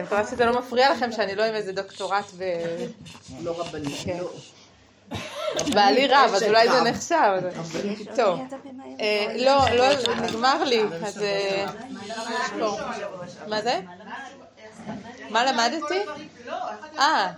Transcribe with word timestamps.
אני 0.00 0.06
מקווה 0.06 0.26
שזה 0.26 0.44
לא 0.44 0.58
מפריע 0.58 0.92
לכם 0.92 1.12
שאני 1.12 1.34
לא 1.34 1.42
עם 1.42 1.54
איזה 1.54 1.72
דוקטורט 1.72 2.24
ב... 2.38 2.44
לא 3.42 3.60
רבנית, 3.60 3.94
כן. 4.04 4.18
לא. 4.18 4.30
בעלי 5.74 6.06
רב, 6.06 6.30
אז 6.34 6.42
אולי 6.42 6.68
זה. 6.68 6.80
נחשב. 6.82 7.40
טוב. 8.16 8.40
אה, 9.00 9.34
לא, 9.36 9.70
לא, 9.70 9.86
נגמר 10.22 10.64
לי, 10.64 10.82
אז... 11.06 11.22
אה. 11.22 11.66
מה 13.48 13.62
זה? 13.62 13.80
מה 15.30 15.44
למדתי? 15.44 15.98
אה, 16.98 16.98
אה, 16.98 17.32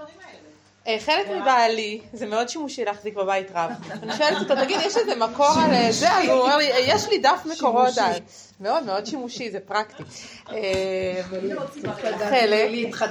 חלק 0.98 1.26
מבעלי, 1.28 2.00
זה 2.12 2.26
מאוד 2.26 2.48
שימושי 2.48 2.84
להחזיק 2.84 3.14
בבית 3.14 3.46
רב. 3.54 3.70
אני 4.02 4.12
שואלת 4.16 4.42
אותו, 4.42 4.54
תגיד, 4.64 4.80
יש 4.80 4.96
איזה 4.96 5.14
מקור 5.14 5.54
על 5.64 5.70
אה, 5.74 5.92
זה? 5.92 6.12
אז 6.12 6.28
הוא 6.28 6.40
אומר 6.40 6.56
לי, 6.56 6.70
יש 6.86 7.08
לי 7.08 7.18
דף 7.18 7.46
מקורות 7.46 7.98
על... 7.98 8.12
מאוד 8.60 8.82
מאוד 8.82 9.06
שימושי, 9.06 9.50
זה 9.50 9.60
פרקטי. 9.60 10.02
אה, 10.50 11.22
חלק. 12.16 12.70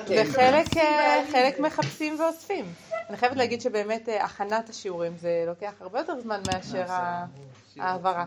וחלק 0.10 0.78
אה, 0.78 1.24
חלק 1.32 1.60
מחפשים 1.60 2.20
ואוספים. 2.20 2.66
אני 3.10 3.18
חייבת 3.18 3.38
להגיד 3.38 3.62
שבאמת 3.62 4.10
אה, 4.10 4.26
הכנת 4.26 4.70
השיעורים 4.70 5.18
זה 5.18 5.44
לוקח 5.48 5.74
הרבה 5.80 6.00
יותר 6.00 6.20
זמן 6.22 6.42
מאשר 6.48 6.86
ההעברה. 7.78 8.26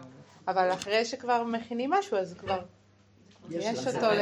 אבל 0.48 0.72
אחרי 0.72 1.04
שכבר 1.04 1.42
מכינים 1.42 1.90
משהו, 1.90 2.16
אז 2.16 2.34
כבר 2.38 2.60
יש 3.50 3.86
אותו 3.86 4.06
ל... 4.06 4.20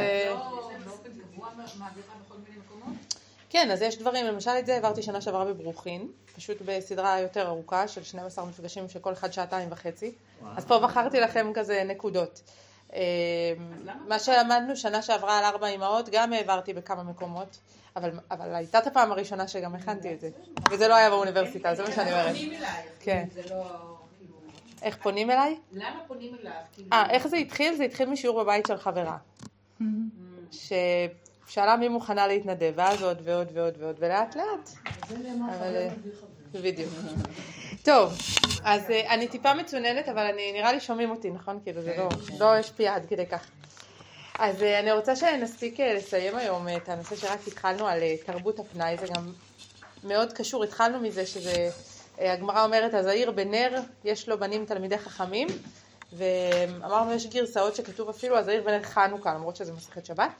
כן, 3.53 3.71
אז 3.71 3.81
יש 3.81 3.97
דברים, 3.97 4.25
למשל 4.25 4.51
את 4.59 4.65
זה 4.65 4.73
העברתי 4.73 5.01
שנה 5.01 5.21
שעברה 5.21 5.45
בברוכין, 5.45 6.07
פשוט 6.35 6.57
בסדרה 6.65 7.19
יותר 7.19 7.47
ארוכה 7.47 7.87
של 7.87 8.03
12 8.03 8.45
מפגשים 8.45 8.89
שכל 8.89 9.13
אחד 9.13 9.33
שעתיים 9.33 9.69
וחצי, 9.71 10.11
אז 10.57 10.65
פה 10.65 10.79
בחרתי 10.79 11.19
לכם 11.19 11.51
כזה 11.53 11.83
נקודות. 11.83 12.41
אה, 12.93 12.99
מה 14.07 14.19
שלמדנו 14.19 14.75
שנה 14.75 15.01
שעברה 15.01 15.37
על 15.37 15.43
ארבע 15.43 15.67
אמהות, 15.67 16.09
גם 16.11 16.33
העברתי 16.33 16.73
בכמה 16.73 17.03
מקומות, 17.03 17.57
אבל, 17.95 18.11
אבל 18.31 18.55
הייתה 18.55 18.79
את 18.79 18.87
הפעם 18.87 19.11
הראשונה 19.11 19.47
שגם 19.47 19.75
הכנתי 19.75 20.13
את 20.13 20.19
זה, 20.19 20.29
וזה 20.71 20.87
לא 20.87 20.95
היה 20.95 21.09
באוניברסיטה, 21.09 21.75
זה 21.75 21.83
מה 21.83 21.91
שאני 21.91 22.11
אומרת. 22.11 22.35
אליי. 22.35 22.83
כן. 22.99 23.25
זה 23.33 23.41
לא... 23.41 23.63
כאילו... 24.17 24.35
איך 24.81 24.97
פונים 25.01 25.31
אליי? 25.31 25.57
למה 25.71 25.99
פונים 26.07 26.35
אליו? 26.41 26.51
כאילו... 26.73 26.87
אה, 26.93 27.09
איך 27.09 27.27
זה 27.27 27.37
התחיל? 27.37 27.75
זה 27.75 27.83
התחיל 27.83 28.09
משיעור 28.09 28.43
בבית 28.43 28.65
של 28.65 28.77
חברה. 28.77 29.17
ששאלה 31.47 31.75
מי 31.75 31.87
מוכנה 31.87 32.27
להתנדב, 32.27 32.73
ואז 32.75 33.03
עוד 33.03 33.21
ועוד 33.23 33.47
ועוד 33.53 33.73
ועוד, 33.79 33.95
ולאט 33.99 34.35
לאט. 34.35 34.69
אבל... 35.49 35.75
אה, 35.75 35.89
בדיוק. 36.61 36.89
טוב, 37.83 38.13
אז 38.63 38.91
אה, 38.91 39.13
אני 39.13 39.27
טיפה 39.27 39.53
מצוננת, 39.53 40.09
אבל 40.09 40.25
אני, 40.25 40.51
נראה 40.51 40.73
לי 40.73 40.79
שומעים 40.79 41.11
אותי, 41.11 41.31
נכון? 41.31 41.59
כאילו 41.63 41.81
זה 41.81 41.95
לא, 41.97 42.09
לא 42.39 42.55
השפיע 42.55 42.95
עד 42.95 43.05
כדי 43.05 43.25
כך. 43.25 43.47
אז 44.39 44.63
אה, 44.63 44.79
אני 44.79 44.91
רוצה 44.91 45.15
שנספיק 45.15 45.79
לסיים 45.79 46.35
היום 46.35 46.67
את 46.77 46.89
הנושא 46.89 47.15
שרק 47.15 47.39
התחלנו 47.47 47.87
על 47.87 47.99
תרבות 48.25 48.59
הפנאי, 48.59 48.97
זה 48.97 49.07
גם 49.15 49.31
מאוד 50.03 50.33
קשור, 50.33 50.63
התחלנו 50.63 50.99
מזה 50.99 51.25
שזה, 51.25 51.69
הגמרא 52.17 52.65
אומרת, 52.65 52.93
הזעיר 52.93 53.31
בנר, 53.31 53.79
יש 54.03 54.29
לו 54.29 54.39
בנים 54.39 54.65
תלמידי 54.65 54.97
חכמים, 54.97 55.47
ואמרנו 56.17 57.13
יש 57.13 57.27
גרסאות 57.27 57.75
שכתוב 57.75 58.09
אפילו 58.09 58.37
הזעיר 58.37 58.63
בנר 58.63 58.83
חנוכה, 58.83 59.33
למרות 59.33 59.55
שזה 59.55 59.73
מסכת 59.73 60.05
שבת, 60.05 60.31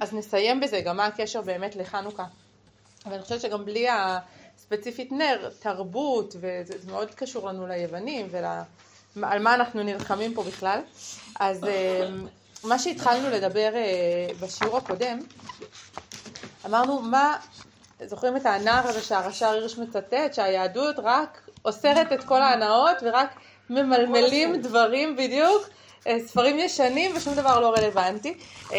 אז 0.00 0.14
נסיים 0.14 0.60
בזה, 0.60 0.80
גם 0.80 0.96
מה 0.96 1.06
הקשר 1.06 1.42
באמת 1.42 1.76
לחנוכה. 1.76 2.24
אבל 3.06 3.14
אני 3.14 3.22
חושבת 3.22 3.40
שגם 3.40 3.64
בלי 3.64 3.86
הספציפית 3.88 5.12
נר, 5.12 5.50
תרבות, 5.58 6.36
וזה 6.40 6.74
זה 6.78 6.92
מאוד 6.92 7.14
קשור 7.14 7.48
לנו 7.48 7.66
ליוונים 7.66 8.28
ועל 9.16 9.42
מה 9.42 9.54
אנחנו 9.54 9.82
נלחמים 9.82 10.34
פה 10.34 10.42
בכלל. 10.42 10.80
אז 11.40 11.64
אה, 11.64 12.08
מה 12.64 12.78
שהתחלנו 12.78 13.30
לדבר 13.30 13.74
אה, 13.74 14.28
בשיעור 14.40 14.76
הקודם, 14.76 15.18
אמרנו 16.66 17.02
מה, 17.02 17.36
זוכרים 18.06 18.36
את 18.36 18.46
הנער 18.46 18.88
הזה 18.88 19.02
שהרש"ר 19.02 19.50
הירש 19.50 19.78
מצטט, 19.78 20.34
שהיהדות 20.34 20.96
רק 20.98 21.48
אוסרת 21.64 22.12
את 22.12 22.24
כל 22.24 22.42
ההנאות 22.42 22.96
ורק 23.02 23.28
ממלמלים 23.70 24.56
דברים 24.56 25.16
בדיוק. 25.16 25.68
אה, 26.06 26.18
ספרים 26.26 26.58
ישנים 26.58 27.16
ושום 27.16 27.34
דבר 27.34 27.60
לא 27.60 27.70
רלוונטי. 27.70 28.34
אה, 28.72 28.78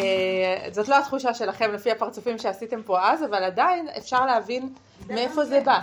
זאת 0.72 0.88
לא 0.88 0.98
התחושה 0.98 1.34
שלכם 1.34 1.72
לפי 1.74 1.92
הפרצופים 1.92 2.38
שעשיתם 2.38 2.84
פה 2.84 3.10
אז, 3.12 3.24
אבל 3.24 3.44
עדיין 3.44 3.88
אפשר 3.98 4.26
להבין 4.26 4.74
מאיפה 5.08 5.46
זה 5.46 5.62
בא. 5.66 5.80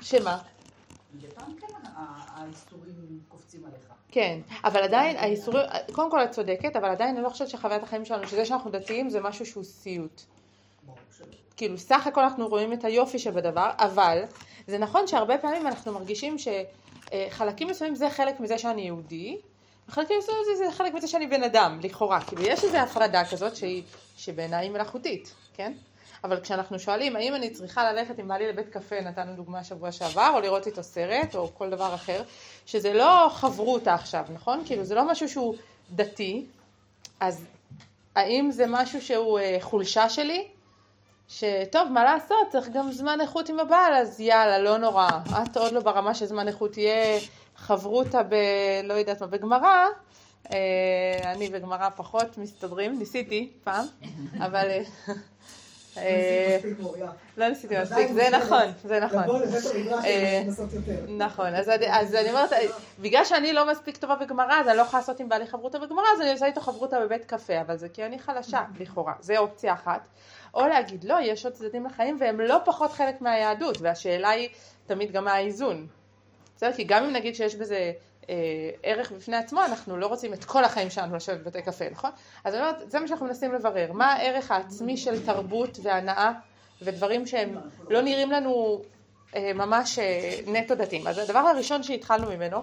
שמה? 0.00 0.38
כן. 1.20 1.28
כן, 4.10 4.38
אבל 4.64 4.82
עדיין 4.82 5.16
האיסורים, 5.16 5.66
קודם 5.92 6.10
כל 6.10 6.24
את 6.24 6.30
צודקת, 6.30 6.76
אבל 6.76 6.88
עדיין 6.88 7.14
אני 7.14 7.24
לא 7.24 7.28
חושבת 7.28 7.48
שחוויית 7.48 7.82
החיים 7.82 8.04
שלנו, 8.04 8.26
שזה 8.26 8.44
שאנחנו 8.44 8.70
דתיים 8.70 9.10
זה 9.10 9.20
משהו 9.20 9.46
שהוא 9.46 9.64
סיוט. 9.64 10.22
כאילו 11.56 11.78
סך 11.78 12.06
הכל 12.06 12.20
אנחנו 12.20 12.48
רואים 12.48 12.72
את 12.72 12.84
היופי 12.84 13.18
שבדבר, 13.18 13.70
אבל 13.78 14.22
זה 14.66 14.78
נכון 14.78 15.06
שהרבה 15.06 15.38
פעמים 15.38 15.66
אנחנו 15.66 15.92
מרגישים 15.92 16.38
שחלקים 17.10 17.68
מסוימים 17.68 17.94
זה 17.94 18.10
חלק 18.10 18.40
מזה 18.40 18.58
שאני 18.58 18.82
יהודי, 18.82 19.38
וחלקים 19.88 20.18
מסוימים 20.18 20.44
זה, 20.44 20.64
זה 20.64 20.72
חלק 20.72 20.94
מזה 20.94 21.08
שאני 21.08 21.26
בן 21.26 21.42
אדם, 21.42 21.78
לכאורה. 21.82 22.20
כאילו 22.20 22.42
יש 22.42 22.64
איזו 22.64 22.76
הפרדה 22.76 23.24
כזאת 23.24 23.56
שהיא, 23.56 23.82
שבעיניי 24.16 24.66
היא 24.66 24.70
מלאכותית, 24.70 25.34
כן? 25.54 25.72
אבל 26.24 26.40
כשאנחנו 26.40 26.78
שואלים 26.78 27.16
האם 27.16 27.34
אני 27.34 27.50
צריכה 27.50 27.92
ללכת 27.92 28.18
עם 28.18 28.28
בעלי 28.28 28.48
לבית 28.48 28.68
קפה, 28.68 29.00
נתנו 29.00 29.32
דוגמה 29.32 29.64
שבוע 29.64 29.92
שעבר, 29.92 30.30
או 30.34 30.40
לראות 30.40 30.66
איתו 30.66 30.82
סרט, 30.82 31.34
או 31.34 31.54
כל 31.54 31.70
דבר 31.70 31.94
אחר, 31.94 32.22
שזה 32.66 32.92
לא 32.92 33.28
חברותה 33.32 33.94
עכשיו, 33.94 34.24
נכון? 34.34 34.62
כאילו 34.66 34.84
זה 34.84 34.94
לא 34.94 35.10
משהו 35.10 35.28
שהוא 35.28 35.54
דתי, 35.90 36.46
אז 37.20 37.44
האם 38.14 38.50
זה 38.50 38.64
משהו 38.68 39.02
שהוא 39.02 39.38
אה, 39.38 39.56
חולשה 39.60 40.08
שלי? 40.08 40.48
שטוב, 41.28 41.88
מה 41.92 42.04
לעשות, 42.04 42.48
צריך 42.48 42.68
גם 42.68 42.92
זמן 42.92 43.20
איכות 43.20 43.48
עם 43.48 43.60
הבעל, 43.60 43.94
אז 43.94 44.20
יאללה, 44.20 44.58
לא 44.58 44.78
נורא. 44.78 45.08
את 45.42 45.56
עוד 45.56 45.72
לא 45.72 45.80
ברמה 45.80 46.14
שזמן 46.14 46.48
איכות 46.48 46.76
יהיה 46.76 47.20
חברותה 47.56 48.22
ב... 48.22 48.34
לא 48.84 48.94
יודעת 48.94 49.20
מה, 49.20 49.26
בגמרא. 49.26 49.86
אה, 50.52 51.32
אני 51.32 51.48
בגמרא 51.48 51.88
פחות 51.96 52.38
מסתדרים, 52.38 52.98
ניסיתי 52.98 53.52
פעם, 53.64 53.86
אבל... 54.44 54.68
אה, 56.02 56.58
אה, 57.02 57.06
לא 57.36 57.48
ניסיתי 57.48 57.74
מספיק, 57.82 58.12
זה 58.12 58.28
נכון, 58.32 58.64
זה 58.84 59.00
נכון. 59.00 59.22
לבוא 59.22 59.38
לבית 59.38 59.64
המדרש 59.74 60.04
אה, 60.04 60.40
ולנסות 60.44 60.72
יותר. 60.72 60.92
נכון, 61.08 61.54
אז, 61.54 61.68
אני- 62.14 62.30
אומרת, 62.30 62.50
בגלל 62.98 63.24
שאני 63.24 63.52
לא 63.52 63.70
מספיק 63.70 63.96
טובה 63.96 64.14
בגמרא, 64.14 64.60
אז 64.60 64.68
אני 64.68 64.76
לא 64.76 64.82
יכולה 64.82 65.00
לעשות 65.00 65.20
עם 65.20 65.28
בעלי 65.28 65.46
חברותה 65.46 65.78
בגמרא, 65.78 66.04
אז 66.14 66.20
אני 66.20 66.32
עושה 66.32 66.46
איתו 66.46 66.60
חברותה 66.60 67.00
בבית 67.00 67.24
קפה, 67.24 67.60
אבל 67.60 67.76
זה 67.76 67.88
כי 67.88 68.04
אני 68.04 68.18
חלשה, 68.18 68.62
לכאורה, 68.80 69.12
זה 69.20 69.38
אופציה 69.38 69.72
אחת. 69.72 70.00
או 70.54 70.66
להגיד, 70.66 71.04
לא, 71.04 71.16
יש 71.22 71.44
עוד 71.44 71.54
צדדים 71.54 71.86
לחיים 71.86 72.16
והם 72.20 72.40
לא 72.40 72.58
פחות 72.64 72.92
חלק 72.92 73.20
מהיהדות, 73.20 73.80
והשאלה 73.80 74.30
היא 74.30 74.48
תמיד 74.86 75.12
גם 75.12 75.24
מה 75.24 75.32
האיזון. 75.32 75.86
בסדר? 76.56 76.72
כי 76.72 76.84
גם 76.84 77.04
אם 77.04 77.12
נגיד 77.12 77.34
שיש 77.34 77.54
בזה 77.56 77.74
אה, 77.74 77.90
ערך 78.82 79.12
בפני 79.12 79.36
עצמו, 79.36 79.64
אנחנו 79.64 79.96
לא 79.96 80.06
רוצים 80.06 80.34
את 80.34 80.44
כל 80.44 80.64
החיים 80.64 80.90
שלנו 80.90 81.16
לשבת 81.16 81.40
בבתי 81.40 81.62
קפה, 81.62 81.84
נכון? 81.90 82.10
אז 82.44 82.54
אני 82.54 82.62
אומרת, 82.62 82.90
זה 82.90 83.00
מה 83.00 83.08
שאנחנו 83.08 83.26
מנסים 83.26 83.54
לברר, 83.54 83.92
מה 83.92 84.12
הערך 84.12 84.50
העצמי 84.50 84.96
של 84.96 85.26
תרבות 85.26 85.78
והנאה 85.82 86.32
ודברים 86.82 87.26
שהם 87.26 87.56
לא 87.90 88.00
נראים 88.00 88.30
לנו 88.30 88.82
אה, 89.36 89.52
ממש 89.54 89.98
אה, 89.98 90.40
נטו 90.46 90.74
דתיים. 90.74 91.06
אז 91.06 91.18
הדבר 91.18 91.38
הראשון 91.38 91.82
שהתחלנו 91.82 92.30
ממנו, 92.30 92.62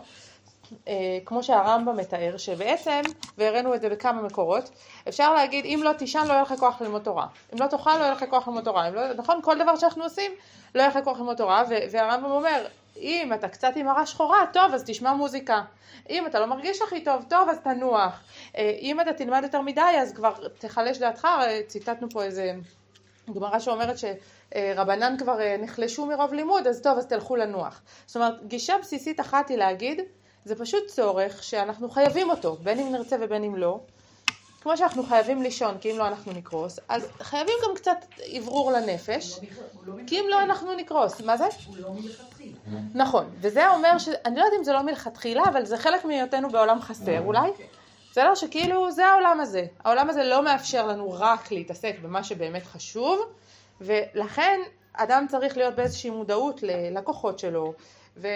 אה, 0.88 0.94
כמו 1.26 1.44
שהרמב"ם 1.44 1.98
מתאר, 1.98 2.38
שבעצם, 2.38 3.02
והראינו 3.38 3.76
את 3.76 3.82
זה 3.82 3.90
בכמה 3.90 4.22
מקורות, 4.22 4.70
אפשר 5.08 5.34
להגיד, 5.34 5.66
אם 5.66 5.82
לא 5.84 5.94
תישן 5.94 6.24
לא 6.28 6.34
יהיה 6.34 6.42
לך 6.42 6.54
כוח 6.60 6.82
ללמוד 6.82 7.02
תורה. 7.02 7.28
אם 7.54 7.62
לא 7.62 7.68
תאכל 7.68 7.98
לא 7.98 8.04
יהיה 8.04 8.12
לך 8.12 8.26
כוח 8.30 8.48
ללמוד 8.48 8.64
תורה. 8.64 8.90
לא, 8.90 9.14
נכון? 9.14 9.40
כל 9.44 9.58
דבר 9.60 9.76
שאנחנו 9.76 10.04
עושים, 10.04 10.32
לא 10.76 10.82
יהיה 10.82 10.90
לך 10.90 10.98
כוח 11.04 11.18
ללמוד 11.18 11.38
תורה, 11.38 11.64
והרמב"ם 11.92 12.32
אומר, 12.32 12.66
אם 12.98 13.34
אתה 13.34 13.48
קצת 13.50 13.72
עם 13.76 13.88
הרע 13.88 14.06
שחורה, 14.06 14.46
טוב, 14.54 14.74
אז 14.74 14.84
תשמע 14.86 15.14
מוזיקה. 15.14 15.62
אם 16.10 16.28
אתה 16.28 16.40
לא 16.40 16.46
מרגיש 16.46 16.82
הכי 16.82 17.04
טוב, 17.04 17.26
טוב, 17.30 17.50
אז 17.50 17.60
תנוח. 17.60 18.24
אה, 18.58 18.78
אם 18.80 19.02
אתה 19.02 19.14
תלמד 19.14 19.40
יותר 19.44 19.62
מדי, 19.62 19.82
אז 19.82 20.14
כבר 20.14 20.34
תחלש 20.60 20.98
דעתך, 20.98 21.26
אה, 21.26 21.62
ציטטנו 21.68 22.10
פה 22.10 22.24
איזה... 22.24 22.54
גמרא 23.36 23.60
שאומרת 23.60 23.96
שרבנן 23.98 25.16
כבר 25.18 25.42
אה, 25.42 25.56
נחלשו 25.60 26.06
מרוב 26.06 26.34
לימוד, 26.34 26.68
אז 26.68 26.82
טוב, 26.82 26.98
אז 26.98 27.08
תלכו 27.08 27.36
לנוח. 27.36 27.82
זאת 28.06 28.16
אומרת, 28.16 28.48
גישה 28.48 28.76
בסיסית 28.82 29.20
אחת 29.20 29.50
היא 29.50 29.58
להגיד, 29.58 30.02
זה 30.46 30.56
פשוט 30.56 30.88
צורך 30.88 31.44
שאנחנו 31.44 31.90
חייבים 31.90 32.30
אותו, 32.30 32.56
בין 32.56 32.80
אם 32.80 32.92
נרצה 32.92 33.16
ובין 33.22 33.44
אם 33.44 33.56
לא. 33.56 33.80
כמו 34.66 34.78
שאנחנו 34.78 35.04
חייבים 35.04 35.42
לישון, 35.42 35.78
כי 35.82 35.92
אם 35.92 35.98
לא 35.98 36.08
אנחנו 36.08 36.32
נקרוס, 36.34 36.80
אז 36.90 37.08
חייבים 37.22 37.54
גם 37.64 37.76
קצת 37.76 38.06
אוורור 38.38 38.72
לנפש, 38.72 39.40
כי 40.08 40.20
אם 40.20 40.26
לא 40.30 40.42
אנחנו 40.42 40.74
נקרוס. 40.74 41.22
מה 41.22 41.38
זה? 41.38 41.46
הוא 41.68 41.78
לא 41.78 41.94
מלכתחילה. 41.94 42.56
נכון, 42.94 43.30
וזה 43.42 43.70
אומר 43.70 43.98
ש... 43.98 44.10
אני 44.26 44.36
לא 44.36 44.42
יודעת 44.42 44.60
אם 44.60 44.64
זה 44.64 44.74
לא 44.74 44.82
מלכתחילה, 44.82 45.44
אבל 45.44 45.66
זה 45.66 45.78
חלק 45.78 46.06
מהיותנו 46.06 46.50
בעולם 46.50 46.82
חסר 46.82 47.22
אולי. 47.22 47.50
בסדר? 48.12 48.36
שכאילו 48.36 48.92
זה 48.92 49.06
העולם 49.06 49.40
הזה. 49.40 49.66
העולם 49.84 50.10
הזה 50.10 50.24
לא 50.24 50.44
מאפשר 50.44 50.88
לנו 50.88 51.16
רק 51.20 51.52
להתעסק 51.52 51.96
במה 52.02 52.24
שבאמת 52.24 52.66
חשוב, 52.66 53.20
ולכן 53.82 54.60
אדם 54.94 55.26
צריך 55.30 55.58
להיות 55.58 55.76
באיזושהי 55.76 56.10
מודעות 56.10 56.64
ללקוחות 56.64 57.40
שלו, 57.40 57.74
ו... 58.18 58.28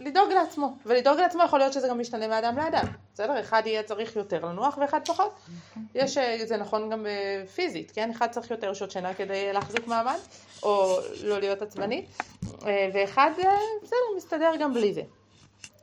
לדאוג 0.00 0.30
לעצמו, 0.32 0.76
ולדאוג 0.86 1.18
לעצמו 1.18 1.42
יכול 1.42 1.58
להיות 1.58 1.72
שזה 1.72 1.88
גם 1.88 2.00
משתנה 2.00 2.28
מאדם 2.28 2.56
לאדם, 2.56 2.84
בסדר? 3.14 3.40
אחד 3.40 3.62
יהיה 3.66 3.82
צריך 3.82 4.16
יותר 4.16 4.44
לנוח 4.44 4.78
ואחד 4.80 5.00
פחות. 5.06 5.34
יש, 5.94 6.18
אה, 6.18 6.38
זה 6.44 6.56
נכון 6.56 6.90
גם 6.90 7.06
אה, 7.06 7.46
פיזית, 7.54 7.90
כן? 7.90 8.10
אחד 8.10 8.26
צריך 8.30 8.50
יותר 8.50 8.74
שעות 8.74 8.90
שינה 8.90 9.14
כדי 9.14 9.52
להחזיק 9.52 9.86
מעמד, 9.86 10.18
או 10.62 10.98
לא 11.22 11.38
להיות 11.38 11.62
עצבני, 11.62 12.04
אה, 12.66 12.90
ואחד, 12.94 13.30
בסדר, 13.82 13.96
מסתדר 14.16 14.52
גם 14.60 14.74
בלי 14.74 14.94
זה. 14.94 15.02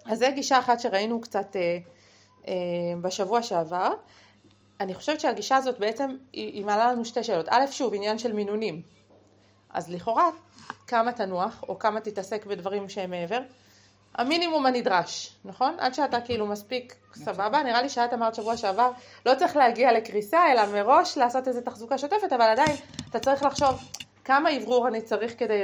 אז 0.06 0.19
זו 0.19 0.25
גישה 0.36 0.60
אחת 0.60 0.80
שראינו 0.80 1.21
קצת 1.21 1.56
בשבוע 3.01 3.44
שעבר. 3.44 3.94
אני 4.80 4.94
חושבת 4.94 5.19
שהגישה 5.19 5.56
הזאת 5.56 5.80
בעצם, 5.80 6.15
היא, 6.33 6.54
היא 6.54 6.65
מעלה 6.65 6.92
לנו 6.92 7.06
שתי 7.06 7.24
שאלות. 7.24 7.45
א', 7.50 7.65
שוב, 7.71 7.94
עניין 7.94 8.18
של 8.18 8.33
מינונים. 8.33 8.81
אז 9.69 9.89
לכאורה, 9.89 10.30
כמה 10.88 11.12
תנוח, 11.12 11.63
או 11.69 11.80
כמה 11.80 12.01
תתעסק 12.01 12.45
בדברים 12.45 12.89
שהם 12.89 13.10
מעבר, 13.10 13.39
המינימום 14.15 14.65
הנדרש, 14.65 15.36
נכון? 15.45 15.75
עד 15.80 15.94
שאתה 15.94 16.21
כאילו 16.21 16.45
מספיק 16.45 16.95
סבבה, 17.13 17.63
נראה 17.63 17.81
לי 17.81 17.89
שאת 17.89 18.13
אמרת 18.13 18.36
שבוע 18.36 18.57
שעבר, 18.57 18.92
לא 19.25 19.36
צריך 19.36 19.56
להגיע 19.56 19.94
לקריסה, 19.94 20.51
אלא 20.51 20.62
מראש 20.65 21.18
לעשות 21.18 21.48
איזו 21.48 21.62
תחזוקה 21.62 21.98
שוטפת, 21.98 22.33
אבל 22.33 22.42
עדיין 22.42 22.75
אתה 23.10 23.19
צריך 23.19 23.44
לחשוב 23.44 23.80
כמה 24.25 24.50
אוורור 24.57 24.88
אני 24.88 25.01
צריך 25.01 25.39
כדי 25.39 25.63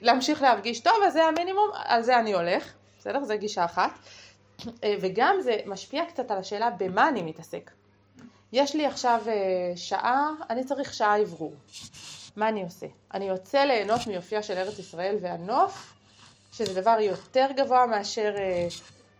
להמשיך 0.00 0.42
להרגיש 0.42 0.80
טוב, 0.80 0.94
אז 1.06 1.12
זה 1.12 1.24
המינימום, 1.24 1.70
על 1.74 2.02
זה 2.02 2.18
אני 2.18 2.34
הולך, 2.34 2.72
בסדר? 2.98 3.24
זו 3.24 3.34
גישה 3.38 3.64
אחת. 3.64 3.90
אה, 4.84 4.94
וגם 5.00 5.36
זה 5.40 5.56
משפיע 5.66 6.04
קצת 6.04 6.30
על 6.30 6.38
השאלה 6.38 6.70
במה 6.70 7.08
אני 7.08 7.22
מתעסק. 7.22 7.70
יש 8.52 8.76
לי 8.76 8.86
עכשיו 8.86 9.22
אה, 9.26 9.32
שעה, 9.76 10.30
אני 10.50 10.64
צריך 10.64 10.94
שעה 10.94 11.18
אוורור. 11.18 11.54
מה 12.36 12.48
אני 12.48 12.62
עושה? 12.62 12.86
אני 13.14 13.28
יוצא 13.28 13.58
ליהנות 13.58 14.06
מיופייה 14.06 14.42
של 14.42 14.54
ארץ 14.58 14.78
ישראל 14.78 15.16
והנוף, 15.20 15.94
שזה 16.56 16.80
דבר 16.80 16.96
יותר 17.00 17.46
גבוה 17.56 17.86
מאשר, 17.86 18.34
אה, 18.36 18.66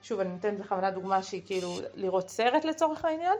שוב 0.03 0.21
אני 0.21 0.29
נותנת 0.29 0.59
בכוונה 0.59 0.91
דוגמה 0.91 1.23
שהיא 1.23 1.43
כאילו 1.47 1.75
לראות 1.95 2.29
סרט 2.29 2.65
לצורך 2.65 3.05
העניין, 3.05 3.35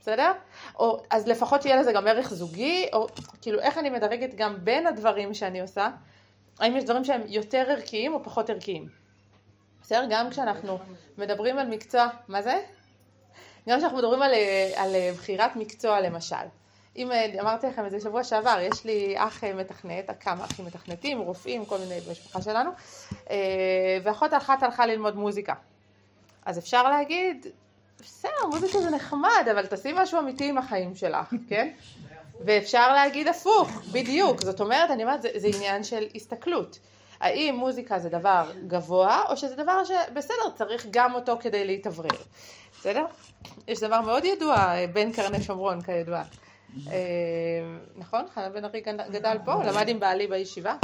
בסדר? 0.00 0.32
או, 0.78 1.02
אז 1.10 1.28
לפחות 1.28 1.62
שיהיה 1.62 1.76
לזה 1.80 1.92
גם 1.92 2.06
ערך 2.06 2.34
זוגי, 2.34 2.86
או 2.92 3.06
כאילו 3.40 3.60
איך 3.60 3.78
אני 3.78 3.90
מדרגת 3.90 4.34
גם 4.34 4.64
בין 4.64 4.86
הדברים 4.86 5.34
שאני 5.34 5.60
עושה, 5.60 5.88
האם 6.58 6.76
יש 6.76 6.84
דברים 6.84 7.04
שהם 7.04 7.22
יותר 7.26 7.64
ערכיים 7.70 8.14
או 8.14 8.24
פחות 8.24 8.50
ערכיים. 8.50 8.88
בסדר? 9.82 10.06
גם 10.10 10.30
כשאנחנו 10.30 10.78
מדברים 11.18 11.58
על 11.58 11.66
מקצוע, 11.66 12.08
מה 12.28 12.42
זה? 12.42 12.62
גם 13.68 13.78
כשאנחנו 13.78 13.98
מדברים 13.98 14.22
על, 14.22 14.34
אה, 14.34 14.72
על 14.76 14.94
אה, 14.94 15.12
בחירת 15.14 15.56
מקצוע 15.56 16.00
למשל. 16.00 16.36
אם 17.00 17.12
אה, 17.12 17.26
אמרתי 17.40 17.66
לכם 17.66 17.86
את 17.86 17.90
זה 17.90 18.00
שבוע 18.00 18.24
שעבר, 18.24 18.58
יש 18.60 18.84
לי 18.84 19.14
אח 19.16 19.44
אה, 19.44 19.54
מתכנת, 19.54 20.10
כמה 20.20 20.44
אחים 20.44 20.64
מתכנתים, 20.64 21.18
רופאים, 21.18 21.64
כל 21.64 21.78
מיני 21.78 22.00
במשפחה 22.00 22.42
שלנו, 22.42 22.70
אה, 23.30 23.98
ואחות 24.02 24.34
אחת 24.34 24.62
הלכה 24.62 24.86
ללמוד 24.86 25.16
מוזיקה. 25.16 25.54
אז 26.44 26.58
אפשר 26.58 26.82
להגיד, 26.82 27.46
בסדר, 28.00 28.46
מוזיקה 28.50 28.80
זה 28.80 28.90
נחמד, 28.90 29.48
אבל 29.52 29.66
תעשי 29.66 29.92
משהו 29.94 30.18
אמיתי 30.18 30.48
עם 30.48 30.58
החיים 30.58 30.94
שלך, 30.94 31.34
כן? 31.48 31.68
ואפשר 32.44 32.92
להגיד 32.92 33.28
הפוך, 33.28 33.70
בדיוק. 33.92 34.40
זאת 34.40 34.60
אומרת, 34.60 34.90
אני 34.90 35.02
אומרת, 35.02 35.22
זה, 35.22 35.28
זה 35.36 35.48
עניין 35.56 35.84
של 35.84 36.06
הסתכלות. 36.14 36.78
האם 37.20 37.54
מוזיקה 37.54 37.98
זה 37.98 38.08
דבר 38.08 38.50
גבוה, 38.66 39.24
או 39.28 39.36
שזה 39.36 39.56
דבר 39.56 39.82
שבסדר, 39.84 40.50
צריך 40.54 40.86
גם 40.90 41.14
אותו 41.14 41.36
כדי 41.40 41.64
להתאוורר. 41.64 42.08
בסדר? 42.78 43.04
יש 43.68 43.80
דבר 43.80 44.00
מאוד 44.00 44.24
ידוע, 44.24 44.74
בן 44.92 45.12
קרני 45.12 45.42
שומרון 45.42 45.82
כידוע. 45.82 46.22
אה, 46.86 46.92
נכון? 47.96 48.24
חנה 48.34 48.48
בן 48.48 48.64
ארי 48.64 48.82
גדל 49.10 49.36
פה, 49.44 49.64
למד 49.64 49.88
עם 49.88 50.00
בעלי 50.00 50.26
בישיבה. 50.26 50.76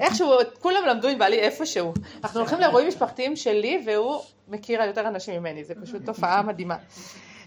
איכשהו, 0.00 0.32
כולם 0.60 0.86
למדו 0.86 1.08
עם 1.08 1.18
בעלי 1.18 1.38
איפשהו. 1.38 1.92
אנחנו 2.24 2.40
הולכים 2.40 2.60
לאירועים 2.60 2.88
משפחתיים 2.88 3.36
שלי, 3.36 3.82
והוא 3.86 4.20
מכיר 4.48 4.82
יותר 4.82 5.08
אנשים 5.08 5.40
ממני, 5.40 5.64
זה 5.64 5.74
פשוט 5.82 6.06
תופעה 6.06 6.42
מדהימה. 6.42 6.76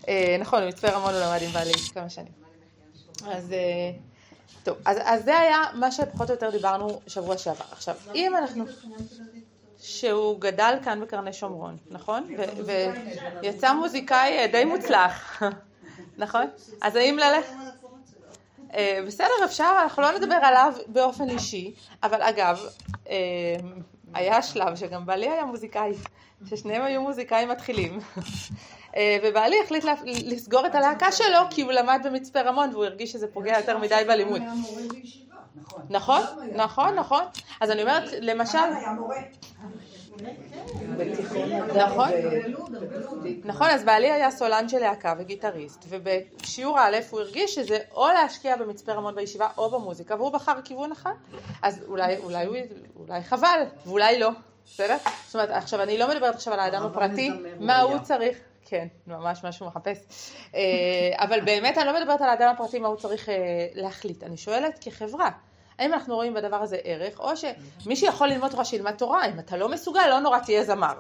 אה, 0.07 0.37
נכון, 0.39 0.63
במצפה 0.63 0.87
רמון 0.89 1.13
הוא 1.13 1.21
למד 1.21 1.41
עם 1.41 1.51
בעלי 1.51 1.73
כמה 1.93 2.09
שנים. 2.09 2.31
אז 3.27 3.53
אה, 3.53 3.91
טוב, 4.63 4.77
אז, 4.85 4.97
אז 5.03 5.23
זה 5.23 5.37
היה 5.37 5.57
מה 5.73 5.91
שפחות 5.91 6.29
או 6.29 6.33
יותר 6.33 6.49
דיברנו 6.49 6.99
שבוע 7.07 7.37
שעבר. 7.37 7.65
עכשיו, 7.71 7.95
אם 8.15 8.35
אנחנו... 8.35 8.65
שהוא 9.79 10.39
גדל 10.39 10.77
כאן 10.83 11.01
בקרני 11.01 11.33
שומרון, 11.33 11.77
נכון? 11.91 12.27
ויצא 13.41 13.73
מוזיקאי 13.73 14.47
די 14.47 14.65
מוצלח, 14.65 15.43
נכון? 16.17 16.45
אז 16.81 16.95
האם 16.95 17.17
ללכת... 17.17 17.53
אה, 18.73 18.99
בסדר, 19.07 19.45
אפשר, 19.45 19.73
אנחנו 19.83 20.01
לא 20.01 20.11
נדבר 20.11 20.35
עליו 20.35 20.73
באופן 20.87 21.29
אישי, 21.29 21.73
אבל 22.03 22.21
אגב, 22.21 22.59
אה, 23.09 23.15
היה 24.13 24.41
שלב 24.41 24.75
שגם 24.75 25.05
בעלי 25.05 25.29
היה 25.29 25.45
מוזיקאי, 25.45 25.91
ששניהם 26.49 26.81
היו 26.81 27.01
מוזיקאים 27.01 27.49
מתחילים. 27.49 27.99
אה, 28.95 29.17
ובעלי 29.23 29.55
החליט 29.63 29.85
לסגור 30.05 30.65
את 30.65 30.75
הלהקה 30.75 31.11
שלו 31.11 31.39
כי 31.49 31.61
הוא 31.61 31.71
למד 31.71 32.01
במצפה 32.03 32.41
רמון 32.41 32.69
והוא 32.73 32.85
הרגיש 32.85 33.11
שזה 33.11 33.27
פוגע 33.27 33.57
יותר 33.57 33.77
מדי 33.77 34.03
בלימוד. 34.07 34.41
נכון. 35.89 36.21
נכון. 36.21 36.49
נכון, 36.55 36.95
נכון. 36.95 37.23
אז 37.61 37.71
אני 37.71 37.81
אומרת, 37.81 38.09
למשל, 38.21 38.57
היה 38.57 38.91
מורה. 38.91 39.17
נכון. 41.75 42.09
נכון, 43.45 43.69
אז 43.69 43.83
בעלי 43.83 44.11
היה 44.11 44.31
סולן 44.31 44.69
של 44.69 44.79
להקה 44.79 45.13
וגיטריסט, 45.17 45.85
ובשיעור 45.89 46.79
א' 46.79 46.97
הוא 47.09 47.19
הרגיש 47.19 47.55
שזה 47.55 47.77
או 47.91 48.07
להשקיע 48.07 48.55
במצפה 48.55 48.93
רמון 48.93 49.15
בישיבה 49.15 49.47
או 49.57 49.69
במוזיקה, 49.69 50.15
והוא 50.15 50.31
בחר 50.31 50.61
כיוון 50.63 50.91
אחד, 50.91 51.13
אז 51.61 51.83
אולי, 51.87 52.17
אולי, 52.17 52.45
אולי 52.95 53.23
חבל, 53.23 53.59
ואולי 53.85 54.19
לא, 54.19 54.29
בסדר? 54.65 54.97
זאת 55.25 55.35
אומרת, 55.35 55.49
עכשיו 55.49 55.81
אני 55.81 55.97
לא 55.97 56.09
מדברת 56.09 56.35
עכשיו 56.35 56.53
על 56.53 56.59
האדם 56.59 56.85
הפרטי, 56.85 57.31
מה 57.59 57.81
הוא. 57.81 57.99
צריך, 57.99 58.37
כן, 58.65 58.87
ממש 59.07 59.43
מה 59.43 59.51
שהוא 59.51 59.67
מחפש, 59.67 59.97
אה, 60.55 60.61
אבל 61.15 61.41
באמת 61.41 61.77
אני 61.77 61.85
לא 61.85 61.99
מדברת 61.99 62.21
על 62.21 62.29
האדם 62.29 62.53
הפרטי, 62.55 62.79
מה 62.79 62.87
הוא 62.87 62.97
צריך 62.97 63.29
אה, 63.29 63.35
להחליט, 63.73 64.23
אני 64.23 64.37
שואלת 64.37 64.77
כחברה. 64.81 65.29
האם 65.79 65.93
אנחנו 65.93 66.15
רואים 66.15 66.33
בדבר 66.33 66.61
הזה 66.61 66.77
ערך, 66.83 67.19
או 67.19 67.31
שמי 67.79 67.95
שיכול 67.95 68.27
ללמוד 68.27 68.51
תורה 68.51 68.65
שילמד 68.65 68.95
תורה, 68.95 69.25
אם 69.25 69.39
אתה 69.39 69.57
לא 69.57 69.69
מסוגל, 69.69 70.07
לא 70.09 70.19
נורא 70.19 70.39
תהיה 70.39 70.63
זמר. 70.63 70.93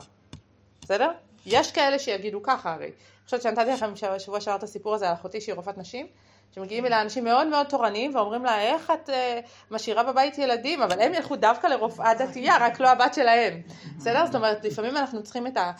בסדר? 0.81 1.11
יש 1.45 1.71
כאלה 1.71 1.99
שיגידו 1.99 2.43
ככה 2.43 2.73
הרי. 2.73 2.85
אני 2.85 3.25
חושבת 3.25 3.41
שנתתי 3.41 3.71
לכם 3.71 3.95
שבוע 3.95 4.41
שעבר 4.41 4.55
את 4.57 4.63
הסיפור 4.63 4.95
הזה 4.95 5.07
על 5.07 5.13
אחותי 5.13 5.41
שהיא 5.41 5.55
רופאת 5.55 5.77
נשים, 5.77 6.07
שמגיעים 6.55 6.85
אליה 6.85 7.01
אנשים 7.01 7.23
מאוד 7.23 7.47
מאוד 7.47 7.65
תורניים 7.65 8.15
ואומרים 8.15 8.45
לה 8.45 8.61
איך 8.61 8.91
את 8.91 9.09
uh, 9.09 9.13
משאירה 9.71 10.03
בבית 10.03 10.37
ילדים, 10.37 10.81
אבל 10.81 11.01
הם 11.01 11.13
ילכו 11.13 11.35
דווקא 11.35 11.67
לרופאה 11.67 12.13
דתייה, 12.13 12.57
רק 12.65 12.79
לא 12.79 12.89
הבת 12.89 13.13
שלהם. 13.13 13.61
בסדר? 13.97 14.25
זאת 14.25 14.35
אומרת, 14.35 14.65
לפעמים 14.65 14.97
אנחנו 14.97 15.23
צריכים 15.23 15.47
את, 15.47 15.57
ה, 15.57 15.71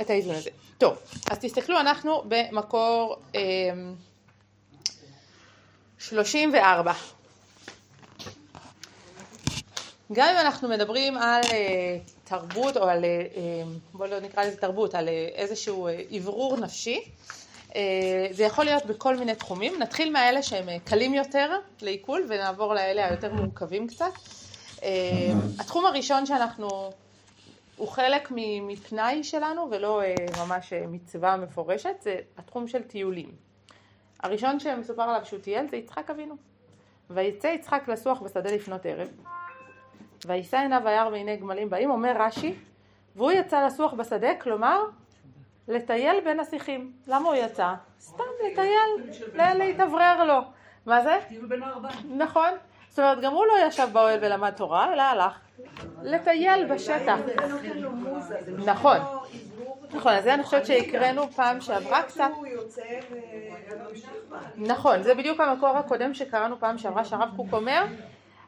את 0.00 0.10
האיזון 0.10 0.34
הזה. 0.34 0.50
טוב, 0.78 0.96
אז 1.30 1.38
תסתכלו, 1.38 1.80
אנחנו 1.80 2.22
במקור 2.28 3.16
um, 3.32 3.36
34. 5.98 6.92
גם 10.12 10.28
אם 10.28 10.40
אנחנו 10.40 10.68
מדברים 10.68 11.16
על 11.18 11.42
uh, 11.42 11.48
תרבות 12.24 12.76
או 12.76 12.84
על, 12.84 13.04
uh, 13.04 13.38
בואו 13.92 14.10
לא 14.10 14.20
נקרא 14.20 14.44
לזה 14.44 14.56
תרבות, 14.56 14.94
על 14.94 15.08
uh, 15.08 15.10
איזשהו 15.34 15.88
אוורור 16.16 16.56
נפשי, 16.56 17.04
uh, 17.70 17.74
זה 18.30 18.44
יכול 18.44 18.64
להיות 18.64 18.86
בכל 18.86 19.16
מיני 19.16 19.34
תחומים. 19.34 19.78
נתחיל 19.78 20.12
מהאלה 20.12 20.42
שהם 20.42 20.68
uh, 20.68 20.88
קלים 20.90 21.14
יותר 21.14 21.50
לעיכול 21.82 22.26
ונעבור 22.28 22.74
לאלה 22.74 23.08
היותר 23.08 23.32
מורכבים 23.32 23.86
קצת. 23.86 24.12
Uh, 24.76 24.82
התחום 25.58 25.86
הראשון 25.86 26.26
שאנחנו, 26.26 26.90
הוא 27.76 27.88
חלק 27.88 28.28
מפנאי 28.66 29.24
שלנו 29.24 29.68
ולא 29.70 30.02
uh, 30.02 30.38
ממש 30.38 30.72
uh, 30.72 30.86
מצווה 30.88 31.36
מפורשת, 31.36 31.94
זה 32.00 32.16
התחום 32.38 32.68
של 32.68 32.82
טיולים. 32.82 33.30
הראשון 34.20 34.60
שמסופר 34.60 35.02
עליו 35.02 35.20
שהוא 35.24 35.40
טייל 35.40 35.68
זה 35.70 35.76
יצחק 35.76 36.10
אבינו. 36.10 36.34
ויצא 37.10 37.46
יצחק 37.46 37.88
לסוח 37.88 38.20
בשדה 38.20 38.50
לפנות 38.50 38.86
ערב, 38.86 39.08
וישא 40.26 40.56
עיניו 40.56 40.88
היער 40.88 41.08
והנה 41.12 41.36
גמלים 41.36 41.70
באים, 41.70 41.90
אומר 41.90 42.12
רש"י, 42.18 42.54
והוא 43.16 43.32
יצא 43.32 43.66
לסוח 43.66 43.92
בשדה, 43.92 44.34
כלומר, 44.34 44.84
לטייל 45.68 46.20
בין 46.24 46.40
השיחים. 46.40 46.92
למה 47.06 47.28
הוא 47.28 47.34
יצא? 47.34 47.72
סתם 48.00 48.24
לטייל, 48.46 49.54
להתאוורר 49.54 50.24
לו. 50.24 50.40
מה 50.86 51.02
זה? 51.02 51.18
כאילו 51.28 51.48
בן 51.48 51.62
ארבע. 51.62 51.88
נכון. 52.16 52.50
זאת 52.88 52.98
אומרת, 52.98 53.20
גם 53.20 53.32
הוא 53.32 53.46
לא 53.46 53.66
ישב 53.66 53.88
באוהל 53.92 54.18
ולמד 54.22 54.50
תורה, 54.50 54.92
אלא 54.92 55.02
הלך 55.02 55.38
לטייל 56.02 56.74
בשטח. 56.74 57.18
נכון. 58.64 58.98
נכון, 59.94 60.12
אז 60.12 60.24
זה 60.24 60.34
אני 60.34 60.42
חושבת 60.42 60.66
שהקראנו 60.66 61.30
פעם 61.30 61.60
שעברה 61.60 62.02
קצת. 62.02 62.30
בה. 64.28 64.38
נכון, 64.56 65.02
זה 65.02 65.14
בדיוק 65.14 65.40
המקור 65.40 65.68
הקודם 65.68 66.14
שקראנו 66.14 66.58
פעם 66.58 66.78
שעברה, 66.78 67.04
שהרב 67.04 67.28
קוק 67.36 67.52
אומר, 67.52 67.84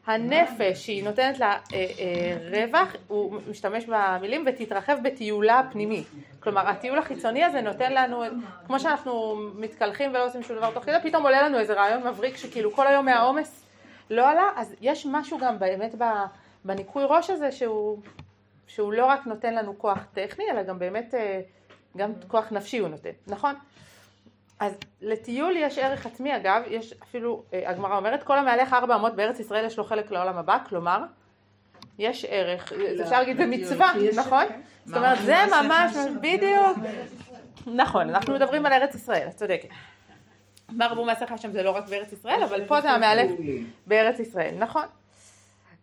הנפש 0.07 0.85
שהיא 0.85 1.03
נותנת 1.03 1.39
לה 1.39 1.57
אה, 1.73 1.85
אה, 1.99 2.37
רווח, 2.51 2.95
הוא 3.07 3.39
משתמש 3.49 3.85
במילים, 3.87 4.45
ותתרחב 4.47 4.97
בטיולה 5.03 5.59
הפנימי. 5.59 6.03
כלומר, 6.39 6.67
הטיול 6.67 6.99
החיצוני 6.99 7.43
הזה 7.43 7.61
נותן 7.61 7.93
לנו, 7.93 8.23
כמו 8.67 8.79
שאנחנו 8.79 9.35
מתקלחים 9.55 10.09
ולא 10.09 10.25
עושים 10.25 10.43
שום 10.43 10.57
דבר 10.57 10.71
תוך 10.71 10.83
כדי, 10.83 10.95
פתאום 11.03 11.23
עולה 11.23 11.41
לנו 11.41 11.59
איזה 11.59 11.73
רעיון 11.73 12.07
מבריק 12.07 12.37
שכאילו 12.37 12.71
כל 12.71 12.87
היום 12.87 13.05
מהעומס 13.05 13.65
לא 14.09 14.29
עלה, 14.29 14.49
אז 14.55 14.75
יש 14.81 15.05
משהו 15.11 15.37
גם 15.37 15.59
באמת 15.59 15.95
בניקוי 16.65 17.03
ראש 17.09 17.29
הזה 17.29 17.51
שהוא 17.51 17.97
שהוא 18.67 18.93
לא 18.93 19.05
רק 19.05 19.27
נותן 19.27 19.53
לנו 19.53 19.77
כוח 19.77 20.05
טכני, 20.13 20.45
אלא 20.51 20.63
גם 20.63 20.79
באמת, 20.79 21.13
אה, 21.13 21.41
גם 21.97 22.11
כוח 22.27 22.51
נפשי 22.51 22.77
הוא 22.77 22.89
נותן, 22.89 23.09
נכון? 23.27 23.55
אז 24.59 24.73
לטיול 25.01 25.53
יש 25.57 25.77
ערך 25.77 26.05
עצמי 26.05 26.35
אגב, 26.35 26.61
יש 26.67 26.93
אפילו, 27.03 27.43
אה, 27.53 27.69
הגמרא 27.69 27.97
אומרת, 27.97 28.23
כל 28.23 28.37
המהלך 28.37 28.73
ארבע 28.73 28.95
אמות 28.95 29.15
בארץ 29.15 29.39
ישראל 29.39 29.65
יש 29.65 29.77
לו 29.77 29.83
חלק 29.83 30.11
לעולם 30.11 30.37
הבא, 30.37 30.57
כלומר, 30.69 31.03
יש 31.99 32.25
ערך, 32.29 32.73
זה 32.97 33.03
אפשר 33.03 33.19
להגיד 33.19 33.37
זה 33.37 33.45
מצווה, 33.45 33.93
נכון? 34.15 34.43
זאת 34.85 34.97
אומרת 34.97 35.17
זה 35.21 35.35
ממש, 35.61 35.95
בדיוק, 36.21 36.77
נכון, 37.67 38.09
אנחנו 38.09 38.33
מדברים 38.33 38.65
על 38.65 38.73
ארץ 38.73 38.95
ישראל, 38.95 39.27
את 39.27 39.35
צודקת. 39.35 39.69
מה 40.69 40.87
רבו 40.87 41.05
מהשיחה 41.05 41.37
שם 41.37 41.51
זה 41.51 41.63
לא 41.63 41.71
רק 41.71 41.87
בארץ 41.87 42.11
ישראל, 42.11 42.43
אבל 42.43 42.65
פה 42.67 42.81
זה 42.81 42.91
המאלף 42.91 43.31
בארץ 43.87 44.19
ישראל, 44.19 44.55
נכון. 44.59 44.85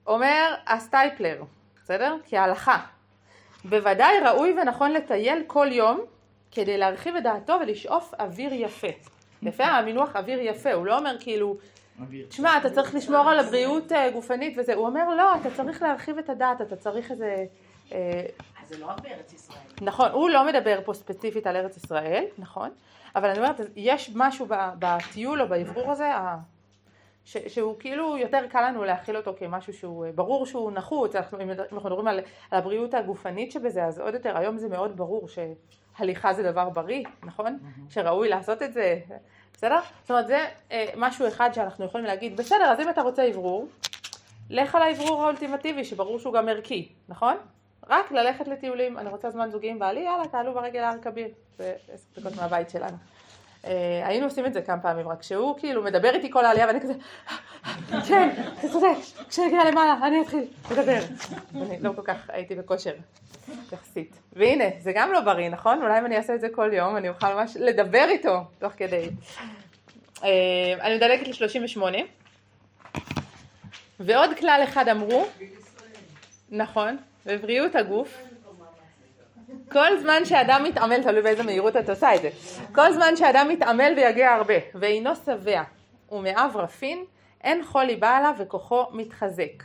אומר 0.06 0.54
הסטייפלר, 0.66 1.42
בסדר? 1.82 2.16
כהלכה. 2.28 2.78
בוודאי 3.64 4.20
ראוי 4.24 4.54
ונכון 4.60 4.92
לטייל 4.92 5.42
כל 5.46 5.68
יום 5.70 6.00
כדי 6.52 6.78
להרחיב 6.78 7.16
את 7.16 7.22
דעתו 7.22 7.58
ולשאוף 7.62 8.14
אוויר 8.20 8.52
יפה. 8.52 8.88
יפה 9.42 9.64
המינוח 9.64 10.16
אוויר 10.16 10.38
יפה, 10.40 10.72
הוא 10.72 10.86
לא 10.86 10.98
אומר 10.98 11.16
כאילו, 11.20 11.56
תשמע 12.28 12.58
אתה 12.58 12.70
צריך 12.70 12.94
לשמור 12.94 13.30
על 13.30 13.38
הבריאות 13.38 13.92
אה, 13.92 14.10
גופנית 14.10 14.58
וזה, 14.58 14.74
הוא 14.74 14.86
אומר 14.86 15.14
לא, 15.14 15.36
אתה 15.36 15.48
צריך 15.56 15.82
להרחיב 15.82 16.18
את 16.18 16.30
הדעת, 16.30 16.60
אתה 16.60 16.76
צריך 16.76 17.10
איזה... 17.10 17.44
אה, 17.92 18.22
אז 18.62 18.68
זה 18.68 18.78
לא 18.78 18.86
רק 18.86 19.00
בארץ 19.00 19.32
ישראל. 19.32 19.58
נכון, 19.80 20.10
הוא 20.10 20.30
לא 20.30 20.46
מדבר 20.46 20.80
פה 20.84 20.94
ספציפית 20.94 21.46
על 21.46 21.56
ארץ 21.56 21.76
ישראל, 21.76 22.24
נכון, 22.38 22.70
אבל 23.16 23.28
אני 23.28 23.38
אומרת, 23.38 23.60
יש 23.76 24.10
משהו 24.14 24.46
בטיול 24.78 25.42
או 25.42 25.48
באוורור 25.48 25.92
הזה, 25.92 26.10
ש, 27.24 27.36
שהוא 27.36 27.76
כאילו 27.78 28.18
יותר 28.18 28.46
קל 28.48 28.68
לנו 28.68 28.84
להכיל 28.84 29.16
אותו 29.16 29.34
כמשהו 29.38 29.72
שהוא, 29.72 30.06
אה, 30.06 30.12
ברור 30.12 30.46
שהוא 30.46 30.72
נחוץ, 30.72 31.16
אנחנו, 31.16 31.40
אם 31.40 31.50
אנחנו 31.50 31.76
מדברים 31.76 32.08
על, 32.08 32.20
על 32.50 32.58
הבריאות 32.58 32.94
הגופנית 32.94 33.52
שבזה, 33.52 33.84
אז 33.84 33.98
עוד 33.98 34.14
יותר, 34.14 34.36
היום 34.36 34.58
זה 34.58 34.68
מאוד 34.68 34.96
ברור 34.96 35.28
שהליכה 35.98 36.32
זה 36.32 36.42
דבר 36.42 36.68
בריא, 36.68 37.04
נכון? 37.22 37.58
שראוי 37.88 38.28
לעשות 38.28 38.62
את 38.62 38.72
זה, 38.72 38.98
בסדר? 39.54 39.80
זאת 40.02 40.10
אומרת, 40.10 40.26
זה 40.26 40.46
אה, 40.72 40.86
משהו 40.96 41.28
אחד 41.28 41.50
שאנחנו 41.52 41.84
יכולים 41.84 42.06
להגיד, 42.06 42.36
בסדר, 42.36 42.64
אז 42.64 42.80
אם 42.80 42.90
אתה 42.90 43.02
רוצה 43.02 43.28
אוורור, 43.28 43.68
לך 44.50 44.74
על 44.74 44.82
האוורור 44.82 45.22
האולטימטיבי, 45.22 45.84
שברור 45.84 46.18
שהוא 46.18 46.34
גם 46.34 46.48
ערכי, 46.48 46.88
נכון? 47.08 47.36
רק 47.88 48.12
ללכת 48.12 48.48
לטיולים, 48.48 48.98
אני 48.98 49.08
רוצה 49.08 49.30
זמן 49.30 49.50
זוגי 49.50 49.70
עם 49.70 49.78
בעלי, 49.78 50.00
יאללה, 50.00 50.28
תעלו 50.28 50.54
ברגל 50.54 50.80
להר 50.80 50.98
כביר, 51.02 51.28
זה 51.58 51.74
עשר 51.92 52.20
דקות 52.20 52.36
מהבית 52.36 52.70
שלנו. 52.70 52.96
אה, 53.66 54.02
היינו 54.04 54.26
עושים 54.26 54.46
את 54.46 54.52
זה 54.52 54.62
כמה 54.62 54.80
פעמים, 54.80 55.08
רק 55.08 55.22
שהוא 55.22 55.58
כאילו 55.58 55.82
מדבר 55.82 56.14
איתי 56.14 56.30
כל 56.30 56.44
העלייה 56.44 56.66
ואני 56.66 56.80
כזה, 56.80 56.92
כן, 58.08 58.28
אתה 58.58 58.68
צודק, 58.68 58.96
כשנגיע 59.28 59.64
למעלה 59.70 59.96
אני 60.02 60.22
אתחיל 60.22 60.44
לדבר. 60.70 61.00
אני 61.54 61.78
לא 61.80 61.92
כל 61.96 62.02
כך 62.04 62.16
הייתי 62.28 62.54
בכושר, 62.54 62.94
יחסית. 63.72 64.16
והנה, 64.32 64.64
זה 64.80 64.92
גם 64.94 65.12
לא 65.12 65.20
בריא, 65.20 65.48
נכון? 65.48 65.82
אולי 65.82 65.98
אם 65.98 66.06
אני 66.06 66.16
אעשה 66.16 66.34
את 66.34 66.40
זה 66.40 66.48
כל 66.48 66.70
יום, 66.72 66.96
אני 66.96 67.08
אוכל 67.08 67.34
ממש 67.34 67.56
לדבר 67.60 68.04
איתו 68.08 68.40
תוך 68.58 68.72
כדי. 68.76 69.10
אה, 70.24 70.28
אני 70.80 70.96
מדלגת 70.96 71.28
ל-38. 71.28 71.82
ועוד 74.00 74.30
כלל 74.38 74.60
אחד 74.64 74.88
אמרו, 74.88 75.26
נכון, 76.50 76.96
בבריאות 77.26 77.74
הגוף, 77.74 78.22
כל 79.72 79.98
זמן 79.98 80.24
שאדם 80.24 80.64
מתעמל, 80.64 81.02
תלוי 81.02 81.22
באיזה 81.22 81.42
מהירות 81.42 81.76
את 81.76 81.88
עושה 81.90 82.14
את 82.14 82.22
זה, 82.22 82.30
כל 82.74 82.92
זמן 82.92 83.16
שאדם 83.16 83.48
מתעמל 83.48 83.92
ויגיע 83.96 84.30
הרבה, 84.30 84.54
ואינו 84.74 85.16
שבע 85.16 85.62
ומאב 86.10 86.56
רפין, 86.56 87.04
אין 87.44 87.64
חולי 87.64 87.96
בא 87.96 88.16
עליו 88.16 88.34
וכוחו 88.38 88.84
מתחזק, 88.92 89.62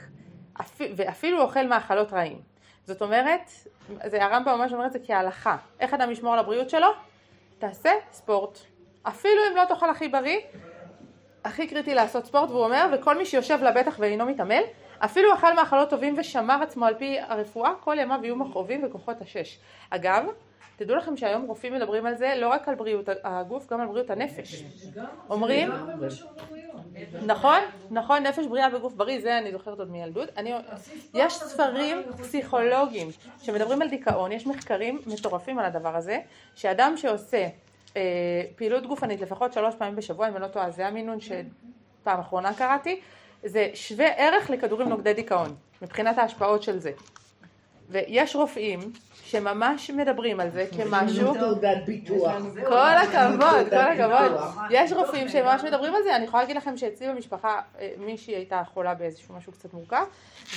אפ... 0.62 0.82
ואפילו 0.96 1.42
אוכל 1.42 1.68
מאכלות 1.68 2.14
רעים. 2.14 2.42
זאת 2.86 3.02
אומרת, 3.02 3.52
זה 4.06 4.24
הרמב"ם 4.24 4.60
ממש 4.60 4.74
אומר 4.74 4.86
את 4.86 4.94
זה 4.94 5.00
כהלכה, 5.08 5.58
איך 5.80 5.94
אדם 5.94 6.12
ישמור 6.12 6.34
על 6.34 6.40
הבריאות 6.40 6.70
שלו? 6.70 6.88
תעשה 7.60 7.92
ספורט. 8.12 8.60
אפילו 9.04 9.42
אם 9.52 9.56
לא 9.56 9.66
תאכל 9.66 9.90
הכי 9.90 10.08
בריא, 10.08 10.40
הכי 11.44 11.68
קריטי 11.68 11.94
לעשות 11.94 12.26
ספורט, 12.26 12.50
והוא 12.50 12.64
אומר, 12.64 12.90
וכל 12.94 13.18
מי 13.18 13.26
שיושב 13.26 13.64
לבטח 13.64 13.96
ואינו 14.00 14.26
מתעמל, 14.26 14.62
אפילו 15.00 15.34
אכל 15.34 15.54
מאכלות 15.56 15.90
טובים 15.90 16.16
ושמר 16.18 16.64
עצמו 16.64 16.86
על 16.86 16.96
פי 16.96 17.20
הרפואה, 17.20 17.72
כל 17.80 17.96
ימיו 18.00 18.20
יהיו 18.24 18.36
מכאובים 18.36 18.84
וכוחות 18.84 19.22
השש. 19.22 19.60
אגב, 19.90 20.26
תדעו 20.78 20.96
לכם 20.96 21.18
שהיום 21.18 21.42
רופאים 21.42 21.74
מדברים 21.74 22.06
על 22.06 22.16
זה 22.16 22.34
לא 22.38 22.48
רק 22.48 22.68
על 22.68 22.76
בריאות 22.76 23.10
הגוף, 23.24 23.68
גם 23.72 23.82
על 23.82 23.88
בריאות 23.88 24.10
הנפש. 24.10 24.64
אומרים, 25.30 25.72
נכון, 27.26 27.60
נכון, 27.92 28.24
נפש 28.24 28.46
בריאה 28.46 28.68
וגוף 28.76 28.94
בריא, 28.94 29.22
זה 29.22 29.38
אני 29.38 29.52
זוכרת 29.52 29.80
עוד 29.80 29.92
מילדות. 29.92 30.30
אני, 30.38 30.54
יש 31.14 31.34
ספרים 31.34 31.98
פסיכולוגיים 32.18 33.08
שמדברים 33.42 33.82
על 33.82 33.90
דיכאון, 33.90 34.32
יש 34.32 34.48
מחקרים 34.48 35.02
מטורפים 35.08 35.60
על 35.60 35.66
הדבר 35.66 35.96
הזה, 35.96 36.20
שאדם 36.56 36.98
שעושה 36.98 37.48
אה, 37.98 38.02
פעילות 38.56 38.86
גופנית 38.86 39.22
לפחות 39.22 39.54
שלוש 39.54 39.76
פעמים 39.76 39.96
בשבוע, 39.96 40.28
אם 40.28 40.34
אני 40.34 40.42
לא 40.42 40.48
טועה, 40.48 40.72
זה 40.72 40.88
המינון 40.88 41.18
שפעם 41.20 42.20
אחרונה 42.20 42.54
קראתי, 42.54 43.02
זה 43.44 43.70
שווה 43.74 44.08
ערך 44.08 44.50
לכדורים 44.50 44.90
נוגדי 44.90 45.14
דיכאון, 45.14 45.56
מבחינת 45.82 46.18
ההשפעות 46.18 46.64
של 46.64 46.80
זה. 46.80 46.92
ויש 47.90 48.36
רופאים 48.36 48.80
שממש 49.24 49.90
מדברים 49.92 50.40
על 50.40 50.50
זה 50.50 50.66
כמשהו, 50.78 51.34
תעודת 51.34 51.78
ביטוח. 51.86 52.36
כל 52.68 52.74
הכבוד, 52.76 53.70
כל 53.70 53.76
הכבוד. 53.76 54.42
יש 54.70 54.92
רופאים 54.92 55.30
שממש 55.30 55.64
מדברים 55.64 55.96
על 55.96 56.04
זה, 56.04 56.16
אני 56.16 56.26
יכולה 56.26 56.44
להגיד 56.44 56.58
לכם 56.58 56.78
שאצלי 56.78 57.08
במשפחה 57.08 57.62
אה, 57.80 57.94
מישהי 57.98 58.36
הייתה 58.36 58.64
חולה 58.74 58.94
באיזשהו 58.94 59.36
משהו 59.36 59.52
קצת 59.52 59.74
מורכב, 59.74 60.06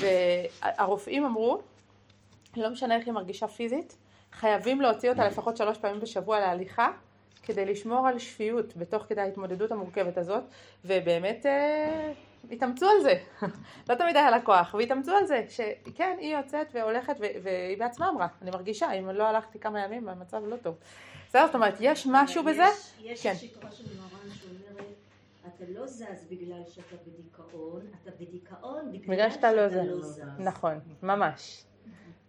והרופאים 0.00 1.24
אמרו, 1.24 1.60
לא 2.56 2.70
משנה 2.70 2.96
איך 2.96 3.06
היא 3.06 3.14
מרגישה 3.14 3.48
פיזית, 3.48 3.96
חייבים 4.32 4.80
להוציא 4.80 5.10
אותה 5.10 5.26
לפחות 5.26 5.56
שלוש 5.56 5.78
פעמים 5.78 6.00
בשבוע 6.00 6.40
להליכה, 6.40 6.90
כדי 7.42 7.64
לשמור 7.64 8.08
על 8.08 8.18
שפיות 8.18 8.76
בתוך 8.76 9.02
כדי 9.08 9.20
ההתמודדות 9.20 9.72
המורכבת 9.72 10.18
הזאת, 10.18 10.42
ובאמת 10.84 11.46
אה, 11.46 12.12
התאמצו 12.50 12.86
על 12.86 13.02
זה, 13.02 13.14
לא 13.88 13.94
תמיד 13.94 14.16
היה 14.16 14.30
לה 14.30 14.40
כוח, 14.40 14.74
והתאמצו 14.74 15.12
על 15.12 15.26
זה, 15.26 15.44
שכן, 15.48 16.16
היא 16.20 16.36
יוצאת 16.36 16.66
והולכת, 16.72 17.16
והיא 17.42 17.78
בעצמה 17.78 18.08
אמרה, 18.08 18.26
אני 18.42 18.50
מרגישה, 18.50 18.92
אם 18.92 19.10
לא 19.10 19.24
הלכתי 19.26 19.58
כמה 19.58 19.80
ימים, 19.80 20.08
המצב 20.08 20.44
לא 20.46 20.56
טוב. 20.56 20.74
בסדר, 21.28 21.46
זאת 21.46 21.54
אומרת, 21.54 21.74
יש 21.80 22.06
משהו 22.10 22.44
בזה? 22.44 22.64
יש 23.00 23.22
כן. 23.22 23.34
שיטה 23.34 23.70
של 23.70 23.84
מרן 23.98 24.30
שאומרת, 24.34 24.86
אתה 25.42 25.64
לא 25.68 25.86
זז 25.86 26.26
בגלל 26.30 26.62
שאתה 26.68 26.96
בדיכאון, 27.06 27.82
אתה 28.02 28.10
בדיכאון 28.20 28.92
בגלל 28.92 29.30
שאתה 29.30 29.52
לא 29.52 29.68
זה. 29.68 29.82
זז. 30.00 30.22
נכון, 30.38 30.80
ממש. 31.02 31.64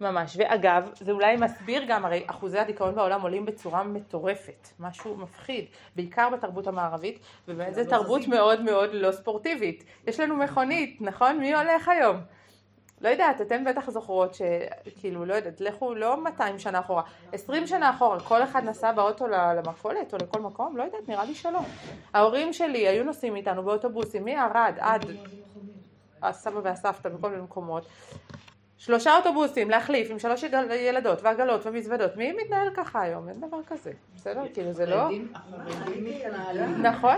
ממש. 0.01 0.38
ואגב, 0.39 0.89
זה 1.00 1.12
אולי 1.12 1.38
מסביר 1.38 1.84
גם, 1.88 2.05
הרי 2.05 2.24
אחוזי 2.27 2.60
הדיכאון 2.60 2.96
בעולם 2.96 3.22
עולים 3.22 3.46
בצורה 3.46 3.84
מטורפת, 3.84 4.67
משהו 4.79 5.17
מפחיד, 5.17 5.65
בעיקר 5.96 6.29
בתרבות 6.29 6.67
המערבית, 6.67 7.20
ובאמת 7.48 7.75
זו 7.75 7.81
תרבות 7.89 8.27
מאוד 8.27 8.62
מאוד 8.62 8.89
לא 8.93 9.12
ספורטיבית. 9.12 9.84
יש 10.08 10.20
לנו 10.20 10.36
מכונית, 10.36 10.98
נכון? 11.01 11.38
מי 11.38 11.53
הולך 11.53 11.88
היום? 11.88 12.17
לא 13.01 13.10
יודעת, 13.10 13.41
אתן 13.41 13.63
בטח 13.63 13.89
זוכרות 13.89 14.36
שכאילו, 14.36 15.25
לא 15.25 15.34
יודעת, 15.34 15.62
לכו 15.62 15.96
לא 15.96 16.24
200 16.24 16.60
שנה 16.60 16.79
אחורה, 16.79 17.03
20 17.31 17.67
שנה 17.67 17.89
אחורה, 17.89 18.20
כל 18.20 18.43
אחד 18.43 18.63
נסע 18.63 18.91
באוטו 18.91 19.27
למכולת 19.27 20.13
או 20.13 20.17
לכל 20.17 20.41
מקום, 20.41 20.77
לא 20.77 20.84
יודעת, 20.84 21.10
נראה 21.10 21.25
לי 21.25 21.36
שלא. 21.36 21.60
ההורים 22.13 22.53
שלי 22.53 22.88
היו 22.88 23.03
נוסעים 23.03 23.36
איתנו 23.36 23.63
באוטובוסים 23.63 24.25
מערד 24.25 24.74
עד 24.79 25.05
הסבא 26.22 26.60
והסבתא 26.63 27.10
בכל 27.10 27.29
מיני 27.29 27.41
מקומות. 27.41 27.86
שלושה 28.81 29.17
אוטובוסים 29.17 29.69
להחליף 29.69 30.11
עם 30.11 30.19
שלוש 30.19 30.43
ילדות 30.88 31.21
ועגלות 31.21 31.65
ומזוודות, 31.65 32.17
מי 32.17 32.31
מתנהל 32.31 32.69
ככה 32.73 33.01
היום? 33.01 33.29
אין 33.29 33.41
דבר 33.41 33.57
כזה, 33.67 33.91
בסדר? 34.15 34.41
כאילו 34.53 34.73
זה 34.73 34.85
לא... 34.85 34.95
החרדים 34.95 35.27
החרדים 35.33 36.03
מתנהלים. 36.03 36.81
נכון. 36.81 37.15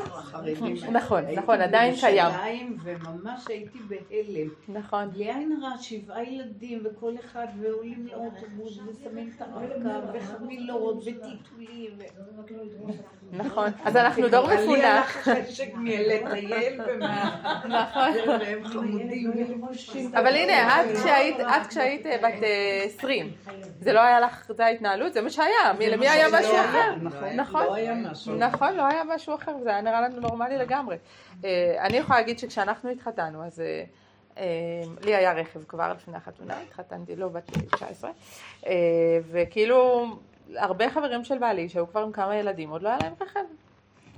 נכון, 0.99 1.25
הייתי 1.25 1.41
נכון, 1.41 1.61
עדיין 1.61 1.95
קיים. 1.99 2.25
בירושלים, 2.31 2.77
וממש 2.83 3.47
הייתי 3.47 3.79
בהלם. 3.87 4.49
נכון, 4.67 5.09
בלי 5.09 5.23
עין 5.23 5.59
רע, 5.63 5.77
שבעה 5.81 6.23
ילדים 6.23 6.83
וכל 6.83 7.13
אחד, 7.25 7.47
ועולים 7.61 8.07
לאוטובוס, 8.07 8.79
ושמים 8.87 9.31
את 9.35 9.41
הרב-קו, 9.41 10.13
וחבילות, 10.13 10.97
וטיטולים. 10.97 11.97
נכון. 13.31 13.69
אז 13.85 13.95
אנחנו 13.95 14.29
דור 14.29 14.47
לי 14.47 14.83
הלך 14.83 15.27
מפונק. 15.27 15.45
חשק 15.47 15.69
מלטייל 15.75 16.81
ומה... 16.87 17.59
נכון. 17.69 18.11
חמודים 18.63 19.31
ולבושים. 19.35 20.15
אבל 20.15 20.35
הנה, 20.35 20.81
את 20.81 20.97
כשהיית, 20.97 21.39
את 21.61 21.67
כשהיית 21.67 22.05
אה, 22.05 22.17
בת 22.17 22.43
אה, 22.43 22.83
20, 22.85 23.31
זה 23.79 23.93
לא 23.93 23.99
היה 23.99 24.19
לך, 24.19 24.51
זה 24.55 24.65
ההתנהלות, 24.65 25.13
זה 25.13 25.21
מה 25.21 25.29
שהיה, 25.29 25.47
מי- 25.79 25.89
למי 25.89 26.09
היה 26.09 26.27
משהו 26.39 26.55
אחר? 26.55 26.95
נכון, 27.01 27.29
נכון. 27.29 27.65
לא 28.75 28.85
היה 28.85 29.03
משהו. 29.03 29.35
אחר, 29.35 29.51
זה 29.63 29.69
היה 29.69 29.81
נראה 29.81 30.01
לנו 30.01 30.19
נורמלי 30.19 30.57
לגמרי. 30.57 30.97
אה, 31.45 31.49
אני 31.79 31.97
יכולה 31.97 32.19
להגיד 32.19 32.39
שכשאנחנו 32.39 32.89
התחתנו, 32.89 33.45
אז 33.45 33.59
אה, 33.59 33.83
אה, 34.37 34.43
לי 35.05 35.15
היה 35.15 35.33
רכב 35.33 35.63
כבר 35.63 35.93
לפני 35.93 36.17
החתונה, 36.17 36.61
התחתנתי 36.61 37.15
לא 37.15 37.27
בת 37.27 37.51
19, 37.71 38.11
אה, 38.67 38.71
וכאילו 39.31 40.05
הרבה 40.55 40.89
חברים 40.89 41.23
של 41.23 41.37
בעלי 41.37 41.69
שהיו 41.69 41.87
כבר 41.87 42.01
עם 42.01 42.11
כמה 42.11 42.35
ילדים, 42.35 42.69
עוד 42.69 42.81
לא 42.81 42.89
היה 42.89 42.97
להם 43.01 43.13
רכב. 43.21 43.39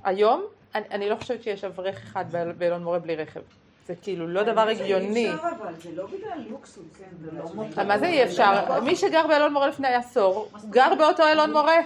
היום, 0.04 0.44
אני, 0.74 0.84
אני 0.90 1.08
לא 1.08 1.16
חושבת 1.16 1.42
שיש 1.42 1.64
אברך 1.64 1.96
אחד 2.02 2.32
באל- 2.32 2.52
באלון 2.52 2.84
מורה 2.84 2.98
בלי 2.98 3.16
רכב. 3.16 3.40
זה 3.86 3.94
כאילו 4.02 4.28
לא 4.28 4.42
דבר 4.42 4.68
הגיוני. 4.68 5.26
אי 5.26 5.34
אפשר 5.34 5.48
אבל, 5.48 5.74
זה 5.78 5.90
לא 5.94 6.06
בגלל 6.06 6.44
לוקסוס, 6.50 6.84
כן, 6.98 7.04
זה 7.20 7.30
לא 7.32 7.44
מותר. 7.54 7.84
מה 7.84 7.98
זה 7.98 8.06
אי 8.06 8.24
אפשר? 8.24 8.80
מי 8.80 8.96
שגר 8.96 9.26
באלון 9.26 9.52
מורה 9.52 9.68
לפני 9.68 9.94
עשור, 9.94 10.48
גר 10.70 10.94
באותו 10.98 11.26
אלון 11.26 11.52
מורה. 11.52 11.76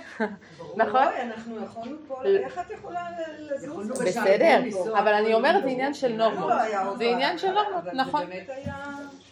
נכון? 0.76 1.06
אנחנו 1.22 1.64
יכולנו 1.64 1.96
פה, 2.08 2.22
איך 2.24 2.58
את 2.58 2.70
יכולה 2.70 3.06
לזוז? 3.38 4.02
בסדר, 4.02 4.60
אבל 4.92 5.14
אני 5.14 5.34
אומרת 5.34 5.62
זה 5.62 5.68
עניין 5.68 5.94
של 5.94 6.12
נורמות. 6.12 6.50
לא 6.50 6.88
עוד 6.88 6.98
זה 6.98 7.04
עניין 7.04 7.38
של 7.38 7.50
נורמות, 7.50 7.84
נכון. 7.92 8.22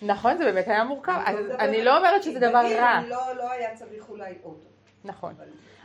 נכון, 0.03 0.37
זה 0.37 0.45
באמת 0.45 0.69
היה 0.69 0.85
מורכב. 0.85 1.13
לא 1.29 1.55
אני 1.55 1.85
לא 1.85 1.97
אומרת 1.97 2.23
שזה 2.23 2.39
דבר 2.39 2.63
רע. 2.77 3.01
לא 3.09 3.37
לא 3.37 3.51
היה 3.51 3.75
צריך 3.75 4.09
אולי 4.09 4.35
אוטו. 4.45 4.69
נכון. 5.05 5.35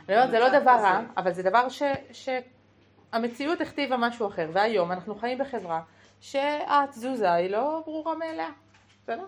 אני 0.08 0.16
אומרת, 0.16 0.30
זה 0.30 0.38
לא 0.38 0.48
דבר. 0.48 0.70
רע, 0.70 1.00
אבל 1.16 1.32
זה 1.32 1.42
דבר 1.42 1.68
ש... 1.68 1.82
שהמציאות 2.12 3.60
הכתיבה 3.60 3.96
משהו 3.96 4.28
אחר, 4.28 4.48
והיום 4.52 4.92
אנחנו 4.92 5.14
חיים 5.14 5.38
בחברה 5.38 5.80
שהתזוזה 6.24 7.32
היא 7.32 7.50
לא 7.50 7.82
ברורה 7.86 8.14
מאליה, 8.14 8.48
בסדר? 9.02 9.24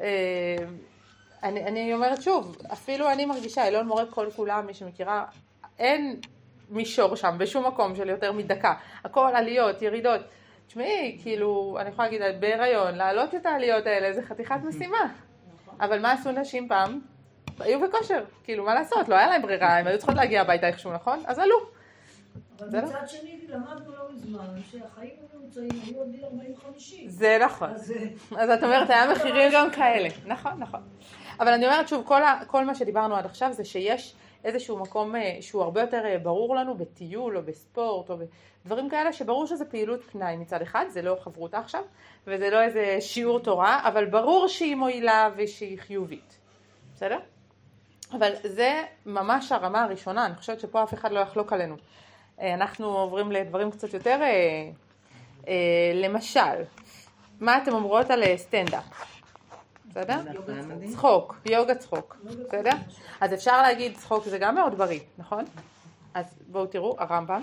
אה, 0.00 0.56
אני, 1.42 1.64
אני 1.64 1.94
אומרת 1.94 2.22
שוב, 2.22 2.56
אפילו 2.72 3.12
אני 3.12 3.24
מרגישה, 3.24 3.68
אלון 3.68 3.86
מורה 3.86 4.06
כל 4.06 4.26
כולה, 4.36 4.62
מי 4.62 4.74
שמכירה, 4.74 5.24
אין 5.78 6.20
מישור 6.70 7.16
שם 7.16 7.36
בשום 7.38 7.66
מקום 7.66 7.96
של 7.96 8.08
יותר 8.08 8.32
מדקה, 8.32 8.74
הכל 9.04 9.30
עליות, 9.34 9.82
ירידות. 9.82 10.20
תשמעי, 10.66 11.18
כאילו, 11.22 11.76
אני 11.80 11.88
יכולה 11.88 12.08
להגיד, 12.08 12.40
בהיריון, 12.40 12.94
להעלות 12.94 13.34
את 13.34 13.46
העליות 13.46 13.86
האלה 13.86 14.12
זה 14.12 14.22
חתיכת 14.22 14.60
משימה. 14.64 15.12
אבל 15.80 16.02
מה 16.02 16.12
עשו 16.12 16.32
נשים 16.32 16.68
פעם? 16.68 17.00
היו 17.60 17.80
בכושר, 17.80 18.24
כאילו 18.44 18.64
מה 18.64 18.74
לעשות, 18.74 19.08
לא 19.08 19.14
היה 19.14 19.28
להם 19.28 19.42
ברירה, 19.42 19.78
הם 19.78 19.86
היו 19.86 19.98
צריכות 19.98 20.16
להגיע 20.16 20.40
הביתה 20.40 20.66
איכשהו, 20.66 20.92
נכון? 20.92 21.22
אז 21.26 21.38
עלו. 21.38 21.77
אבל? 22.60 22.84
מצד 22.84 23.08
שני, 23.08 23.40
למדנו 23.48 23.92
לא 23.92 24.12
מזמן 24.12 24.46
שהחיים 24.70 25.10
הממוצעים 25.32 25.68
היו 25.84 26.02
עד 26.02 26.10
גיל 26.10 26.24
40-50. 26.24 27.08
זה 27.08 27.38
נכון. 27.44 27.70
אז 27.70 27.92
אה, 27.92 28.42
אז 28.42 28.50
את 28.50 28.62
אומרת, 28.62 28.90
היה 28.90 29.12
מחירים 29.12 29.52
גם 29.54 29.70
כאלה. 29.70 30.08
נכון, 30.26 30.52
נכון. 30.58 30.80
אבל 31.40 31.52
אני 31.52 31.66
אומרת 31.66 31.88
שוב, 31.88 32.06
כל, 32.06 32.22
ה, 32.22 32.40
כל 32.46 32.64
מה 32.64 32.74
שדיברנו 32.74 33.16
עד 33.16 33.24
עכשיו 33.24 33.52
זה 33.52 33.64
שיש 33.64 34.14
איזשהו 34.44 34.78
מקום 34.78 35.16
אה, 35.16 35.36
שהוא 35.40 35.62
הרבה 35.62 35.80
יותר 35.80 36.02
אה, 36.04 36.18
ברור 36.18 36.56
לנו 36.56 36.74
בטיול 36.74 37.36
או 37.36 37.42
בספורט 37.42 38.10
או 38.10 38.18
בדברים 38.64 38.90
כאלה, 38.90 39.12
שברור 39.12 39.46
שזה 39.46 39.64
פעילות 39.64 40.04
פנאי 40.04 40.36
מצד 40.36 40.62
אחד, 40.62 40.84
זה 40.88 41.02
לא 41.02 41.16
חברותה 41.20 41.58
עכשיו, 41.58 41.82
וזה 42.26 42.50
לא 42.50 42.62
איזה 42.62 42.96
שיעור 43.00 43.40
תורה, 43.40 43.80
אבל 43.88 44.04
ברור 44.04 44.48
שהיא 44.48 44.76
מועילה 44.76 45.28
ושהיא 45.36 45.78
חיובית. 45.80 46.38
בסדר? 46.94 47.18
אבל 48.12 48.32
זה 48.44 48.82
ממש 49.06 49.52
הרמה 49.52 49.82
הראשונה, 49.82 50.26
אני 50.26 50.34
חושבת 50.34 50.60
שפה 50.60 50.82
אף 50.82 50.94
אחד 50.94 51.12
לא 51.12 51.20
יחלוק 51.20 51.52
עלינו. 51.52 51.76
אה, 52.40 52.54
אנחנו 52.54 52.86
עוברים 52.86 53.32
לדברים 53.32 53.70
קצת 53.70 53.94
יותר, 53.94 54.18
אה, 54.22 54.70
אה, 55.48 55.92
למשל, 55.94 56.62
מה 57.40 57.62
אתם 57.62 57.72
אומרות 57.72 58.10
על 58.10 58.22
סטנדאפ? 58.36 58.84
בסדר? 59.86 60.20
צחוק, 60.92 61.36
יוגה 61.46 61.74
צחוק, 61.74 62.16
בסדר? 62.24 62.70
אז 63.20 63.34
אפשר 63.34 63.62
להגיד 63.62 63.96
צחוק 63.96 64.24
זה 64.24 64.38
גם 64.38 64.54
מאוד 64.54 64.78
בריא, 64.78 65.00
נכון? 65.18 65.44
אז 66.14 66.26
בואו 66.46 66.66
תראו, 66.66 66.96
הרמב"ם, 66.98 67.40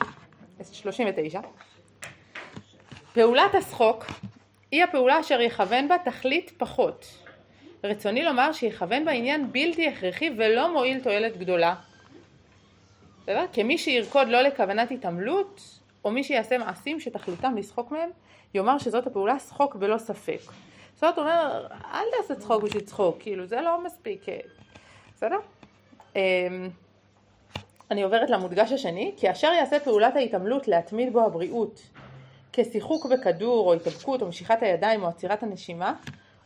39. 0.71 1.39
פעולת 3.13 3.55
הצחוק 3.55 4.05
היא 4.71 4.83
הפעולה 4.83 5.19
אשר 5.19 5.41
יכוון 5.41 5.87
בה 5.87 5.95
תכלית 6.05 6.51
פחות. 6.57 7.05
רצוני 7.83 8.23
לומר 8.23 8.51
שיכוון 8.51 9.05
בה 9.05 9.11
עניין 9.11 9.51
בלתי 9.51 9.87
הכרחי 9.87 10.31
ולא 10.37 10.73
מועיל 10.73 10.99
תועלת 11.03 11.37
גדולה. 11.37 11.75
בסדר? 13.25 13.45
כמי 13.53 13.77
שירקוד 13.77 14.27
לא 14.27 14.41
לכוונת 14.41 14.91
התעמלות, 14.91 15.61
או 16.05 16.11
מי 16.11 16.23
שיעשה 16.23 16.57
מעשים 16.57 16.99
שתכליתם 16.99 17.57
לשחוק 17.57 17.91
מהם, 17.91 18.09
יאמר 18.53 18.77
שזאת 18.77 19.07
הפעולה 19.07 19.39
שחוק 19.39 19.75
בלא 19.75 19.97
ספק. 19.97 20.39
זאת 20.95 21.17
אומרת, 21.17 21.71
אל 21.93 22.05
תעשה 22.17 22.35
צחוק 22.35 22.63
בשביל 22.63 22.83
צחוק, 22.83 23.17
כאילו 23.19 23.45
זה 23.45 23.61
לא 23.61 23.83
מספיק, 23.83 24.29
אה, 24.29 24.39
בסדר? 25.15 25.37
אמ, 26.15 26.21
אני 27.91 28.03
עוברת 28.03 28.29
למודגש 28.29 28.71
השני, 28.71 29.13
כי 29.17 29.31
אשר 29.31 29.47
יעשה 29.47 29.79
פעולת 29.79 30.15
ההתעמלות 30.15 30.67
להתמיד 30.67 31.13
בו 31.13 31.25
הבריאות, 31.25 31.81
כשיחוק 32.53 33.05
בכדור 33.05 33.67
או 33.67 33.73
התאבקות 33.73 34.21
או 34.21 34.27
משיכת 34.27 34.57
הידיים 34.61 35.03
או 35.03 35.07
עצירת 35.07 35.43
הנשימה, 35.43 35.93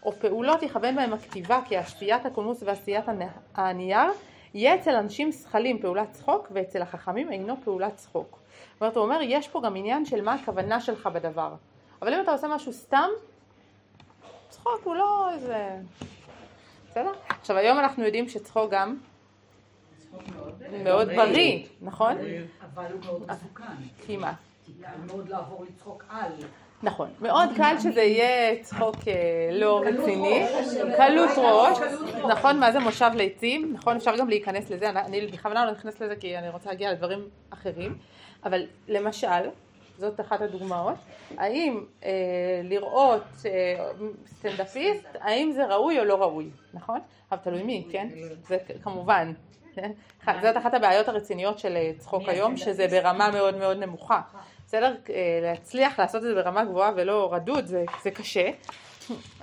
או 0.03 0.11
פעולות 0.11 0.63
יכוון 0.63 0.95
בהם 0.95 1.13
הכתיבה 1.13 1.59
כעשיית 1.69 2.25
הקולמוס 2.25 2.63
ועשיית 2.63 3.07
הנ- 3.09 3.29
הנייר, 3.55 4.09
יהיה 4.53 4.75
אצל 4.75 4.95
אנשים 4.95 5.31
זכלים 5.31 5.79
פעולת 5.81 6.11
צחוק 6.11 6.47
ואצל 6.51 6.81
החכמים 6.81 7.31
אינו 7.31 7.55
פעולת 7.63 7.95
צחוק. 7.95 8.39
זאת 8.73 8.81
אומרת, 8.81 8.95
הוא 8.95 9.03
אומר, 9.03 9.19
יש 9.21 9.47
פה 9.47 9.61
גם 9.61 9.75
עניין 9.75 10.05
של 10.05 10.21
מה 10.21 10.33
הכוונה 10.33 10.81
שלך 10.81 11.07
בדבר. 11.07 11.53
אבל 12.01 12.13
אם 12.13 12.21
אתה 12.21 12.31
עושה 12.31 12.47
משהו 12.47 12.73
סתם, 12.73 13.09
צחוק 14.49 14.81
הוא 14.83 14.95
לא 14.95 15.31
איזה... 15.33 15.77
בסדר? 16.89 17.11
עכשיו 17.29 17.57
היום 17.57 17.79
אנחנו 17.79 18.03
יודעים 18.03 18.29
שצחוק 18.29 18.71
גם 18.71 18.97
מאוד 20.83 21.07
בריא, 21.07 21.65
נכון? 21.81 22.17
אבל 22.61 22.85
הוא 22.91 23.01
מאוד 23.05 23.23
מסוכן. 23.31 23.63
כי 24.05 24.17
מה? 24.17 24.33
כי 24.65 24.71
קל 24.81 25.13
מאוד 25.13 25.29
לעבור 25.29 25.65
לצחוק 25.65 26.03
על. 26.09 26.31
נכון. 26.83 27.09
מאוד 27.21 27.49
קל 27.57 27.75
שזה 27.83 28.01
יהיה 28.01 28.63
צחוק 28.63 28.95
אה, 29.07 29.13
לא 29.51 29.81
רציני, 29.85 30.45
קלות 30.97 31.29
ראש, 31.37 31.77
נכון, 32.29 32.59
מה 32.59 32.71
זה 32.71 32.79
מושב 32.79 33.11
ליצים, 33.15 33.73
נכון, 33.73 33.95
אפשר 33.95 34.17
גם 34.17 34.29
להיכנס 34.29 34.69
לזה, 34.69 34.89
אני- 34.89 35.27
בכוונה 35.27 35.65
לא 35.65 35.71
נכנסת 35.71 36.01
לזה 36.01 36.15
כי 36.15 36.37
אני 36.37 36.49
רוצה 36.49 36.69
להגיע 36.69 36.91
לדברים 36.91 37.19
אחרים, 37.49 37.97
אבל 38.45 38.61
למשל, 38.87 39.49
זאת 39.97 40.19
אחת 40.19 40.41
הדוגמאות, 40.41 40.95
האם 41.37 41.83
אה, 42.03 42.09
לראות 42.63 43.23
אה, 43.45 43.85
סטנדאפיסט, 44.27 45.05
האם 45.21 45.51
זה 45.51 45.65
ראוי 45.65 45.99
או 45.99 46.03
לא 46.05 46.21
ראוי, 46.21 46.49
נכון? 46.73 46.99
אבל 47.31 47.39
תלוי 47.43 47.63
מי, 47.63 47.87
כן? 47.91 48.07
זה 48.47 48.57
כמובן. 48.83 49.33
כן? 49.75 49.91
זאת 50.41 50.57
אחת 50.57 50.73
הבעיות 50.73 51.07
הרציניות 51.07 51.59
של 51.59 51.75
אה, 51.75 51.91
צחוק 51.97 52.23
היום, 52.27 52.57
שזה 52.57 52.87
ברמה 52.87 53.31
מאוד 53.31 53.57
מאוד 53.57 53.77
נמוכה. 53.77 54.21
בסדר? 54.69 54.95
אה, 55.09 55.39
להצליח 55.41 55.99
לעשות 55.99 56.15
את 56.15 56.27
זה 56.27 56.35
ברמה 56.35 56.65
גבוהה 56.65 56.91
ולא 56.95 57.33
רדוד, 57.33 57.65
זה, 57.65 57.83
זה 58.03 58.11
קשה. 58.11 58.49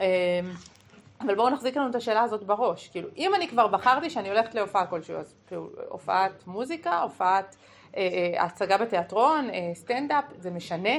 אה, 0.00 0.40
אבל 1.20 1.34
בואו 1.34 1.50
נחזיק 1.50 1.76
לנו 1.76 1.90
את 1.90 1.94
השאלה 1.94 2.22
הזאת 2.22 2.42
בראש. 2.44 2.88
כאילו, 2.88 3.08
אם 3.16 3.34
אני 3.34 3.48
כבר 3.48 3.66
בחרתי 3.66 4.10
שאני 4.10 4.28
הולכת 4.28 4.54
להופעה 4.54 4.86
כלשהו, 4.86 5.16
אז 5.16 5.34
פעול- 5.48 5.70
הופעת 5.88 6.46
מוזיקה, 6.46 7.00
הופעת 7.00 7.56
אה, 7.96 8.00
אה, 8.36 8.44
הצגה 8.44 8.78
בתיאטרון, 8.78 9.50
אה, 9.50 9.70
סטנדאפ, 9.74 10.24
זה 10.38 10.50
משנה? 10.50 10.94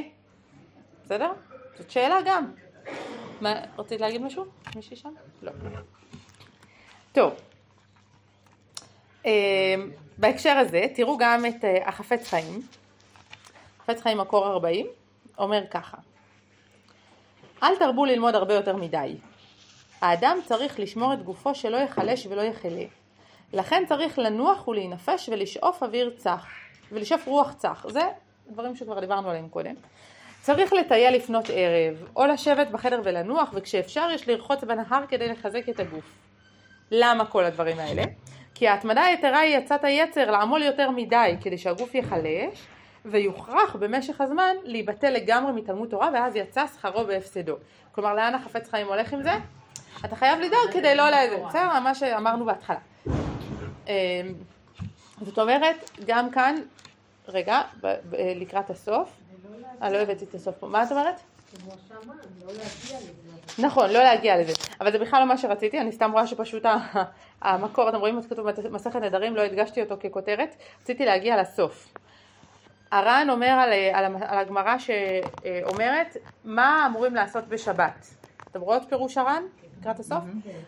בסדר? 1.05 1.31
זאת 1.77 1.91
שאלה 1.91 2.17
גם. 2.25 2.51
מה, 3.41 3.53
רצית 3.77 4.01
להגיד 4.01 4.21
משהו? 4.21 4.45
מישהי 4.75 4.95
שם? 4.95 5.13
לא. 5.41 5.51
טוב. 7.11 7.33
אה, 9.25 9.31
בהקשר 10.17 10.57
הזה, 10.57 10.85
תראו 10.95 11.17
גם 11.17 11.45
את 11.45 11.65
אה, 11.65 11.87
החפץ 11.89 12.27
חיים. 12.27 12.61
חפץ 13.87 14.01
חיים 14.01 14.17
מקור 14.17 14.47
40, 14.47 14.87
אומר 15.37 15.63
ככה: 15.71 15.97
אל 17.63 17.75
תרבו 17.75 18.05
ללמוד 18.05 18.35
הרבה 18.35 18.53
יותר 18.53 18.75
מדי. 18.75 19.15
האדם 20.01 20.37
צריך 20.45 20.79
לשמור 20.79 21.13
את 21.13 21.23
גופו 21.23 21.55
שלא 21.55 21.77
יחלש 21.77 22.27
ולא 22.27 22.41
יחלה. 22.41 22.83
לכן 23.53 23.83
צריך 23.87 24.19
לנוח 24.19 24.67
ולהינפש 24.67 25.29
ולשאוף 25.29 25.83
אוויר 25.83 26.13
צח, 26.17 26.45
ולשאוף 26.91 27.27
רוח 27.27 27.53
צח. 27.53 27.85
זה 27.89 28.01
דברים 28.47 28.75
שכבר 28.75 28.99
דיברנו 28.99 29.29
עליהם 29.29 29.49
קודם. 29.49 29.73
צריך 30.41 30.73
לטייל 30.73 31.15
לפנות 31.15 31.45
ערב, 31.53 32.07
או 32.15 32.25
לשבת 32.25 32.67
בחדר 32.67 33.01
ולנוח, 33.03 33.49
וכשאפשר 33.53 34.07
יש 34.13 34.27
לרחוץ 34.27 34.63
בנהר 34.63 35.03
כדי 35.07 35.27
לחזק 35.27 35.69
את 35.69 35.79
הגוף. 35.79 36.11
למה 36.91 37.25
כל 37.25 37.43
הדברים 37.43 37.79
האלה? 37.79 38.03
כי 38.55 38.67
ההתמדה 38.67 39.03
היתרה 39.03 39.39
היא 39.39 39.57
עצת 39.57 39.83
היצר 39.83 40.31
לעמול 40.31 40.63
יותר 40.63 40.91
מדי 40.91 41.35
כדי 41.41 41.57
שהגוף 41.57 41.95
ייחלש 41.95 42.67
ויוכרח 43.11 43.75
במשך 43.75 44.21
הזמן 44.21 44.55
להיבטל 44.63 45.09
לגמרי 45.09 45.51
מתלמוד 45.51 45.89
תורה 45.89 46.09
ואז 46.13 46.35
יצא 46.35 46.67
שכרו 46.67 47.03
בהפסדו. 47.03 47.55
כלומר 47.91 48.13
לאן 48.13 48.35
החפץ 48.35 48.69
חיים 48.69 48.87
הולך 48.87 49.13
עם 49.13 49.23
זה? 49.23 49.31
אתה 50.05 50.15
חייב 50.15 50.39
לדאוג 50.39 50.71
כדי 50.73 50.95
לא 50.95 51.09
לזה, 51.09 51.37
בסדר? 51.47 51.79
מה 51.79 51.95
שאמרנו 51.95 52.45
בהתחלה. 52.45 52.79
אמ, 53.87 53.91
זאת 55.21 55.39
אומרת, 55.39 55.89
גם 56.05 56.29
כאן, 56.29 56.55
רגע, 57.27 57.61
לקראת 58.35 58.69
הסוף, 58.69 59.09
אני 59.81 59.93
לא 59.93 59.97
הבאתי 59.97 60.25
את 60.25 60.33
הסוף 60.33 60.55
פה, 60.55 60.67
מה 60.67 60.83
את 60.83 60.91
אומרת? 60.91 61.15
נכון, 63.59 63.89
לא 63.89 63.99
להגיע 64.03 64.37
לזה. 64.37 64.53
אבל 64.81 64.91
זה 64.91 64.99
בכלל 64.99 65.19
לא 65.19 65.25
מה 65.25 65.37
שרציתי, 65.37 65.79
אני 65.79 65.91
סתם 65.91 66.11
רואה 66.11 66.27
שפשוט 66.27 66.65
המקור, 67.41 67.89
אתם 67.89 67.97
רואים 67.99 68.15
מה 68.15 68.21
כתוב 68.29 68.49
במסכת 68.49 68.95
נדרים, 68.95 69.35
לא 69.35 69.41
הדגשתי 69.41 69.81
אותו 69.81 69.95
ככותרת, 70.03 70.55
רציתי 70.81 71.05
להגיע 71.05 71.41
לסוף. 71.41 71.93
הר"ן 72.91 73.27
אומר 73.29 73.47
על, 73.47 73.69
על, 73.93 74.05
המ- 74.05 74.23
על 74.23 74.37
הגמרא 74.37 74.75
שאומרת 74.77 76.17
מה 76.45 76.83
אמורים 76.89 77.15
לעשות 77.15 77.47
בשבת. 77.47 78.07
אתם 78.51 78.61
רואות 78.61 78.81
פירוש 78.89 79.17
הר"ן 79.17 79.43
לקראת 79.79 79.99
הסוף? 79.99 80.17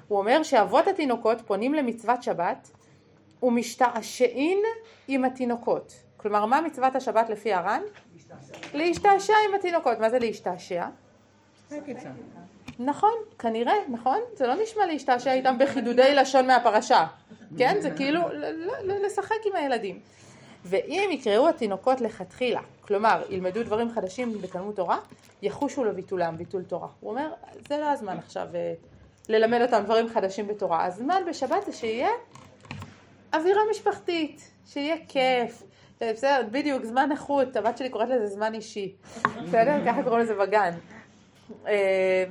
הוא 0.08 0.20
אומר 0.20 0.44
שאבות 0.44 0.88
התינוקות 0.88 1.42
פונים 1.42 1.74
למצוות 1.74 2.24
שבת 2.24 2.72
ומשתעשעין 3.44 4.60
עם 5.08 5.26
התינוקות. 5.26 5.94
כלומר, 6.18 6.46
מה 6.46 6.62
מצוות 6.62 6.96
השבת 6.96 7.30
לפי 7.30 7.54
הר"ן? 7.54 7.82
להשתעשע 8.74 9.34
עם 9.50 9.56
התינוקות. 9.56 10.00
מה 10.00 10.10
זה 10.10 10.20
להשתעשע? 10.20 10.86
נכון, 12.80 13.12
כנראה, 13.40 13.74
נכון? 13.90 14.20
זה 14.36 14.48
לא 14.48 14.54
נשמע 14.64 14.86
להשתעשע 14.86 15.34
איתם 15.34 15.58
בחידודי 15.60 16.16
לשון 16.16 16.48
מהפרשה, 16.48 17.06
כן? 17.58 17.76
זה 17.82 17.92
כאילו 17.98 18.22
לשחק 19.06 19.36
עם 19.46 19.56
הילדים. 19.56 20.00
ואם 20.66 21.10
יקראו 21.12 21.50
התינוקות 21.50 22.02
לכתחילה, 22.02 22.62
כלומר 22.82 23.24
ילמדו 23.30 23.64
דברים 23.64 23.92
חדשים 23.92 24.42
בתלמוד 24.42 24.76
תורה, 24.76 24.98
יחושו 25.42 25.84
לביטולם, 25.84 26.38
ביטול 26.38 26.64
תורה. 26.64 26.88
הוא 27.00 27.12
אומר, 27.12 27.32
זה 27.68 27.78
לא 27.78 27.86
הזמן 27.86 28.18
עכשיו 28.18 28.48
אה, 28.56 28.74
ללמד 29.30 29.62
אותם 29.62 29.82
דברים 29.84 30.10
חדשים 30.10 30.48
בתורה. 30.48 30.86
הזמן 30.86 31.22
בשבת 31.30 31.66
זה 31.66 31.74
שיהיה 31.74 32.10
אווירה 33.34 33.62
משפחתית, 33.72 34.52
שיהיה 34.66 34.96
כיף. 35.08 35.64
בסדר, 36.02 36.42
בדיוק, 36.52 36.84
זמן 36.84 37.12
איכות, 37.12 37.56
הבת 37.56 37.78
שלי 37.78 37.90
קוראת 37.90 38.10
לזה 38.10 38.28
זמן 38.28 38.54
אישי. 38.54 38.96
בסדר? 39.24 39.86
ככה 39.86 40.04
קוראים 40.04 40.22
לזה 40.22 40.36
בגן. 40.36 40.72
אה, 41.68 42.24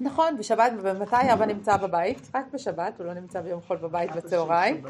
נכון, 0.00 0.36
בשבת, 0.36 0.72
ומתי 0.82 1.32
אבא 1.32 1.46
נמצא 1.46 1.76
בבית? 1.76 2.30
רק 2.34 2.44
בשבת, 2.52 2.98
הוא 2.98 3.06
לא 3.06 3.14
נמצא 3.14 3.40
ביום 3.40 3.60
חול 3.66 3.76
בבית 3.76 4.12
בצהריים. 4.12 4.82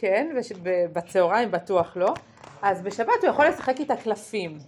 כן, 0.00 0.30
ובצהריים 0.62 1.50
בטוח 1.50 1.96
לא. 1.96 2.14
אז 2.62 2.82
בשבת 2.82 3.22
הוא 3.22 3.28
יכול 3.30 3.46
לשחק 3.46 3.80
איתה 3.80 3.96
קלפים. 3.96 4.58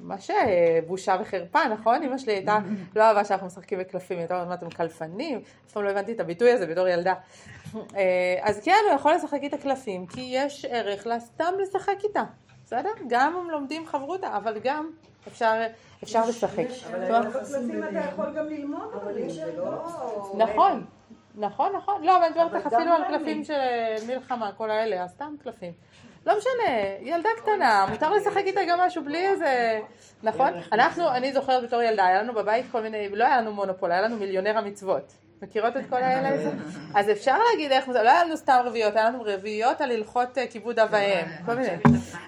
מה 0.00 0.16
שבושה 0.20 1.16
וחרפה, 1.20 1.68
נכון? 1.68 2.02
אמא 2.02 2.18
שלי 2.18 2.32
הייתה, 2.32 2.58
לא 2.96 3.02
אהבה 3.02 3.24
שאנחנו 3.24 3.46
משחקים 3.46 3.78
בקלפים, 3.78 4.16
היא 4.16 4.22
הייתה 4.22 4.34
אומרת, 4.34 4.48
מה 4.48 4.54
אתם 4.54 4.70
קלפנים? 4.70 5.38
אף 5.66 5.72
פעם 5.72 5.82
לא 5.84 5.90
הבנתי 5.90 6.12
את 6.12 6.20
הביטוי 6.20 6.50
הזה 6.50 6.66
בתור 6.66 6.88
ילדה. 6.88 7.14
אה, 7.74 7.80
אז 8.42 8.60
כן, 8.64 8.78
הוא 8.88 8.94
יכול 8.94 9.14
לשחק 9.14 9.38
איתה 9.42 9.58
קלפים, 9.58 10.06
כי 10.06 10.20
יש 10.20 10.64
ערך 10.64 11.06
לסתם 11.06 11.52
לשחק 11.62 11.96
איתה, 12.04 12.22
בסדר? 12.64 12.90
גם 13.08 13.36
אם 13.36 13.50
לומדים 13.50 13.86
חברותה, 13.86 14.36
אבל 14.36 14.58
גם 14.64 14.90
אפשר, 15.28 15.62
אפשר 16.02 16.28
לשחק. 16.28 16.66
בקלפים 17.10 17.84
אתה 17.84 17.98
יכול 17.98 18.26
גם 18.36 18.46
ללמוד, 18.46 18.94
אבל 19.02 19.28
זה 19.28 19.56
לא... 19.56 19.86
נכון, 20.38 20.84
נכון, 21.34 21.72
נכון. 21.76 22.02
לא, 22.02 22.16
אבל 22.16 22.24
אני 22.24 22.30
מדברת 22.30 22.54
איתך 22.54 22.66
אפילו 22.66 22.92
על 22.92 23.04
קלפים 23.04 23.44
של 23.44 23.54
מלחמה, 24.06 24.52
כל 24.52 24.70
האלה, 24.70 25.04
הסתם 25.04 25.34
קלפים. 25.42 25.72
לא 26.26 26.38
משנה, 26.38 26.78
ילדה 27.00 27.28
קטנה, 27.36 27.86
מותר 27.90 28.12
לשחק 28.12 28.42
איתה 28.46 28.60
גם 28.68 28.80
משהו 28.80 29.04
בלי 29.04 29.28
איזה... 29.28 29.80
נכון? 30.22 30.52
אנחנו, 30.72 31.08
אני 31.10 31.32
זוכרת 31.32 31.62
בתור 31.62 31.82
ילדה, 31.82 32.06
היה 32.06 32.22
לנו 32.22 32.34
בבית 32.34 32.66
כל 32.72 32.80
מיני, 32.80 33.08
לא 33.08 33.24
היה 33.24 33.40
לנו 33.40 33.52
מונופול, 33.52 33.92
היה 33.92 34.02
לנו 34.02 34.16
מיליונר 34.16 34.58
המצוות. 34.58 35.12
מכירות 35.42 35.76
את 35.76 35.82
כל 35.88 35.96
האלה? 35.96 36.50
אז 36.98 37.10
אפשר 37.10 37.38
להגיד 37.50 37.72
איך, 37.72 37.88
לא 37.88 38.10
היה 38.10 38.24
לנו 38.24 38.36
סתם 38.36 38.62
רביעיות, 38.64 38.96
היה 38.96 39.10
לנו 39.10 39.22
רביעיות 39.26 39.80
על 39.80 39.90
הלכות 39.90 40.38
אה, 40.38 40.46
כיבוד 40.46 40.78
אב 40.78 40.88
ואם, 40.92 41.26
כל 41.46 41.54
מיני. 41.54 41.76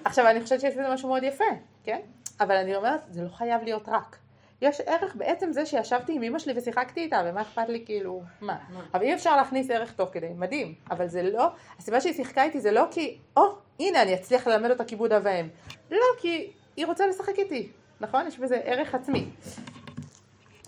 עכשיו, 0.05 0.27
אני 0.27 0.41
חושבת 0.41 0.61
שיש 0.61 0.73
בזה 0.73 0.93
משהו 0.93 1.09
מאוד 1.09 1.23
יפה, 1.23 1.43
כן? 1.83 1.99
אבל 2.39 2.55
אני 2.55 2.75
אומרת, 2.75 2.99
זה 3.09 3.21
לא 3.23 3.29
חייב 3.29 3.63
להיות 3.63 3.89
רק. 3.89 4.17
יש 4.65 4.81
ערך 4.81 5.15
בעצם 5.15 5.51
זה 5.51 5.65
שישבתי 5.65 6.13
עם 6.15 6.23
אמא 6.23 6.39
שלי 6.39 6.53
ושיחקתי 6.55 6.99
איתה, 6.99 7.21
ומה 7.25 7.41
אכפת 7.41 7.69
לי 7.69 7.83
כאילו, 7.85 8.21
מה? 8.41 8.57
אבל 8.93 9.01
אי 9.01 9.13
אפשר 9.13 9.35
להכניס 9.35 9.69
ערך 9.69 9.91
תוך 9.91 10.09
כדי, 10.11 10.29
מדהים. 10.35 10.73
אבל 10.91 11.07
זה 11.07 11.23
לא, 11.23 11.47
הסיבה 11.79 12.01
שהיא 12.01 12.13
שיחקה 12.13 12.43
איתי 12.43 12.59
זה 12.59 12.71
לא 12.71 12.83
כי, 12.91 13.17
או, 13.37 13.43
הנה 13.79 14.01
אני 14.01 14.13
אצליח 14.13 14.47
ללמד 14.47 14.71
אותה 14.71 14.83
כיבוד 14.83 15.13
אב 15.13 15.21
ואם. 15.25 15.47
לא, 15.91 16.05
כי 16.17 16.51
היא 16.77 16.85
רוצה 16.85 17.07
לשחק 17.07 17.39
איתי, 17.39 17.69
נכון? 17.99 18.27
יש 18.27 18.39
בזה 18.39 18.55
ערך 18.63 18.95
עצמי. 18.95 19.29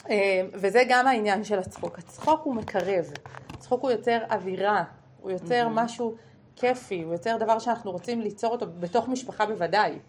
אה, 0.10 0.42
וזה 0.54 0.84
גם 0.90 1.08
העניין 1.08 1.44
של 1.44 1.60
הצחוק. 1.60 2.00
הצחוק 2.00 2.42
הוא 2.44 2.56
מקרב, 2.56 3.12
הצחוק 3.54 3.82
הוא 3.82 3.92
יוצר 3.92 4.20
אווירה, 4.32 4.84
הוא 5.22 5.32
יוצר 5.32 5.68
משהו 5.68 6.16
כיפי, 6.56 7.02
הוא 7.02 7.14
יוצר 7.14 7.38
דבר 7.38 7.60
שאנחנו 7.60 7.92
רוצים 7.92 8.22
ליצור 8.22 8.52
אותו 8.52 8.66
בתוך 8.80 9.08
משפחה 9.08 9.46
בוודאי. 9.46 10.00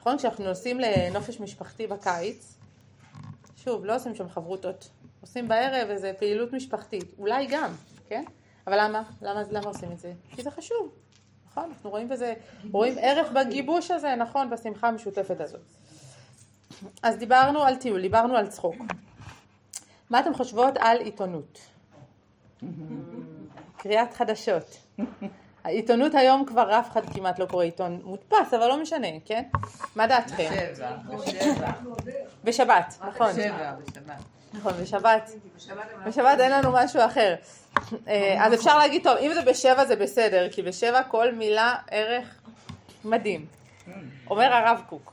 נכון? 0.00 0.18
כשאנחנו 0.18 0.44
נוסעים 0.44 0.80
לנופש 0.80 1.40
משפחתי 1.40 1.86
בקיץ, 1.86 2.55
שוב, 3.68 3.84
לא 3.84 3.96
עושים 3.96 4.14
שם 4.14 4.28
חברותות, 4.28 4.90
עושים 5.20 5.48
בערב 5.48 5.90
איזה 5.90 6.12
פעילות 6.18 6.52
משפחתית, 6.52 7.04
אולי 7.18 7.46
גם, 7.50 7.70
כן? 8.08 8.24
אבל 8.66 8.84
למה? 8.84 9.02
למה, 9.22 9.42
למה 9.50 9.66
עושים 9.66 9.92
את 9.92 9.98
זה? 9.98 10.12
כי 10.30 10.42
זה 10.42 10.50
חשוב, 10.50 10.92
נכון? 11.50 11.64
אנחנו 11.64 11.90
רואים 11.90 12.08
בזה, 12.08 12.34
רואים 12.72 12.94
ערך 13.00 13.32
בגיבוש 13.32 13.90
הזה, 13.90 14.14
נכון? 14.14 14.50
בשמחה 14.50 14.88
המשותפת 14.88 15.40
הזאת. 15.40 15.60
אז 17.02 17.16
דיברנו 17.16 17.62
על 17.62 17.76
טיול, 17.76 18.00
דיברנו 18.00 18.36
על 18.36 18.46
צחוק. 18.46 18.76
מה 20.10 20.20
אתם 20.20 20.34
חושבות 20.34 20.74
על 20.78 21.00
עיתונות? 21.00 21.58
קריאת 23.78 24.14
חדשות. 24.14 24.78
העיתונות 25.66 26.14
היום 26.14 26.44
כבר 26.46 26.78
אף 26.78 26.90
אחד 26.90 27.00
כמעט 27.14 27.38
לא 27.38 27.46
קורא 27.46 27.64
עיתון 27.64 28.00
מודפס, 28.04 28.54
אבל 28.54 28.68
לא 28.68 28.82
משנה, 28.82 29.08
כן? 29.24 29.42
מה 29.96 30.06
דעתכם? 30.06 30.50
בשבע, 30.72 30.96
בשבע, 31.16 31.72
בשבת, 32.44 32.94
נכון. 33.08 33.32
בשבע, 33.32 33.72
בשבת. 33.72 34.22
נכון, 34.52 34.72
בשבת. 34.82 35.30
בשבת 36.06 36.40
אין 36.40 36.52
לנו 36.52 36.72
משהו 36.72 37.00
אחר. 37.04 37.34
אה, 38.08 38.36
אז 38.46 38.54
אפשר 38.54 38.78
להגיד, 38.78 39.02
טוב, 39.02 39.16
אם 39.16 39.34
זה 39.34 39.42
בשבע 39.42 39.84
זה 39.84 39.96
בסדר, 39.96 40.48
כי 40.50 40.62
בשבע 40.62 41.02
כל 41.02 41.32
מילה 41.32 41.74
ערך 41.90 42.40
מדהים. 43.04 43.46
אומר 44.30 44.52
הרב 44.52 44.80
קוק, 44.88 45.12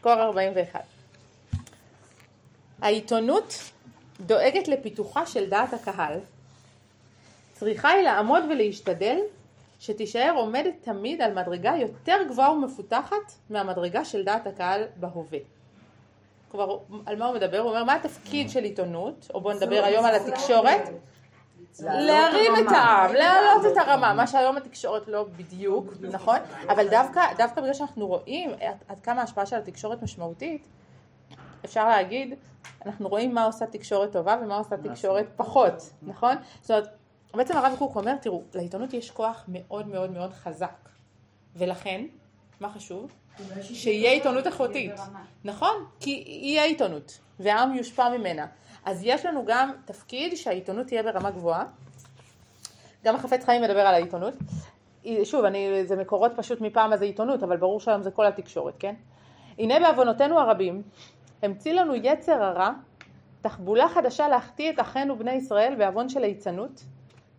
קור 0.00 0.12
41. 0.12 0.80
העיתונות 2.82 3.70
דואגת 4.20 4.68
לפיתוחה 4.68 5.26
של 5.26 5.50
דעת 5.50 5.72
הקהל. 5.72 6.18
צריכה 7.52 7.88
היא 7.88 8.02
לעמוד 8.02 8.44
ולהשתדל 8.50 9.16
שתישאר 9.82 10.34
עומדת 10.36 10.74
תמיד 10.80 11.22
על 11.22 11.34
מדרגה 11.34 11.72
יותר 11.76 12.16
גבוהה 12.28 12.52
ומפותחת 12.52 13.32
מהמדרגה 13.50 14.04
של 14.04 14.24
דעת 14.24 14.46
הקהל 14.46 14.84
בהווה. 14.96 15.38
כלומר, 16.48 16.78
על 17.06 17.16
מה 17.16 17.26
הוא 17.26 17.34
מדבר? 17.34 17.58
הוא 17.58 17.70
אומר, 17.70 17.84
מה 17.84 17.94
התפקיד 17.94 18.50
של 18.50 18.64
עיתונות, 18.64 19.28
או 19.34 19.40
בואו 19.40 19.54
נדבר 19.56 19.84
היום 19.84 20.04
על 20.04 20.14
התקשורת? 20.14 20.88
להרים 21.80 22.52
את 22.54 22.72
העם, 22.72 23.14
להעלות 23.14 23.66
את 23.72 23.76
הרמה, 23.76 24.14
מה 24.14 24.26
שהיום 24.26 24.56
התקשורת 24.56 25.08
לא 25.08 25.26
בדיוק, 25.36 25.92
נכון? 26.00 26.38
אבל 26.68 26.88
דווקא, 26.88 27.20
דווקא 27.36 27.60
בגלל 27.60 27.74
שאנחנו 27.74 28.06
רואים 28.06 28.50
עד 28.88 29.00
כמה 29.00 29.20
ההשפעה 29.20 29.46
של 29.46 29.56
התקשורת 29.56 30.02
משמעותית, 30.02 30.68
אפשר 31.64 31.88
להגיד, 31.88 32.34
אנחנו 32.86 33.08
רואים 33.08 33.34
מה 33.34 33.44
עושה 33.44 33.66
תקשורת 33.66 34.12
טובה 34.12 34.36
ומה 34.42 34.56
עושה 34.56 34.76
תקשורת 34.76 35.26
פחות, 35.36 35.90
נכון? 36.02 36.34
זאת 36.60 36.70
אומרת, 36.70 36.88
בעצם 37.38 37.56
הרב 37.56 37.74
קוק 37.78 37.96
אומר, 37.96 38.16
תראו, 38.16 38.42
לעיתונות 38.54 38.92
יש 38.94 39.10
כוח 39.10 39.44
מאוד 39.48 39.88
מאוד 39.88 40.10
מאוד 40.10 40.32
חזק, 40.32 40.88
ולכן, 41.56 42.04
מה 42.60 42.70
חשוב? 42.70 43.12
שיהיה 43.62 44.12
עיתונות 44.12 44.46
איכותית, 44.46 44.92
נכון? 45.44 45.86
כי 46.00 46.24
יהיה 46.26 46.64
עיתונות, 46.64 47.18
והעם 47.40 47.74
יושפע 47.74 48.08
ממנה. 48.08 48.46
אז 48.84 49.00
יש 49.04 49.26
לנו 49.26 49.44
גם 49.46 49.72
תפקיד 49.84 50.34
שהעיתונות 50.36 50.86
תהיה 50.86 51.02
ברמה 51.02 51.30
גבוהה. 51.30 51.64
גם 53.04 53.14
החפץ 53.14 53.44
חיים 53.44 53.62
מדבר 53.62 53.80
על 53.80 53.94
העיתונות. 53.94 54.34
שוב, 55.24 55.44
אני, 55.44 55.86
זה 55.86 55.96
מקורות 55.96 56.32
פשוט 56.36 56.60
מפעם 56.60 56.92
אז 56.92 57.02
עיתונות, 57.02 57.42
אבל 57.42 57.56
ברור 57.56 57.80
שהיום 57.80 58.02
זה 58.02 58.10
כל 58.10 58.26
התקשורת, 58.26 58.74
כן? 58.78 58.94
הנה 59.58 59.80
בעוונותינו 59.80 60.40
הרבים, 60.40 60.82
המציא 61.42 61.72
לנו 61.72 61.94
יצר 61.94 62.42
הרע, 62.42 62.70
תחבולה 63.40 63.88
חדשה 63.88 64.28
להחטיא 64.28 64.70
את 64.70 64.80
אחינו 64.80 65.16
בני 65.18 65.32
ישראל 65.32 65.74
בעוון 65.78 66.08
של 66.08 66.20
ליצנות, 66.20 66.84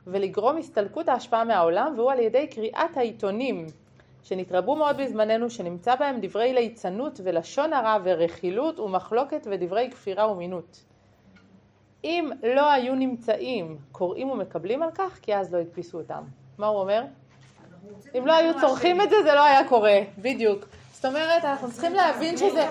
ולגרום 0.07 0.57
הסתלקות 0.57 1.09
ההשפעה 1.09 1.43
מהעולם, 1.43 1.93
והוא 1.97 2.11
על 2.11 2.19
ידי 2.19 2.47
קריאת 2.47 2.97
העיתונים, 2.97 3.65
שנתרבו 4.23 4.75
מאוד 4.75 4.97
בזמננו, 4.97 5.49
שנמצא 5.49 5.95
בהם 5.95 6.19
דברי 6.21 6.53
ליצנות 6.53 7.19
ולשון 7.23 7.73
הרע 7.73 7.97
ורכילות 8.03 8.79
ומחלוקת 8.79 9.47
ודברי 9.51 9.89
כפירה 9.91 10.31
ומינות. 10.31 10.83
אם 12.03 12.29
לא 12.43 12.71
היו 12.71 12.95
נמצאים 12.95 13.77
קוראים 13.91 14.29
ומקבלים 14.29 14.83
על 14.83 14.89
כך, 14.95 15.19
כי 15.21 15.35
אז 15.35 15.53
לא 15.53 15.59
הדפיסו 15.59 15.97
אותם. 15.97 16.23
מה 16.57 16.67
הוא 16.67 16.79
אומר? 16.79 17.03
אם 18.17 18.27
לא 18.27 18.33
היו 18.33 18.59
צורכים 18.59 19.01
את 19.01 19.09
זה, 19.09 19.15
זה 19.23 19.33
לא 19.33 19.43
היה 19.43 19.69
קורה, 19.69 19.99
בדיוק. 20.17 20.65
זאת 20.93 21.05
אומרת, 21.05 21.45
אנחנו 21.45 21.71
צריכים 21.71 21.93
להבין 21.93 22.37
שזה... 22.37 22.65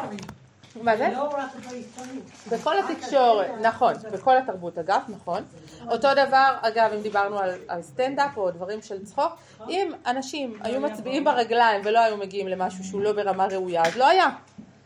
מה 0.81 0.97
זה? 0.97 1.09
לא 1.13 1.23
רק 1.23 1.51
בעיתונות. 1.71 2.25
בכל 2.51 2.75
התקשורת, 2.79 3.51
נכון, 3.61 3.95
בכל 4.13 4.37
התרבות 4.37 4.79
אגב, 4.79 5.01
נכון. 5.09 5.43
אותו 5.91 6.09
דבר, 6.15 6.57
אגב, 6.63 6.91
אם 6.97 7.03
דיברנו 7.03 7.39
על, 7.39 7.51
על 7.69 7.83
סטנדאפ 7.83 8.37
או 8.37 8.51
דברים 8.51 8.83
של 8.83 9.05
צחוק, 9.05 9.33
אם 9.69 9.93
אנשים 10.07 10.59
היו 10.61 10.81
מצביעים 10.81 11.25
ברגליים 11.25 11.81
ולא 11.85 12.01
היו 12.01 12.17
מגיעים 12.17 12.49
למשהו 12.49 12.85
שהוא 12.85 13.03
לא 13.03 13.13
ברמה 13.13 13.47
ראויה, 13.47 13.83
אז 13.87 13.97
לא 13.97 14.09
היה. 14.09 14.29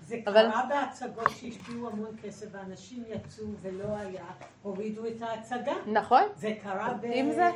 זה 0.07 0.17
אבל- 0.27 0.51
קרה 0.51 0.63
בהצגות 0.69 1.31
שהשקיעו 1.31 1.89
המון 1.89 2.17
כסף 2.23 2.47
ואנשים 2.53 3.03
יצאו 3.09 3.45
ולא 3.63 3.97
היה, 3.97 4.25
הורידו 4.63 5.07
את 5.07 5.23
ההצגה. 5.23 5.73
נכון? 5.87 6.23
זה 6.37 6.53
קרה 6.63 6.95
ב... 7.01 7.05
אם 7.05 7.31
זה- 7.35 7.51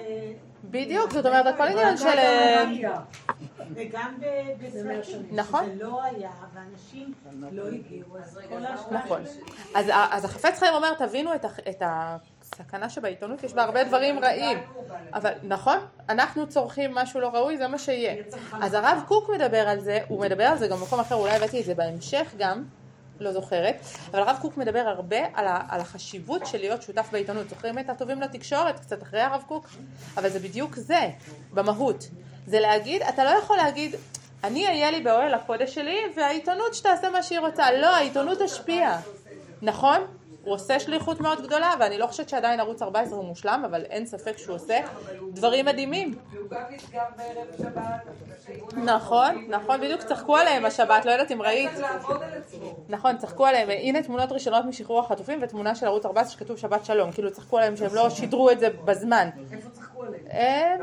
בדיוק, 0.64 1.10
זאת 1.12 1.26
אומרת, 1.26 1.46
הכל 1.46 1.62
עניין 1.62 1.96
של... 1.96 2.06
אה, 2.06 2.64
וגם 3.74 4.14
בסרטים. 4.60 5.26
נכון. 5.32 5.64
זה 5.64 5.84
לא 5.84 6.02
היה, 6.02 6.30
ואנשים 6.54 7.12
לא 7.52 7.68
הגיעו, 7.68 8.18
אז 8.18 8.38
כל 8.48 8.60
נכון. 8.96 9.22
אז, 9.74 9.86
אז 10.10 10.24
החפץ 10.24 10.58
חיים 10.58 10.74
אומר, 10.74 10.94
תבינו 10.94 11.34
את, 11.34 11.44
את 11.44 11.82
הסכנה 12.54 12.90
שבעיתונות, 12.90 13.44
יש 13.44 13.52
בה 13.52 13.62
הרבה 13.62 13.84
דברים 13.84 14.18
רעים. 14.24 14.58
אבל 15.14 15.32
נכון, 15.42 15.78
אנחנו 16.08 16.48
צורכים 16.48 16.94
משהו 16.94 17.20
לא 17.20 17.28
ראוי, 17.28 17.58
זה 17.58 17.68
מה 17.68 17.78
שיהיה. 17.78 18.22
אז 18.52 18.74
הרב 18.74 19.02
קוק 19.08 19.30
מדבר 19.30 19.68
על 19.68 19.80
זה, 19.80 19.98
הוא 20.08 20.20
מדבר 20.20 20.44
על 20.44 20.58
זה 20.58 20.68
גם 20.68 20.76
במקום 20.76 21.00
אחר, 21.00 21.14
אולי 21.14 21.36
הבאתי 21.36 21.60
את 21.60 21.64
זה 21.64 21.74
בהמשך 21.74 22.34
גם, 22.38 22.64
לא 23.20 23.32
זוכרת, 23.32 23.76
אבל 24.10 24.20
הרב 24.20 24.38
קוק 24.40 24.56
מדבר 24.56 24.78
הרבה 24.78 25.18
על, 25.34 25.80
החשיבות 25.80 26.46
של 26.46 26.58
להיות 26.58 26.82
שותף 26.82 27.08
בעיתונות. 27.12 27.48
זוכרים 27.48 27.78
את 27.78 27.90
הטובים 27.90 28.20
לתקשורת, 28.20 28.80
קצת 28.80 29.02
אחרי 29.02 29.20
הרב 29.20 29.42
קוק? 29.48 29.68
אבל 30.16 30.28
זה 30.28 30.38
בדיוק 30.38 30.76
זה, 30.76 31.10
במהות. 31.54 32.08
זה 32.46 32.60
להגיד, 32.60 33.02
אתה 33.02 33.24
לא 33.24 33.30
יכול 33.30 33.56
להגיד, 33.56 33.94
אני 34.44 34.66
אהיה 34.66 34.90
לי 34.90 35.00
באוהל 35.00 35.34
הקודש 35.34 35.74
שלי, 35.74 35.98
והעיתונות 36.16 36.74
שתעשה 36.74 37.10
מה 37.10 37.22
שהיא 37.22 37.38
רוצה. 37.38 37.72
לא, 37.72 37.86
העיתונות 37.86 38.38
תשפיע. 38.42 38.96
נכון? 39.62 40.00
הוא 40.44 40.55
עושה 40.55 40.81
שליחות 40.81 41.20
מאוד 41.20 41.42
גדולה, 41.42 41.74
ואני 41.81 41.98
לא 41.98 42.07
חושבת 42.07 42.29
שעדיין 42.29 42.61
ערוץ 42.61 42.83
14 42.83 43.16
הוא 43.18 43.24
מושלם, 43.24 43.62
אבל 43.66 43.83
אין 43.83 44.07
ספק 44.07 44.38
שהוא 44.38 44.57
עושה 44.57 44.79
דברים 45.33 45.64
מדהימים. 45.64 46.14
נכון, 48.85 49.46
נכון, 49.48 49.81
בדיוק 49.81 50.03
צחקו 50.03 50.37
עליהם 50.37 50.64
השבת, 50.64 51.05
לא 51.05 51.11
יודעת 51.11 51.33
אם 51.33 51.42
ראית. 51.42 51.70
נכון, 52.88 53.18
צחקו 53.18 53.46
עליהם, 53.46 53.70
הנה 53.70 54.03
תמונות 54.03 54.33
ראשונות 54.33 54.64
משחרור 54.64 55.00
החטופים 55.00 55.38
ותמונה 55.42 55.74
של 55.74 55.87
ערוץ 55.87 56.07
14 56.07 56.33
שכתוב 56.33 56.57
שבת 56.59 56.85
שלום, 56.85 57.12
כאילו 57.12 57.33
צחקו 57.33 57.59
עליהם 57.59 57.76
שהם 57.76 57.94
לא 57.94 58.11
שידרו 58.11 58.50
את 58.50 58.61
זה 58.61 58.68
בזמן. 58.85 59.29
איפה 59.53 59.70
צחקו 59.70 60.03
עליהם? 60.03 60.24
אה, 60.33 60.76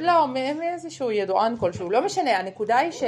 לא, 0.00 0.28
מאיזשהו 0.28 1.10
ידוען 1.10 1.56
כלשהו, 1.56 1.90
לא 1.90 2.04
משנה, 2.04 2.38
הנקודה 2.38 2.76
היא 2.76 2.92
ש... 2.92 3.02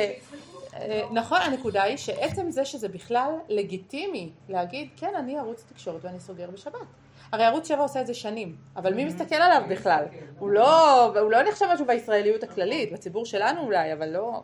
אה, 0.80 1.02
נכון, 1.12 1.38
הנקודה 1.42 1.82
היא 1.82 1.96
שעצם 1.96 2.50
זה 2.50 2.64
שזה 2.64 2.88
בכלל 2.88 3.30
לגיטימי 3.48 4.30
להגיד, 4.48 4.88
כן, 4.96 5.14
אני 5.14 5.38
ערוץ 5.38 5.64
תקשורת 5.68 6.04
ואני 6.04 6.20
סוגר 6.20 6.50
בשבת. 6.50 6.86
הרי 7.32 7.44
ערוץ 7.44 7.68
7 7.68 7.82
עושה 7.82 8.00
את 8.00 8.06
זה 8.06 8.14
שנים, 8.14 8.56
אבל 8.76 8.94
מי 8.94 9.04
מסתכל 9.04 9.34
עליו 9.34 9.62
בכלל? 9.68 10.04
הוא 10.38 10.50
לא, 10.50 11.04
הוא 11.04 11.30
לא 11.30 11.42
נחשב 11.42 11.66
משהו 11.72 11.86
בישראליות 11.86 12.42
הכללית, 12.42 12.92
בציבור 12.92 13.26
שלנו 13.26 13.60
אולי, 13.60 13.92
אבל 13.92 14.08
לא... 14.08 14.42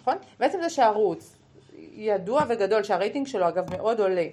נכון? 0.00 0.16
בעצם 0.40 0.58
זה 0.62 0.70
שערוץ 0.70 1.36
ידוע 1.78 2.42
וגדול, 2.48 2.82
שהרייטינג 2.82 3.26
שלו 3.26 3.48
אגב 3.48 3.70
מאוד 3.70 4.00
עולה, 4.00 4.26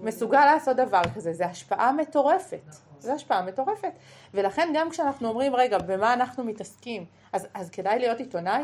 מסוגל 0.00 0.44
לעשות 0.44 0.76
דבר 0.76 1.02
כזה, 1.14 1.32
זה 1.32 1.46
השפעה 1.46 1.92
מטורפת. 1.92 2.74
זה 2.98 3.12
השפעה 3.12 3.42
מטורפת. 3.42 3.92
ולכן 4.34 4.72
גם 4.74 4.90
כשאנחנו 4.90 5.28
אומרים, 5.28 5.56
רגע, 5.56 5.78
במה 5.78 6.12
אנחנו 6.12 6.44
מתעסקים, 6.44 7.04
אז, 7.32 7.46
אז 7.54 7.70
כדאי 7.70 7.98
להיות 7.98 8.18
עיתונאי? 8.18 8.62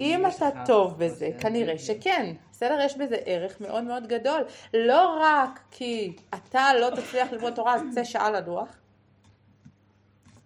אם 0.00 0.26
אתה 0.26 0.48
טוב 0.66 0.98
בזה, 0.98 1.28
כנראה 1.40 1.78
שכן. 1.78 2.34
בסדר? 2.50 2.80
יש 2.80 2.96
בזה 2.96 3.16
ערך 3.24 3.60
מאוד 3.60 3.84
מאוד 3.84 4.06
גדול. 4.06 4.44
לא 4.74 5.18
רק 5.20 5.60
כי 5.70 6.16
אתה 6.34 6.74
לא 6.80 6.90
תצליח 6.96 7.32
ללמוד 7.32 7.54
תורה, 7.54 7.74
אז 7.74 7.82
צא 7.94 8.04
שעה 8.04 8.30
לדוח. 8.30 8.68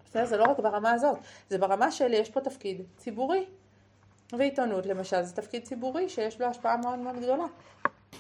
בסדר? 0.05 0.25
זה 0.25 0.37
לא 0.37 0.45
רק 0.45 0.59
ברמה 0.59 0.93
הזאת. 0.93 1.19
זה 1.51 1.59
ברמה 1.59 1.91
של 1.91 2.13
יש 2.13 2.31
פה 2.31 2.41
תפקיד 2.41 2.83
ציבורי. 2.97 3.45
ועיתונות 4.33 4.87
למשל 4.87 5.23
זה 5.23 5.37
תפקיד 5.37 5.65
ציבורי 5.65 6.09
שיש 6.09 6.41
לו 6.41 6.47
השפעה 6.47 6.77
מאוד 6.77 6.99
מאוד 6.99 7.17
גדולה. 7.17 7.45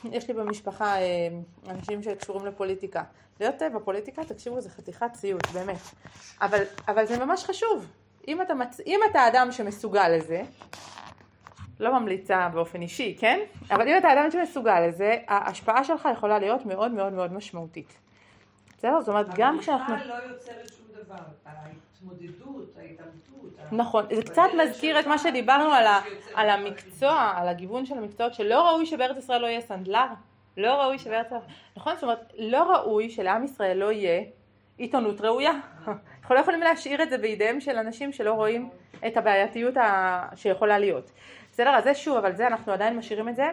יש 0.04 0.28
לי 0.28 0.34
במשפחה 0.34 0.96
אה, 0.98 1.28
אנשים 1.68 2.02
שקשורים 2.02 2.46
לפוליטיקה. 2.46 3.02
להיות 3.40 3.62
אה, 3.62 3.70
בפוליטיקה, 3.70 4.24
תקשיבו, 4.24 4.60
זה 4.60 4.70
חתיכת 4.70 5.14
סיוט, 5.14 5.46
באמת. 5.46 5.78
אבל, 6.40 6.62
אבל 6.88 7.06
זה 7.06 7.24
ממש 7.24 7.44
חשוב. 7.44 7.86
אם 8.28 8.42
אתה, 8.42 8.54
מצ... 8.54 8.80
אם 8.86 9.00
אתה 9.10 9.28
אדם 9.28 9.52
שמסוגל 9.52 10.08
לזה, 10.08 10.42
לא 11.80 12.00
ממליצה 12.00 12.48
באופן 12.48 12.82
אישי, 12.82 13.16
כן? 13.18 13.40
אבל 13.70 13.88
אם 13.88 13.96
אתה 13.98 14.12
אדם 14.12 14.30
שמסוגל 14.30 14.80
לזה, 14.80 15.16
ההשפעה 15.28 15.84
שלך 15.84 16.08
יכולה 16.12 16.38
להיות 16.38 16.66
מאוד 16.66 16.90
מאוד 16.92 17.12
מאוד 17.12 17.32
משמעותית. 17.32 17.98
בסדר? 18.78 19.00
זאת 19.00 19.08
אומרת, 19.08 19.26
גם 19.36 19.58
כשאנחנו... 19.60 19.94
הבריחה 19.94 20.08
לא 20.18 20.32
יוצרת 20.32 20.68
שום 20.68 20.86
דבר. 21.04 21.14
ההתמודדות, 21.46 22.76
ההתעמתות. 22.78 23.58
ה- 23.72 23.74
נכון, 23.74 24.04
זה 24.14 24.22
קצת 24.22 24.48
מזכיר 24.64 25.00
את 25.00 25.06
מה 25.06 25.18
שדיברנו 25.18 25.70
על, 26.34 26.50
המקצוע, 26.50 27.32
על 27.36 27.48
הגיוון 27.48 27.86
של 27.86 27.98
המקצועות, 27.98 28.34
שלא 28.34 28.68
ראוי 28.68 28.86
שבארץ 28.86 29.16
ישראל 29.16 29.40
לא 29.42 29.46
יהיה 29.46 29.60
סנדלר, 29.60 30.06
לא 30.56 30.72
ראוי 30.82 30.98
שבארץ 30.98 31.26
ישראל, 31.26 31.40
נכון? 31.76 31.94
זאת 31.94 32.02
אומרת, 32.02 32.32
לא 32.38 32.62
ראוי 32.72 33.10
שלעם 33.10 33.44
ישראל 33.44 33.76
לא 33.76 33.92
יהיה 33.92 34.22
עיתונות 34.78 35.20
ראויה. 35.20 35.52
אנחנו 36.20 36.34
לא 36.34 36.40
יכולים 36.40 36.60
להשאיר 36.60 37.02
את 37.02 37.10
זה 37.10 37.18
בידיהם 37.18 37.60
של 37.60 37.76
אנשים 37.76 38.12
שלא 38.12 38.32
רואים 38.32 38.68
את 39.06 39.16
הבעייתיות. 39.16 39.74
שיכולה 40.34 40.78
להיות. 40.78 41.10
בסדר, 41.54 41.70
אז 41.70 41.84
זה 41.84 41.94
שוב, 41.94 42.16
אבל 42.16 42.36
זה 42.36 42.46
אנחנו 42.46 42.72
עדיין 42.72 42.96
משאירים 42.96 43.28
את 43.28 43.36
זה 43.36 43.50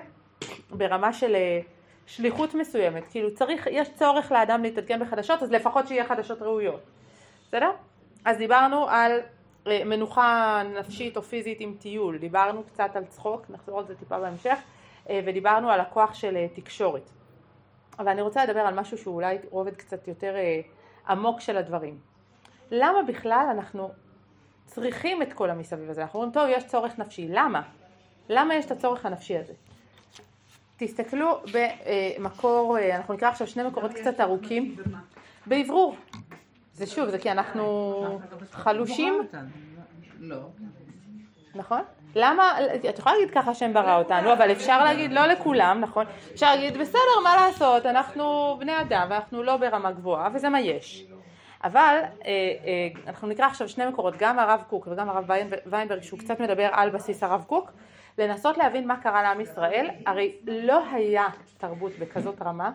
ברמה 0.70 1.14
של 1.14 1.36
אה, 1.36 1.60
שליחות 2.06 2.54
מסוימת. 2.54 3.04
כאילו 3.10 3.34
צריך, 3.34 3.68
יש 3.72 3.90
צורך 3.96 4.32
לאדם 4.32 4.64
להתעדכן 4.64 5.00
בחדשות, 5.00 5.44
אז 5.44 5.52
לפחות 5.52 5.88
שיהיה 5.88 6.06
חדשות 6.06 6.42
ראויות. 6.42 6.82
בסדר? 7.48 7.72
אז 8.26 8.38
דיברנו 8.38 8.90
על 8.90 9.20
אה, 9.68 9.84
מנוחה 9.86 10.62
נפשית 10.80 11.18
או 11.18 11.22
פיזית 11.22 11.58
עם 11.62 11.76
טיול, 11.80 12.18
דיברנו 12.18 12.64
קצת 12.64 12.96
על 12.96 13.06
צחוק, 13.06 13.50
נחזור 13.50 13.80
על 13.80 13.86
זה 13.86 13.96
טיפה 13.96 14.20
בהמשך, 14.20 14.58
אה, 15.10 15.20
ודיברנו 15.26 15.72
על 15.72 15.80
הכוח 15.80 16.14
של 16.14 16.46
תקשורת. 16.54 17.10
אבל 18.00 18.10
אני 18.10 18.22
רוצה 18.22 18.46
לדבר 18.46 18.60
על 18.60 18.80
משהו 18.80 18.98
שהוא 18.98 19.16
אולי 19.16 19.38
רובד 19.50 19.76
קצת 19.76 20.08
יותר 20.08 20.36
עמוק 21.08 21.42
של 21.42 21.58
הדברים. 21.58 21.98
למה 22.72 23.04
בכלל 23.04 23.48
אנחנו 23.52 23.92
צריכים 24.66 25.22
את 25.22 25.34
כל 25.34 25.50
המסביב 25.50 25.90
הזה? 25.90 26.02
אנחנו 26.02 26.20
אומרים, 26.20 26.34
טוב, 26.34 26.44
יש 26.50 26.68
צורך 26.68 27.00
נפשי. 27.00 27.28
למה? 27.30 27.62
למה 28.29 28.55
יש 28.55 28.65
את 28.65 28.71
הצורך 28.71 29.05
הנפשי 29.05 29.38
הזה? 29.38 29.53
תסתכלו 30.77 31.39
במקור, 31.53 32.77
אה, 32.77 32.95
אנחנו 32.95 33.13
נקרא 33.13 33.29
עכשיו 33.29 33.47
שני 33.47 33.63
מקורות 33.63 33.93
קצת 33.93 34.19
ארוכים, 34.19 34.75
באוורור. 35.45 35.95
זה 36.73 36.88
שוב, 36.88 37.10
זה 37.10 37.19
כי 37.19 37.31
אנחנו 37.31 38.19
חלושים, 38.51 39.27
לא. 40.19 40.38
נכון? 41.55 41.81
למה, 42.15 42.51
את 42.89 42.99
יכולה 42.99 43.15
להגיד 43.15 43.34
ככה 43.34 43.51
השם 43.51 43.73
ברא 43.73 43.97
אותנו, 43.99 44.34
אבל 44.34 44.51
אפשר 44.51 44.84
להגיד 44.84 45.12
לא 45.12 45.25
לכולם, 45.25 45.79
נכון? 45.81 46.05
אפשר 46.34 46.55
להגיד 46.55 46.77
בסדר, 46.77 46.99
מה 47.23 47.36
לעשות, 47.36 47.86
אנחנו 47.86 48.55
בני 48.60 48.81
אדם 48.81 49.07
ואנחנו 49.10 49.43
לא 49.43 49.57
ברמה 49.57 49.91
גבוהה 49.91 50.29
וזה 50.34 50.49
מה 50.49 50.62
יש. 50.62 51.05
אבל 51.63 51.95
אה, 52.25 52.31
אה, 52.65 52.88
אנחנו 53.07 53.27
נקרא 53.27 53.45
עכשיו 53.45 53.69
שני 53.69 53.86
מקורות, 53.86 54.13
גם 54.17 54.39
הרב 54.39 54.63
קוק 54.69 54.88
וגם 54.91 55.10
הרב 55.10 55.29
ויינב- 55.29 55.62
ויינברג, 55.65 56.01
שהוא 56.01 56.19
קצת 56.19 56.39
מדבר 56.39 56.69
על 56.71 56.89
בסיס 56.89 57.23
הרב 57.23 57.43
קוק, 57.47 57.71
לנסות 58.17 58.58
להבין 58.58 58.88
מה 58.88 58.97
קרה 59.02 59.24
לעם 59.24 59.41
ישראל, 59.41 59.89
הרי 60.06 60.36
לא 60.47 60.86
היה 60.93 61.28
תרבות 61.58 61.91
בכזאת 62.00 62.41
רמה, 62.41 62.71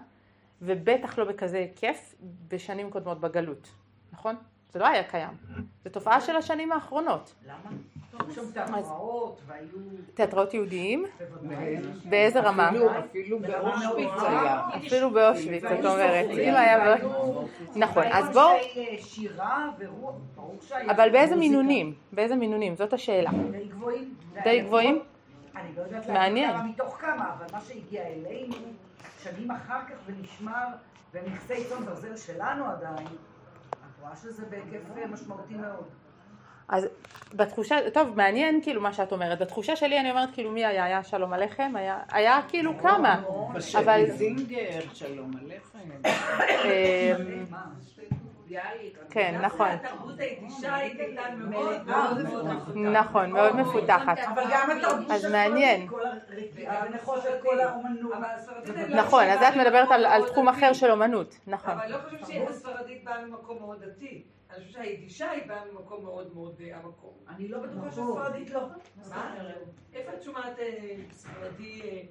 ובטח 0.62 1.18
לא 1.18 1.24
בכזה 1.24 1.58
היקף, 1.58 2.14
בשנים 2.48 2.90
קודמות 2.90 3.20
בגלות, 3.20 3.68
נכון? 4.12 4.36
זה 4.72 4.78
לא 4.78 4.86
היה 4.86 5.02
קיים, 5.04 5.30
זו 5.84 5.90
תופעה 5.90 6.20
של 6.20 6.36
השנים 6.36 6.72
האחרונות. 6.72 7.34
למה? 7.46 7.70
שם 8.34 8.50
תיאטראות 8.52 9.40
והיו... 9.46 9.66
תיאטראות 10.14 10.54
יהודיים. 10.54 11.04
באיזה 12.04 12.40
רמה? 12.40 12.68
אפילו- 12.68 13.38
באושוויץ 13.40 14.22
היה. 14.22 14.60
אפילו 14.76 15.10
באושוויץ, 15.10 15.64
את 15.64 15.84
אומרת, 15.84 16.30
אם 16.30 16.54
היה... 16.54 16.96
נכון, 17.76 18.04
אז 18.12 18.30
בואו, 18.32 18.54
אנשי 18.56 18.96
שירה 19.02 19.70
ורוח, 19.78 20.14
ברור 20.36 20.56
שהיה. 20.68 20.90
אבל 20.90 21.08
באיזה. 21.12 21.36
מינונים? 21.36 21.94
באיזה 22.12 22.36
מינונים? 22.36 22.76
זאת 22.76 22.92
השאלה. 22.92 23.30
די 23.50 23.64
גבוהים. 23.68 24.14
די 24.44 24.60
גבוהים? 24.60 25.02
אני 25.60 25.68
לא 25.76 25.82
יודעת 25.82 26.08
מעניין. 26.08 26.50
להגיד 26.50 26.62
כמה 26.76 26.86
מתוך 26.86 26.96
כמה, 27.00 27.32
אבל 27.38 27.46
מה 27.52 27.60
שהגיע 27.60 28.02
אלינו 28.02 28.54
שנים 29.22 29.50
אחר 29.50 29.80
כך 29.88 29.94
ונשמר 30.06 30.66
במכסי 31.14 31.64
צאן 31.64 31.84
ברזל 31.84 32.16
שלנו 32.16 32.64
עדיין, 32.66 33.06
את 33.06 33.76
רואה 34.02 34.16
שזה 34.16 34.44
בהיקף 34.50 34.86
אה, 34.96 35.06
משמעותי 35.06 35.54
מאוד. 35.54 35.84
אז 36.68 36.86
בתחושה, 37.34 37.90
טוב, 37.94 38.16
מעניין 38.16 38.60
כאילו 38.62 38.80
מה 38.80 38.92
שאת 38.92 39.12
אומרת. 39.12 39.38
בתחושה 39.38 39.76
שלי 39.76 40.00
אני 40.00 40.10
אומרת 40.10 40.28
כאילו 40.32 40.50
מי 40.50 40.64
היה? 40.66 40.84
היה 40.84 41.04
שלום 41.04 41.32
עליכם? 41.32 41.72
היה, 41.74 41.98
היה 42.12 42.40
כאילו 42.48 42.78
כמה. 42.78 43.22
אבל- 43.28 43.54
בשבי 43.58 44.10
זינגר, 44.10 44.80
שלום 44.94 45.30
עליכם. 45.40 45.78
מה? 48.50 48.60
כן, 49.10 49.38
נכון. 49.42 49.68
התרבות 49.68 50.20
היידישה 50.20 50.74
הייתה 50.74 51.22
מאוד 51.36 51.86
מאוד 51.86 52.22
מפותחת. 52.22 52.74
נכון, 52.92 53.30
מאוד 53.30 53.56
מפותחת. 53.56 54.18
אבל 54.18 54.44
גם 54.52 54.70
התרבות 54.70 55.10
אז 55.10 55.22
של 55.22 55.32
מעניין. 55.32 55.80
אני 55.80 55.88
לא 58.00 58.16
נכון, 58.96 59.24
אז 59.24 59.42
את 59.42 59.56
מדברת 59.56 59.90
על, 59.90 60.26
תחום. 60.26 60.48
אחר 60.48 60.72
של 60.72 60.90
אומנות. 60.90 61.38
נכון. 61.46 61.72
אבל 61.72 61.92
לא 61.92 61.98
חושבת 62.04 62.26
שהספרדית 62.26 63.04
באה 63.04 63.26
ממקום 63.26 63.58
מאוד 63.58 63.84
דתי. 63.84 64.24
אני 64.50 64.64
חושבת 64.64 64.82
שהיידישה 64.82 65.30
היא 65.30 65.42
באה 65.48 65.60
ממקום 65.72 66.04
מאוד 66.04 66.34
מאוד 66.34 66.60
אה, 66.60 66.76
המקום. 66.76 67.12
אני 67.28 67.48
לא 67.48 67.58
בטוחה 67.58 67.90
שספרדית 67.90 68.50
לא. 68.50 68.60
מה? 69.10 69.34
איפה 69.94 70.12
את 70.14 70.22
שומעת 70.22 70.58
אה, 70.58 70.94
ספרדי? 71.12 72.06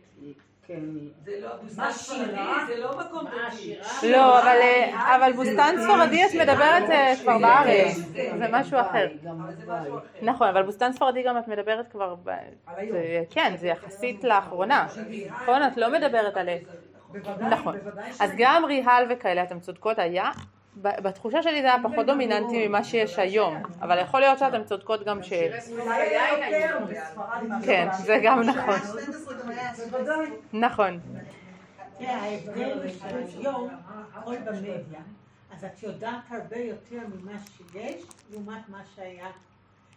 כן. 0.68 0.80
זה 1.26 1.32
לא, 1.42 1.56
בוסתן 1.62 1.82
מה, 1.82 1.92
ספרדי? 1.92 2.36
זה 2.68 2.78
לא 2.78 3.00
מקום 3.00 3.26
דתי. 3.26 3.76
לא, 4.04 4.40
אבל, 4.40 4.58
אה, 4.62 5.16
אבל 5.16 5.34
בוסתן 5.34 5.76
ספרדי 5.84 6.26
את 6.26 6.34
מדברת 6.34 6.90
אה, 6.90 7.14
כבר 7.22 7.38
בארץ. 7.38 7.96
זה 8.14 8.48
משהו 8.52 8.80
אחר. 8.80 9.08
נכון, 10.22 10.48
אבל 10.48 10.64
בוסתן 10.64 10.94
ספרדי 10.94 11.24
גם 11.24 11.38
את 11.38 11.48
מדברת 11.48 11.88
כבר, 11.92 12.16
כן, 13.30 13.54
זה 13.58 13.68
יחסית 13.68 14.24
לאחרונה. 14.24 14.88
נכון, 15.42 15.64
את 15.64 15.78
לא 15.78 15.92
מדברת 15.92 16.38
על... 16.38 16.50
נכון. 17.50 17.76
אז 18.20 18.32
גם 18.38 18.66
ריהל 18.66 19.06
וכאלה, 19.10 19.44
אתן 19.44 19.60
צודקות, 19.60 20.00
היה, 20.00 20.30
בתחושה 20.78 21.44
שלי 21.44 21.62
זה 21.62 21.68
היה 21.68 21.84
פחות 21.84 22.06
דומיננטי 22.06 22.68
ממה 22.68 22.84
שיש 22.84 23.20
היום, 23.20 23.64
אבל 23.82 24.00
יכול 24.00 24.20
להיות 24.20 24.40
שאתן 24.40 24.64
צודקות 24.64 25.06
גם 25.06 25.24
ש... 25.24 25.34
מאשר 25.34 25.76
כן, 27.66 27.88
בארץ. 27.88 27.98
זה 27.98 28.20
גם 28.24 28.42
נכון. 28.42 28.80
נכון. 30.54 31.00
תראה, 31.98 32.16
ההבדל 32.16 32.90
של 32.90 33.40
היום, 33.40 33.70
הכל 34.14 34.36
במדיה, 34.38 35.00
אז 35.54 35.66
את 35.66 35.84
יודעת 35.84 36.22
הרבה 36.30 36.58
יותר 36.58 37.00
ממה 37.16 37.40
שיש, 37.58 38.04
לעומת 38.32 38.70
מה 38.70 38.82
שהיה. 38.96 39.28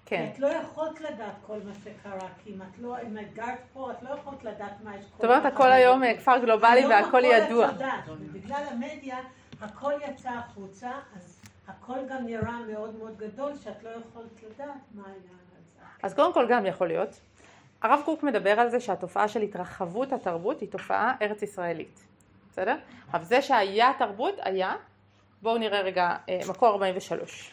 כן. 0.07 0.29
את 0.33 0.39
לא 0.39 0.47
יכולת 0.47 1.01
לדעת 1.01 1.35
כל 1.47 1.59
מה 1.65 1.73
שקרה, 1.75 2.29
כי 2.45 2.51
אם 2.51 2.63
את 2.63 2.79
לא, 2.79 2.97
אם 3.07 3.19
את 3.19 3.35
גרת 3.35 3.59
פה, 3.73 3.91
את 3.91 4.03
לא 4.03 4.11
יכולת 4.15 4.45
לדעת 4.45 4.73
מה 4.85 4.97
יש 4.97 5.05
זאת 5.05 5.25
אומרת, 5.25 5.45
הכל 5.45 5.73
היום 5.73 6.05
אה, 6.05 6.17
כפר 6.17 6.39
גלובלי 6.39 6.87
והכל 6.87 7.09
הכל 7.09 7.25
ידוע. 7.25 7.69
ובגלל 8.09 8.63
המדיה, 8.71 9.19
הכל 9.61 9.93
יצא 10.09 10.31
החוצה, 10.31 10.91
אז 11.17 11.41
הכל 11.69 11.99
גם 12.09 12.27
נראה 12.27 12.61
מאוד 12.73 12.97
מאוד 12.99 13.17
גדול, 13.17 13.53
שאת 13.65 13.83
לא 13.83 13.91
יכולת 13.91 14.43
לדעת 14.43 14.69
מה 14.95 15.03
היה 15.07 15.15
זה. 15.21 15.59
אז 16.03 16.15
קודם 16.15 16.35
כל 16.35 16.47
גם 16.51 16.67
יכול 16.67 16.89
להיות. 16.89 17.21
הרב 17.83 18.01
קוק 18.05 18.23
מדבר 18.23 18.61
על 18.61 18.69
זה 18.71 18.81
שהתופעה 18.81 19.29
של 19.29 19.43
התרחבות 19.43 20.13
התרבות 20.13 20.61
היא 20.61 20.69
תופעה 20.69 21.15
ארץ 21.23 21.43
ישראלית. 21.43 22.01
בסדר? 22.51 22.77
אבל 23.13 23.25
זה 23.25 23.43
שהיה 23.43 23.93
תרבות, 23.99 24.35
היה. 24.43 24.75
בואו 25.43 25.59
נראה 25.59 25.81
רגע 25.81 26.17
אה, 26.29 26.41
מקור 26.49 26.69
43. 26.69 27.53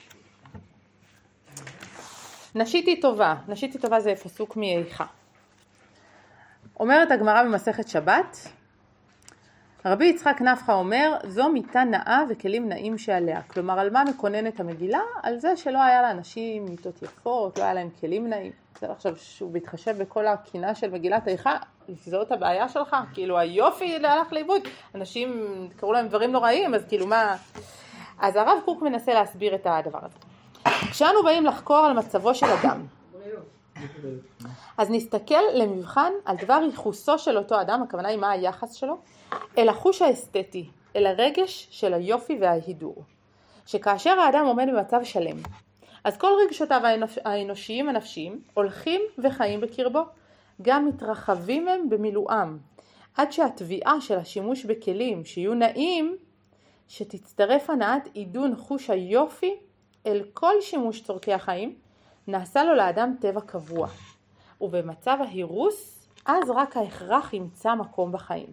נשית 2.56 2.88
היא 2.88 3.02
טובה, 3.02 3.36
נשית 3.48 3.74
היא 3.74 3.82
טובה 3.82 4.00
זה 4.00 4.16
פסוק 4.16 4.58
מאיכה. 4.58 5.06
אומרת 6.80 7.12
הגמרא 7.12 7.44
במסכת 7.44 7.88
שבת, 7.88 8.38
רבי 9.88 10.06
יצחק 10.06 10.42
נפחא 10.42 10.72
אומר, 10.72 11.18
זו 11.28 11.50
מיטה 11.50 11.84
נאה 11.84 12.24
וכלים 12.30 12.70
נאים 12.70 12.98
שעליה. 12.98 13.42
כלומר, 13.42 13.80
על 13.80 13.90
מה 13.90 14.04
מקוננת 14.04 14.60
המגילה? 14.60 15.00
על 15.24 15.40
זה 15.40 15.58
שלא 15.58 15.84
היה 15.84 16.02
לאנשים 16.02 16.66
מיטות 16.66 17.02
יפות, 17.02 17.58
לא 17.58 17.64
היה 17.64 17.74
להם 17.74 17.90
כלים 18.00 18.30
נאים. 18.30 18.52
זה 18.80 18.92
עכשיו 18.92 19.18
שהוא 19.18 19.52
מתחשב 19.54 19.98
בכל 19.98 20.28
הקינה 20.28 20.76
של 20.76 20.92
מגילת 20.92 21.28
איכה, 21.28 21.58
זאת 22.06 22.32
הבעיה 22.32 22.70
שלך? 22.70 22.96
כאילו 23.14 23.38
היופי 23.38 23.96
הלך 23.96 24.34
לאיבוד. 24.34 24.62
אנשים 24.96 25.48
קראו 25.76 25.94
להם 25.94 26.08
דברים 26.08 26.32
נוראים, 26.32 26.74
אז 26.74 26.86
כאילו 26.86 27.08
מה... 27.08 27.36
אז 28.20 28.36
הרב 28.36 28.58
קוק 28.66 28.82
מנסה 28.82 29.14
להסביר 29.14 29.56
את 29.56 29.68
הדבר 29.70 30.00
הזה. 30.02 30.18
כשאנו 30.92 31.24
באים 31.24 31.46
לחקור 31.46 31.78
על 31.78 31.94
מצבו 31.94 32.36
של 32.36 32.46
אדם, 32.46 32.82
אז 34.78 34.90
נסתכל 34.92 35.42
למבחן 35.54 36.12
על 36.26 36.36
דבר 36.38 36.60
ייחוסו 36.66 37.20
של 37.20 37.38
אותו 37.38 37.62
אדם, 37.62 37.84
הכוונה 37.84 38.08
היא 38.10 38.18
מה 38.18 38.32
היחס 38.32 38.74
שלו, 38.74 38.98
אל 39.58 39.70
החוש 39.70 40.02
האסתטי, 40.02 40.70
אל 40.96 41.06
הרגש 41.06 41.68
של 41.72 41.94
היופי 41.94 42.38
וההידור. 42.42 43.04
שכאשר 43.66 44.20
האדם 44.20 44.46
עומד 44.46 44.68
במצב 44.74 45.00
שלם, 45.04 45.38
אז 46.04 46.18
כל 46.18 46.32
רגשותיו 46.46 46.82
האנוש- 46.84 47.20
האנושיים 47.26 47.90
הנפשיים 47.90 48.42
הולכים 48.54 49.02
וחיים 49.24 49.62
בקרבו, 49.62 50.02
גם 50.62 50.86
מתרחבים 50.86 51.68
הם 51.68 51.90
במילואם, 51.90 52.58
עד 53.18 53.32
שהתביעה 53.32 54.02
של 54.02 54.18
השימוש 54.18 54.66
בכלים 54.66 55.26
שיהיו 55.26 55.54
נעים, 55.54 56.18
שתצטרף 56.88 57.70
הנעת 57.70 58.10
עידון 58.14 58.56
חוש 58.56 58.90
היופי 58.90 59.56
אל 60.06 60.24
כל 60.34 60.54
שימוש 60.62 61.02
צורכי 61.02 61.34
החיים, 61.34 61.76
נעשה 62.28 62.64
לו 62.64 62.76
לאדם 62.76 63.14
טבע 63.20 63.42
קבוע. 63.42 63.88
ובמצב 64.62 65.18
ההירוס, 65.22 66.08
אז 66.26 66.50
רק 66.50 66.78
ההכרח 66.78 67.34
ימצא 67.34 67.76
מקום 67.76 68.12
בחיים. 68.12 68.48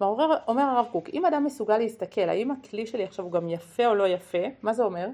אומר, 0.00 0.36
אומר 0.48 0.62
הרב 0.62 0.86
קוק, 0.92 1.08
אם 1.12 1.26
אדם 1.26 1.44
מסוגל 1.44 1.78
להסתכל, 1.78 2.20
האם 2.28 2.50
הכלי 2.50 2.86
שלי 2.86 3.04
עכשיו 3.04 3.24
הוא 3.24 3.32
גם 3.32 3.48
יפה 3.48 3.86
או 3.86 3.94
לא 3.94 4.08
יפה, 4.08 4.38
מה 4.62 4.72
זה 4.72 4.82
אומר? 4.82 5.08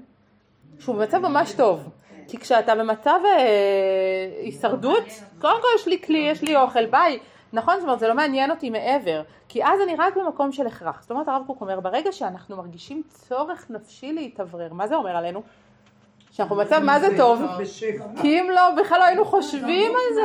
שהוא 0.79 0.95
במצב 0.95 1.17
ממש 1.17 1.53
טוב. 1.53 1.89
כי 2.27 2.37
כשאתה 2.37 2.75
במצב 2.75 3.19
אה, 3.25 4.41
הישרדות, 4.41 5.03
קודם 5.41 5.61
כל 5.61 5.67
יש 5.75 5.87
לי 5.87 6.01
כלי, 6.01 6.17
יש 6.17 6.41
לי 6.41 6.55
אוכל, 6.55 6.85
ביי. 6.85 7.19
נכון, 7.53 7.75
זאת 7.75 7.83
אומרת, 7.83 7.99
זה 7.99 8.07
לא 8.07 8.13
מעניין 8.13 8.51
אותי 8.51 8.69
מעבר, 8.69 9.21
כי 9.47 9.65
אז 9.65 9.81
אני 9.83 9.95
רק 9.95 10.17
במקום 10.17 10.51
של 10.51 10.67
הכרח. 10.67 11.01
זאת 11.01 11.11
אומרת, 11.11 11.27
הרב 11.27 11.43
קוק 11.47 11.61
אומר, 11.61 11.79
ברגע 11.79 12.11
שאנחנו 12.11 12.57
מרגישים 12.57 13.03
צורך 13.07 13.65
נפשי 13.69 14.13
להתאוורר, 14.13 14.73
מה 14.73 14.87
זה 14.87 14.95
אומר 14.95 15.15
עלינו? 15.15 15.41
שאנחנו 16.35 16.55
במצב 16.55 16.79
מה 16.79 16.99
זה 16.99 17.17
טוב, 17.17 17.41
כי 18.21 18.39
אם 18.39 18.49
לא, 18.55 18.61
בכלל 18.81 18.99
לא 18.99 19.03
היינו 19.03 19.25
חושבים 19.25 19.91
על 19.91 20.13
זה. 20.15 20.21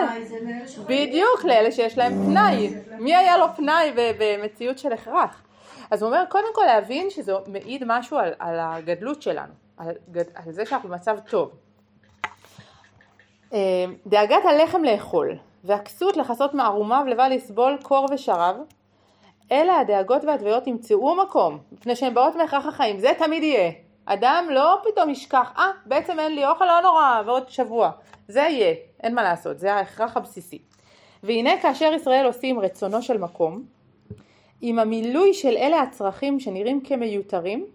בדיוק, 0.86 1.44
לאלה 1.44 1.72
שיש 1.72 1.98
להם 1.98 2.12
פנאי. 2.26 2.70
מי 2.98 3.14
היה 3.16 3.36
לו 3.38 3.46
פנאי 3.56 3.92
במציאות 4.18 4.78
של 4.78 4.92
הכרח? 4.92 5.42
אז 5.90 6.02
הוא 6.02 6.08
אומר, 6.10 6.24
קודם 6.28 6.54
כל 6.54 6.62
להבין 6.66 7.10
שזה 7.10 7.32
מעיד 7.46 7.82
משהו 7.86 8.18
על, 8.18 8.32
על 8.38 8.56
הגדלות 8.60 9.22
שלנו, 9.22 9.52
על, 9.76 9.88
גד- 10.10 10.30
על 10.34 10.52
זה 10.52 10.66
שאנחנו 10.66 10.88
במצב 10.88 11.18
טוב. 11.30 11.50
אה, 13.52 13.58
דאגת 14.06 14.44
הלחם 14.44 14.84
לאכול, 14.84 15.34
והכסות 15.64 16.16
לכסות 16.16 16.54
מערומיו 16.54 17.04
לבא 17.08 17.28
לסבול 17.28 17.78
קור 17.82 18.06
ושרב, 18.12 18.56
אלה 19.52 19.78
הדאגות 19.78 20.24
והתביעות 20.24 20.66
ימצאו 20.66 21.14
מקום, 21.16 21.58
מפני 21.72 21.96
שהן 21.96 22.14
באות 22.14 22.36
מהכרח 22.36 22.66
החיים, 22.66 22.98
זה 22.98 23.12
תמיד 23.18 23.42
יהיה. 23.42 23.70
אדם 24.12 24.46
לא 24.50 24.82
פתאום 24.84 25.10
ישכח, 25.10 25.52
אה, 25.58 25.70
בעצם 25.86 26.18
אין 26.20 26.34
לי 26.34 26.46
אוכל, 26.46 26.64
לא 26.64 26.80
נורא, 26.82 27.22
ועוד 27.26 27.48
שבוע. 27.50 27.90
זה 28.28 28.40
יהיה, 28.40 28.74
אין 29.02 29.14
מה 29.14 29.22
לעשות, 29.22 29.58
זה 29.58 29.74
ההכרח 29.74 30.16
הבסיסי. 30.16 30.58
והנה 31.22 31.50
כאשר 31.62 31.92
ישראל 31.96 32.26
עושים 32.26 32.60
רצונו 32.60 33.02
של 33.02 33.18
מקום, 33.18 33.64
עם 34.60 34.78
המילוי 34.78 35.34
של 35.34 35.56
אלה 35.56 35.82
הצרכים 35.82 36.40
שנראים 36.40 36.80
כמיותרים, 36.80 37.66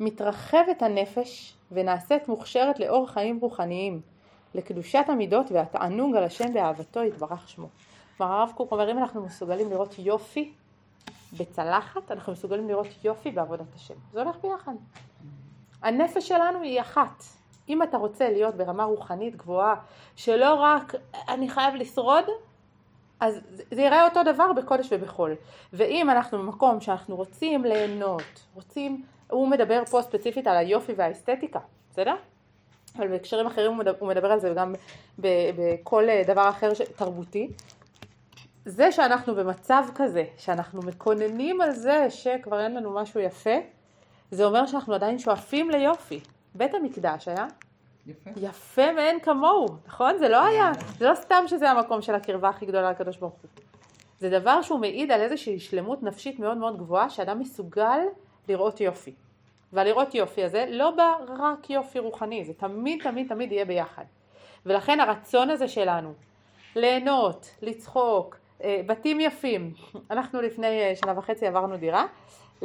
מתרחבת 0.00 0.82
הנפש 0.82 1.54
ונעשית 1.72 2.28
מוכשרת 2.28 2.80
לאור 2.80 3.08
חיים 3.08 3.38
רוחניים, 3.40 4.00
לקדושת 4.54 5.04
המידות 5.08 5.52
והתענוג 5.52 6.16
על 6.16 6.24
השם 6.24 6.52
באהבתו 6.52 7.02
יתברך 7.02 7.48
שמו. 7.48 7.68
כלומר 8.16 8.32
הרב 8.32 8.52
קוק 8.54 8.72
אומר 8.72 8.90
אם 8.90 8.98
אנחנו 8.98 9.24
מסוגלים 9.24 9.70
לראות 9.70 9.94
יופי 9.98 10.52
בצלחת, 11.38 12.10
אנחנו 12.10 12.32
מסוגלים 12.32 12.68
לראות 12.68 12.86
יופי 13.04 13.30
בעבודת 13.30 13.74
השם. 13.74 13.94
זה 14.12 14.22
הולך 14.22 14.36
ביחד. 14.42 14.74
הנפש 15.84 16.28
שלנו 16.28 16.62
היא 16.62 16.80
אחת. 16.80 17.22
אם 17.68 17.82
אתה 17.82 17.96
רוצה 17.96 18.30
להיות 18.30 18.54
ברמה 18.54 18.84
רוחנית 18.84 19.36
גבוהה, 19.36 19.74
שלא 20.16 20.54
רק 20.54 20.94
אני 21.28 21.48
חייב 21.48 21.74
לשרוד, 21.74 22.24
אז 23.20 23.40
זה 23.70 23.82
ייראה 23.82 24.04
אותו 24.04 24.22
דבר 24.22 24.52
בקודש 24.52 24.88
ובחול. 24.90 25.34
ואם 25.72 26.10
אנחנו 26.10 26.38
במקום 26.38 26.80
שאנחנו 26.80 27.16
רוצים 27.16 27.64
ליהנות, 27.64 28.44
רוצים, 28.54 29.02
הוא 29.30 29.48
מדבר 29.48 29.84
פה 29.90 30.02
ספציפית 30.02 30.46
על 30.46 30.56
היופי 30.56 30.92
והאסתטיקה, 30.96 31.58
בסדר? 31.90 32.14
אבל 32.96 33.08
בהקשרים 33.08 33.46
אחרים 33.46 33.70
הוא 33.70 33.78
מדבר, 33.78 33.94
הוא 33.98 34.08
מדבר 34.08 34.32
על 34.32 34.40
זה 34.40 34.52
גם 34.56 34.74
בכל 35.18 36.04
דבר 36.26 36.48
אחר 36.48 36.74
ש- 36.74 36.82
תרבותי. 36.82 37.50
זה 38.64 38.92
שאנחנו 38.92 39.34
במצב 39.34 39.84
כזה, 39.94 40.24
שאנחנו 40.38 40.82
מקוננים 40.82 41.60
על 41.60 41.72
זה 41.72 42.06
שכבר 42.10 42.60
אין 42.60 42.74
לנו 42.74 42.94
משהו 42.94 43.20
יפה, 43.20 43.54
זה 44.30 44.44
אומר 44.44 44.66
שאנחנו 44.66 44.94
עדיין 44.94 45.18
שואפים 45.18 45.70
ליופי. 45.70 46.20
בית 46.54 46.74
המקדש 46.74 47.28
היה 47.28 47.46
יפה. 48.06 48.30
יפה 48.36 48.92
מאין 48.92 49.20
כמוהו, 49.20 49.66
נכון? 49.86 50.18
זה 50.18 50.28
לא 50.28 50.44
היה, 50.44 50.72
זה 50.98 51.08
לא 51.08 51.14
סתם 51.14 51.44
שזה 51.46 51.70
המקום 51.70 52.02
של 52.02 52.14
הקרבה 52.14 52.48
הכי 52.48 52.66
גדולה 52.66 52.90
לקדוש 52.90 53.16
ברוך 53.16 53.34
הוא. 53.42 53.50
זה 54.20 54.30
דבר 54.30 54.62
שהוא 54.62 54.80
מעיד 54.80 55.10
על 55.10 55.20
איזושהי 55.20 55.60
שלמות 55.60 56.02
נפשית 56.02 56.38
מאוד 56.38 56.56
מאוד 56.56 56.78
גבוהה, 56.78 57.10
שאדם 57.10 57.38
מסוגל 57.38 57.98
לראות 58.48 58.80
יופי. 58.80 59.14
והלראות 59.72 60.14
יופי 60.14 60.44
הזה 60.44 60.66
לא 60.68 60.90
בא 60.90 61.14
רק 61.28 61.70
יופי 61.70 61.98
רוחני, 61.98 62.44
זה 62.44 62.52
תמיד 62.54 63.02
תמיד 63.02 63.28
תמיד 63.28 63.52
יהיה 63.52 63.64
ביחד. 63.64 64.04
ולכן 64.66 65.00
הרצון 65.00 65.50
הזה 65.50 65.68
שלנו, 65.68 66.12
ליהנות, 66.76 67.50
לצחוק, 67.62 68.36
אה, 68.64 68.80
בתים 68.86 69.20
יפים. 69.20 69.72
אנחנו 70.10 70.40
לפני 70.40 70.66
אה, 70.66 70.92
שנה 70.96 71.18
וחצי 71.18 71.46
עברנו 71.46 71.76
דירה 71.76 72.06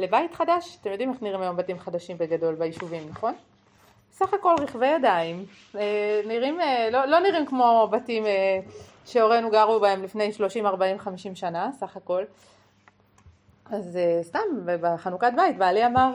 לבית 0.00 0.34
חדש, 0.34 0.78
אתם 0.80 0.90
יודעים 0.90 1.10
איך 1.10 1.22
נראים 1.22 1.42
היום 1.42 1.56
בתים 1.56 1.78
חדשים 1.78 2.18
בגדול 2.18 2.54
ביישובים, 2.54 3.02
נכון? 3.10 3.34
סך 4.12 4.34
הכל 4.34 4.54
רכבי 4.60 4.86
ידיים, 4.86 5.44
אה, 5.76 6.20
נראים, 6.26 6.60
אה, 6.60 6.88
לא, 6.92 7.04
לא 7.04 7.20
נראים 7.20 7.46
כמו 7.46 7.88
בתים 7.90 8.26
אה, 8.26 8.58
שהורינו 9.06 9.50
גרו 9.50 9.80
בהם 9.80 10.02
לפני 10.02 10.32
30, 10.32 10.66
40, 10.66 10.98
50 10.98 11.34
שנה, 11.34 11.70
סך 11.72 11.96
הכל. 11.96 12.24
אז 13.70 13.98
סתם, 14.22 14.38
בחנוכת 14.64 15.32
בית, 15.36 15.58
בעלי 15.58 15.86
אמר, 15.86 16.14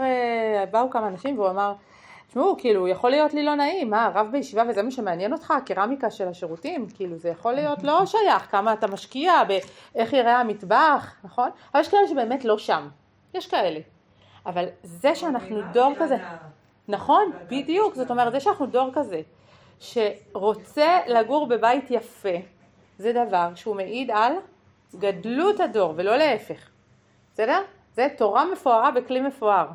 באו 0.71 0.89
כמה 0.89 1.07
אנשים 1.07 1.39
והוא 1.39 1.49
אמר, 1.49 1.73
תשמעו, 2.27 2.55
כאילו, 2.57 2.87
יכול 2.87 3.09
להיות 3.09 3.33
לי 3.33 3.43
לא 3.43 3.55
נעים, 3.55 3.89
מה, 3.89 4.11
רב 4.13 4.27
בישיבה 4.31 4.63
וזה 4.69 4.83
מה 4.83 4.91
שמעניין 4.91 5.33
אותך, 5.33 5.51
הקרמיקה 5.51 6.11
של 6.11 6.27
השירותים, 6.27 6.87
כאילו, 6.95 7.17
זה 7.17 7.29
יכול 7.29 7.53
להיות 7.53 7.83
לא 7.83 8.05
שייך, 8.05 8.51
כמה 8.51 8.73
אתה 8.73 8.87
משקיע, 8.87 9.33
באיך 9.43 10.13
יראה 10.13 10.39
המטבח, 10.39 11.15
נכון? 11.23 11.49
אבל 11.73 11.81
יש 11.81 11.87
כאלה 11.87 12.07
שבאמת 12.07 12.45
לא 12.45 12.57
שם, 12.57 12.87
יש 13.35 13.47
כאלה. 13.47 13.79
אבל 14.45 14.65
זה 14.83 15.15
שאנחנו 15.15 15.61
דור 15.73 15.93
כזה, 15.99 16.15
נכון, 16.87 17.31
בדיוק, 17.49 17.95
זאת 17.95 18.11
אומרת, 18.11 18.31
זה 18.31 18.39
שאנחנו 18.39 18.65
דור 18.65 18.89
כזה, 18.93 19.21
שרוצה 19.79 20.99
לגור 21.07 21.47
בבית 21.47 21.91
יפה, 21.91 22.37
זה 22.97 23.13
דבר 23.13 23.55
שהוא 23.55 23.75
מעיד 23.75 24.11
על 24.11 24.33
גדלות 24.95 25.59
הדור, 25.59 25.93
ולא 25.95 26.17
להפך. 26.17 26.69
בסדר? 27.33 27.61
זה 27.95 28.07
תורה 28.17 28.45
מפוארה 28.51 28.91
בכלי 28.91 29.21
מפואר. 29.21 29.67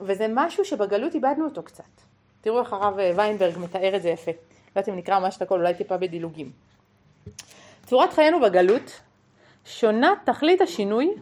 וזה 0.00 0.26
משהו 0.34 0.64
שבגלות 0.64 1.14
איבדנו 1.14 1.44
אותו 1.44 1.62
קצת. 1.62 1.84
תראו 2.40 2.60
איך 2.60 2.72
הרב 2.72 2.98
אה, 2.98 3.10
ויינברג 3.16 3.58
מתאר 3.58 3.96
את 3.96 4.02
זה 4.02 4.08
יפה. 4.08 4.30
לא 4.30 4.36
יודעת 4.70 4.88
אם 4.88 4.96
נקרא 4.96 5.18
ממש 5.18 5.36
את 5.36 5.42
הכל, 5.42 5.58
אולי 5.58 5.74
טיפה 5.74 5.96
בדילוגים. 5.96 6.50
צורת 7.86 8.12
חיינו 8.12 8.40
בגלות 8.40 9.00
שונה 9.64 10.14
תכלית 10.24 10.60
השינוי 10.60 11.14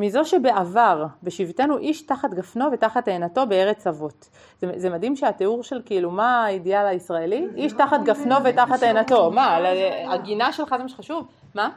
מזו 0.00 0.24
שבעבר 0.24 1.06
בשבטנו 1.22 1.78
איש 1.78 2.02
תחת 2.02 2.34
גפנו 2.34 2.72
ותחת 2.72 3.04
תאנתו 3.04 3.46
בארץ 3.46 3.86
אבות. 3.86 4.28
זה, 4.60 4.72
זה 4.76 4.90
מדהים 4.90 5.16
שהתיאור 5.16 5.62
של 5.62 5.82
כאילו 5.84 6.10
מה 6.10 6.44
האידיאל 6.44 6.86
הישראלי? 6.86 7.46
איש 7.56 7.72
תחת 7.72 8.00
גפנו 8.04 8.34
ותחת 8.44 8.80
תאנתו. 8.80 9.30
מה, 9.30 9.58
הגינה 10.08 10.52
שלך 10.52 10.74
זה 10.76 10.82
מה 10.82 10.88
שחשוב? 10.88 11.26
מה? 11.54 11.70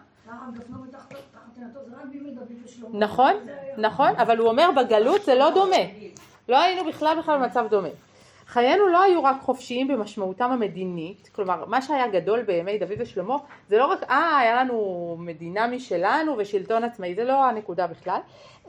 נכון, 2.94 3.34
נכון, 3.78 4.10
אבל 4.18 4.38
הוא 4.38 4.48
אומר 4.48 4.70
בגלות 4.78 5.22
זה 5.24 5.36
לא 5.36 5.50
דומה. 5.50 5.76
לא 6.50 6.62
היינו 6.62 6.90
בכלל 6.90 7.20
בכלל 7.20 7.40
במצב 7.40 7.66
דומה. 7.70 7.90
חיינו 8.52 8.88
לא 8.88 9.04
היו 9.04 9.24
רק 9.24 9.42
חופשיים 9.42 9.88
במשמעותם 9.88 10.52
המדינית, 10.52 11.30
כלומר 11.36 11.66
מה 11.66 11.82
שהיה 11.82 12.08
גדול 12.08 12.42
בימי 12.44 12.78
דוד 12.78 12.92
ושלמה 13.00 13.38
זה 13.70 13.78
לא 13.78 13.86
רק 13.86 14.04
אה 14.04 14.38
היה 14.38 14.64
לנו 14.64 15.16
מדינה 15.20 15.68
משלנו 15.68 16.36
ושלטון 16.38 16.84
עצמאי, 16.84 17.16
זה 17.16 17.24
לא 17.24 17.46
הנקודה 17.46 17.88
בכלל, 17.88 18.20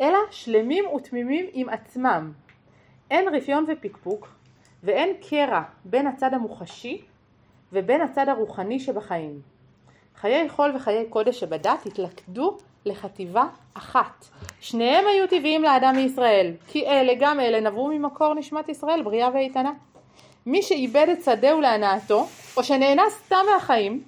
אלא 0.00 0.18
שלמים 0.30 0.84
ותמימים 0.86 1.46
עם 1.52 1.68
עצמם. 1.68 2.32
אין 3.10 3.34
רפיון 3.34 3.64
ופקפוק 3.68 4.28
ואין 4.82 5.16
קרע 5.30 5.62
בין 5.84 6.06
הצד 6.06 6.34
המוחשי 6.34 7.04
ובין 7.72 8.00
הצד 8.00 8.28
הרוחני 8.28 8.80
שבחיים. 8.80 9.40
חיי 10.16 10.48
חול 10.48 10.76
וחיי 10.76 11.06
קודש 11.10 11.40
שבדת 11.40 11.86
התלכדו 11.86 12.58
לחטיבה 12.86 13.44
אחת. 13.74 14.26
שניהם 14.60 15.04
היו 15.06 15.26
טבעיים 15.26 15.62
לאדם 15.62 15.96
מישראל, 15.96 16.52
כי 16.68 16.86
אלה 16.86 17.12
גם 17.20 17.40
אלה 17.40 17.60
נבעו 17.60 17.88
ממקור 17.88 18.34
נשמת 18.34 18.68
ישראל 18.68 19.02
בריאה 19.02 19.30
ואיתנה. 19.34 19.72
מי 20.46 20.62
שאיבד 20.62 21.06
את 21.12 21.22
שדהו 21.22 21.60
להנאתו, 21.60 22.26
או 22.56 22.64
שנהנה 22.64 23.02
סתם 23.10 23.44
מהחיים, 23.54 24.02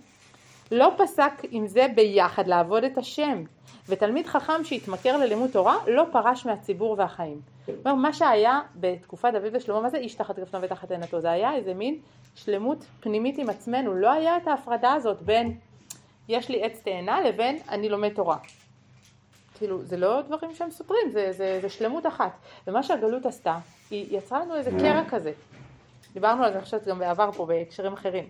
לא 0.72 0.92
פסק 0.96 1.32
עם 1.50 1.66
זה 1.66 1.86
ביחד 1.94 2.46
לעבוד 2.46 2.84
את 2.84 2.98
השם. 2.98 3.44
ותלמיד 3.88 4.26
חכם 4.26 4.64
שהתמכר 4.64 5.16
ללימוד 5.16 5.50
תורה 5.50 5.76
לא 5.86 6.04
פרש 6.12 6.46
מהציבור 6.46 6.94
והחיים. 6.98 7.40
זאת 7.66 7.86
אומרת, 7.86 7.98
מה 7.98 8.12
שהיה 8.12 8.60
בתקופת 8.76 9.32
דוד 9.32 9.50
ושלמה, 9.52 9.80
מה 9.80 9.90
זה 9.90 9.96
איש 9.96 10.14
תחת 10.14 10.38
גפנו 10.38 10.62
ותחת 10.62 10.90
עינתו? 10.90 11.20
זה 11.20 11.30
היה 11.30 11.54
איזה 11.54 11.74
מין 11.74 11.98
שלמות 12.34 12.84
פנימית 13.00 13.38
עם 13.38 13.48
עצמנו, 13.48 13.94
לא 13.94 14.12
היה 14.12 14.36
את 14.36 14.48
ההפרדה 14.48 14.92
הזאת 14.92 15.22
בין 15.22 15.56
יש 16.28 16.48
לי 16.48 16.64
עץ 16.64 16.80
תאנה 16.84 17.20
לבין 17.20 17.58
אני 17.68 17.88
לומד 17.88 18.08
תורה. 18.08 18.36
כאילו, 19.54 19.82
זה 19.82 19.96
לא 19.96 20.22
דברים 20.22 20.54
שהם 20.54 20.70
סותרים, 20.70 21.10
זה, 21.12 21.32
זה, 21.32 21.58
זה 21.62 21.68
שלמות 21.68 22.06
אחת. 22.06 22.32
ומה 22.66 22.82
שהגלות 22.82 23.26
עשתה, 23.26 23.58
היא 23.90 24.18
יצרה 24.18 24.40
לנו 24.40 24.54
איזה 24.54 24.70
קרע 24.70 25.02
כזה. 25.08 25.32
דיברנו 26.14 26.44
על 26.44 26.50
זה, 26.50 26.56
אני 26.56 26.64
חושבת, 26.64 26.86
גם 26.86 26.98
בעבר 26.98 27.32
פה 27.32 27.46
בהקשרים 27.46 27.92
אחרים. 27.92 28.24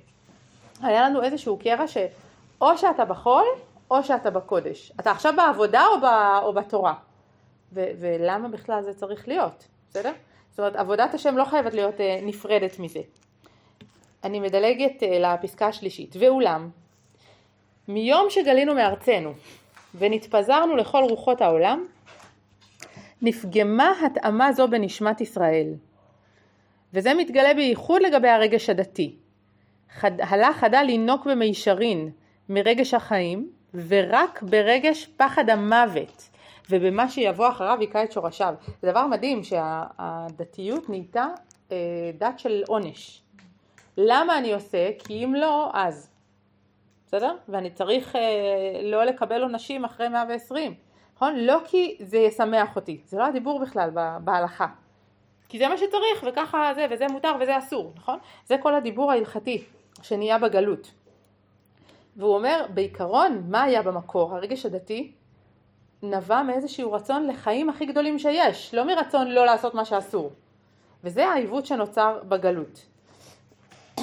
היה 0.82 1.08
לנו 1.08 1.22
איזשהו 1.22 1.58
קרע 1.58 1.88
שאו 1.88 2.78
שאתה 2.78 3.04
בחול, 3.04 3.44
או 3.90 4.02
שאתה 4.02 4.30
בקודש. 4.30 4.92
אתה 5.00 5.10
עכשיו 5.10 5.34
בעבודה 5.36 5.86
או, 5.86 6.00
ב, 6.00 6.04
או 6.42 6.52
בתורה. 6.52 6.94
ו, 7.72 7.84
ולמה 8.00 8.48
בכלל 8.48 8.82
זה 8.82 8.94
צריך 8.94 9.28
להיות, 9.28 9.64
בסדר? 9.90 10.12
זאת 10.50 10.58
אומרת, 10.58 10.76
עבודת 10.76 11.14
השם 11.14 11.36
לא 11.36 11.44
חייבת 11.44 11.74
להיות 11.74 12.00
אה, 12.00 12.18
נפרדת 12.22 12.78
מזה. 12.78 13.00
אני 14.24 14.40
מדלגת 14.40 15.02
אה, 15.02 15.18
לפסקה 15.18 15.66
השלישית. 15.66 16.16
ואולם, 16.18 16.70
מיום 17.88 18.26
שגלינו 18.30 18.74
מארצנו 18.74 19.32
ונתפזרנו 19.94 20.76
לכל 20.76 21.02
רוחות 21.10 21.40
העולם, 21.40 21.86
נפגמה 23.22 23.92
התאמה 24.06 24.52
זו 24.52 24.68
בנשמת 24.68 25.20
ישראל. 25.20 25.74
וזה 26.92 27.14
מתגלה 27.14 27.54
בייחוד 27.54 28.02
לגבי 28.02 28.28
הרגש 28.28 28.70
הדתי. 28.70 29.16
חד, 29.90 30.20
הלך 30.20 30.56
חדל 30.56 30.82
לינוק 30.82 31.26
במישרין 31.26 32.10
מרגש 32.48 32.94
החיים, 32.94 33.50
ורק 33.88 34.42
ברגש 34.42 35.06
פחד 35.16 35.50
המוות, 35.50 36.30
ובמה 36.70 37.08
שיבוא 37.08 37.48
אחריו 37.48 37.78
יקרא 37.80 38.04
את 38.04 38.12
שורשיו. 38.12 38.54
זה 38.82 38.90
דבר 38.90 39.06
מדהים 39.06 39.44
שהדתיות 39.44 40.88
נהייתה 40.88 41.26
אה, 41.72 41.76
דת 42.18 42.38
של 42.38 42.62
עונש. 42.68 43.22
למה 43.96 44.38
אני 44.38 44.52
עושה? 44.52 44.88
כי 44.98 45.24
אם 45.24 45.34
לא, 45.34 45.70
אז. 45.74 46.13
בסדר? 47.14 47.36
ואני 47.48 47.70
צריך 47.70 48.16
אה, 48.16 48.20
לא 48.82 49.04
לקבל 49.04 49.42
עונשים 49.42 49.84
אחרי 49.84 50.08
120, 50.08 50.74
נכון? 51.16 51.36
לא 51.36 51.60
כי 51.64 51.96
זה 52.00 52.18
ישמח 52.18 52.76
אותי, 52.76 53.00
זה 53.06 53.18
לא 53.18 53.26
הדיבור 53.26 53.60
בכלל 53.60 53.90
בהלכה. 54.20 54.66
כי 55.48 55.58
זה 55.58 55.68
מה 55.68 55.76
שצריך, 55.76 56.24
וככה 56.26 56.72
זה, 56.74 56.86
וזה 56.90 57.06
מותר 57.12 57.32
וזה 57.40 57.58
אסור, 57.58 57.92
נכון? 57.96 58.18
זה 58.46 58.56
כל 58.62 58.74
הדיבור 58.74 59.12
ההלכתי 59.12 59.64
שנהיה 60.02 60.38
בגלות. 60.38 60.90
והוא 62.16 62.34
אומר, 62.34 62.66
בעיקרון, 62.74 63.42
מה 63.48 63.62
היה 63.62 63.82
במקור? 63.82 64.34
הרגש 64.34 64.66
הדתי 64.66 65.12
נבע 66.02 66.42
מאיזשהו 66.42 66.92
רצון 66.92 67.26
לחיים 67.26 67.70
הכי 67.70 67.86
גדולים 67.86 68.18
שיש, 68.18 68.74
לא 68.74 68.86
מרצון 68.86 69.30
לא 69.30 69.46
לעשות 69.46 69.74
מה 69.74 69.84
שאסור. 69.84 70.32
וזה 71.04 71.26
העיוות 71.26 71.66
שנוצר 71.66 72.18
בגלות. 72.28 72.86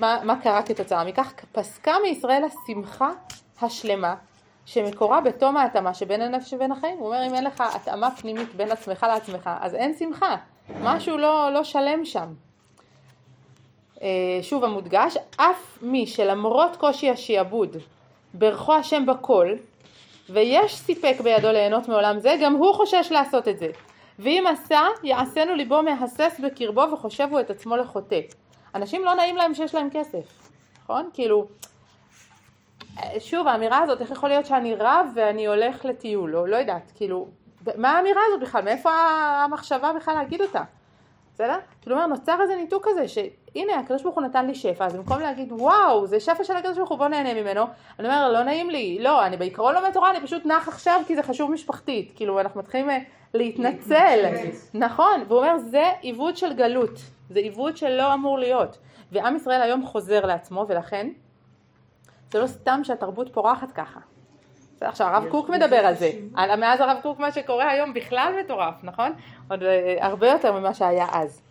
מה, 0.00 0.18
מה 0.22 0.40
קרה 0.40 0.62
כתוצאה 0.62 1.04
מכך? 1.04 1.32
פסקה 1.52 1.92
מישראל 2.02 2.42
השמחה 2.44 3.10
השלמה 3.62 4.14
שמקורה 4.66 5.20
בתום 5.20 5.56
ההתאמה 5.56 5.94
שבין 5.94 6.20
הנפש 6.20 6.52
ובין 6.52 6.72
החיים. 6.72 6.98
הוא 6.98 7.06
אומר 7.06 7.26
אם 7.26 7.34
אין 7.34 7.44
לך 7.44 7.62
התאמה 7.74 8.10
פנימית 8.10 8.54
בין 8.54 8.70
עצמך 8.70 9.06
לעצמך 9.08 9.50
אז 9.60 9.74
אין 9.74 9.94
שמחה, 9.98 10.36
משהו 10.82 11.18
לא, 11.18 11.52
לא 11.52 11.64
שלם 11.64 12.04
שם. 12.04 12.26
אה, 14.02 14.08
שוב 14.42 14.64
המודגש, 14.64 15.16
אף 15.36 15.78
מי 15.82 16.06
שלמרות 16.06 16.76
קושי 16.76 17.10
השיעבוד 17.10 17.76
ברכו 18.34 18.74
השם 18.74 19.06
בכל 19.06 19.48
ויש 20.30 20.76
סיפק 20.76 21.20
בידו 21.22 21.52
ליהנות 21.52 21.88
מעולם 21.88 22.18
זה, 22.18 22.36
גם 22.42 22.54
הוא 22.54 22.74
חושש 22.74 23.08
לעשות 23.10 23.48
את 23.48 23.58
זה. 23.58 23.68
ואם 24.18 24.44
עשה, 24.52 24.80
יעשנו 25.02 25.54
ליבו 25.54 25.82
מהסס 25.82 26.40
בקרבו 26.44 26.84
וחושבו 26.92 27.40
את 27.40 27.50
עצמו 27.50 27.76
לחוטא. 27.76 28.20
אנשים 28.74 29.04
לא 29.04 29.14
נעים 29.14 29.36
להם 29.36 29.54
שיש 29.54 29.74
להם 29.74 29.88
כסף, 29.92 30.50
נכון? 30.82 31.10
כאילו, 31.12 31.48
שוב 33.18 33.48
האמירה 33.48 33.78
הזאת, 33.78 34.00
איך 34.00 34.10
יכול 34.10 34.28
להיות 34.28 34.46
שאני 34.46 34.74
רב 34.74 35.06
ואני 35.14 35.46
הולך 35.46 35.84
לטיול, 35.84 36.30
לא, 36.30 36.48
לא 36.48 36.56
יודעת, 36.56 36.92
כאילו, 36.94 37.28
מה 37.76 37.90
האמירה 37.90 38.20
הזאת 38.28 38.48
בכלל, 38.48 38.64
מאיפה 38.64 38.90
המחשבה 39.44 39.92
בכלל 39.92 40.14
להגיד 40.14 40.42
אותה, 40.42 40.62
בסדר? 41.34 41.56
כאילו 41.80 41.96
אומר, 41.96 42.06
נוצר 42.06 42.38
איזה 42.42 42.56
ניתוק 42.56 42.88
כזה, 42.88 43.08
שהנה 43.08 43.78
הקדוש 43.80 44.02
ברוך 44.02 44.14
הוא 44.14 44.22
נתן 44.22 44.46
לי 44.46 44.54
שפע, 44.54 44.86
אז 44.86 44.96
במקום 44.96 45.20
להגיד 45.20 45.52
וואו, 45.52 46.06
זה 46.06 46.20
שפע 46.20 46.44
של 46.44 46.56
הקדוש 46.56 46.76
ברוך 46.76 46.90
הוא, 46.90 46.98
בוא 46.98 47.08
נהנה 47.08 47.42
ממנו, 47.42 47.64
אני 47.98 48.08
אומר, 48.08 48.32
לא 48.32 48.42
נעים 48.42 48.70
לי, 48.70 48.98
לא, 49.00 49.26
אני 49.26 49.36
בעיקרון 49.36 49.74
לומד 49.74 49.92
תורה, 49.92 50.10
אני 50.10 50.20
פשוט 50.20 50.46
נח 50.46 50.68
עכשיו 50.68 51.00
כי 51.06 51.16
זה 51.16 51.22
חשוב 51.22 51.50
משפחתית, 51.50 52.12
כאילו 52.16 52.40
אנחנו 52.40 52.60
מתחילים 52.60 52.90
אה, 52.90 52.98
להתנצל, 53.34 54.24
נכון, 54.74 55.24
והוא 55.28 55.38
אומר, 55.38 55.58
זה 55.58 55.84
עיוות 56.00 56.36
של 56.36 56.52
גלות. 56.52 56.98
זה 57.30 57.38
עיוות 57.38 57.76
שלא 57.76 58.14
אמור 58.14 58.38
להיות. 58.38 58.78
ועם 59.12 59.36
ישראל 59.36 59.62
היום 59.62 59.86
חוזר 59.86 60.26
לעצמו 60.26 60.64
ולכן 60.68 61.08
זה 62.30 62.40
לא 62.40 62.46
סתם 62.46 62.80
שהתרבות 62.84 63.34
פורחת 63.34 63.72
ככה. 63.72 64.00
עכשיו 64.84 65.06
הרב 65.06 65.28
קוק 65.30 65.48
מדבר 65.48 65.76
על 65.76 65.94
זה, 65.94 66.10
מאז 66.58 66.80
הרב 66.80 66.98
קוק 67.02 67.18
מה 67.18 67.32
שקורה 67.32 67.70
היום 67.70 67.94
בכלל 67.94 68.34
מטורף, 68.44 68.74
נכון? 68.82 69.12
עוד 69.50 69.62
אה, 69.62 69.96
הרבה 70.00 70.30
יותר 70.30 70.52
ממה 70.52 70.74
שהיה 70.74 71.06
אז. 71.12 71.42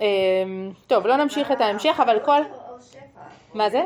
אמ, 0.00 0.72
טוב, 0.86 1.06
לא 1.06 1.16
נמשיך 1.16 1.52
את 1.52 1.60
ההמשך, 1.60 2.00
אבל 2.02 2.20
כל... 2.24 2.40
מה 3.54 3.70
זה? 3.70 3.84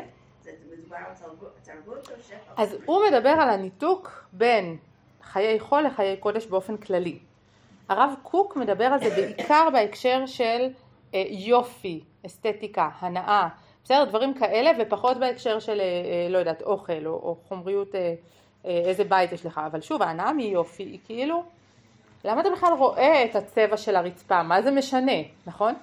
אז 2.56 2.76
הוא 2.84 3.02
מדבר 3.10 3.28
על 3.28 3.50
הניתוק 3.50 4.24
בין 4.32 4.76
חיי 5.22 5.60
חול 5.60 5.82
לחיי 5.82 6.16
קודש 6.16 6.46
באופן 6.46 6.76
כללי. 6.76 7.18
הרב 7.88 8.14
קוק 8.22 8.56
מדבר 8.56 8.84
על 8.84 9.00
זה 9.00 9.10
בעיקר 9.10 9.68
בהקשר 9.72 10.26
של 10.26 10.68
אה, 11.14 11.24
יופי, 11.28 12.00
אסתטיקה, 12.26 12.88
הנאה, 12.98 13.48
בסדר? 13.85 14.05
דברים 14.05 14.35
כאלה 14.35 14.70
ופחות 14.81 15.16
בהקשר 15.16 15.59
של 15.59 15.81
אה, 15.81 15.85
אה, 15.85 16.28
לא 16.31 16.39
יודעת 16.39 16.62
אוכל 16.62 17.07
או, 17.07 17.12
או 17.12 17.37
חומריות 17.49 17.95
אה, 17.95 18.14
איזה 18.64 19.05
בית 19.05 19.33
יש 19.33 19.47
לך, 19.47 19.61
אבל 19.66 19.81
שוב 19.81 20.03
ההנאה 20.03 20.33
מיופי 20.33 20.83
היא 20.83 20.99
כאילו 21.07 21.45
למה 22.24 22.41
אתה 22.41 22.51
בכלל 22.51 22.72
רואה 22.78 23.24
את 23.24 23.37
הצבע 23.37 23.76
של 23.76 23.97
הרצפה? 23.97 24.43
מה 24.43 24.62
זה 24.62 24.70
משנה, 24.70 25.12
נכון? 25.47 25.74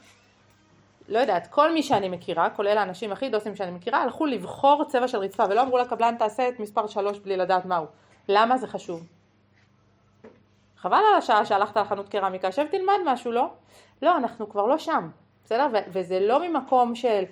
לא 1.09 1.19
יודעת, 1.19 1.47
כל 1.47 1.73
מי 1.73 1.83
שאני 1.83 2.09
מכירה, 2.09 2.49
כולל 2.49 2.77
האנשים 2.77 3.11
הכי 3.11 3.29
דוסים 3.29 3.55
שאני 3.55 3.71
מכירה, 3.71 4.03
הלכו 4.03 4.25
לבחור 4.25 4.83
צבע 4.87 5.07
של 5.07 5.17
רצפה 5.17 5.43
ולא 5.49 5.61
אמרו 5.61 5.77
לקבלן 5.77 6.15
תעשה 6.19 6.49
את 6.49 6.59
מספר 6.59 6.87
שלוש 6.87 7.19
בלי 7.19 7.37
לדעת 7.37 7.65
מהו. 7.65 7.85
למה 8.29 8.57
זה 8.57 8.67
חשוב? 8.67 9.03
חבל 10.77 10.97
על 11.11 11.17
השעה 11.17 11.45
שהלכת 11.45 11.77
לחנות 11.77 12.09
קרמיקה, 12.09 12.51
שב 12.51 12.65
תלמד 12.71 12.97
משהו, 13.05 13.31
לא? 13.31 13.49
לא, 14.01 14.17
אנחנו 14.17 14.49
כבר 14.49 14.65
לא 14.65 14.77
שם, 14.77 15.09
בסדר? 15.45 15.67
וזה 15.87 16.19
לא 16.19 16.47
ממקום 16.47 16.95
של, 16.95 17.23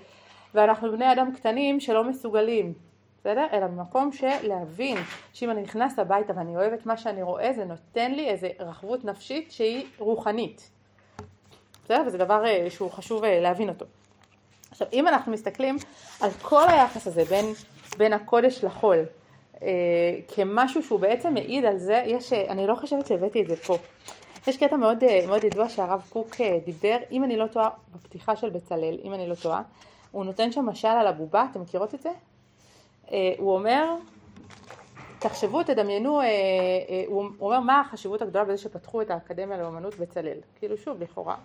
ואנחנו 0.55 0.91
בני 0.91 1.11
אדם 1.11 1.31
קטנים 1.35 1.79
שלא 1.79 2.03
מסוגלים, 2.03 2.73
בסדר? 3.19 3.47
אלא 3.53 3.67
במקום 3.67 4.11
של 4.11 4.27
להבין 4.43 4.97
שאם 5.33 5.51
אני 5.51 5.61
נכנס 5.61 5.99
הביתה 5.99 6.33
ואני 6.35 6.55
אוהב 6.55 6.73
את 6.73 6.85
מה 6.85 6.97
שאני 6.97 7.23
רואה, 7.23 7.53
זה 7.53 7.65
נותן 7.65 8.11
לי 8.11 8.29
איזה 8.29 8.49
רחבות 8.59 9.05
נפשית 9.05 9.51
שהיא 9.51 9.85
רוחנית. 9.97 10.69
בסדר? 11.83 12.03
וזה 12.07 12.17
דבר 12.17 12.45
אה, 12.45 12.69
שהוא 12.69 12.91
חשוב 12.91 13.23
אה, 13.23 13.39
להבין 13.39 13.69
אותו. 13.69 13.85
עכשיו, 14.71 14.87
אם 14.93 15.07
אנחנו 15.07 15.31
מסתכלים 15.31 15.75
על 16.21 16.29
כל 16.41 16.63
היחס 16.67 17.07
הזה 17.07 17.23
בין, 17.25 17.45
בין 17.97 18.13
הקודש 18.13 18.63
לחול, 18.63 18.97
אה, 19.61 19.67
כמשהו 20.35 20.83
שהוא 20.83 20.99
בעצם 20.99 21.33
מעיד 21.33 21.65
על 21.65 21.77
זה, 21.77 22.03
יש, 22.05 22.33
אה, 22.33 22.51
אני 22.51 22.67
לא 22.67 22.75
חושבת 22.75 23.07
שהבאתי 23.07 23.41
את 23.41 23.47
זה 23.47 23.55
פה. 23.55 23.77
יש 24.47 24.57
קטע 24.57 24.75
מאוד, 24.75 25.03
מאוד 25.27 25.43
ידוע 25.43 25.69
שהרב 25.69 26.03
קוק 26.09 26.35
דיבר, 26.65 26.97
אם 27.11 27.23
אני 27.23 27.37
לא 27.37 27.47
טועה, 27.47 27.69
בפתיחה 27.95 28.35
של 28.35 28.49
בצלאל, 28.49 28.97
אם 29.03 29.13
אני 29.13 29.29
לא 29.29 29.35
טועה, 29.35 29.61
הוא 30.15 30.25
נותן 30.25 30.51
שם 30.51 30.65
משל 30.65 30.87
על 30.87 31.07
הבובה, 31.07 31.47
אתם 31.51 31.61
מכירות 31.61 31.95
את 31.95 32.01
זה? 32.01 32.11
אה, 33.11 33.33
הוא 33.37 33.53
אומר, 33.53 33.95
תחשבו, 35.19 35.63
תדמיינו, 35.63 36.21
אה, 36.21 36.25
אה, 36.25 37.03
הוא 37.07 37.31
אומר 37.39 37.59
מה 37.59 37.79
החשיבות 37.79 38.21
הגדולה 38.21 38.45
בזה 38.45 38.57
שפתחו 38.57 39.01
את 39.01 39.11
האקדמיה 39.11 39.57
לאומנות 39.57 39.95
בצלאל. 39.95 40.37
כאילו 40.59 40.77
שוב, 40.77 41.01
לכאורה. 41.01 41.35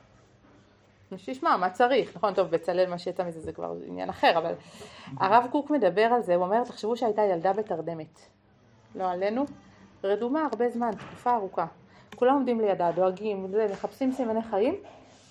שישמע, 1.17 1.57
מה 1.57 1.71
צריך? 1.71 2.17
נכון, 2.17 2.35
טוב, 2.35 2.51
בצלאל 2.51 2.91
מה 2.91 2.99
שיצא 2.99 3.25
מזה 3.25 3.41
זה 3.41 3.53
כבר 3.53 3.75
עניין 3.87 4.09
אחר, 4.09 4.39
אבל 4.39 4.55
הרב 5.17 5.47
קוק 5.53 5.71
מדבר 5.71 6.05
על 6.15 6.23
זה, 6.23 6.35
הוא 6.35 6.45
אומר, 6.45 6.65
תחשבו 6.65 6.97
שהייתה 6.97 7.23
ילדה 7.23 7.53
בתרדמת. 7.53 8.21
לא 8.95 9.11
עלינו, 9.11 9.45
רדומה 10.05 10.47
הרבה 10.53 10.69
זמן, 10.69 10.91
תקופה 10.93 11.35
ארוכה. 11.35 11.67
כולם 12.17 12.35
עומדים 12.35 12.61
לידה, 12.61 12.93
דואגים, 12.93 13.47
מחפשים 13.73 14.13
סימני 14.13 14.43
חיים, 14.43 14.75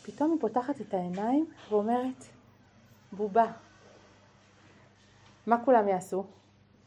פתאום 0.04 0.32
היא 0.32 0.40
פותחת 0.42 0.82
את 0.82 0.94
העיניים 0.94 1.46
ואומרת, 1.70 2.39
בובה. 3.12 3.46
מה 5.48 5.58
כולם 5.66 5.88
יעשו? 5.88 6.24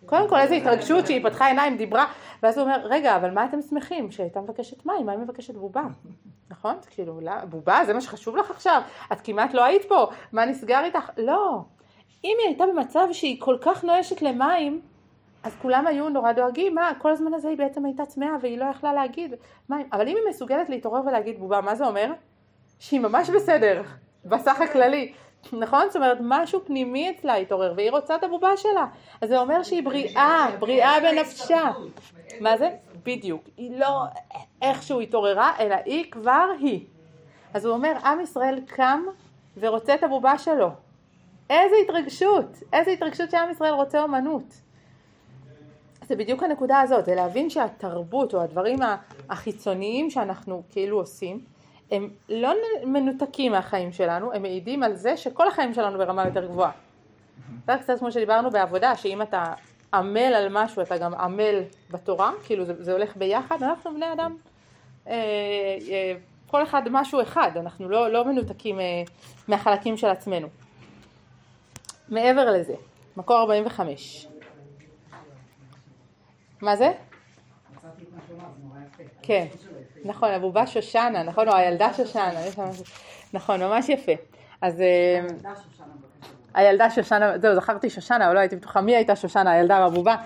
קודם 0.06 0.28
כל 0.28 0.36
איזו 0.38 0.54
התרגשות 0.54 1.06
שהיא 1.06 1.24
פתחה 1.24 1.46
עיניים, 1.46 1.76
דיברה, 1.76 2.06
ואז 2.42 2.58
הוא 2.58 2.64
אומר, 2.64 2.80
רגע, 2.84 3.16
אבל 3.16 3.30
מה 3.30 3.44
אתם 3.44 3.62
שמחים? 3.62 4.10
שהייתה 4.10 4.40
מבקשת 4.40 4.86
מים, 4.86 5.06
מה 5.06 5.12
היא 5.12 5.20
מבקשת 5.20 5.54
בובה? 5.54 5.82
נכון? 6.50 6.76
כאילו, 6.90 7.20
לא, 7.20 7.44
בובה, 7.44 7.80
זה 7.86 7.94
מה 7.94 8.00
שחשוב 8.00 8.36
לך 8.36 8.50
עכשיו? 8.50 8.82
את 9.12 9.20
כמעט 9.20 9.54
לא 9.54 9.64
היית 9.64 9.84
פה, 9.84 10.06
מה 10.32 10.44
נסגר 10.44 10.84
איתך? 10.84 11.10
לא. 11.16 11.60
אם 12.24 12.36
היא 12.40 12.48
הייתה 12.48 12.64
במצב 12.66 13.08
שהיא 13.12 13.40
כל 13.40 13.56
כך 13.60 13.84
נואשת 13.84 14.22
למים, 14.22 14.80
אז 15.42 15.56
כולם 15.62 15.86
היו 15.86 16.08
נורא 16.08 16.32
דואגים, 16.32 16.74
מה, 16.74 16.92
כל 16.98 17.10
הזמן 17.10 17.34
הזה 17.34 17.48
היא 17.48 17.58
בעצם 17.58 17.84
הייתה 17.84 18.06
צמאה 18.06 18.36
והיא 18.40 18.58
לא 18.58 18.64
יכלה 18.64 18.92
להגיד 18.92 19.34
מים. 19.68 19.88
אבל 19.92 20.08
אם 20.08 20.16
היא 20.16 20.24
מסוגלת 20.30 20.68
להתעורר 20.68 21.00
ולהגיד 21.06 21.38
בובה, 21.38 21.60
מה 21.60 21.74
זה 21.74 21.86
אומר? 21.86 22.12
שהיא 22.78 23.00
ממש 23.00 23.30
בסדר, 23.30 23.82
בסך 24.24 24.60
הכללי. 24.60 25.12
נכון? 25.52 25.86
זאת 25.86 25.96
אומרת, 25.96 26.18
משהו 26.20 26.60
פנימי 26.64 27.10
אצלה 27.10 27.34
התעורר, 27.34 27.72
והיא 27.76 27.90
רוצה 27.90 28.16
את 28.16 28.24
הבובה 28.24 28.56
שלה. 28.56 28.86
אז 29.20 29.28
זה 29.28 29.40
אומר 29.40 29.62
שהיא 29.62 29.82
בריאה, 29.82 30.46
בריאה 30.58 31.00
בנפשה. 31.00 31.70
מה 32.40 32.56
זה? 32.56 32.70
בדיוק. 33.04 33.42
היא 33.56 33.78
לא 33.78 34.02
איכשהו 34.62 35.00
התעוררה, 35.00 35.52
אלא 35.58 35.76
היא 35.84 36.10
כבר 36.10 36.46
היא. 36.58 36.86
אז 37.54 37.64
הוא 37.64 37.74
אומר, 37.74 37.92
עם 38.04 38.20
ישראל 38.20 38.60
קם 38.66 39.02
ורוצה 39.56 39.94
את 39.94 40.02
הבובה 40.02 40.38
שלו. 40.38 40.68
איזה 41.50 41.74
התרגשות, 41.84 42.46
איזה 42.72 42.90
התרגשות 42.90 43.30
שעם 43.30 43.50
ישראל 43.50 43.72
רוצה 43.72 44.02
אומנות. 44.02 44.54
זה 46.06 46.16
בדיוק 46.16 46.42
הנקודה 46.42 46.80
הזאת, 46.80 47.04
זה 47.04 47.14
להבין 47.14 47.50
שהתרבות 47.50 48.34
או 48.34 48.42
הדברים 48.42 48.78
החיצוניים 49.28 50.10
שאנחנו 50.10 50.62
כאילו 50.70 50.98
עושים, 50.98 51.44
הם 51.92 52.08
לא 52.28 52.54
מנותקים 52.84 53.52
מהחיים 53.52 53.92
שלנו, 53.92 54.32
הם 54.32 54.42
מעידים 54.42 54.82
על 54.82 54.94
זה 54.94 55.16
שכל 55.16 55.48
החיים 55.48 55.74
שלנו 55.74 55.98
ברמה 55.98 56.24
יותר 56.26 56.46
גבוהה. 56.46 56.70
זה 57.66 57.72
קצת 57.80 57.98
כמו 57.98 58.12
שדיברנו 58.12 58.50
בעבודה, 58.50 58.96
שאם 58.96 59.22
אתה 59.22 59.54
עמל 59.94 60.34
על 60.34 60.48
משהו, 60.50 60.82
אתה 60.82 60.98
גם 60.98 61.14
עמל 61.14 61.62
בתורה, 61.90 62.32
כאילו 62.44 62.64
זה, 62.64 62.82
זה 62.82 62.92
הולך 62.92 63.16
ביחד, 63.16 63.62
אנחנו 63.62 63.94
בני 63.94 64.12
אדם, 64.12 64.36
אה, 65.06 65.12
אה, 65.90 66.14
כל 66.46 66.62
אחד 66.62 66.82
משהו 66.90 67.22
אחד, 67.22 67.50
אנחנו 67.56 67.88
לא, 67.88 68.08
לא 68.08 68.24
מנותקים 68.24 68.80
אה, 68.80 69.02
מהחלקים 69.48 69.96
של 69.96 70.06
עצמנו. 70.06 70.48
מעבר 72.08 72.50
לזה, 72.50 72.74
מקור 73.16 73.40
45. 73.40 74.26
מה 76.60 76.76
זה? 76.76 76.92
כן, 79.22 79.46
נכון, 80.04 80.30
הבובה 80.30 80.66
שושנה, 80.66 81.22
נכון, 81.22 81.48
או 81.48 81.54
הילדה 81.54 81.94
שושנה, 81.94 82.40
נכון, 83.32 83.62
ממש 83.62 83.88
יפה. 83.88 84.12
אז 84.60 84.80
אה, 84.80 85.20
הילדה 86.54 86.90
שושנה 86.90 87.38
זהו, 87.38 87.54
זכרתי 87.54 87.90
שושנה, 87.90 88.26
אבל 88.26 88.34
לא 88.34 88.38
הייתי 88.40 88.56
בטוחה 88.56 88.80
מי 88.80 88.96
הייתה 88.96 89.16
שושנה, 89.16 89.50
הילדה 89.50 89.88
בבובה? 89.88 90.16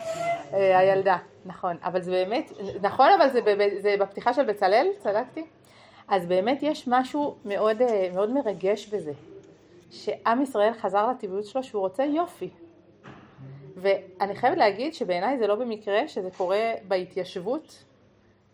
אה, 0.55 0.79
הילדה, 0.79 1.17
נכון, 1.47 1.77
אבל 1.85 2.03
זה 2.03 2.11
באמת, 2.11 2.53
נכון, 2.83 3.09
אבל 3.19 3.29
זה 3.81 3.95
בפתיחה 4.01 4.35
של 4.35 4.45
בצלאל, 4.45 4.87
צדקתי? 4.99 5.45
אז 6.09 6.27
באמת 6.27 6.59
יש 6.63 6.89
משהו 6.89 7.37
מאוד, 7.45 7.83
אה, 7.83 8.09
מאוד 8.15 8.31
מרגש 8.31 8.87
בזה, 8.87 9.13
שעם 9.91 10.43
ישראל 10.43 10.73
חזר 10.73 11.11
לטבעיות 11.11 11.45
שלו 11.45 11.63
שהוא 11.63 11.81
רוצה 11.81 12.05
יופי. 12.05 12.51
ואני 13.77 14.37
חייבת 14.37 14.59
להגיד 14.59 14.95
שבעיניי 14.95 15.39
זה 15.39 15.47
לא 15.47 15.55
במקרה 15.55 16.09
שזה 16.09 16.29
קורה 16.37 16.73
בהתיישבות 16.89 17.85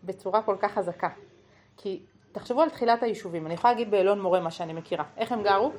בצורה 0.03 0.41
כל 0.41 0.55
כך 0.59 0.71
חזקה. 0.71 1.09
כי 1.77 2.01
תחשבו 2.31 2.61
על 2.61 2.69
תחילת 2.69 3.03
היישובים, 3.03 3.45
אני 3.45 3.53
יכולה 3.53 3.73
להגיד 3.73 3.91
באלון 3.91 4.21
מורה 4.21 4.39
מה 4.39 4.51
שאני 4.51 4.73
מכירה. 4.73 5.03
איך 5.17 5.31
הם 5.31 5.43
גרו? 5.43 5.71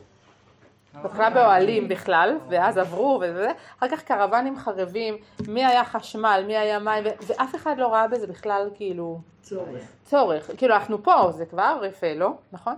בהתחלה 1.03 1.31
באוהלים 1.31 1.89
בכלל, 1.89 2.39
ואז 2.49 2.79
עברו 2.79 3.21
וזה, 3.23 3.53
אחר 3.79 3.89
כך 3.89 4.03
קרוונים 4.03 4.59
חרבים, 4.59 5.17
מי 5.49 5.65
היה 5.65 5.85
חשמל, 5.85 6.45
מי 6.47 6.57
היה 6.57 6.79
מים, 6.79 7.05
ואף 7.27 7.55
אחד 7.55 7.79
לא 7.79 7.93
ראה 7.93 8.09
בזה 8.09 8.27
בכלל 8.27 8.71
כאילו 8.75 9.21
צורך. 9.43 9.85
צורך. 10.05 10.51
כאילו 10.57 10.75
אנחנו 10.75 11.03
פה, 11.03 11.31
זה 11.31 11.47
כבר 11.47 11.83
יפה, 11.89 12.15
לא? 12.15 12.31
נכון? 12.53 12.75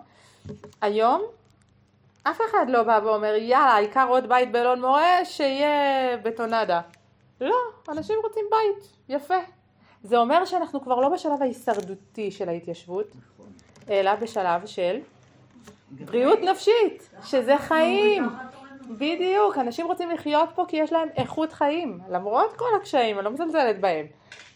היום 0.80 1.22
אף 2.22 2.40
אחד 2.51 2.66
לא 2.68 2.82
בא 2.82 3.01
ואומר 3.05 3.34
יאללה, 3.34 3.64
העיקר 3.64 4.07
עוד 4.09 4.28
בית 4.28 4.53
באלון 4.53 4.80
מורה, 4.80 5.24
שיהיה 5.24 6.16
בטונדה. 6.16 6.80
לא, 7.40 7.57
אנשים 7.88 8.16
רוצים 8.22 8.44
בית, 8.51 8.92
יפה. 9.09 9.34
זה 10.07 10.18
אומר 10.18 10.44
שאנחנו 10.44 10.80
כבר 10.80 11.00
לא 11.00 11.09
בשלב 11.09 11.42
ההישרדותי 11.42 12.30
של 12.30 12.48
ההתיישבות, 12.48 13.07
אלא 13.90 14.14
בשלב 14.14 14.66
של 14.66 14.98
בריאות 15.90 16.38
נפשית, 16.40 17.11
שזה 17.24 17.59
חיים. 17.59 18.28
בדיוק, 18.90 19.59
אנשים 19.59 19.86
רוצים 19.86 20.11
לחיות 20.11 20.48
פה 20.54 20.64
כי 20.68 20.76
יש 20.76 20.92
להם 20.92 21.09
איכות 21.16 21.52
חיים, 21.52 22.00
למרות 22.11 22.52
כל 22.57 22.68
הקשיים, 22.80 23.16
אני 23.16 23.24
לא 23.24 23.30
מזלזלת 23.30 23.80
בהם, 23.80 24.07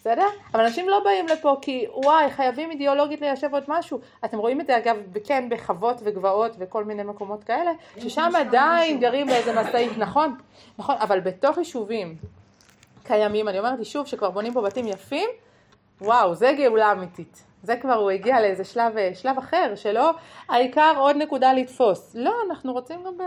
בסדר? 0.01 0.27
אבל 0.55 0.65
אנשים 0.65 0.89
לא 0.89 1.01
באים 1.05 1.27
לפה 1.29 1.57
כי 1.63 1.87
וואי, 1.95 2.31
חייבים 2.31 2.71
אידיאולוגית 2.71 3.21
ליישב 3.21 3.49
עוד 3.53 3.65
משהו. 3.69 4.01
אתם 4.25 4.39
רואים 4.39 4.61
את 4.61 4.67
זה 4.67 4.79
אגב, 4.79 4.97
כן, 5.25 5.49
בחוות 5.49 6.01
וגבעות 6.05 6.53
וכל 6.59 6.85
מיני 6.85 7.03
מקומות 7.03 7.45
כאלה, 7.45 7.71
ששם 7.99 8.33
עדיין 8.37 9.01
גרים 9.01 9.27
באיזה 9.27 9.63
משאית, 9.63 9.99
נכון? 9.99 10.37
נכון, 10.79 10.95
אבל 10.99 11.21
בתוך 11.21 11.59
יישובים 11.59 12.17
קיימים, 13.11 13.49
אני 13.49 13.59
אומרת 13.59 13.79
יישוב 13.79 14.07
שכבר 14.07 14.31
בונים 14.31 14.53
פה 14.53 14.63
בתים 14.63 14.87
יפים, 14.87 15.29
וואו, 16.01 16.35
זה 16.35 16.53
גאולה 16.59 16.93
אמיתית. 16.93 17.45
זה 17.63 17.77
כבר 17.77 17.95
הוא 17.95 18.11
הגיע 18.11 18.41
לאיזה 18.41 18.65
שלב, 18.65 18.93
שלב 19.15 19.39
אחר, 19.39 19.73
שלא 19.75 20.11
העיקר 20.49 20.93
עוד 20.99 21.17
נקודה 21.17 21.53
לתפוס. 21.53 22.15
לא, 22.15 22.35
אנחנו 22.51 22.73
רוצים 22.73 23.05
גם 23.05 23.19
ב- 23.19 23.23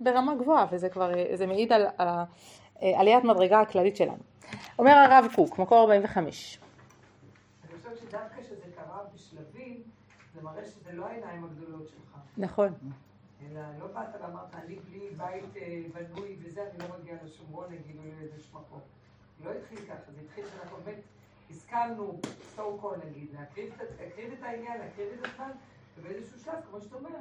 ברמה 0.00 0.34
גבוהה, 0.34 0.66
וזה 0.70 0.88
כבר, 0.88 1.10
זה 1.34 1.46
מעיד 1.46 1.72
על, 1.72 1.86
על 1.98 2.08
עליית 2.80 3.24
מדרגה 3.24 3.60
הכללית 3.60 3.96
שלנו. 3.96 4.18
אומר 4.78 4.92
הרב 4.92 5.26
קוק, 5.34 5.58
מקור 5.58 5.80
45. 5.80 6.58
אני 7.64 7.78
חושבת 7.78 7.98
שדווקא 7.98 8.42
כשזה 8.42 8.66
קרה 8.76 8.98
בשלבים, 9.14 9.82
זה 10.34 10.42
מראה 10.42 10.64
שזה 10.64 10.92
לא 10.92 11.06
העיניים 11.06 11.44
הגדולות 11.44 11.88
שלך. 11.88 12.18
נכון. 12.36 12.72
אלא 13.42 13.60
לא 13.80 13.86
באת 13.86 14.20
ואמרת, 14.22 14.54
אני 14.54 14.76
בלי 14.88 15.08
בית 15.16 15.56
אה, 15.56 15.80
בנוי 15.94 16.36
וזה, 16.42 16.62
אני 16.62 16.88
לא 16.88 16.94
מגיע 17.00 17.14
לשומרון, 17.24 17.64
נגיד, 17.70 17.96
או 17.96 18.02
לאיזשהו 18.20 18.58
מקום. 18.60 18.80
לא 19.44 19.50
התחיל 19.50 19.78
ככה, 19.78 19.94
זה 20.14 20.20
התחיל 20.24 20.44
שאנחנו 20.52 20.76
באמת 20.84 20.96
השכלנו, 21.50 22.18
so 22.56 22.60
called 22.60 23.06
נגיד, 23.06 23.26
להקריב 23.38 23.72
את- 24.32 24.42
העניין, 24.42 24.78
להקריב 24.80 25.08
את 25.20 25.26
הזמן, 25.32 25.50
ובאיזשהו 25.98 26.40
שלב, 26.40 26.54
כמו 26.70 26.80
שאת 26.80 26.92
אומרת, 26.92 27.12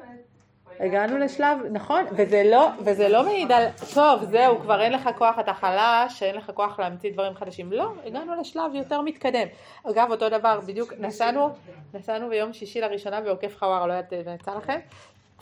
הגענו 0.79 1.17
לשלב, 1.17 1.57
נכון, 1.71 2.03
וזה 2.11 2.43
לא, 2.45 2.69
וזה 2.85 3.09
לא 3.09 3.23
מעיד 3.23 3.51
על, 3.51 3.63
טוב, 3.93 4.23
זהו, 4.23 4.59
כבר 4.59 4.81
אין 4.81 4.93
לך 4.93 5.09
כוח, 5.17 5.39
אתה 5.39 5.53
חלש, 5.53 6.23
אין 6.23 6.35
לך 6.35 6.51
כוח 6.53 6.79
להמציא 6.79 7.13
דברים 7.13 7.35
חדשים. 7.35 7.71
לא, 7.71 7.91
הגענו 8.05 8.35
לשלב 8.41 8.75
יותר 8.75 9.01
מתקדם. 9.01 9.47
אגב, 9.83 10.11
אותו 10.11 10.29
דבר, 10.29 10.59
בדיוק, 10.67 10.93
נסענו, 10.99 11.49
נסענו 11.93 12.29
ביום 12.29 12.53
שישי 12.53 12.81
לראשונה 12.81 13.21
בעוקף 13.21 13.55
חווארה, 13.59 13.87
לא 13.87 13.93
יודעת 13.93 14.13
אם 14.13 14.33
יצא 14.35 14.55
לכם. 14.55 14.79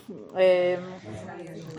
אמ, 0.10 0.38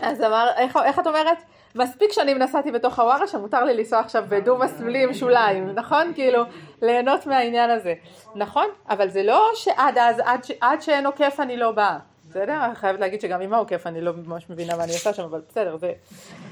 אז 0.01 0.21
אמר, 0.21 0.49
איך, 0.57 0.99
את 0.99 1.07
אומרת? 1.07 1.37
מספיק 1.75 2.11
שנים 2.11 2.37
נסעתי 2.37 2.71
בתוך 2.71 2.95
חווארה 2.95 3.27
שמותר 3.27 3.63
לי 3.63 3.73
לנסוע 3.73 3.99
עכשיו 3.99 4.25
בדו 4.29 4.57
מסלולי 4.57 5.03
עם 5.03 5.13
שוליים, 5.13 5.69
נכון? 5.75 6.11
כאילו, 6.15 6.43
ליהנות 6.81 7.25
מהעניין 7.25 7.69
הזה. 7.69 7.93
נכון? 8.35 8.65
אבל 8.89 9.09
זה 9.09 9.23
לא 9.23 9.49
שעד 9.55 9.97
אז, 9.97 10.21
עד 10.61 10.81
שאין 10.81 11.05
עוקף 11.05 11.35
אני 11.39 11.57
לא 11.57 11.71
באה. 11.71 11.97
בסדר? 12.29 12.65
אני 12.65 12.75
חייבת 12.75 12.99
להגיד 12.99 13.21
שגם 13.21 13.41
עם 13.41 13.53
העוקף 13.53 13.87
אני 13.87 14.01
לא 14.01 14.11
ממש 14.25 14.49
מבינה 14.49 14.77
מה 14.77 14.83
אני 14.83 14.93
עושה 14.93 15.13
שם, 15.13 15.23
אבל 15.23 15.41
בסדר, 15.49 15.77
זה- 15.77 15.93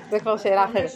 זה 0.09 0.19
כבר 0.19 0.37
שאלה 0.37 0.65
אחרת. 0.65 0.89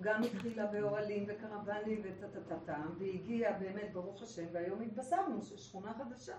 גם 0.00 0.22
התחילה 0.22 0.64
באוהלים 0.66 1.26
וקרוונים 1.28 2.02
וטה-טה-טה, 2.04 2.74
והגיעה 2.98 3.52
באמת, 3.52 3.92
ברוך 3.92 4.22
השם, 4.22 4.42
והיום 4.52 4.82
התבשרנו 4.82 5.38
ששכונה 5.42 5.90
חדשה 5.98 6.32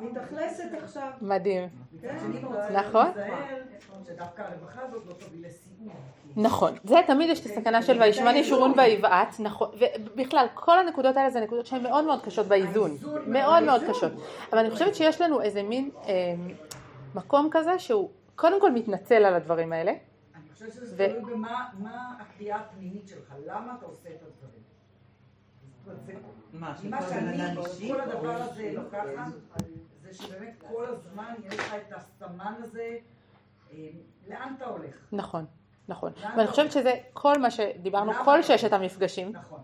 מתאכלסת 0.00 0.64
עכשיו. 0.84 1.08
מדהים. 1.20 1.68
כן, 2.00 2.16
נכון. 2.72 3.06
הרווחה 4.38 4.80
הזאת 4.88 5.02
לא 5.06 5.12
תביא 5.12 5.46
לסיום. 5.46 5.94
נכון, 6.36 6.72
זה 6.84 6.96
תמיד 7.06 7.30
יש 7.30 7.40
את 7.40 7.46
הסכנה 7.46 7.82
של 7.82 8.02
וישמן 8.02 8.36
ישורון 8.36 8.72
ויבעט, 8.76 9.34
נכון, 9.38 9.68
ובכלל 10.14 10.46
כל 10.54 10.78
הנקודות 10.78 11.16
האלה 11.16 11.30
זה 11.30 11.40
נקודות 11.40 11.66
שהן 11.66 11.82
מאוד 11.82 12.04
מאוד 12.04 12.22
קשות 12.24 12.46
באיזון, 12.46 12.96
מאוד 13.26 13.62
מאוד. 13.62 13.82
קשות, 13.90 14.12
אבל 14.50 14.58
אני 14.58 14.70
חושבת 14.70 14.94
שיש 14.94 15.20
לנו 15.20 15.42
איזה 15.42 15.62
מין 15.62 15.90
אה, 16.06 16.12
מקום 17.14 17.48
כזה 17.50 17.78
שהוא 17.78 18.10
קודם 18.36 18.60
כל 18.60 18.70
מתנצל 18.72 19.24
על 19.24 19.34
הדברים 19.34 19.72
האלה, 19.72 19.92
אני 20.34 20.42
חושבת 20.52 20.72
שזה 20.72 20.96
תלוי 20.96 21.34
במה 21.34 21.68
מה 21.78 22.16
הקריאה 22.20 22.56
הפנימית 22.56 23.08
שלך, 23.08 23.34
למה 23.46 23.74
אתה 23.78 23.86
עושה 23.86 24.08
את 24.08 24.22
הדברים. 24.22 24.62
מה, 26.52 26.74
שאני? 26.78 27.54
כל 27.88 28.00
הדבר 28.00 28.32
הזה 28.32 28.72
לוקחת, 28.74 29.32
זה 30.02 30.14
שבאמת 30.14 30.54
כל 30.68 30.86
הזמן 30.86 31.34
יש 31.44 31.54
לך 31.54 31.74
את 31.74 31.92
הסמן 31.96 32.54
הזה, 32.58 32.96
אה, 33.72 33.88
לאן 34.28 34.54
אתה 34.58 34.66
הולך? 34.66 34.94
נכון, 35.12 35.44
נכון, 35.88 36.12
ואני 36.36 36.48
חושבת 36.48 36.72
שזה 36.72 36.94
כל 37.12 37.38
מה 37.38 37.50
שדיברנו, 37.50 38.12
כל 38.24 38.42
ששת 38.42 38.72
המפגשים, 38.72 39.32
נכון. 39.32 39.60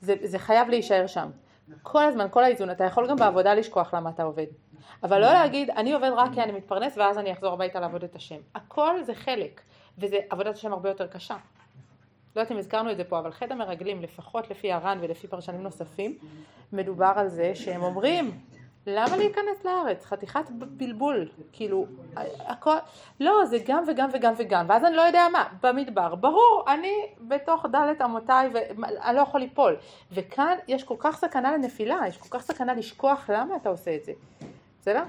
זה, 0.00 0.14
זה 0.22 0.38
חייב 0.38 0.68
להישאר 0.68 1.06
שם. 1.06 1.30
כל 1.82 2.04
הזמן, 2.04 2.26
כל 2.30 2.44
האיזון, 2.44 2.70
אתה 2.70 2.84
יכול 2.84 3.08
גם 3.08 3.16
בעבודה 3.16 3.54
לשכוח 3.54 3.94
למה 3.94 4.10
אתה 4.10 4.22
עובד. 4.22 4.46
אבל 5.02 5.20
לא 5.20 5.32
להגיד, 5.32 5.70
אני 5.70 5.92
עובד 5.92 6.10
רק 6.16 6.30
כי 6.34 6.42
אני 6.42 6.52
מתפרנס 6.52 6.98
ואז 6.98 7.18
אני 7.18 7.32
אחזור 7.32 7.52
הביתה 7.52 7.80
לעבוד 7.80 8.04
את 8.04 8.16
השם. 8.16 8.38
הכל 8.54 9.02
זה 9.02 9.14
חלק, 9.14 9.60
וזה 9.98 10.16
עבודת 10.30 10.54
השם 10.54 10.72
הרבה 10.72 10.88
יותר 10.88 11.06
קשה. 11.06 11.36
לא 12.36 12.40
יודעת 12.40 12.52
אם 12.52 12.58
הזכרנו 12.58 12.90
את 12.90 12.96
זה 12.96 13.04
פה, 13.04 13.18
אבל 13.18 13.32
חטא 13.32 13.52
המרגלים, 13.52 14.02
לפחות 14.02 14.50
לפי 14.50 14.72
הר"ן 14.72 14.98
ולפי 15.00 15.28
פרשנים 15.28 15.62
נוספים, 15.62 16.18
מדובר 16.72 17.12
על 17.16 17.28
זה 17.28 17.54
שהם 17.54 17.82
אומרים, 17.82 18.40
למה 18.86 19.16
להיכנס 19.16 19.64
לארץ? 19.64 20.04
חתיכת 20.04 20.50
בלבול, 20.50 21.28
כאילו, 21.52 21.86
הכל, 22.38 22.76
לא, 23.20 23.44
זה 23.44 23.58
גם 23.66 23.84
וגם 23.86 24.08
וגם 24.12 24.34
וגם, 24.38 24.66
ואז 24.68 24.84
אני 24.84 24.96
לא 24.96 25.02
יודע 25.02 25.26
מה, 25.32 25.44
במדבר, 25.62 26.14
ברור, 26.14 26.64
אני 26.68 26.92
בתוך 27.20 27.66
דלת 27.72 28.02
אמותיי 28.02 28.50
ואני 28.52 29.16
לא 29.16 29.20
יכול 29.20 29.40
ליפול, 29.40 29.76
וכאן 30.12 30.56
יש 30.68 30.84
כל 30.84 30.96
כך 30.98 31.16
סכנה 31.16 31.52
לנפילה, 31.52 32.00
יש 32.08 32.16
כל 32.16 32.38
כך 32.38 32.44
סכנה 32.44 32.74
לשכוח 32.74 33.30
למה 33.30 33.56
אתה 33.56 33.68
עושה 33.68 33.94
את 33.94 34.04
זה, 34.04 34.12
בסדר? 34.88 35.02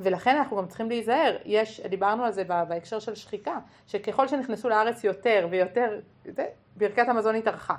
ולכן 0.00 0.36
אנחנו 0.36 0.56
גם 0.56 0.66
צריכים 0.66 0.88
להיזהר, 0.88 1.36
יש, 1.44 1.80
דיברנו 1.80 2.24
על 2.24 2.32
זה 2.32 2.44
בהקשר 2.44 2.98
של 2.98 3.14
שחיקה, 3.14 3.58
שככל 3.86 4.28
שנכנסו 4.28 4.68
לארץ 4.68 5.04
יותר 5.04 5.48
ויותר, 5.50 6.00
זה, 6.24 6.46
ברכת 6.76 7.08
המזון 7.08 7.34
התארכה, 7.34 7.74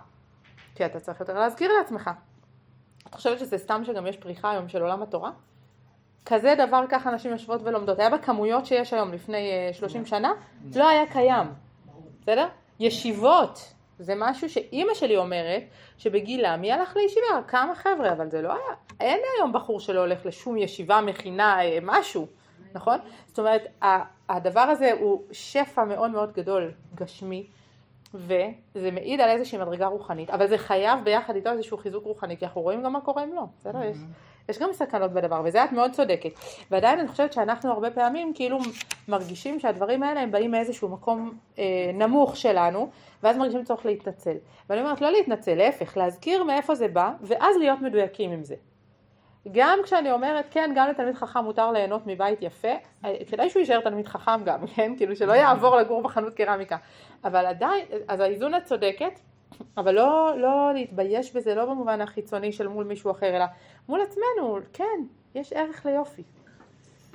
כי 0.76 0.86
אתה 0.86 1.00
צריך 1.00 1.20
יותר 1.20 1.40
להזכיר 1.40 1.72
לעצמך. 1.80 2.10
את 3.08 3.16
חושבת 3.16 3.40
שזה 3.40 3.58
סתם 3.58 3.82
שגם 3.86 4.08
יש 4.08 4.18
פריחה 4.18 4.52
היום 4.52 4.70
של 4.70 4.82
עולם 4.82 5.02
התורה? 5.02 5.32
כזה 6.26 6.56
דבר 6.68 6.84
ככה 6.90 7.12
נשים 7.12 7.32
יושבות 7.32 7.62
ולומדות. 7.64 8.00
היה 8.00 8.10
בכמויות 8.10 8.66
שיש 8.66 8.94
היום 8.94 9.14
לפני 9.14 9.52
אה, 9.52 9.74
30 9.74 10.06
שנה, 10.06 10.32
לא 10.76 10.90
היה 10.90 11.12
קיים. 11.12 11.48
בסדר? 12.22 12.48
ישיבות, 12.80 13.74
זה 14.00 14.14
משהו 14.18 14.50
שאימא 14.50 14.94
שלי 14.94 15.18
אומרת, 15.18 15.64
שבגילה 15.98 16.58
מי 16.58 16.72
הלך 16.72 16.96
לישיבה? 16.96 17.42
כמה 17.48 17.76
חבר'ה, 17.76 18.12
אבל 18.12 18.30
זה 18.30 18.42
לא 18.42 18.50
היה. 18.50 18.76
אין 19.00 19.20
היום 19.38 19.54
בחור 19.54 19.80
שלא 19.80 20.00
הולך 20.00 20.26
לשום 20.26 20.58
ישיבה, 20.58 21.02
מכינה, 21.02 21.62
אה, 21.62 21.78
משהו, 21.82 22.28
נכון? 22.74 23.00
זאת 23.28 23.40
אומרת, 23.40 23.62
הדבר 24.30 24.60
הזה 24.60 24.92
הוא 25.00 25.24
שפע 25.32 25.84
מאוד 25.84 26.12
מאוד 26.12 26.34
גדול, 26.34 26.72
גשמי, 26.96 27.48
וזה 28.14 28.92
מעיד 28.92 29.22
על 29.22 29.30
איזושהי 29.30 29.58
מדרגה 29.58 29.88
רוחנית, 29.88 30.30
אבל 30.30 30.48
זה 30.48 30.58
חייב 30.58 31.00
ביחד 31.04 31.36
איתו 31.36 31.50
איזשהו 31.50 31.78
חיזוק 31.78 32.04
רוחני, 32.04 32.38
כי 32.38 32.46
אנחנו 32.46 32.62
רואים 32.62 32.84
גם 32.84 32.94
מה 32.94 33.02
קורה 33.02 33.24
אם 33.24 33.34
לא, 33.34 33.44
בסדר? 33.60 33.84
יש, 33.84 33.98
יש 34.50 34.60
גם 34.60 34.74
סכנות 34.74 35.12
בדבר, 35.12 35.42
וזה 35.46 35.64
את 35.64 35.72
מאוד 35.72 35.92
צודקת. 35.92 36.30
ועדיין 36.72 37.00
אני 37.00 37.08
חושבת 37.08 37.34
שאנחנו 37.34 37.72
הרבה 37.72 37.92
פעמים 37.92 38.34
כאילו 38.34 38.60
מרגישים 39.08 39.60
שהדברים 39.60 40.04
האלה 40.04 40.20
הם 40.22 40.32
באים 40.32 40.52
מאיזשהו 40.52 40.90
מקום 40.90 41.38
אה, 41.60 41.64
נמוך 41.94 42.38
שלנו, 42.38 42.90
ואז 43.24 43.38
מרגישים 43.38 43.64
צורך 43.64 43.86
להתנצל. 43.86 44.36
ואני 44.70 44.82
אומרת 44.82 45.02
לא 45.02 45.12
להתנצל, 45.12 45.56
להפך, 45.56 45.98
להזכיר 45.98 46.44
מאיפה 46.44 46.76
זה 46.76 46.88
בא, 46.88 47.12
ואז 47.22 47.58
להיות 47.58 47.82
מדויקים 47.82 48.32
עם 48.32 48.44
זה. 48.44 48.56
גם 49.52 49.80
כשאני 49.84 50.12
אומרת, 50.12 50.46
כן, 50.52 50.72
גם 50.76 50.88
לתלמיד 50.90 51.16
חכם 51.16 51.40
מותר 51.40 51.72
ליהנות 51.72 52.02
מבית 52.06 52.42
יפה, 52.42 52.74
אה, 53.06 53.14
כדאי 53.32 53.50
שהוא 53.50 53.60
יישאר 53.60 53.80
תלמיד 53.80 54.08
חכם 54.08 54.44
גם, 54.46 54.68
כן? 54.76 54.94
כאילו 54.98 55.16
שלא 55.16 55.34
יעבור 55.34 55.76
לגור 55.76 56.02
בחנות 56.02 56.34
קרמיקה. 56.34 56.78
אבל 57.24 57.46
עדיין, 57.46 57.86
אז 58.08 58.20
האיזון 58.20 58.56
את 58.56 58.64
צודקת, 58.64 59.20
אבל 59.78 59.96
לא, 59.96 60.32
לא 60.38 60.72
להתבייש 60.74 61.36
בזה, 61.36 61.56
לא 61.56 61.66
במובן 61.66 62.02
החיצוני 62.02 62.52
של 62.52 62.68
מול 62.68 62.86
מישהו 62.86 63.12
אחר, 63.12 63.36
אלא 63.36 63.46
מול 63.90 64.02
עצמנו, 64.02 64.60
כן, 64.74 65.04
יש 65.36 65.54
ערך 65.54 65.86
ליופי. 65.86 66.24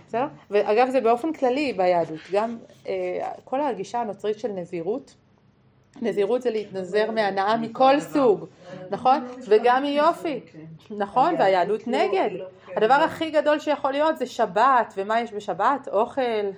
בסדר? 0.07 0.27
ואגב, 0.51 0.91
זה 0.91 1.01
באופן 1.01 1.33
כללי 1.33 1.73
ביהדות, 1.73 2.21
גם 2.33 2.59
אה, 2.89 3.33
כל 3.45 3.61
הגישה 3.61 4.01
הנוצרית 4.01 4.39
של 4.39 4.49
נזירות, 4.49 5.15
נזירות 6.03 6.43
זה 6.43 6.51
להתנזר 6.51 7.11
מהנאה 7.11 7.57
מכל 7.57 8.01
סוג, 8.01 8.47
נכון? 8.91 9.27
וגם 9.49 9.83
מיופי, 9.83 10.41
נכון? 10.91 11.35
והיהדות 11.39 11.87
נגד. 11.87 12.31
הדבר 12.77 12.95
הכי 12.95 13.31
גדול 13.31 13.59
שיכול 13.59 13.93
להיות 13.93 14.19
זה 14.19 14.27
שבת, 14.27 14.95
ומה 14.97 15.21
יש 15.21 15.33
בשבת? 15.33 15.89
אוכל, 15.93 16.51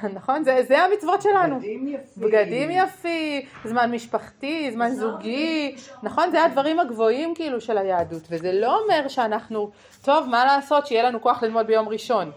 נכון? 0.16 0.44
זה, 0.44 0.60
זה 0.68 0.82
המצוות 0.82 1.22
שלנו. 1.22 1.56
בגדים 1.56 1.88
יפים. 1.88 2.22
בגדים 2.28 2.70
יפים, 2.70 3.42
זמן 3.64 3.90
משפחתי, 3.92 4.70
זמן 4.72 4.90
זוגי, 4.90 5.76
נכון? 6.02 6.30
זה 6.30 6.44
הדברים 6.44 6.80
הגבוהים 6.80 7.34
כאילו 7.34 7.60
של 7.60 7.78
היהדות, 7.78 8.22
וזה 8.30 8.52
לא 8.52 8.80
אומר 8.80 9.08
שאנחנו, 9.08 9.70
טוב, 10.02 10.28
מה 10.28 10.44
לעשות, 10.44 10.86
שיהיה 10.86 11.02
לנו 11.02 11.20
כוח 11.20 11.42
ללמוד 11.42 11.66
ביום 11.66 11.88
ראשון. 11.88 12.30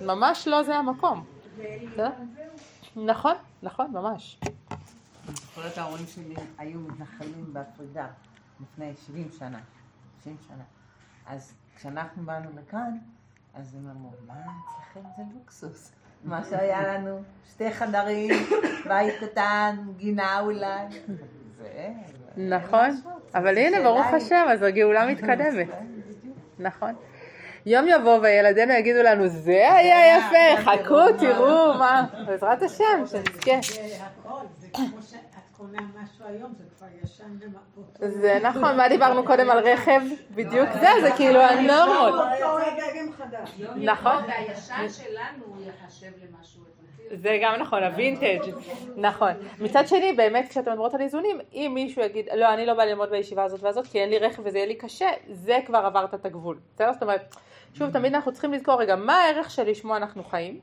ממש 0.00 0.48
לא 0.48 0.62
זה 0.62 0.76
המקום. 0.76 1.24
נכון, 2.96 3.34
נכון, 3.62 3.90
ממש. 3.92 4.40
זוכרת 5.28 5.78
ההורים 5.78 6.06
שלי 6.06 6.34
היו 6.58 6.80
מתנחלים 6.80 7.52
בפרידה 7.52 8.06
לפני 8.60 8.92
70 9.06 9.28
שנה, 9.38 9.58
90 10.20 10.36
שנה. 10.48 10.64
אז 11.26 11.52
כשאנחנו 11.76 12.22
באנו 12.22 12.50
לכאן, 12.54 12.98
אז 13.54 13.74
הם 13.74 13.90
אמרו, 13.90 14.10
מה 14.26 14.34
אצלכם 14.34 15.08
זה 15.16 15.22
לוקסוס? 15.34 15.92
מה 16.24 16.40
שהיה 16.50 16.94
לנו, 16.94 17.22
שתי 17.50 17.72
חדרים, 17.72 18.30
בית 18.88 19.14
קטן, 19.20 19.76
גינה 19.96 20.40
אולי. 20.40 20.84
נכון, 22.36 22.90
אבל 23.34 23.58
הנה, 23.58 23.80
ברוך 23.80 24.06
השם, 24.06 24.46
אז 24.50 24.62
הגאולה 24.62 25.06
מתקדמת. 25.06 25.68
נכון. 26.58 26.94
יום 27.66 27.88
יבוא 27.88 28.18
וילדינו 28.22 28.72
יגידו 28.72 29.02
לנו, 29.02 29.28
זה 29.28 29.72
היה 29.72 30.18
יפה, 30.18 30.62
חכו, 30.62 31.18
תראו 31.18 31.74
מה, 31.78 32.06
בעזרת 32.26 32.62
השם, 32.62 33.06
שנזכה. 33.06 33.50
זה 33.62 34.04
הכל, 34.04 34.40
זה 34.58 34.66
כמו 34.72 35.02
שאת 35.02 35.18
קונה 35.56 35.78
משהו 36.02 36.26
היום, 36.26 36.52
זה. 36.58 36.64
זה 37.98 38.38
נכון, 38.42 38.76
מה 38.76 38.88
דיברנו 38.88 39.24
קודם 39.24 39.50
על 39.50 39.58
רכב? 39.58 40.00
בדיוק 40.30 40.68
זה, 40.72 40.88
זה 41.02 41.10
כאילו 41.16 41.40
הנורמות. 41.40 42.14
נכון. 43.76 44.24
זה 47.10 47.38
גם 47.42 47.54
נכון, 47.60 47.82
הווינטג', 47.82 48.40
נכון. 48.96 49.30
מצד 49.60 49.88
שני, 49.88 50.12
באמת 50.12 50.48
כשאתם 50.48 50.70
מדברות 50.70 50.94
על 50.94 51.00
איזונים, 51.00 51.40
אם 51.52 51.70
מישהו 51.74 52.02
יגיד, 52.02 52.28
לא, 52.36 52.54
אני 52.54 52.66
לא 52.66 52.74
בא 52.74 52.84
ללמוד 52.84 53.10
בישיבה 53.10 53.44
הזאת 53.44 53.62
והזאת, 53.62 53.86
כי 53.86 54.00
אין 54.00 54.10
לי 54.10 54.18
רכב 54.18 54.42
וזה 54.44 54.58
יהיה 54.58 54.66
לי 54.66 54.74
קשה, 54.74 55.08
זה 55.30 55.58
כבר 55.66 55.78
עברת 55.78 56.14
את 56.14 56.26
הגבול. 56.26 56.58
בסדר? 56.74 56.92
זאת 56.92 57.02
אומרת, 57.02 57.34
שוב, 57.74 57.90
תמיד 57.90 58.14
אנחנו 58.14 58.32
צריכים 58.32 58.52
לזכור 58.52 58.80
רגע, 58.80 58.96
מה 58.96 59.14
הערך 59.14 59.50
שלשמו 59.50 59.96
אנחנו 59.96 60.24
חיים, 60.24 60.60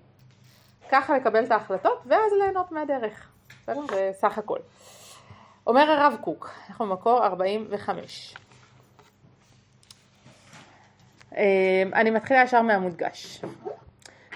ככה 0.92 1.18
לקבל 1.18 1.44
את 1.44 1.52
ההחלטות, 1.52 2.02
ואז 2.06 2.32
ליהנות 2.42 2.72
מהדרך. 2.72 3.30
בסדר? 3.64 3.82
זה 3.90 4.12
סך 4.14 4.38
הכל. 4.38 4.60
אומר 5.68 5.92
הרב 5.92 6.18
קוק, 6.22 6.52
אנחנו 6.70 6.86
במקור 6.86 7.26
45. 7.26 8.36
אה, 11.38 11.84
אני 11.94 12.12
מתחילה 12.12 12.44
ישר 12.44 12.62
מהמודגש. 12.62 13.42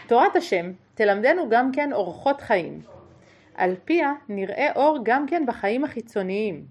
תורת 0.08 0.36
השם 0.36 0.72
תלמדנו 0.96 1.50
גם 1.50 1.72
כן 1.72 1.94
אורחות 1.94 2.42
חיים. 2.42 2.82
על 3.56 3.76
פיה 3.86 4.14
נראה 4.30 4.72
אור 4.76 4.98
גם 5.04 5.26
כן 5.28 5.46
בחיים 5.46 5.84
החיצוניים. 5.84 6.66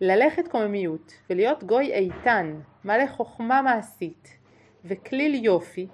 ללכת 0.00 0.48
קוממיות 0.48 1.12
ולהיות 1.30 1.64
גוי 1.64 1.92
איתן, 1.92 2.60
מלא 2.84 3.06
חוכמה 3.06 3.62
מעשית 3.62 4.28
וכליל 4.84 5.44
יופי, 5.44 5.86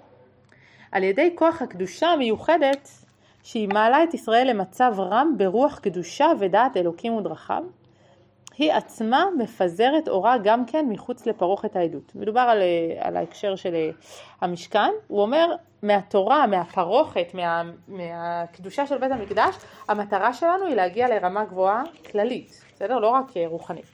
על 0.91 1.03
ידי 1.03 1.33
כוח 1.35 1.61
הקדושה 1.61 2.07
המיוחדת 2.07 2.89
שהיא 3.43 3.69
מעלה 3.73 4.03
את 4.03 4.13
ישראל 4.13 4.49
למצב 4.49 4.93
רם 4.97 5.33
ברוח 5.37 5.79
קדושה 5.79 6.27
ודעת 6.39 6.77
אלוקים 6.77 7.13
ודרכיו, 7.13 7.63
היא 8.57 8.73
עצמה 8.73 9.25
מפזרת 9.37 10.07
אורה 10.07 10.37
גם 10.43 10.65
כן 10.65 10.85
מחוץ 10.89 11.25
לפרוכת 11.25 11.75
העדות. 11.75 12.15
מדובר 12.15 12.39
על, 12.39 12.61
אה, 12.61 13.07
על 13.07 13.17
ההקשר 13.17 13.55
של 13.55 13.75
אה, 13.75 13.89
המשכן, 14.41 14.91
הוא 15.07 15.21
אומר 15.21 15.55
מהתורה, 15.83 16.47
מהפרוכת, 16.47 17.33
מה, 17.33 17.63
מהקדושה 17.87 18.87
של 18.87 18.97
בית 18.97 19.11
המקדש, 19.11 19.55
המטרה 19.87 20.33
שלנו 20.33 20.65
היא 20.65 20.75
להגיע 20.75 21.07
לרמה 21.07 21.45
גבוהה 21.45 21.83
כללית, 22.11 22.61
בסדר? 22.75 22.99
לא 22.99 23.09
רק 23.09 23.37
אה, 23.37 23.47
רוחנית. 23.47 23.85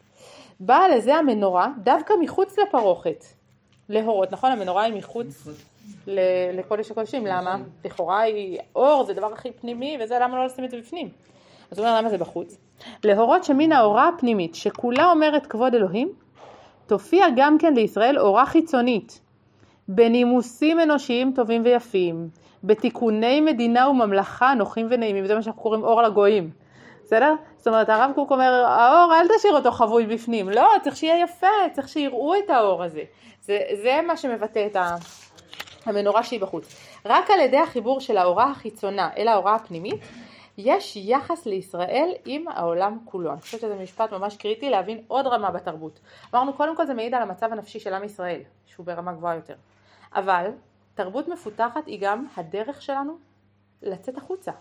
באה 0.59 0.87
לזה 0.87 1.15
המנורה 1.15 1.67
דווקא 1.77 2.13
מחוץ 2.21 2.59
לפרוכת, 2.59 3.25
להורות, 3.89 4.31
נכון? 4.31 4.51
המנורה 4.51 4.83
היא 4.83 4.93
מחוץ 4.93 5.47
לקודש 6.53 6.91
הקודשים, 6.91 7.25
למה? 7.25 7.57
לכאורה 7.85 8.21
היא 8.21 8.59
אור, 8.75 9.03
זה 9.03 9.13
דבר 9.13 9.33
הכי 9.33 9.51
פנימי, 9.51 9.97
וזה 10.01 10.19
למה 10.21 10.37
לא 10.37 10.45
לשים 10.45 10.65
את 10.65 10.71
זה 10.71 10.77
בפנים? 10.77 11.09
אז 11.71 11.79
הוא 11.79 11.87
אומר 11.87 11.97
למה 11.97 12.09
זה 12.09 12.17
בחוץ? 12.17 12.57
להורות 13.03 13.43
שמן 13.43 13.71
האורה 13.71 14.07
הפנימית 14.07 14.55
שכולה 14.55 15.11
אומרת 15.11 15.45
כבוד 15.45 15.75
אלוהים, 15.75 16.11
תופיע 16.87 17.25
גם 17.35 17.57
כן 17.57 17.73
לישראל 17.73 18.19
אורה 18.19 18.45
חיצונית, 18.45 19.19
בנימוסים 19.87 20.79
אנושיים 20.79 21.31
טובים 21.35 21.61
ויפים, 21.65 22.29
בתיקוני 22.63 23.41
מדינה 23.41 23.89
וממלכה 23.89 24.53
נוחים 24.53 24.87
ונעימים, 24.89 25.25
זה 25.25 25.35
מה 25.35 25.41
שאנחנו 25.41 25.61
קוראים 25.61 25.83
אור 25.83 26.01
לגויים, 26.01 26.49
בסדר? 27.05 27.33
זאת 27.57 27.67
אומרת 27.67 27.89
הרב 27.89 28.11
קוק 28.15 28.31
אומר, 28.31 28.65
האור 28.67 29.13
אל 29.15 29.27
תשאיר 29.37 29.55
אותו 29.55 29.71
חבוי 29.71 30.05
בפנים, 30.05 30.49
לא, 30.49 30.67
צריך 30.81 30.95
שיהיה 30.95 31.23
יפה, 31.23 31.47
צריך 31.71 31.87
שיראו 31.87 32.35
את 32.35 32.49
האור 32.49 32.83
הזה, 32.83 33.01
זה, 33.41 33.59
זה 33.83 33.99
מה 34.07 34.17
שמבטא 34.17 34.65
את 34.65 34.75
ה... 34.75 34.95
המנורה 35.85 36.23
שהיא 36.23 36.41
בחוץ. 36.41 36.75
רק 37.05 37.31
על 37.31 37.39
ידי 37.39 37.57
החיבור 37.57 37.99
של 37.99 38.17
האורה 38.17 38.51
החיצונה 38.51 39.09
אל 39.17 39.27
האורה 39.27 39.55
הפנימית, 39.55 39.95
יש 40.57 40.95
יחס 40.95 41.45
לישראל 41.45 42.11
עם 42.25 42.47
העולם 42.47 42.97
כולו. 43.05 43.31
אני 43.31 43.41
חושבת 43.41 43.61
שזה 43.61 43.75
משפט 43.75 44.11
ממש 44.13 44.37
קריטי 44.37 44.69
להבין 44.69 45.03
עוד 45.07 45.27
רמה 45.27 45.51
בתרבות. 45.51 45.99
אמרנו 46.33 46.53
קודם 46.53 46.75
כל 46.75 46.85
זה 46.85 46.93
מעיד 46.93 47.13
על 47.13 47.21
המצב 47.21 47.51
הנפשי 47.51 47.79
של 47.79 47.93
עם 47.93 48.03
ישראל, 48.03 48.41
שהוא 48.65 48.85
ברמה 48.85 49.13
גבוהה 49.13 49.35
יותר. 49.35 49.55
אבל 50.15 50.51
תרבות 50.95 51.27
מפותחת 51.27 51.87
היא 51.87 51.99
גם 52.01 52.25
הדרך 52.37 52.81
שלנו 52.81 53.17
לצאת 53.81 54.17
החוצה. 54.17 54.51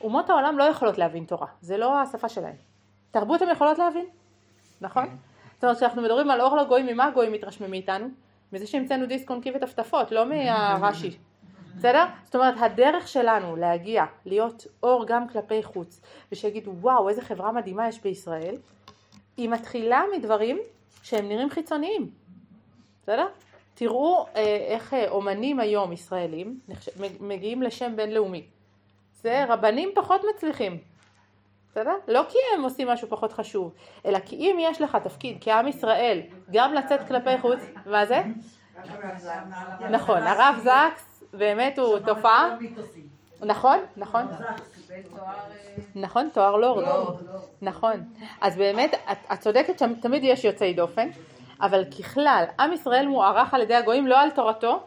אומות 0.00 0.30
העולם 0.30 0.58
לא 0.58 0.64
יכולות 0.64 0.98
להבין 0.98 1.24
תורה, 1.24 1.46
זה 1.60 1.76
לא 1.76 2.00
השפה 2.00 2.28
שלהם. 2.28 2.56
תרבות 3.10 3.42
הן 3.42 3.48
יכולות 3.50 3.78
להבין, 3.78 4.06
נכון? 4.80 5.04
זאת 5.54 5.64
אומרת 5.64 5.76
כשאנחנו 5.76 6.02
מדברים 6.02 6.30
על 6.30 6.40
אור 6.40 6.56
לגויים, 6.56 6.86
ממה 6.86 7.06
הגויים 7.06 7.32
מתרשמים 7.32 7.70
מאיתנו? 7.70 8.06
מזה 8.52 8.66
שהמצאנו 8.66 9.06
דיסק 9.06 9.30
אונקי 9.30 9.52
וטפטפות, 9.56 10.12
לא 10.12 10.24
מהרש"י. 10.30 11.18
בסדר? 11.76 12.04
זאת 12.24 12.34
אומרת, 12.34 12.54
הדרך 12.58 13.08
שלנו 13.08 13.56
להגיע, 13.56 14.04
להיות 14.26 14.66
אור 14.82 15.06
גם 15.06 15.28
כלפי 15.28 15.62
חוץ, 15.62 16.00
ושיגידו, 16.32 16.70
וואו, 16.80 17.08
איזה 17.08 17.22
חברה 17.22 17.52
מדהימה 17.52 17.88
יש 17.88 18.00
בישראל, 18.00 18.56
היא 19.36 19.48
מתחילה 19.48 20.02
מדברים 20.16 20.58
שהם 21.02 21.28
נראים 21.28 21.50
חיצוניים. 21.50 22.10
בסדר? 23.02 23.26
תראו 23.74 24.26
אה, 24.36 24.42
איך 24.68 24.94
אה, 24.94 25.08
אומנים 25.08 25.60
היום 25.60 25.92
ישראלים. 25.92 26.60
מגיעים 27.20 27.62
לשם 27.62 27.96
בינלאומי. 27.96 28.46
זה 29.14 29.44
רבנים 29.48 29.90
פחות 29.94 30.20
מצליחים. 30.34 30.78
בסדר? 31.70 31.94
לא 32.08 32.22
כי 32.28 32.38
הם 32.54 32.62
עושים 32.62 32.88
משהו 32.88 33.08
פחות 33.08 33.32
חשוב, 33.32 33.72
אלא 34.06 34.18
כי 34.18 34.36
אם 34.36 34.56
יש 34.60 34.80
לך 34.80 34.96
תפקיד 34.96 35.38
כעם 35.40 35.68
ישראל 35.68 36.20
גם 36.52 36.74
לצאת 36.74 37.08
כלפי 37.08 37.38
חוץ, 37.38 37.58
מה 37.86 38.06
זה? 38.06 38.22
נכון, 39.90 40.22
הרב 40.22 40.56
זקס 40.58 41.09
באמת 41.32 41.78
הוא 41.78 41.98
תופעה, 41.98 42.56
נכון, 43.42 43.78
נכון, 43.96 44.22
נכון, 45.94 46.28
תואר 46.32 46.56
לורד, 46.56 46.84
נכון, 47.62 48.04
אז 48.40 48.56
באמת 48.56 48.94
את, 49.12 49.38
צודקת 49.40 49.78
שתמיד 49.78 50.24
יש 50.24 50.44
יוצאי 50.44 50.74
דופן, 50.74 51.08
אבל 51.60 51.84
ככלל 51.98 52.44
עם 52.60 52.72
ישראל 52.72 53.06
מוערך 53.06 53.54
על 53.54 53.62
ידי 53.62 53.74
הגויים 53.74 54.06
לא 54.06 54.20
על 54.20 54.30
תורתו, 54.30 54.82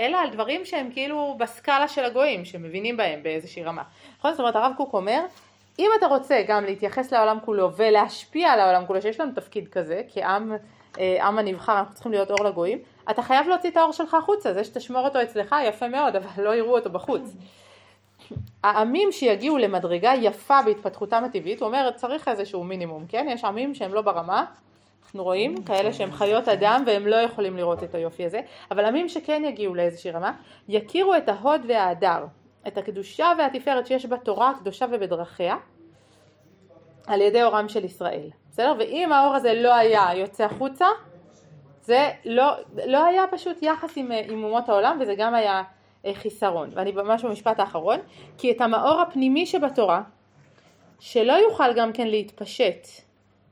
אלא 0.00 0.16
על 0.16 0.30
דברים 0.30 0.64
שהם 0.64 0.90
כאילו 0.92 1.36
בסקאלה 1.38 1.88
של 1.88 2.04
הגויים, 2.04 2.44
שמבינים 2.44 2.96
בהם 2.96 3.22
באיזושהי 3.22 3.64
רמה. 3.64 3.82
נכון? 4.18 4.30
זאת 4.30 4.40
אומרת 4.40 4.56
הרב 4.56 4.72
קוק 4.76 4.94
אומר 4.94 5.20
אם 5.78 5.90
אתה 5.98 6.06
רוצה 6.06 6.42
גם 6.48 6.64
להתייחס 6.64 7.12
לעולם 7.12 7.38
כולו 7.44 7.72
ולהשפיע 7.76 8.48
על 8.48 8.60
העולם 8.60 8.86
כולו, 8.86 9.02
שיש 9.02 9.20
לנו 9.20 9.32
תפקיד 9.34 9.68
כזה, 9.68 10.02
כעם 10.12 10.52
אה, 10.52 10.56
עם 10.98 11.38
הנבחר, 11.38 11.78
אנחנו 11.78 11.94
צריכים 11.94 12.12
להיות 12.12 12.30
אור 12.30 12.44
לגויים, 12.44 12.78
אתה 13.10 13.22
חייב 13.22 13.48
להוציא 13.48 13.70
את 13.70 13.76
האור 13.76 13.92
שלך 13.92 14.14
החוצה, 14.14 14.54
זה 14.54 14.64
שתשמור 14.64 15.04
אותו 15.04 15.22
אצלך 15.22 15.54
יפה 15.64 15.88
מאוד, 15.88 16.16
אבל 16.16 16.44
לא 16.44 16.54
יראו 16.54 16.76
אותו 16.76 16.90
בחוץ. 16.90 17.36
העמים 18.64 19.12
שיגיעו 19.12 19.58
למדרגה 19.58 20.12
יפה 20.20 20.62
בהתפתחותם 20.64 21.24
הטבעית, 21.24 21.60
הוא 21.60 21.66
אומר 21.66 21.90
צריך 21.96 22.28
איזשהו 22.28 22.64
מינימום, 22.64 23.04
כן? 23.08 23.26
יש 23.30 23.44
עמים 23.44 23.74
שהם 23.74 23.94
לא 23.94 24.02
ברמה, 24.02 24.44
אנחנו 25.04 25.24
רואים 25.24 25.62
כאלה 25.62 25.92
שהם 25.92 26.12
חיות 26.12 26.48
אדם 26.48 26.82
והם 26.86 27.06
לא 27.06 27.16
יכולים 27.16 27.56
לראות 27.56 27.82
את 27.82 27.94
היופי 27.94 28.26
הזה, 28.26 28.40
אבל 28.70 28.84
עמים 28.84 29.08
שכן 29.08 29.42
יגיעו 29.44 29.74
לאיזושהי 29.74 30.10
רמה, 30.10 30.32
יכירו 30.68 31.14
את 31.14 31.28
ההוד 31.28 31.60
וההדר, 31.68 32.24
את 32.66 32.78
הקדושה 32.78 33.32
והתפארת 33.38 33.86
שיש 33.86 34.06
בתורה 34.06 34.50
הקדושה 34.50 34.86
ובדרכיה 34.92 35.56
על 37.06 37.20
ידי 37.20 37.42
אורם 37.42 37.68
של 37.68 37.84
ישראל. 37.84 38.30
בסדר? 38.58 38.74
ואם 38.78 39.12
האור 39.12 39.34
הזה 39.34 39.54
לא 39.54 39.74
היה 39.74 40.08
יוצא 40.14 40.44
החוצה, 40.44 40.86
זה 41.82 42.10
לא, 42.24 42.44
לא 42.86 43.04
היה 43.04 43.24
פשוט 43.30 43.62
יחס 43.62 43.92
עם, 43.96 44.10
עם 44.28 44.44
אומות 44.44 44.68
העולם 44.68 44.98
וזה 45.00 45.14
גם 45.14 45.34
היה 45.34 45.62
אה, 46.06 46.14
חיסרון. 46.14 46.70
ואני 46.74 46.92
ממש 46.92 47.24
במשפט 47.24 47.60
האחרון, 47.60 47.98
כי 48.38 48.50
את 48.50 48.60
המאור 48.60 49.00
הפנימי 49.00 49.46
שבתורה, 49.46 50.02
שלא 51.00 51.32
יוכל 51.32 51.74
גם 51.76 51.92
כן 51.92 52.06
להתפשט 52.06 52.86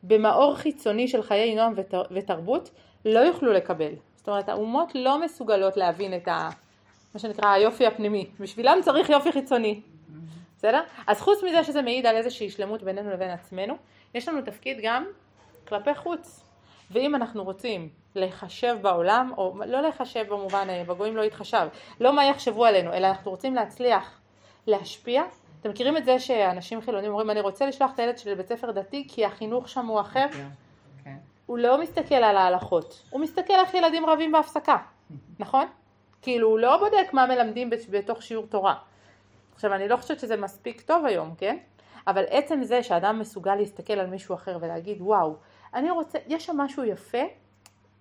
במאור 0.02 0.56
חיצוני 0.56 1.08
של 1.08 1.22
חיי 1.22 1.54
נועם 1.54 1.72
ותר, 1.76 2.02
ותרבות, 2.10 2.70
לא 3.04 3.20
יוכלו 3.20 3.52
לקבל. 3.52 3.92
זאת 4.16 4.28
אומרת, 4.28 4.48
האומות 4.48 4.94
לא 4.94 5.20
מסוגלות 5.20 5.76
להבין 5.76 6.16
את 6.16 6.28
ה... 6.28 6.48
מה 7.14 7.20
שנקרא 7.20 7.48
היופי 7.48 7.86
הפנימי. 7.86 8.26
בשבילם 8.40 8.78
צריך 8.82 9.10
יופי 9.10 9.32
חיצוני. 9.32 9.80
בסדר? 10.58 10.80
אז 11.06 11.20
חוץ 11.20 11.42
מזה 11.42 11.64
שזה 11.64 11.82
מעיד 11.82 12.06
על 12.06 12.16
איזושהי 12.16 12.50
שלמות 12.50 12.82
בינינו 12.82 13.10
לבין 13.10 13.30
עצמנו, 13.30 13.76
יש 14.16 14.28
לנו 14.28 14.42
תפקיד 14.42 14.78
גם 14.82 15.04
כלפי 15.68 15.94
חוץ. 15.94 16.44
ואם 16.90 17.14
אנחנו 17.14 17.44
רוצים 17.44 17.88
להיחשב 18.14 18.76
בעולם, 18.82 19.32
או 19.36 19.54
לא 19.66 19.80
להיחשב 19.80 20.26
במובן, 20.28 20.68
בגויים 20.86 21.16
לא 21.16 21.22
יתחשב, 21.22 21.68
לא 22.00 22.12
מה 22.12 22.24
יחשבו 22.24 22.64
עלינו, 22.64 22.92
אלא 22.92 23.06
אנחנו 23.06 23.30
רוצים 23.30 23.54
להצליח 23.54 24.20
להשפיע. 24.66 25.22
אתם 25.60 25.70
מכירים 25.70 25.96
את 25.96 26.04
זה 26.04 26.18
שאנשים 26.18 26.80
חילונים 26.80 27.10
אומרים 27.10 27.30
אני 27.30 27.40
רוצה 27.40 27.66
לשלוח 27.66 27.90
את 27.94 27.98
הילד 27.98 28.18
שלי 28.18 28.32
לבית 28.32 28.48
ספר 28.48 28.70
דתי 28.70 29.06
כי 29.08 29.24
החינוך 29.24 29.68
שם 29.68 29.86
הוא 29.86 30.00
אחר? 30.00 30.26
כן, 30.32 30.48
כן. 31.04 31.16
הוא 31.46 31.58
לא 31.58 31.80
מסתכל 31.80 32.14
על 32.14 32.36
ההלכות, 32.36 33.02
הוא 33.10 33.20
מסתכל 33.20 33.54
איך 33.54 33.74
ילדים 33.74 34.06
רבים 34.06 34.32
בהפסקה, 34.32 34.76
נכון? 35.38 35.66
כאילו 36.22 36.48
הוא 36.48 36.58
לא 36.58 36.76
בודק 36.76 37.12
מה 37.12 37.26
מלמדים 37.26 37.70
בתוך 37.90 38.22
שיעור 38.22 38.46
תורה. 38.46 38.74
עכשיו 39.54 39.74
אני 39.74 39.88
לא 39.88 39.96
חושבת 39.96 40.20
שזה 40.20 40.36
מספיק 40.36 40.80
טוב 40.80 41.06
היום, 41.06 41.34
כן? 41.38 41.56
אבל 42.06 42.24
עצם 42.30 42.62
זה 42.62 42.82
שאדם 42.82 43.18
מסוגל 43.18 43.54
להסתכל 43.54 43.92
על 43.92 44.06
מישהו 44.06 44.34
אחר 44.34 44.58
ולהגיד 44.60 44.96
וואו, 45.00 45.36
אני 45.74 45.90
רוצה, 45.90 46.18
יש 46.26 46.46
שם 46.46 46.56
משהו 46.56 46.84
יפה, 46.84 47.22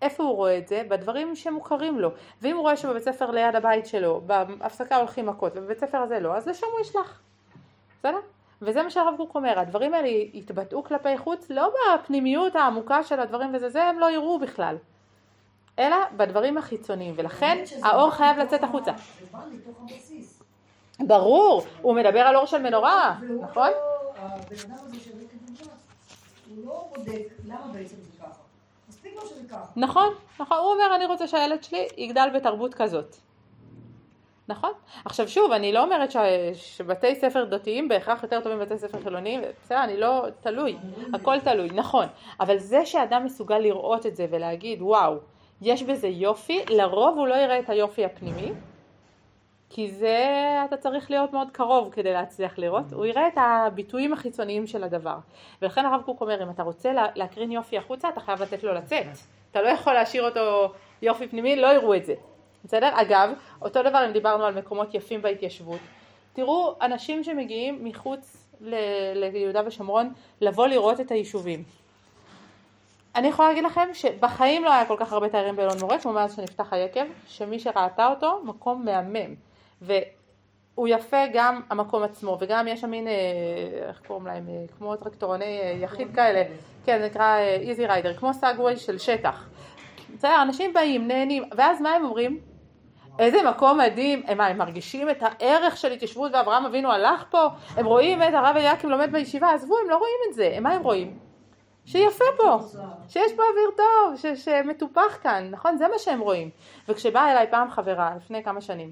איפה 0.01 0.23
הוא 0.23 0.35
רואה 0.35 0.57
את 0.57 0.67
זה? 0.67 0.83
בדברים 0.87 1.35
שמוכרים 1.35 1.99
לו. 1.99 2.09
ואם 2.41 2.55
הוא 2.55 2.61
רואה 2.61 2.77
שבבית 2.77 3.03
ספר 3.03 3.31
ליד 3.31 3.55
הבית 3.55 3.85
שלו, 3.85 4.21
בהפסקה 4.25 4.95
הולכים 4.95 5.25
מכות, 5.25 5.51
ובבית 5.55 5.79
ספר 5.79 5.97
הזה 5.97 6.19
לא, 6.19 6.35
אז 6.35 6.47
לשם 6.47 6.67
הוא 6.73 6.81
ישלח. 6.81 7.21
בסדר? 7.99 8.19
וזה 8.61 8.83
מה 8.83 8.89
שהרב 8.89 9.13
קוק 9.17 9.35
אומר, 9.35 9.59
הדברים 9.59 9.93
האלה 9.93 10.07
יתבטאו 10.07 10.83
כלפי 10.83 11.17
חוץ, 11.17 11.49
לא 11.49 11.73
בפנימיות 11.99 12.55
העמוקה 12.55 13.03
של 13.03 13.19
הדברים 13.19 13.55
וזה, 13.55 13.69
זה 13.69 13.83
הם 13.83 13.99
לא 13.99 14.11
יראו 14.11 14.39
בכלל. 14.39 14.77
אלא 15.79 15.97
בדברים 16.17 16.57
החיצוניים, 16.57 17.13
ולכן 17.17 17.63
האור 17.83 18.11
חייב 18.11 18.37
לצאת 18.37 18.63
החוצה. 18.63 18.91
ברור, 20.99 21.63
הוא 21.81 21.95
מדבר 21.95 22.19
על 22.19 22.35
אור 22.35 22.45
של 22.45 22.61
מנורה, 22.61 23.15
נכון? 23.41 23.69
הבן 24.25 24.55
אדם 24.65 24.85
הזה 24.85 24.99
של 24.99 25.11
ריקי 25.19 25.37
הוא 26.49 26.65
לא 26.65 26.87
בודק 26.95 27.27
למה 27.45 27.67
בעצם 27.73 27.95
זה 28.01 28.11
ככה. 28.19 28.45
נכון, 29.75 30.13
נכון, 30.39 30.57
הוא 30.57 30.73
אומר 30.73 30.95
אני 30.95 31.05
רוצה 31.05 31.27
שהילד 31.27 31.63
שלי 31.63 31.87
יגדל 31.97 32.29
בתרבות 32.35 32.73
כזאת. 32.73 33.15
נכון? 34.47 34.71
עכשיו 35.05 35.27
שוב, 35.27 35.51
אני 35.51 35.73
לא 35.73 35.83
אומרת 35.83 36.11
ש... 36.11 36.17
שבתי 36.53 37.15
ספר 37.15 37.43
דתיים 37.43 37.87
בהכרח 37.87 38.23
יותר 38.23 38.41
טובים 38.41 38.59
מבתי 38.59 38.77
ספר 38.77 39.01
חילוניים, 39.03 39.41
בסדר, 39.63 39.83
אני 39.83 39.97
לא, 39.97 40.25
תלוי, 40.41 40.77
הכל 41.13 41.39
תלוי, 41.39 41.69
נכון, 41.69 42.05
אבל 42.39 42.57
זה 42.57 42.85
שאדם 42.85 43.25
מסוגל 43.25 43.57
לראות 43.57 44.05
את 44.05 44.15
זה 44.15 44.27
ולהגיד 44.29 44.81
וואו, 44.81 45.15
יש 45.61 45.83
בזה 45.83 46.07
יופי, 46.07 46.65
לרוב 46.69 47.17
הוא 47.17 47.27
לא 47.27 47.35
יראה 47.35 47.59
את 47.59 47.69
היופי 47.69 48.05
הפנימי, 48.05 48.51
כי 49.69 49.91
זה 49.91 50.17
אתה 50.65 50.77
צריך 50.77 51.11
להיות 51.11 51.33
מאוד 51.33 51.47
קרוב 51.51 51.89
כדי 51.93 52.13
להצליח 52.13 52.57
לראות, 52.57 52.93
הוא 52.93 53.05
יראה 53.05 53.27
את 53.27 53.33
הביטויים 53.37 54.13
החיצוניים 54.13 54.67
של 54.67 54.83
הדבר. 54.83 55.15
ולכן 55.61 55.85
הרב 55.85 56.01
קוק 56.05 56.21
אומר, 56.21 56.43
אם 56.43 56.49
אתה 56.49 56.63
רוצה 56.63 56.91
להקרין 57.15 57.51
יופי 57.51 57.77
החוצה, 57.77 58.09
אתה 58.09 58.19
חייב 58.19 58.41
לתת 58.41 58.63
לו 58.63 58.73
לצאת. 58.73 59.05
אתה 59.51 59.61
לא 59.61 59.67
יכול 59.67 59.93
להשאיר 59.93 60.25
אותו 60.29 60.73
יופי 61.01 61.27
פנימי, 61.27 61.55
לא 61.55 61.67
יראו 61.67 61.95
את 61.95 62.05
זה. 62.05 62.13
בסדר? 62.65 62.89
אגב, 63.01 63.29
אותו 63.61 63.83
דבר 63.83 64.05
אם 64.07 64.11
דיברנו 64.11 64.43
על 64.45 64.53
מקומות 64.57 64.93
יפים 64.93 65.21
בהתיישבות. 65.21 65.79
תראו 66.33 66.75
אנשים 66.81 67.23
שמגיעים 67.23 67.85
מחוץ 67.85 68.47
ל- 68.61 68.75
ליהודה 69.31 69.61
ושומרון 69.65 70.13
לבוא 70.41 70.67
לראות 70.67 70.99
את 70.99 71.11
היישובים. 71.11 71.63
אני 73.15 73.27
יכולה 73.27 73.47
להגיד 73.47 73.63
לכם 73.63 73.89
שבחיים 73.93 74.63
לא 74.63 74.73
היה 74.73 74.85
כל 74.85 74.95
כך 74.99 75.13
הרבה 75.13 75.29
תיירים 75.29 75.55
באלון 75.55 75.77
מורה 75.81 75.99
כמו 75.99 76.13
מאז 76.13 76.35
שנפתח 76.35 76.73
היקב, 76.73 77.05
שמי 77.27 77.59
שראתה 77.59 78.07
אותו 78.07 78.41
מקום 78.43 78.85
מהמם. 78.85 79.35
והוא 79.81 80.87
יפה 80.87 81.17
גם 81.33 81.61
המקום 81.69 82.03
עצמו 82.03 82.37
וגם 82.41 82.67
יש 82.67 82.81
שם 82.81 82.89
מין, 82.89 83.07
אה, 83.07 83.13
איך 83.87 84.01
קוראים 84.07 84.27
להם, 84.27 84.49
אה, 84.49 84.65
כמו 84.77 84.95
טרקטורוני 84.95 85.59
אה, 85.61 85.77
יחיד 85.81 86.15
כאלה, 86.15 86.43
כן 86.85 86.99
זה 86.99 87.05
נקרא 87.05 87.37
איזי 87.39 87.85
ריידר, 87.85 88.13
כמו 88.13 88.33
סאגווי 88.33 88.77
של 88.77 88.97
שטח. 88.97 89.49
בסדר, 90.13 90.41
אנשים 90.41 90.73
באים, 90.73 91.07
נהנים, 91.07 91.43
ואז 91.57 91.81
מה 91.81 91.89
הם 91.89 92.05
אומרים? 92.05 92.39
איזה 93.19 93.49
מקום 93.49 93.77
מדהים, 93.77 94.23
הם, 94.27 94.41
הם 94.41 94.57
מרגישים 94.57 95.09
את 95.09 95.17
הערך 95.21 95.77
של 95.77 95.91
התיישבות 95.91 96.31
ואברהם 96.33 96.65
אבינו 96.65 96.91
הלך 96.91 97.23
פה, 97.29 97.47
הם 97.75 97.85
רואים 97.85 98.23
את 98.23 98.33
הרב 98.33 98.55
אליקים 98.57 98.89
לומד 98.89 99.11
בישיבה, 99.11 99.53
עזבו, 99.53 99.77
הם 99.77 99.89
לא 99.89 99.97
רואים 99.97 100.17
את 100.29 100.33
זה, 100.33 100.57
מה 100.61 100.71
הם 100.71 100.81
רואים? 100.81 101.17
שיפה 101.85 102.25
פה, 102.37 102.57
שיש 103.07 103.33
פה 103.33 103.43
אוויר 103.51 103.69
טוב, 103.77 104.15
ש, 104.15 104.45
שמטופח 104.45 105.17
כאן, 105.21 105.47
נכון? 105.51 105.77
זה 105.77 105.87
מה 105.87 105.99
שהם 105.99 106.19
רואים. 106.19 106.49
וכשבאה 106.89 107.31
אליי 107.31 107.47
פעם 107.51 107.71
חברה, 107.71 108.13
לפני 108.17 108.43
כמה 108.43 108.61
שנים, 108.61 108.91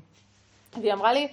והיא 0.82 0.94
אמרה 0.94 1.14
לי, 1.14 1.28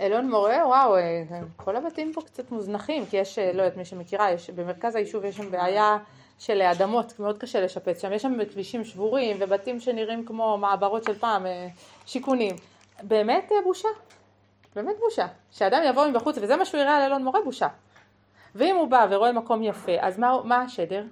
אלון 0.00 0.30
מורה, 0.30 0.66
וואו, 0.66 0.96
אה, 0.96 1.22
כל 1.56 1.76
הבתים 1.76 2.12
פה 2.12 2.22
קצת 2.22 2.50
מוזנחים, 2.50 3.06
כי 3.06 3.16
יש, 3.16 3.38
אה, 3.38 3.52
לא 3.52 3.62
יודעת, 3.62 3.76
מי 3.76 3.84
שמכירה, 3.84 4.30
יש, 4.30 4.50
במרכז 4.50 4.94
היישוב 4.94 5.24
יש 5.24 5.36
שם 5.36 5.50
בעיה 5.50 5.98
של 6.38 6.62
אדמות, 6.62 7.20
מאוד 7.20 7.38
קשה 7.38 7.60
לשפץ 7.60 8.02
שם, 8.02 8.12
יש 8.12 8.22
שם 8.22 8.44
כבישים 8.52 8.84
שבורים 8.84 9.36
ובתים 9.40 9.80
שנראים 9.80 10.24
כמו 10.24 10.58
מעברות 10.58 11.04
של 11.04 11.18
פעם, 11.18 11.46
אה, 11.46 11.68
שיכונים. 12.06 12.56
באמת 13.02 13.52
בושה, 13.64 13.88
באמת 14.74 14.96
בושה. 15.00 15.26
שאדם 15.50 15.82
יבוא 15.86 16.06
מבחוץ, 16.06 16.38
וזה 16.38 16.56
מה 16.56 16.64
שהוא 16.64 16.80
יראה 16.80 16.96
על 16.96 17.02
אלון 17.02 17.24
מורה, 17.24 17.40
בושה. 17.44 17.68
ואם 18.54 18.76
הוא 18.76 18.88
בא 18.88 19.06
ורואה 19.10 19.32
מקום 19.32 19.62
יפה, 19.62 19.92
אז 20.00 20.18
מה, 20.18 20.36
מה 20.44 20.62
השדר? 20.62 21.04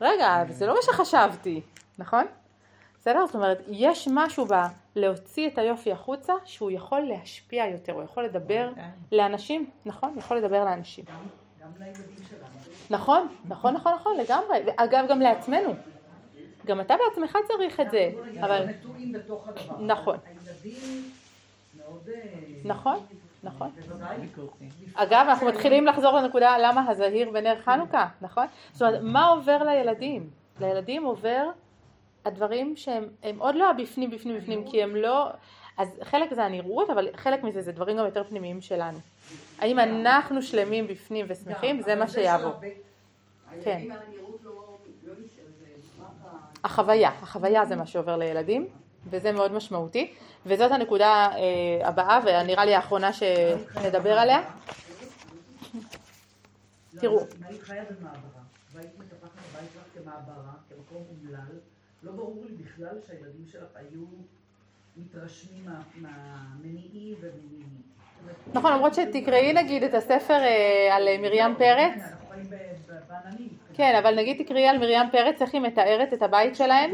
רגע, 0.00 0.44
זה 0.48 0.66
לא 0.66 0.74
מה 0.74 0.82
שחשבתי, 0.82 1.60
נכון? 1.98 2.26
בסדר? 3.00 3.26
זאת 3.26 3.34
אומרת, 3.34 3.62
יש 3.68 4.08
משהו 4.12 4.46
בלהוציא 4.98 5.48
את 5.48 5.58
היופי 5.58 5.92
החוצה 5.92 6.32
שהוא 6.44 6.70
יכול 6.70 7.00
להשפיע 7.00 7.66
יותר, 7.66 7.92
הוא 7.92 8.02
יכול 8.02 8.24
לדבר 8.24 8.70
לאנשים, 9.12 9.70
נכון? 9.86 10.14
יכול 10.18 10.36
לדבר 10.36 10.64
לאנשים. 10.64 11.04
גם 11.62 11.68
לילדים 11.78 12.02
שלנו. 12.30 12.44
נכון, 12.90 13.28
נכון, 13.48 13.74
נכון, 13.74 13.94
נכון, 13.94 14.16
לגמרי. 14.16 14.58
אגב, 14.76 15.04
גם 15.08 15.20
לעצמנו. 15.20 15.74
גם 16.66 16.80
אתה 16.80 16.94
בעצמך 16.96 17.38
צריך 17.48 17.80
את 17.80 17.90
זה, 17.90 18.10
אבל... 18.40 18.50
אנחנו 18.50 18.66
נטועים 18.66 19.12
בתוך 19.12 19.48
הדבר. 19.48 19.80
נכון. 19.80 20.16
הילדים 20.26 21.10
מאוד... 21.78 22.08
אה, 22.08 22.22
נכון, 22.64 22.98
נכון. 23.42 23.70
בוודאי. 23.88 24.16
אגב, 24.94 25.26
אנחנו 25.28 25.46
מתחילים 25.46 25.86
לחזור 25.86 26.12
לנקודה 26.12 26.58
למה 26.58 26.90
הזהיר 26.90 27.30
בנר 27.30 27.56
חנוכה, 27.64 28.08
נכון? 28.20 28.46
זאת 28.72 28.82
אומרת, 28.82 29.00
מה 29.02 29.26
עובר 29.26 29.62
לילדים? 29.62 30.30
לילדים 30.60 31.04
עובר 31.04 31.50
הדברים 32.28 32.76
שהם 32.76 33.08
הם 33.22 33.38
עוד 33.38 33.54
לא 33.54 33.70
הבפנים, 33.70 34.10
בפנים, 34.10 34.38
בפנים, 34.38 34.64
כי 34.70 34.82
הם 34.82 34.96
לא... 34.96 35.28
אז 35.78 35.88
חלק 36.02 36.34
זה 36.34 36.44
הנראות, 36.44 36.90
אבל 36.90 37.08
חלק 37.16 37.42
מזה 37.42 37.62
זה 37.62 37.72
דברים 37.72 37.96
גם 37.96 38.04
יותר 38.04 38.24
פנימיים 38.24 38.60
שלנו. 38.60 38.98
האם 39.58 39.78
אנחנו 39.78 40.42
שלמים 40.42 40.86
בפנים 40.86 41.26
ושמחים, 41.28 41.82
זה 41.82 41.94
מה 41.94 42.08
שיעבור. 42.08 42.52
כן. 43.64 43.88
החוויה, 46.64 47.10
החוויה 47.22 47.64
זה 47.64 47.76
מה 47.76 47.86
שעובר 47.86 48.16
לילדים, 48.16 48.68
וזה 49.10 49.32
מאוד 49.32 49.52
משמעותי, 49.52 50.14
וזאת 50.46 50.72
הנקודה 50.72 51.28
אה, 51.32 51.88
הבאה, 51.88 52.20
ונראה 52.24 52.64
לי 52.64 52.74
האחרונה 52.74 53.12
שנדבר 53.12 54.18
עליה. 54.18 54.40
תראו. 57.00 57.20
אם 57.20 57.44
היית 57.44 57.62
חיה 57.62 57.84
במעברה, 57.84 58.42
והיית 58.72 58.98
מטפחת 58.98 59.30
הבית 59.50 59.70
שלך 59.72 60.04
כמעברה, 60.04 60.52
כמקום 60.68 61.04
אומלל, 61.10 61.58
לא 62.02 62.12
ברור 62.12 62.44
לי 62.48 62.54
בכלל 62.64 62.96
שהילדים 63.06 63.46
שלך 63.52 63.68
היו 63.74 64.04
מתרשמים 64.96 65.64
מה- 65.66 65.82
מהמניעים 65.94 67.14
וממינים. 67.20 67.68
נכון, 68.54 68.72
למרות 68.72 68.94
שתקראי 68.94 69.52
נגיד 69.52 69.82
את 69.82 69.94
הספר 69.94 70.34
אה, 70.34 70.96
על 70.96 71.08
אה, 71.08 71.18
מרים 71.18 71.54
פרץ, 71.58 72.02
ב- 72.32 72.54
ב- 72.54 72.98
בעננים. 73.08 73.48
כן, 73.74 73.94
אבל 74.02 74.16
נגיד 74.16 74.42
תקראי 74.44 74.66
על 74.68 74.78
מרים 74.78 75.10
פרץ, 75.12 75.42
איך 75.42 75.54
היא 75.54 75.60
מתארת 75.62 76.12
את 76.12 76.22
הבית 76.22 76.56
שלהם, 76.56 76.90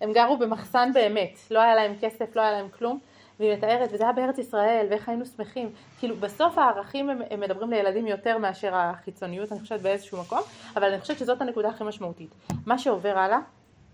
הם 0.00 0.12
גרו 0.12 0.36
במחסן 0.38 0.90
באמת, 0.94 1.38
לא 1.50 1.60
היה 1.60 1.74
להם 1.74 1.94
כסף, 2.00 2.36
לא 2.36 2.40
היה 2.42 2.52
להם 2.52 2.68
כלום, 2.68 2.98
והיא 3.40 3.52
מתארת, 3.56 3.88
וזה 3.92 4.04
היה 4.04 4.12
בארץ 4.12 4.38
ישראל, 4.38 4.86
ואיך 4.90 5.08
היינו 5.08 5.26
שמחים. 5.26 5.70
כאילו, 5.98 6.16
בסוף 6.16 6.58
הערכים 6.58 7.10
הם, 7.10 7.18
הם 7.30 7.40
מדברים 7.40 7.70
לילדים 7.70 8.06
יותר 8.06 8.38
מאשר 8.38 8.74
החיצוניות, 8.74 9.52
אני 9.52 9.60
חושבת 9.60 9.80
באיזשהו 9.80 10.20
מקום, 10.20 10.38
אבל 10.76 10.84
אני 10.92 11.00
חושבת 11.00 11.18
שזאת 11.18 11.40
הנקודה 11.42 11.68
הכי 11.68 11.84
משמעותית. 11.84 12.30
מה 12.66 12.78
שעובר 12.78 13.18
הלאה, 13.18 13.38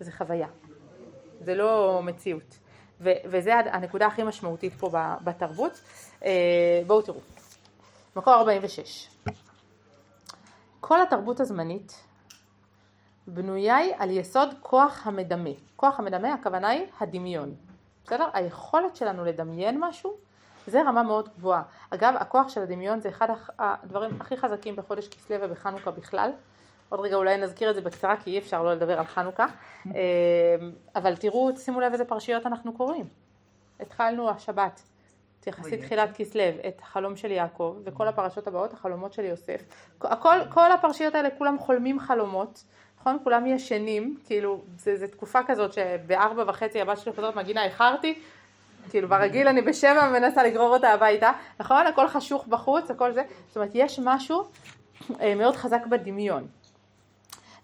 זה 0.01 0.13
חוויה. 0.13 0.49
זה 1.41 1.55
לא 1.55 2.01
מציאות. 2.05 2.59
ו- 3.01 3.11
וזה 3.25 3.55
הנקודה 3.55 4.07
הכי 4.07 4.23
משמעותית 4.23 4.73
פה 4.73 4.91
בתרבות. 5.25 5.81
אה, 6.25 6.83
בואו 6.87 7.03
תראו. 7.03 7.21
מקור 8.17 8.35
46. 8.35 9.09
כל 10.81 11.03
התרבות 11.03 11.41
הזמנית 11.41 12.05
בנויה 13.27 13.77
היא 13.77 13.93
על 13.99 14.11
יסוד 14.11 14.49
כוח 14.61 15.07
המדמה. 15.07 15.51
כוח 15.77 15.99
המדמה 15.99 16.35
הכוונה 16.35 16.69
היא 16.69 16.87
הדמיון. 17.01 17.55
בסדר? 18.05 18.29
היכולת 18.33 18.97
שלנו 18.97 19.25
לדמיין 19.25 19.81
משהו 19.81 20.17
זה 20.67 20.83
רמה 20.83 21.03
מאוד 21.03 21.29
גבוהה. 21.37 21.63
אגב, 21.91 22.15
הכוח 22.21 22.49
של 22.49 22.63
הדמיון 22.63 23.01
זה 23.01 23.09
אחד 23.09 23.29
הדברים 23.59 24.21
הכי 24.21 24.37
חזקים 24.37 24.77
בחודש 24.77 25.09
כסלו 25.09 25.37
ובחנוכה 25.41 25.91
בכלל. 25.91 26.31
עוד 26.89 27.01
רגע 27.01 27.17
אולי 27.17 27.37
נזכיר 27.37 27.71
את 27.71 27.75
זה 27.75 27.81
בקצרה 27.81 28.17
כי 28.17 28.31
אי 28.31 28.39
אפשר 28.39 28.63
לא 28.63 28.75
לדבר 28.75 28.99
על 28.99 29.05
חנוכה. 29.05 29.47
אה, 29.87 29.93
אבל 30.97 31.17
תראו, 31.17 31.51
שימו 31.57 31.81
לב 31.81 31.93
איזה 31.93 32.05
פרשיות 32.05 32.47
אנחנו 32.47 32.73
קוראים. 32.73 33.05
התחלנו 33.81 34.31
השבת, 34.31 34.83
יחסית 35.47 35.81
תחילת 35.81 36.11
כסלו, 36.17 36.43
את 36.69 36.81
החלום 36.83 37.17
של 37.17 37.31
יעקב, 37.31 37.77
וכל 37.85 38.09
הפרשות 38.09 38.47
הבאות, 38.47 38.73
החלומות 38.73 39.13
של 39.13 39.25
יוסף. 39.25 39.63
הכל, 40.01 40.37
כל 40.51 40.73
הפרשיות 40.73 41.15
האלה 41.15 41.29
כולם 41.39 41.59
חולמים 41.59 42.01
חלומות, 42.01 42.65
נכון? 43.01 43.19
כולם 43.25 43.47
ישנים, 43.47 44.17
כאילו, 44.27 44.61
זה 44.77 45.09
תקופה 45.09 45.39
כזאת 45.47 45.73
שבארבע 45.73 46.45
וחצי 46.47 46.81
הבת 46.81 46.99
שלי 46.99 47.13
חוזרת 47.13 47.35
מהגינה, 47.35 47.65
איחרתי, 47.65 48.23
כאילו 48.91 49.09
ברגיל 49.09 49.49
אני 49.49 49.63
בשבע 49.63 50.09
מנסה 50.09 50.43
לגרור 50.43 50.75
אותה 50.75 50.89
הביתה, 50.89 51.33
נכון? 51.61 51.87
הכל 51.87 52.09
חשוך 52.09 52.47
בחוץ, 52.47 52.91
הכל 52.91 53.13
זה, 53.13 53.23
זאת 53.49 53.57
אומרת 53.57 53.71
יש 53.75 54.01
משהו 54.05 54.43
אה, 55.21 55.35
מאוד 55.35 55.57
חזק 55.57 55.87
בדמיון. 55.87 56.47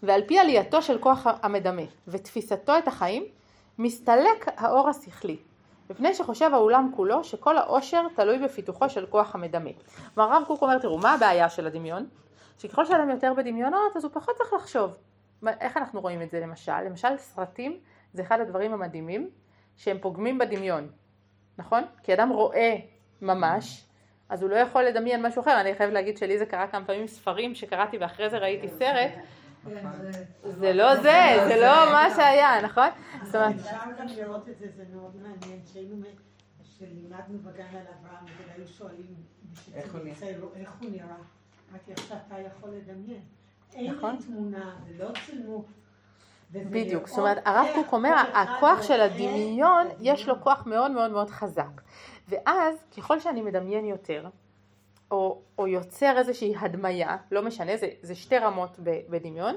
ועל 0.03 0.21
פי 0.27 0.39
עלייתו 0.39 0.81
של 0.81 0.99
כוח 0.99 1.27
המדמה 1.43 1.81
ותפיסתו 2.07 2.77
את 2.77 2.87
החיים, 2.87 3.25
מסתלק 3.77 4.45
האור 4.57 4.89
השכלי, 4.89 5.37
מפני 5.89 6.13
שחושב 6.13 6.49
האולם 6.53 6.91
כולו 6.95 7.23
שכל 7.23 7.57
העושר 7.57 8.07
תלוי 8.15 8.37
בפיתוחו 8.39 8.89
של 8.89 9.05
כוח 9.05 9.35
המדמה. 9.35 9.69
כלומר 10.13 10.33
הרב 10.33 10.43
קוק 10.47 10.61
אומר, 10.61 10.79
תראו, 10.79 10.97
מה 10.97 11.13
הבעיה 11.13 11.49
של 11.49 11.67
הדמיון? 11.67 12.07
שככל 12.57 12.85
שאדם 12.85 13.09
יותר 13.09 13.33
בדמיונות, 13.33 13.95
אז 13.95 14.03
הוא 14.03 14.11
פחות 14.13 14.35
צריך 14.35 14.53
לחשוב. 14.53 14.97
איך 15.59 15.77
אנחנו 15.77 16.01
רואים 16.01 16.21
את 16.21 16.31
זה 16.31 16.39
למשל? 16.39 16.81
למשל 16.81 17.17
סרטים 17.17 17.79
זה 18.13 18.21
אחד 18.21 18.39
הדברים 18.39 18.73
המדהימים 18.73 19.29
שהם 19.77 19.97
פוגמים 20.01 20.37
בדמיון, 20.37 20.87
נכון? 21.57 21.83
כי 22.03 22.13
אדם 22.13 22.29
רואה 22.29 22.75
ממש, 23.21 23.85
אז 24.29 24.41
הוא 24.41 24.49
לא 24.49 24.55
יכול 24.55 24.83
לדמיין 24.83 25.25
משהו 25.25 25.41
אחר. 25.41 25.61
אני 25.61 25.75
חייבת 25.75 25.93
להגיד 25.93 26.17
שלי 26.17 26.37
זה 26.37 26.45
קרה 26.45 26.67
כמה 26.67 26.85
פעמים 26.85 27.07
ספרים 27.07 27.55
שקראתי 27.55 27.97
ואחרי 27.97 28.29
זה 28.29 28.37
ראיתי 28.37 28.67
סרט, 28.67 29.11
זה 30.43 30.73
לא 30.73 30.95
זה, 30.95 31.35
זה 31.47 31.55
לא 31.61 31.91
מה 31.91 32.07
שהיה, 32.15 32.61
נכון? 32.61 32.87
זאת 33.23 33.35
אומרת, 33.35 33.55
אפשר 33.55 33.77
גם 33.99 34.07
לראות 34.07 34.49
את 34.49 34.57
זה, 34.59 34.67
זה 34.75 34.83
מאוד 34.95 35.15
מעניין, 35.15 35.59
שהיינו, 35.73 35.95
מ- 35.95 36.03
שלימדנו 36.63 37.37
בגן 37.43 37.63
על 37.71 37.85
אברהם, 37.99 38.25
והיו 38.47 38.67
שואלים, 38.67 39.15
איך 39.75 39.93
הוא 40.81 40.89
נראה? 40.91 41.15
רק 41.73 41.81
איך 41.89 41.97
שאתה 41.99 42.35
יכול 42.39 42.69
לדמיין. 42.69 43.21
אין 43.73 43.93
נכון. 43.93 44.17
תמונה, 44.25 44.75
ולא 44.87 45.07
צילמו. 45.25 45.63
בדיוק, 46.51 47.07
זאת 47.07 47.17
אומרת 47.19 47.37
הרב 47.45 47.67
קוק 47.75 47.93
אומר, 47.93 48.15
הכוח 48.33 48.81
של 48.81 49.01
הדמיון, 49.01 49.87
יש 49.99 50.27
לו. 50.27 50.41
כוח 50.41 50.65
מאוד 50.65 50.91
מאוד 50.91 51.11
מאוד 51.11 51.29
חזק. 51.29 51.81
ואז 52.29 52.75
ככל 52.97 53.19
שאני 53.19 53.41
מדמיין 53.41 53.85
יותר, 53.85 54.27
או, 55.11 55.41
או 55.57 55.67
יוצר 55.67 56.17
איזושהי 56.17 56.53
הדמיה, 56.59 57.17
לא 57.31 57.41
משנה, 57.41 57.77
זה, 57.77 57.87
זה 58.01 58.15
שתי 58.15 58.37
רמות 58.37 58.79
בדמיון, 59.09 59.55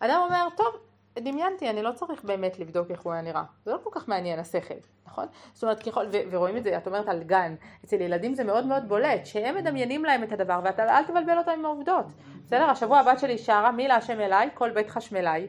אדם 0.00 0.20
אומר, 0.24 0.48
טוב, 0.56 0.76
דמיינתי, 1.18 1.70
אני 1.70 1.82
לא 1.82 1.92
צריך 1.92 2.24
באמת 2.24 2.58
לבדוק 2.58 2.90
איך 2.90 3.00
הוא 3.00 3.12
היה 3.12 3.22
נראה. 3.22 3.42
זה 3.64 3.72
לא 3.72 3.78
כל 3.84 3.90
כך 3.92 4.08
מעניין 4.08 4.38
השכל, 4.38 4.74
נכון? 5.06 5.26
זאת 5.52 5.62
אומרת, 5.62 5.82
ככל, 5.82 6.04
ו, 6.12 6.16
ורואים 6.30 6.56
את 6.56 6.64
זה, 6.64 6.76
את 6.76 6.86
אומרת 6.86 7.08
על 7.08 7.22
גן, 7.22 7.54
אצל 7.84 8.00
ילדים 8.00 8.34
זה 8.34 8.44
מאוד 8.44 8.66
מאוד 8.66 8.88
בולט, 8.88 9.26
שהם 9.26 9.54
מדמיינים 9.54 10.04
להם 10.04 10.22
את 10.22 10.32
הדבר, 10.32 10.60
ואתה 10.64 10.98
אל 10.98 11.04
תבלבל 11.04 11.38
אותם 11.38 11.50
עם 11.50 11.64
העובדות. 11.64 12.04
בסדר? 12.46 12.70
השבוע 12.70 12.98
הבת 12.98 13.18
שלי 13.18 13.38
שרה, 13.38 13.72
מי 13.72 13.88
להשם 13.88 14.20
אליי? 14.20 14.48
כל 14.54 14.70
בית 14.70 14.90
חשמלאי. 14.90 15.46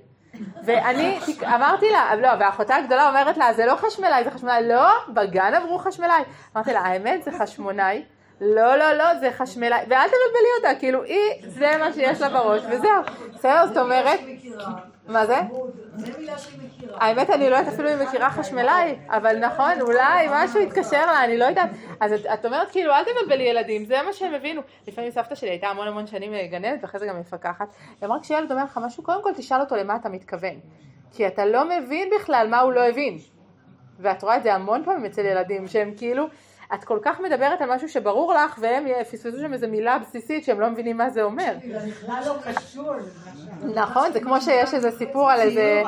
ואני 0.63 1.19
אמרתי 1.43 1.89
לה, 1.91 2.15
לא, 2.15 2.29
ואחותה 2.39 2.75
הגדולה 2.75 3.09
אומרת 3.09 3.37
לה, 3.37 3.53
זה 3.53 3.65
לא 3.65 3.75
חשמלאי, 3.75 4.23
זה 4.23 4.31
חשמלאי, 4.31 4.67
לא, 4.67 4.89
בגן 5.13 5.53
עברו 5.53 5.77
חשמלאי. 5.77 6.21
אמרתי 6.55 6.73
לה, 6.73 6.79
האמת 6.79 7.23
זה 7.23 7.31
חשמונאי, 7.39 8.03
לא, 8.41 8.75
לא, 8.75 8.93
לא, 8.93 9.19
זה 9.19 9.31
חשמלאי, 9.31 9.79
ואל 9.79 10.07
תבלבלי 10.07 10.49
אותה, 10.57 10.79
כאילו 10.79 11.03
היא, 11.03 11.31
זה 11.47 11.71
מה 11.79 11.93
שיש 11.93 12.21
לה 12.21 12.29
בראש, 12.29 12.61
וזהו. 12.69 13.01
בסדר, 13.33 13.67
זאת 13.67 13.77
אומרת, 13.77 14.19
מה 15.07 15.25
זה? 15.25 15.39
האמת 16.93 17.29
אני 17.29 17.49
לא 17.49 17.55
יודעת 17.55 17.73
אפילו 17.73 17.93
אם 17.93 17.99
מכירה 17.99 18.29
חשמלאי, 18.29 18.95
אבל 19.09 19.45
נכון, 19.45 19.81
אולי 19.81 20.27
משהו 20.31 20.59
יתקשר 20.59 21.05
לה, 21.05 21.23
אני 21.23 21.37
לא 21.37 21.45
יודעת. 21.45 21.69
אז 21.99 22.13
את, 22.33 22.45
אומרת 22.45 22.71
כאילו 22.71 22.93
אל 22.93 23.03
תבלבלי 23.03 23.43
ילדים, 23.43 23.85
זה 23.85 23.95
מה 24.05 24.13
שהם 24.13 24.33
הבינו. 24.33 24.61
לפעמים 24.87 25.11
סבתא 25.11 25.35
שלי 25.35 25.49
הייתה 25.49 25.67
המון 25.67 25.87
המון 25.87 26.07
שנים 26.07 26.31
גננת 26.51 26.79
ואחרי 26.81 26.99
זה 26.99 27.05
גם 27.05 27.19
מפקחת. 27.19 27.67
היא 28.01 28.07
אמרה 28.07 28.19
כשילד 28.21 28.51
אומר 28.51 28.63
לך 28.63 28.79
משהו, 28.83 29.03
קודם 29.03 29.23
כל 29.23 29.33
תשאל 29.35 29.59
אותו 29.59 29.75
למה 29.75 29.95
אתה 29.95 30.09
מתכוון. 30.09 30.59
כי 31.11 31.27
אתה 31.27 31.45
לא 31.45 31.63
מבין 31.65 32.09
בכלל 32.19 32.47
מה 32.49 32.59
הוא 32.59 32.73
לא 32.73 32.87
הבין. 32.87 33.17
ואת 33.99 34.23
רואה 34.23 34.37
את 34.37 34.43
זה 34.43 34.53
המון 34.53 34.83
פעמים 34.85 35.05
אצל 35.05 35.25
ילדים, 35.25 35.67
שהם 35.67 35.93
כאילו, 35.97 36.25
את 36.73 36.83
כל 36.83 36.99
כך 37.01 37.19
מדברת 37.19 37.61
על 37.61 37.75
משהו 37.75 37.89
שברור 37.89 38.33
לך, 38.33 38.55
והם 38.61 38.85
פספסו 39.11 39.39
שם 39.41 39.53
איזו 39.53 39.67
מילה 39.67 39.99
בסיסית 39.99 40.43
שהם 40.43 40.59
לא 40.59 40.69
מבינים 40.69 40.97
מה 40.97 41.09
זה 41.09 41.23
אומר. 41.23 41.53
זה 41.71 41.87
בכלל 41.87 42.21
לא 42.25 42.33
קשור. 42.43 42.93
נכון, 43.75 44.11
זה 44.11 44.19
כמו 44.19 44.41
שיש 44.41 44.73
איזה 44.73 44.91
סיפור 44.91 45.31
על 45.31 45.39
איזה, 45.39 45.83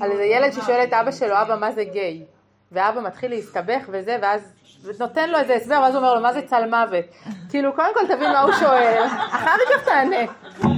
על 0.00 0.10
איזה 0.10 0.22
ילד 0.22 0.52
ששואל 0.52 0.84
את 0.84 0.92
אבא 0.92 1.10
שלו, 1.10 1.42
אבא 1.42 1.56
מה 1.60 1.72
זה 1.72 1.84
גיי? 1.84 2.24
ואבא 2.72 3.00
מתחיל 3.00 3.30
להסתבך 3.30 3.88
וזה, 3.88 4.16
ואז 4.22 4.52
נותן 4.98 5.30
לו 5.30 5.38
איזה 5.38 5.54
הסבר, 5.54 5.80
ואז 5.82 5.94
הוא 5.94 6.02
אומר 6.02 6.14
לו, 6.14 6.20
מה 6.20 6.32
זה 6.32 6.42
צל 6.42 6.70
מוות? 6.70 7.04
כאילו, 7.50 7.72
קודם 7.72 7.94
כל 7.94 8.14
תבין 8.14 8.32
מה 8.32 8.40
הוא 8.40 8.52
שואל, 8.52 9.02
אחר 9.06 9.56
כך 9.72 9.84
תענה, 9.84 10.32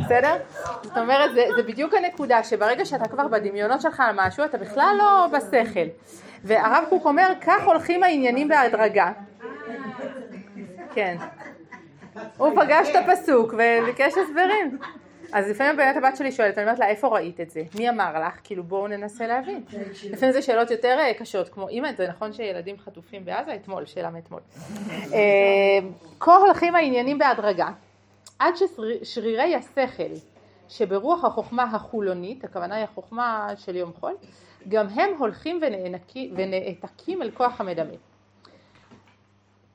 בסדר? 0.05 0.37
זאת 0.83 0.97
אומרת, 0.97 1.35
זה, 1.35 1.47
זה 1.57 1.63
בדיוק 1.63 1.95
הנקודה, 1.95 2.43
שברגע 2.43 2.85
שאתה 2.85 3.09
כבר 3.09 3.29
בדמיונות 3.29 3.81
שלך 3.81 4.01
על 4.01 4.15
משהו, 4.15 4.45
אתה 4.45 4.59
בכלל 4.59 4.97
לא 4.99 5.27
בשכל. 5.33 5.87
והרב 6.45 6.85
קוק 6.89 7.05
אומר, 7.05 7.33
כך 7.41 7.65
הולכים 7.65 8.03
העניינים 8.03 8.49
בהדרגה. 8.49 9.13
כן. 10.97 11.16
הוא 12.36 12.51
פגש 12.57 12.88
את 12.88 12.97
הפסוק 12.97 13.55
וביקש 13.55 14.12
הסברים. 14.18 14.78
אז 15.32 15.51
לפעמים 15.51 15.76
באמת 15.76 15.97
הבת 15.97 16.16
שלי 16.16 16.32
שואלת, 16.32 16.59
אני 16.59 16.64
אומרת 16.66 16.78
לה, 16.78 16.88
איפה 16.88 17.09
ראית 17.09 17.40
את 17.40 17.51
זה? 17.51 17.62
מי 17.78 17.88
אמר 17.88 18.26
לך? 18.26 18.34
כאילו 18.44 18.64
בואו 18.64 18.88
ננסה 18.88 19.26
להבין. 19.26 19.64
לפעמים 20.11 20.32
זה 20.32 20.42
שאלות 20.42 20.70
יותר 20.70 20.99
אה, 20.99 21.14
קשות, 21.14 21.49
כמו 21.49 21.68
אמא, 21.68 21.92
זה 21.97 22.09
נכון 22.09 22.32
שילדים 22.32 22.78
חטופים 22.78 23.24
בעזה? 23.24 23.55
אתמול, 23.55 23.86
שאלה 23.86 24.11
מאתמול. 24.11 24.40
אה, 25.12 25.18
כה 26.20 26.36
הולכים 26.36 26.74
העניינים 26.74 27.18
בהדרגה, 27.18 27.68
עד 28.38 28.55
ששרירי 28.57 29.55
השכל 29.55 30.14
שברוח 30.68 31.24
החוכמה 31.24 31.62
החולונית, 31.62 32.44
הכוונה 32.44 32.74
היא 32.74 32.84
החוכמה 32.84 33.49
של 33.57 33.76
יום 33.76 33.92
חול, 34.01 34.14
גם 34.68 34.88
הם 34.88 35.11
הולכים 35.18 35.61
ונעתקים 36.36 37.22
אל 37.22 37.30
כוח 37.30 37.61
המדמה. 37.61 37.94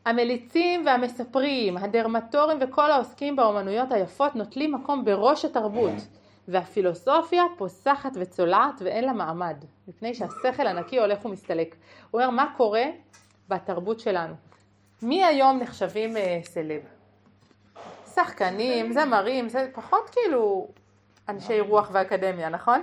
המליצים 0.05 0.85
והמספרים, 0.85 1.77
הדרמטורים 1.77 2.57
וכל 2.61 2.91
העוסקים 2.91 3.35
באומנויות 3.35 3.91
היפות 3.91 4.35
נוטלים 4.35 4.71
מקום 4.71 5.05
בראש 5.05 5.45
התרבות 5.45 5.93
והפילוסופיה 6.47 7.43
פוסחת 7.57 8.11
וצולעת 8.15 8.81
ואין 8.81 9.05
לה 9.05 9.13
מעמד 9.13 9.55
מפני 9.87 10.13
שהשכל 10.13 10.67
הנקי 10.67 10.99
הולך 10.99 11.25
ומסתלק. 11.25 11.75
הוא 12.11 12.21
אומר 12.21 12.31
מה 12.31 12.53
קורה 12.57 12.83
בתרבות 13.49 13.99
שלנו. 13.99 14.33
מי 15.01 15.25
היום 15.25 15.59
נחשבים 15.59 16.17
אה, 16.17 16.39
סלב? 16.43 16.81
שחקנים, 18.15 18.93
זמרים, 18.93 19.49
זה 19.49 19.69
פחות 19.73 20.09
כאילו 20.09 20.67
אנשי 21.29 21.59
רוח 21.59 21.89
ואקדמיה, 21.91 22.49
נכון? 22.49 22.81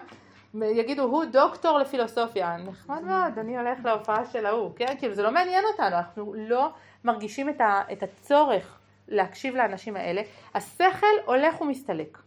יגידו 0.54 1.02
הוא 1.02 1.24
דוקטור 1.24 1.78
לפילוסופיה, 1.78 2.56
נחמד 2.56 3.02
מאוד, 3.02 3.38
אני 3.38 3.58
הולך 3.58 3.78
להופעה 3.84 4.26
של 4.26 4.46
ההוא, 4.46 4.70
כן? 4.76 4.94
כאילו 4.98 5.14
זה 5.14 5.22
לא 5.22 5.30
מעניין 5.30 5.64
אותנו, 5.64 5.96
אנחנו 5.96 6.34
לא 6.36 6.68
מרגישים 7.04 7.48
את, 7.48 7.60
ה, 7.60 7.82
את 7.92 8.02
הצורך 8.02 8.78
להקשיב 9.08 9.56
לאנשים 9.56 9.96
האלה, 9.96 10.22
השכל 10.54 11.06
הולך 11.24 11.60
ומסתלק. 11.60 12.18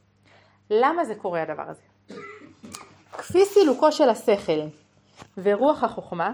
למה 0.69 1.05
זה 1.05 1.15
קורה 1.15 1.41
הדבר 1.41 1.63
הזה? 1.67 1.81
כפי 3.11 3.45
סילוקו 3.45 3.91
של 3.91 4.09
השכל 4.09 4.59
ורוח 5.37 5.83
החוכמה, 5.83 6.33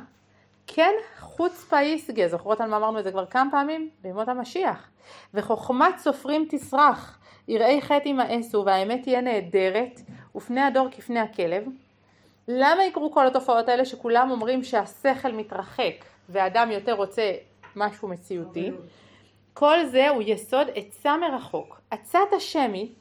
כן 0.67 0.93
חוצפה 1.19 1.81
יסגה, 1.81 2.27
זוכרות 2.27 2.61
על 2.61 2.69
מה 2.69 2.77
אמרנו 2.77 2.99
את 2.99 3.03
זה 3.03 3.11
כבר 3.11 3.25
כמה 3.25 3.51
פעמים? 3.51 3.89
בימות 4.01 4.27
המשיח. 4.27 4.89
וחוכמת 5.33 5.97
סופרים 5.97 6.45
תסרח, 6.49 7.19
יראי 7.47 7.81
חטא 7.81 8.07
ימאסו 8.07 8.65
והאמת 8.65 9.03
תהיה 9.03 9.21
נהדרת, 9.21 10.01
ופני 10.35 10.61
הדור 10.61 10.87
כפני 10.91 11.19
הכלב. 11.19 11.63
למה 12.47 12.83
יקרו 12.85 13.11
כל 13.11 13.27
התופעות 13.27 13.69
האלה 13.69 13.85
שכולם 13.85 14.31
אומרים 14.31 14.63
שהשכל 14.63 15.31
מתרחק 15.31 16.05
והאדם 16.29 16.71
יותר 16.71 16.93
רוצה 16.93 17.31
משהו 17.77 18.07
מציאותי? 18.07 18.71
כל 19.53 19.85
זה 19.85 20.09
הוא 20.09 20.23
יסוד 20.25 20.67
עצה 20.75 21.17
מרחוק. 21.17 21.81
עצת 21.91 22.19
השם 22.37 22.73
היא 22.73 22.93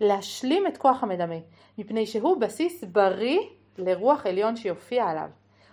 להשלים 0.00 0.66
את 0.66 0.76
כוח 0.76 1.02
המדמה, 1.02 1.34
מפני 1.78 2.06
שהוא 2.06 2.40
בסיס 2.40 2.84
בריא 2.84 3.40
לרוח 3.78 4.26
עליון 4.26 4.56
שיופיע 4.56 5.04
עליו. 5.04 5.28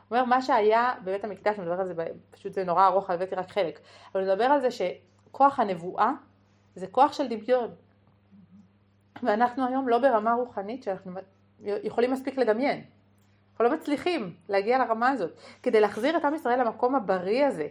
הוא 0.09 0.17
אומר 0.17 0.25
מה 0.25 0.41
שהיה 0.41 0.93
בבית 1.03 1.23
המקדש, 1.23 1.59
אני 1.59 1.65
מדבר 1.65 1.81
על 1.81 1.87
זה, 1.87 1.93
פשוט 2.31 2.53
זה 2.53 2.63
נורא 2.63 2.87
ארוך, 2.87 3.09
הבאתי 3.09 3.35
רק 3.35 3.51
חלק, 3.51 3.79
אבל 4.13 4.21
לדבר 4.21 4.43
על 4.43 4.61
זה 4.61 4.67
שכוח 4.71 5.59
הנבואה 5.59 6.11
זה 6.75 6.87
כוח 6.87 7.13
של 7.13 7.27
דמיון. 7.27 7.69
ואנחנו 9.23 9.67
היום 9.67 9.87
לא 9.87 9.97
ברמה 9.97 10.33
רוחנית 10.33 10.83
שאנחנו 10.83 11.11
יכולים 11.63 12.11
מספיק 12.11 12.37
לדמיין. 12.37 12.83
אנחנו 13.51 13.65
לא 13.65 13.73
מצליחים 13.73 14.35
להגיע 14.49 14.77
לרמה 14.77 15.09
הזאת. 15.09 15.31
כדי 15.63 15.81
להחזיר 15.81 16.17
את 16.17 16.25
עם 16.25 16.35
ישראל 16.35 16.59
למקום 16.59 16.95
הבריא 16.95 17.45
הזה 17.45 17.67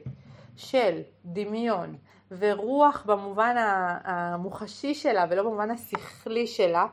של 0.56 1.00
דמיון 1.24 1.96
ורוח 2.30 3.02
במובן 3.06 3.54
המוחשי 4.04 4.94
שלה 4.94 5.26
ולא 5.30 5.42
במובן 5.42 5.70
השכלי 5.70 6.46
שלה, 6.46 6.86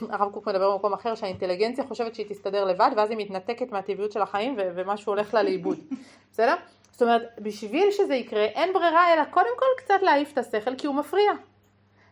הרב 0.00 0.32
קוק 0.32 0.48
מדבר 0.48 0.72
במקום 0.72 0.92
אחר 0.92 1.14
שהאינטליגנציה 1.14 1.84
חושבת 1.86 2.14
שהיא 2.14 2.26
תסתדר 2.28 2.64
לבד 2.64 2.90
ואז 2.96 3.10
היא 3.10 3.18
מתנתקת 3.18 3.72
מהטבעיות 3.72 4.12
של 4.12 4.22
החיים 4.22 4.54
ו- 4.58 4.68
ומשהו 4.74 5.12
הולך 5.12 5.34
לה 5.34 5.42
לאיבוד. 5.42 5.78
בסדר? 6.32 6.54
זאת 6.90 7.02
אומרת, 7.02 7.22
בשביל 7.38 7.90
שזה 7.90 8.14
יקרה 8.14 8.44
אין 8.44 8.72
ברירה 8.72 9.14
אלא 9.14 9.24
קודם 9.24 9.58
כל 9.58 9.66
קצת 9.76 10.02
להעיף 10.02 10.32
את 10.32 10.38
השכל 10.38 10.76
כי 10.76 10.86
הוא 10.86 10.94
מפריע. 10.94 11.32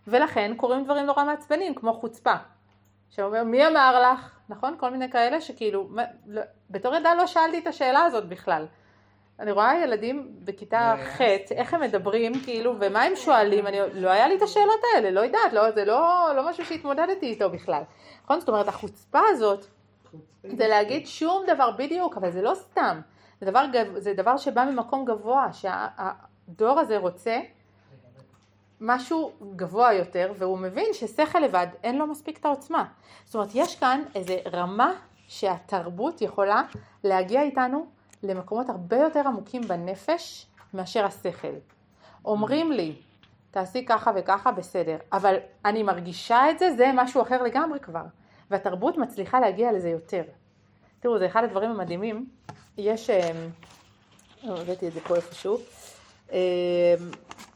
ולכן 0.06 0.52
קורים 0.56 0.84
דברים 0.84 1.06
נורא 1.06 1.24
מעצבנים 1.24 1.74
כמו 1.74 1.92
חוצפה. 1.92 2.34
שאומר 3.10 3.44
מי 3.44 3.66
אמר 3.66 4.12
לך, 4.12 4.38
נכון? 4.48 4.74
כל 4.78 4.90
מיני 4.90 5.10
כאלה 5.10 5.40
שכאילו, 5.40 5.88
לא, 6.26 6.42
בתור 6.70 6.94
ילדה 6.94 7.14
לא 7.14 7.26
שאלתי 7.26 7.58
את 7.58 7.66
השאלה 7.66 8.00
הזאת 8.00 8.28
בכלל. 8.28 8.66
אני 9.40 9.52
רואה 9.52 9.80
ילדים 9.82 10.36
בכיתה 10.44 10.94
ח', 11.04 11.20
איך 11.50 11.74
הם 11.74 11.80
מדברים, 11.80 12.32
כאילו, 12.44 12.74
ומה 12.80 13.02
הם 13.02 13.16
שואלים, 13.16 13.66
אני, 13.66 13.78
לא 13.94 14.10
היה 14.10 14.28
לי 14.28 14.36
את 14.36 14.42
השאלות 14.42 14.80
האלה, 14.94 15.10
לא 15.10 15.20
יודעת, 15.20 15.52
לא, 15.52 15.70
זה 15.70 15.84
לא, 15.84 16.28
לא 16.36 16.48
משהו 16.50 16.64
שהתמודדתי 16.64 17.26
איתו 17.26 17.50
בכלל. 17.50 17.82
נכון? 18.24 18.40
זאת 18.40 18.48
אומרת, 18.48 18.68
החוצפה 18.68 19.20
הזאת, 19.28 19.66
זה 20.44 20.68
להגיד 20.68 21.06
שום 21.06 21.44
דבר 21.46 21.70
בדיוק, 21.70 22.16
אבל 22.16 22.30
זה 22.30 22.42
לא 22.42 22.54
סתם. 22.54 23.00
זה 23.40 23.50
דבר, 23.50 23.64
זה 23.96 24.14
דבר 24.14 24.36
שבא 24.36 24.64
ממקום 24.64 25.04
גבוה, 25.04 25.52
שהדור 25.52 26.80
הזה 26.80 26.98
רוצה 26.98 27.40
משהו 28.80 29.32
גבוה 29.56 29.92
יותר, 29.92 30.32
והוא 30.36 30.58
מבין 30.58 30.86
ששכל 30.92 31.38
לבד 31.38 31.66
אין 31.82 31.98
לו 31.98 32.06
מספיק 32.06 32.38
את 32.38 32.44
העוצמה. 32.44 32.84
זאת 33.24 33.34
אומרת, 33.34 33.50
יש 33.54 33.76
כאן 33.76 34.02
איזה 34.14 34.38
רמה 34.52 34.92
שהתרבות 35.28 36.22
יכולה 36.22 36.62
להגיע 37.04 37.42
איתנו 37.42 37.86
למקומות 38.22 38.68
הרבה 38.68 38.96
יותר 38.96 39.22
עמוקים 39.26 39.62
בנפש 39.62 40.46
מאשר 40.74 41.04
השכל. 41.04 41.54
אומרים 42.24 42.72
לי, 42.72 42.94
תעשי 43.50 43.84
ככה 43.86 44.12
וככה, 44.16 44.52
בסדר, 44.52 44.96
אבל 45.12 45.36
אני 45.64 45.82
מרגישה 45.82 46.50
את 46.50 46.58
זה, 46.58 46.76
זה 46.76 46.90
משהו 46.94 47.22
אחר 47.22 47.42
לגמרי 47.42 47.80
כבר. 47.80 48.04
והתרבות 48.50 48.98
מצליחה 48.98 49.40
להגיע 49.40 49.72
לזה 49.72 49.88
יותר. 49.88 50.22
תראו, 51.00 51.18
זה 51.18 51.26
אחד 51.26 51.44
הדברים 51.44 51.70
המדהימים. 51.70 52.28
יש, 52.78 53.10
אה, 53.10 53.30
הבאתי 54.44 54.88
את 54.88 54.92
זה 54.92 55.00
פה 55.00 55.16
איפשהו, 55.16 55.58
אה, 56.32 56.94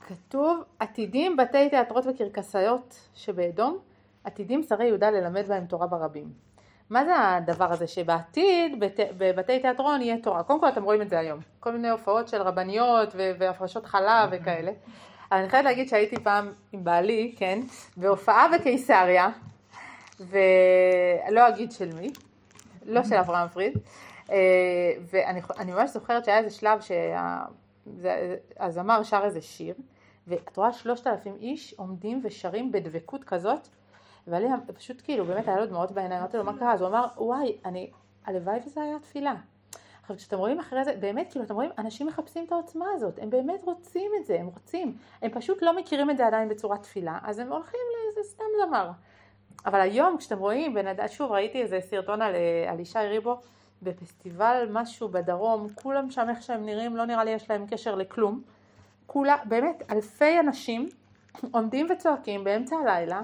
כתוב 0.06 0.64
עתידים 0.78 1.36
בתי 1.36 1.70
תיאטרות 1.70 2.04
וקרקסיות 2.06 3.00
שבאדום, 3.14 3.78
עתידים 4.24 4.62
שרי 4.62 4.86
יהודה 4.86 5.10
ללמד 5.10 5.46
בהם 5.48 5.66
תורה 5.66 5.86
ברבים. 5.86 6.45
מה 6.90 7.04
זה 7.04 7.12
הדבר 7.18 7.72
הזה 7.72 7.86
שבעתיד 7.86 8.80
בת, 8.80 9.00
בבתי 9.18 9.60
תיאטרון 9.60 10.02
יהיה 10.02 10.16
תורה? 10.22 10.42
קודם 10.42 10.60
כל 10.60 10.68
אתם 10.68 10.82
רואים 10.82 11.02
את 11.02 11.08
זה 11.08 11.18
היום, 11.18 11.40
כל 11.60 11.72
מיני 11.72 11.90
הופעות 11.90 12.28
של 12.28 12.42
רבניות 12.42 13.08
ו- 13.14 13.32
והפרשות 13.38 13.86
חלב 13.86 14.28
וכאלה. 14.32 14.72
אבל 15.32 15.40
אני 15.40 15.48
חייבת 15.48 15.64
להגיד 15.64 15.88
שהייתי 15.88 16.16
פעם 16.16 16.52
עם 16.72 16.84
בעלי, 16.84 17.34
כן, 17.36 17.60
בהופעה 17.96 18.48
בקיסריה, 18.54 19.28
ולא 20.20 21.48
אגיד 21.48 21.72
של 21.72 21.94
מי, 21.94 22.10
לא 22.84 23.04
של 23.04 23.14
אברהם 23.14 23.48
פריד, 23.48 23.78
אה, 24.30 24.36
ואני 25.10 25.40
אני 25.58 25.72
ממש 25.72 25.90
זוכרת 25.90 26.24
שהיה 26.24 26.38
איזה 26.38 26.50
שלב 26.50 26.80
שהזמר 28.58 29.02
שר 29.02 29.20
איזה 29.24 29.40
שיר, 29.40 29.74
ואת 30.26 30.56
רואה 30.56 30.72
שלושת 30.72 31.06
אלפים 31.06 31.36
איש 31.40 31.74
עומדים 31.76 32.20
ושרים 32.24 32.72
בדבקות 32.72 33.24
כזאת, 33.24 33.68
והיה 34.26 34.40
לי 34.40 34.72
פשוט 34.74 35.00
כאילו 35.04 35.24
באמת 35.24 35.48
היה 35.48 35.60
לו 35.60 35.66
דמעות 35.66 35.92
בעיניים, 35.92 36.20
אמרתי 36.20 36.36
לו 36.36 36.44
מה 36.44 36.58
קרה? 36.58 36.72
אז 36.72 36.80
הוא 36.80 36.88
אמר 36.88 37.06
וואי, 37.16 37.56
אני, 37.64 37.90
הלוואי 38.26 38.58
וזה 38.66 38.82
היה 38.82 38.98
תפילה. 38.98 39.34
עכשיו 40.02 40.16
כשאתם 40.16 40.38
רואים 40.38 40.60
אחרי 40.60 40.84
זה, 40.84 40.96
באמת, 41.00 41.30
כאילו 41.30 41.44
אתם 41.44 41.54
רואים, 41.54 41.70
אנשים 41.78 42.06
מחפשים 42.06 42.44
את 42.44 42.52
העוצמה 42.52 42.86
הזאת, 42.94 43.18
הם 43.22 43.30
באמת 43.30 43.62
רוצים 43.64 44.10
את 44.20 44.26
זה, 44.26 44.40
הם 44.40 44.46
רוצים, 44.46 44.96
הם 45.22 45.30
פשוט 45.30 45.62
לא 45.62 45.76
מכירים 45.76 46.10
את 46.10 46.16
זה 46.16 46.26
עדיין 46.26 46.48
בצורת 46.48 46.82
תפילה, 46.82 47.18
אז 47.22 47.38
הם 47.38 47.52
הולכים 47.52 47.80
לאיזה 47.94 48.28
סתם 48.30 48.44
זמר. 48.66 48.90
אבל 49.66 49.80
היום 49.80 50.16
כשאתם 50.18 50.38
רואים, 50.38 50.74
בן 50.74 51.08
שוב 51.08 51.32
ראיתי 51.32 51.62
איזה 51.62 51.78
סרטון 51.80 52.22
על, 52.22 52.34
אה, 52.34 52.72
על 52.72 52.80
ישי 52.80 52.98
ריבו 52.98 53.40
בפסטיבל 53.82 54.68
משהו 54.70 55.08
בדרום, 55.08 55.68
כולם 55.74 56.10
שם 56.10 56.26
איך 56.30 56.42
שהם 56.42 56.66
נראים, 56.66 56.96
לא 56.96 57.04
נראה 57.04 57.24
לי 57.24 57.30
יש 57.30 57.50
להם 57.50 57.66
קשר 57.66 57.94
לכלום. 57.94 58.42
כולה, 59.06 59.36
באמת, 59.44 59.82
אלפי 59.90 60.40
אנשים 60.40 60.88
עומדים 61.50 61.86
וצועקים 61.90 62.44
באמצע 62.44 62.76
הלילה, 62.76 63.22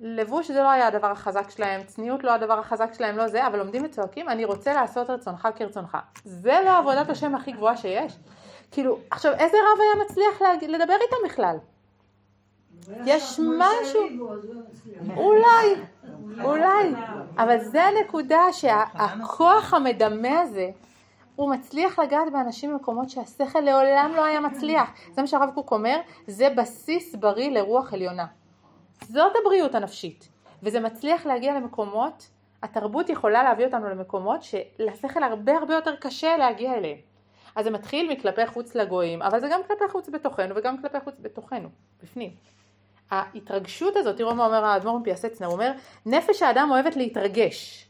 לבוש 0.00 0.50
זה 0.50 0.62
לא 0.62 0.70
היה 0.70 0.86
הדבר 0.86 1.10
החזק 1.10 1.50
שלהם, 1.50 1.84
צניעות 1.84 2.24
לא 2.24 2.34
הדבר 2.34 2.58
החזק 2.58 2.94
שלהם, 2.94 3.16
לא 3.16 3.28
זה, 3.28 3.46
אבל 3.46 3.60
עומדים 3.60 3.84
וצועקים, 3.84 4.28
אני 4.28 4.44
רוצה 4.44 4.74
לעשות 4.74 5.10
רצונך 5.10 5.48
כרצונך. 5.56 5.98
זה 6.24 6.60
לא 6.64 6.78
עבודת 6.78 7.10
השם 7.10 7.34
הכי 7.34 7.52
גבוהה 7.52 7.76
שיש. 7.76 8.16
כאילו, 8.70 8.98
עכשיו, 9.10 9.32
איזה 9.32 9.56
רב 9.56 9.80
היה 9.80 10.04
מצליח 10.04 10.42
להגיד, 10.42 10.70
לדבר 10.70 10.94
איתם 11.02 11.16
בכלל? 11.24 11.56
יש 13.04 13.40
משהו, 13.58 14.28
אולי, 15.16 15.74
אולי, 16.44 16.94
אבל 17.38 17.58
זה 17.64 17.84
הנקודה 17.84 18.52
שהכוח 18.52 19.74
המדמה 19.74 20.40
הזה, 20.40 20.70
הוא 21.36 21.50
מצליח 21.50 21.98
לגעת 21.98 22.32
באנשים 22.32 22.72
במקומות 22.72 23.10
שהשכל 23.10 23.60
לעולם 23.60 24.12
לא 24.16 24.24
היה 24.24 24.40
מצליח. 24.40 24.90
זה 25.12 25.20
מה 25.20 25.26
שהרב 25.26 25.50
קוק 25.54 25.72
אומר, 25.72 26.00
זה 26.26 26.48
בסיס 26.56 27.14
בריא 27.14 27.50
לרוח 27.50 27.92
עליונה. 27.92 28.26
זאת 29.02 29.32
הבריאות 29.40 29.74
הנפשית, 29.74 30.28
וזה 30.62 30.80
מצליח 30.80 31.26
להגיע 31.26 31.54
למקומות, 31.54 32.28
התרבות 32.62 33.08
יכולה 33.08 33.42
להביא 33.42 33.66
אותנו 33.66 33.88
למקומות 33.88 34.42
שלשכל 34.42 35.22
הרבה 35.22 35.56
הרבה 35.56 35.74
יותר 35.74 35.96
קשה 35.96 36.36
להגיע 36.36 36.74
אליהם. 36.74 36.98
אז 37.56 37.64
זה 37.64 37.70
מתחיל 37.70 38.12
מכלפי 38.12 38.46
חוץ 38.46 38.74
לגויים, 38.74 39.22
אבל 39.22 39.40
זה 39.40 39.48
גם 39.50 39.60
כלפי 39.68 39.84
חוץ 39.88 40.08
בתוכנו 40.08 40.54
וגם 40.56 40.82
כלפי 40.82 41.00
חוץ 41.04 41.14
בתוכנו, 41.20 41.68
בפנים. 42.02 42.30
ההתרגשות 43.10 43.96
הזאת, 43.96 44.16
תראו 44.16 44.34
מה 44.34 44.46
אומר 44.46 44.64
האדמו"ר 44.64 44.98
מפיאסצנה, 44.98 45.46
הוא 45.46 45.54
אומר, 45.54 45.72
נפש 46.06 46.42
האדם 46.42 46.68
אוהבת 46.70 46.96
להתרגש. 46.96 47.88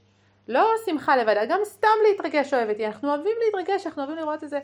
לא 0.48 0.68
שמחה 0.86 1.16
לבדה, 1.16 1.44
גם 1.44 1.60
סתם 1.64 1.88
להתרגש 2.08 2.54
אוהבת. 2.54 2.80
אנחנו 2.80 3.08
אוהבים 3.08 3.36
להתרגש, 3.44 3.86
אנחנו 3.86 4.02
אוהבים 4.02 4.18
לראות 4.18 4.42
איזה 4.42 4.60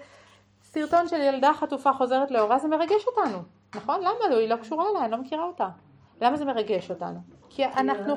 סרטון 0.63 1.09
של 1.09 1.21
ילדה 1.21 1.53
חטופה 1.55 1.93
חוזרת 1.93 2.31
לאורה, 2.31 2.59
זה 2.59 2.69
מרגש 2.69 3.05
אותנו, 3.07 3.39
נכון? 3.75 4.01
למה 4.01 4.29
לא? 4.31 4.37
היא 4.37 4.49
לא 4.49 4.57
קשורה 4.57 4.91
אליי, 4.91 5.03
אני 5.03 5.13
לא 5.13 5.19
מכירה 5.19 5.45
אותה. 5.45 5.69
למה 6.21 6.37
זה 6.37 6.45
מרגש 6.45 6.91
אותנו? 6.91 7.19
כי 7.49 7.65
אנחנו... 7.65 8.17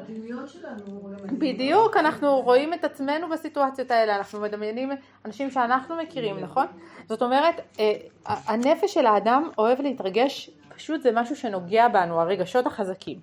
בדיוק, 1.38 1.98
אנחנו 1.98 2.42
רואים 2.42 2.74
את 2.74 2.84
עצמנו 2.84 3.30
בסיטואציות 3.30 3.92
האלה, 3.92 4.16
אנחנו 4.16 4.42
מדמיינים 4.42 4.92
אנשים 5.26 5.52
שאנחנו 5.52 5.96
מכירים, 5.96 6.40
נכון? 6.40 6.66
זאת 7.10 7.22
אומרת, 7.22 7.56
אה, 7.80 7.94
הנפש 8.26 8.94
של 8.94 9.06
האדם 9.06 9.50
אוהב 9.58 9.82
להתרגש, 9.82 10.50
פשוט 10.76 11.02
זה 11.02 11.12
משהו 11.14 11.36
שנוגע 11.36 11.88
בנו, 11.88 12.22
הרגשות 12.22 12.68
החזקים. 12.68 13.20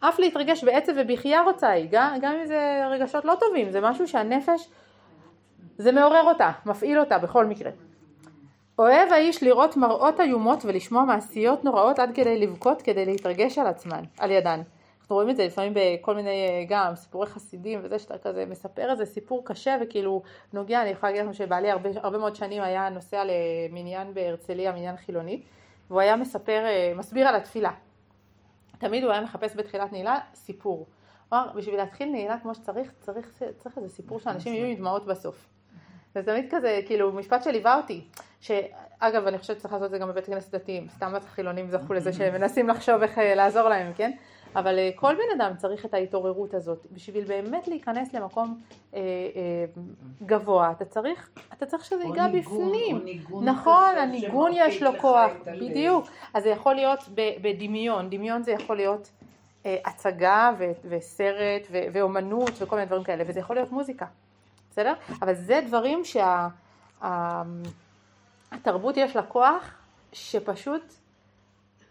אף 0.00 0.18
להתרגש 0.18 0.64
בעצב 0.64 0.92
ובחייה 0.96 1.42
רוצה 1.42 1.68
היא, 1.68 1.88
גם, 1.90 2.16
גם 2.20 2.34
אם 2.34 2.46
זה 2.46 2.86
רגשות 2.90 3.24
לא 3.24 3.34
טובים, 3.40 3.70
זה 3.70 3.80
משהו 3.80 4.08
שהנפש, 4.08 4.68
זה 5.78 5.92
מעורר 5.92 6.22
אותה, 6.22 6.50
מפעיל 6.66 7.00
אותה 7.00 7.18
בכל 7.18 7.46
מקרה. 7.46 7.70
אוהב 8.78 9.12
האיש 9.12 9.42
לראות 9.42 9.76
מראות 9.76 10.20
איומות 10.20 10.64
ולשמוע 10.64 11.04
מעשיות 11.04 11.64
נוראות 11.64 11.98
עד 11.98 12.10
כדי 12.14 12.38
לבכות 12.38 12.82
כדי 12.82 13.06
להתרגש 13.06 13.58
על 13.58 13.66
עצמן, 13.66 14.02
על 14.18 14.30
ידן. 14.30 14.62
אנחנו 15.00 15.16
רואים 15.16 15.30
את 15.30 15.36
זה 15.36 15.46
לפעמים 15.46 15.72
בכל 15.76 16.14
מיני 16.14 16.66
גם 16.68 16.94
סיפורי 16.94 17.26
חסידים 17.26 17.80
וזה 17.82 17.98
שאתה 17.98 18.18
כזה 18.18 18.46
מספר 18.46 18.90
איזה 18.90 19.06
סיפור 19.06 19.42
קשה 19.44 19.76
וכאילו 19.80 20.22
נוגע, 20.52 20.82
אני 20.82 20.90
יכולה 20.90 21.12
להגיד 21.12 21.24
לכם 21.26 21.34
שבעלי 21.34 21.70
הרבה, 21.70 21.90
הרבה 21.96 22.18
מאוד 22.18 22.36
שנים 22.36 22.62
היה 22.62 22.88
נוסע 22.88 23.24
למניין 23.24 24.14
בהרצליה, 24.14 24.72
מניין 24.72 24.96
חילוני, 24.96 25.42
והוא 25.90 26.00
היה 26.00 26.16
מספר, 26.16 26.64
מסביר 26.96 27.28
על 27.28 27.34
התפילה. 27.34 27.70
תמיד 28.78 29.04
הוא 29.04 29.12
היה 29.12 29.20
מחפש 29.20 29.56
בתחילת 29.56 29.92
נעילה 29.92 30.18
סיפור. 30.34 30.86
אמר, 31.32 31.48
בשביל 31.54 31.76
להתחיל 31.76 32.10
נעילה 32.10 32.38
כמו 32.38 32.54
שצריך, 32.54 32.92
צריך, 33.00 33.42
צריך 33.58 33.78
איזה 33.78 33.88
סיפור 33.88 34.20
שאנשים 34.20 34.54
יהיו 34.54 34.66
עם 34.66 34.74
דמעות 34.74 35.06
בסוף. 35.06 35.48
וזה 36.16 36.32
תמיד 36.32 36.46
כזה, 36.50 36.80
כאילו, 36.86 37.12
משפט 37.12 37.42
שליווה 37.42 37.76
אותי, 37.76 38.04
שאגב, 38.44 39.26
אני 39.26 39.38
חושבת 39.38 39.56
שצריך 39.56 39.74
לעשות 39.74 39.86
את 39.86 39.90
זה 39.90 39.98
גם 39.98 40.08
בבית 40.08 40.26
כנסת 40.26 40.54
דתיים, 40.54 40.88
סתם 40.88 41.12
החילונים 41.14 41.70
זכו 41.70 41.92
לזה 41.92 42.12
שהם 42.12 42.34
מנסים 42.34 42.68
לחשוב 42.68 43.02
איך 43.02 43.18
אה, 43.18 43.34
לעזור 43.34 43.68
להם, 43.68 43.92
כן? 43.96 44.12
אבל 44.56 44.78
אה, 44.78 44.90
כל 44.96 45.14
בן 45.14 45.40
אדם 45.40 45.56
צריך 45.56 45.84
את 45.84 45.94
ההתעוררות 45.94 46.54
הזאת, 46.54 46.86
בשביל 46.92 47.24
באמת 47.24 47.68
להיכנס 47.68 48.12
למקום 48.12 48.60
אה, 48.94 49.00
אה, 49.00 49.02
גבוה, 50.22 50.70
אתה 50.70 50.84
צריך, 50.84 51.30
אתה 51.52 51.66
צריך 51.66 51.84
שזה 51.84 52.04
ייגע 52.04 52.28
בפנים. 52.28 53.04
ניגון 53.04 53.48
נכון, 53.48 53.96
הניגון 53.96 54.50
יש 54.54 54.82
לו 54.82 54.90
כוח. 55.00 55.30
בדיוק. 55.46 56.06
אז 56.34 56.42
זה 56.42 56.48
יכול 56.48 56.74
להיות 56.74 57.00
בדמיון, 57.42 58.10
דמיון 58.10 58.42
זה 58.42 58.52
יכול 58.52 58.76
להיות 58.76 59.10
אה, 59.66 59.76
הצגה 59.84 60.52
ו- 60.58 60.72
וסרט 60.84 61.66
ו- 61.70 61.84
ואומנות 61.92 62.52
וכל 62.58 62.76
מיני 62.76 62.86
דברים 62.86 63.04
כאלה, 63.04 63.24
וזה 63.26 63.40
יכול 63.40 63.56
להיות 63.56 63.72
מוזיקה, 63.72 64.06
בסדר? 64.70 64.94
אבל 65.22 65.34
זה 65.34 65.60
דברים 65.66 66.02
שהתרבות 68.54 68.96
יש 68.96 69.16
לה 69.16 69.22
כוח 69.22 69.74
שפשוט 70.12 70.94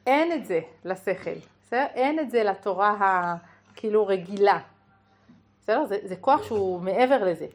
אין 0.07 0.31
את 0.31 0.45
זה 0.45 0.59
לשכל, 0.85 1.35
בסדר? 1.61 1.85
אין 1.93 2.19
את 2.19 2.31
זה 2.31 2.43
לתורה 2.43 2.95
הכאילו 3.71 4.07
רגילה, 4.07 4.59
בסדר? 5.61 5.85
זה, 5.85 5.97
זה 6.03 6.15
כוח 6.15 6.43
שהוא 6.43 6.81
מעבר 6.81 7.23
לזה. 7.23 7.47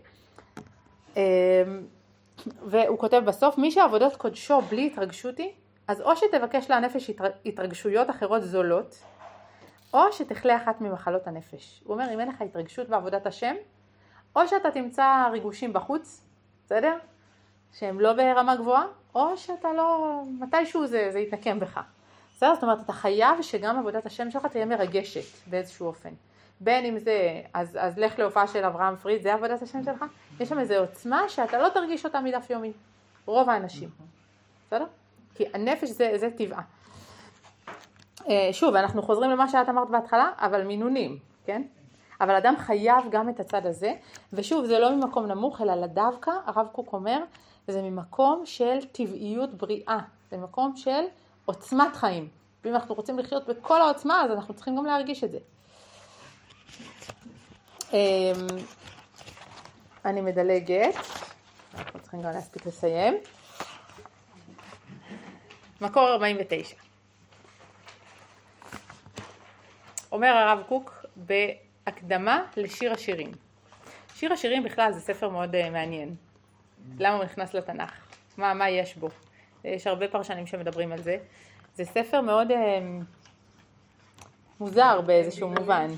אמ, 1.17 1.23
והוא 2.67 2.99
כותב 2.99 3.23
בסוף, 3.27 3.59
מי 3.59 3.71
שעבודות 3.71 4.17
קודשו 4.17 4.61
בלי 4.61 4.87
התרגשות 4.87 5.39
היא, 5.39 5.51
אז 5.89 6.01
או 6.01 6.17
שתבקש 6.17 6.71
לנפש 6.71 7.11
התר- 7.11 7.31
התרגשויות 7.47 8.11
אחרות 8.11 8.43
זולות, 8.43 8.99
או 9.95 10.13
שתחלה 10.13 10.57
אחת 10.57 10.81
ממחלות 10.81 11.27
הנפש. 11.27 11.83
הוא 11.85 11.95
אומר, 11.95 12.15
אם 12.15 12.21
אין 12.21 12.29
לך 12.29 12.43
התרגשות 12.43 12.89
בעבודת 12.89 13.27
השם, 13.27 13.55
או 14.37 14.49
שאתה 14.49 14.71
תמצא 14.71 15.29
ריגושים 15.33 15.73
בחוץ, 15.73 16.25
בסדר? 16.67 16.97
שהם 17.73 18.01
לא 18.01 18.13
ברמה 18.13 18.57
גבוהה, 18.57 18.85
או 19.15 19.37
שאתה 19.37 19.73
לא, 19.73 20.23
מתישהו 20.41 20.87
זה, 20.87 21.09
זה 21.13 21.19
יתנקם 21.19 21.61
בך. 21.61 21.81
בסדר? 22.37 22.55
זאת 22.55 22.63
אומרת, 22.63 22.81
אתה 22.81 22.93
חייב 22.93 23.43
שגם 23.43 23.79
עבודת 23.79 24.07
השם 24.07 24.31
שלך 24.31 24.47
תהיה 24.47 24.65
מרגשת 24.65 25.47
באיזשהו 25.47 25.87
אופן. 25.87 26.11
בין 26.61 26.85
אם 26.85 26.99
זה, 26.99 27.43
אז, 27.55 27.79
אז 27.81 27.99
לך 27.99 28.19
להופעה 28.19 28.47
של 28.47 28.65
אברהם 28.65 28.97
פריד, 28.97 29.23
זה 29.23 29.35
עבודת 29.35 29.63
השם 29.63 29.85
שלך? 29.85 30.05
יש 30.41 30.49
שם 30.49 30.59
איזו 30.59 30.75
עוצמה 30.75 31.29
שאתה 31.29 31.59
לא 31.59 31.69
תרגיש 31.69 32.05
אותה 32.05 32.21
מדף 32.21 32.51
יומי. 32.51 32.73
רוב 33.27 33.51
האנשים. 33.51 33.89
בסדר? 34.67 34.87
כי 35.35 35.45
הנפש 35.55 35.89
זה, 35.89 36.13
זה 36.17 36.31
טבעה. 36.31 36.63
אה, 38.29 38.49
שוב, 38.53 38.75
אנחנו 38.75 39.03
חוזרים 39.03 39.31
למה 39.31 39.49
שאת 39.49 39.69
אמרת 39.69 39.91
בהתחלה, 39.91 40.31
אבל 40.39 40.65
מינונים, 40.65 41.19
כן? 41.45 41.63
אבל 42.21 42.35
אדם 42.35 42.57
חייב 42.57 43.05
גם 43.11 43.29
את 43.29 43.41
הצד 43.41 43.67
הזה, 43.67 43.93
ושוב, 44.33 44.65
זה 44.65 44.79
לא 44.79 44.97
ממקום 44.97 45.27
נמוך, 45.27 45.61
אלא 45.61 45.87
דווקא, 45.87 46.31
הרב 46.47 46.67
קוק 46.73 46.93
אומר, 46.93 47.19
זה 47.73 47.83
ממקום 47.83 48.43
של 48.47 48.79
טבעיות 48.93 49.55
בריאה, 49.55 49.99
זה 50.31 50.37
ממקום 50.37 50.77
של 50.77 51.05
עוצמת 51.45 51.97
חיים. 51.97 52.29
ואם 52.65 52.75
אנחנו 52.75 52.95
רוצים 52.95 53.19
לחיות 53.19 53.47
בכל 53.47 53.81
העוצמה, 53.81 54.23
אז 54.25 54.31
אנחנו 54.31 54.55
צריכים 54.55 54.77
גם 54.77 54.87
להרגיש 54.87 55.25
את 55.25 55.31
זה. 55.33 55.39
אמ, 57.93 58.47
אני 60.05 60.21
מדלגת, 60.21 60.95
אנחנו 61.75 62.01
צריכים 62.01 62.23
גם 62.23 62.31
להספיק 62.31 62.67
לסיים. 62.67 63.15
מקור 65.81 66.09
49. 66.09 66.77
אומר 70.13 70.29
הרב 70.29 70.63
קוק 70.69 71.05
בהקדמה 71.17 72.43
לשיר 72.57 72.93
השירים. 72.93 73.33
שיר 74.15 74.33
השירים 74.33 74.63
בכלל 74.63 74.93
זה 74.93 75.01
ספר 75.01 75.29
מאוד 75.29 75.55
uh, 75.55 75.71
מעניין. 75.71 76.15
למה 76.99 77.17
הוא 77.17 77.25
נכנס 77.25 77.55
לתנ"ך? 77.55 77.93
מה, 78.37 78.55
מה 78.55 78.71
יש 78.71 78.97
בו? 78.97 79.09
יש 79.65 79.87
הרבה 79.87 80.09
פרשנים 80.09 80.47
שמדברים 80.47 80.93
על 80.93 81.03
זה. 81.03 81.17
זה 81.75 81.85
ספר 81.85 82.21
מאוד 82.21 82.51
uh, 82.51 82.55
מוזר 84.61 85.01
באיזשהו 85.01 85.49
מובן. 85.49 85.89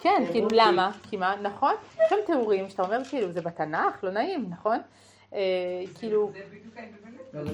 כן, 0.00 0.22
כאילו 0.32 0.48
למה? 0.52 0.90
כי 1.10 1.16
מה? 1.16 1.36
נכון? 1.42 1.74
יש 1.94 2.10
שם 2.10 2.16
תיאורים 2.26 2.68
שאתה 2.68 2.82
אומר 2.82 3.04
כאילו 3.04 3.32
זה 3.32 3.40
בתנ"ך, 3.40 4.04
לא 4.04 4.10
נעים, 4.10 4.46
נכון? 4.50 4.78
אה, 5.34 5.40
כאילו, 5.98 6.30
זה 6.34 7.19
המש- 7.34 7.48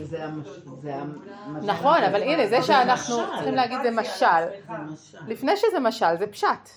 זה 0.82 0.94
המשל. 0.94 1.66
נכון, 1.66 2.02
אבל 2.02 2.22
הנה 2.22 2.46
זה 2.46 2.62
שאנחנו. 2.62 3.16
צריכים 3.34 3.54
להגיד 3.54 3.78
זה 3.82 3.90
משל. 3.90 4.26
לפני 5.26 5.56
שזה 5.56 5.80
משל 5.80 6.16
זה 6.18 6.26
פשט, 6.26 6.68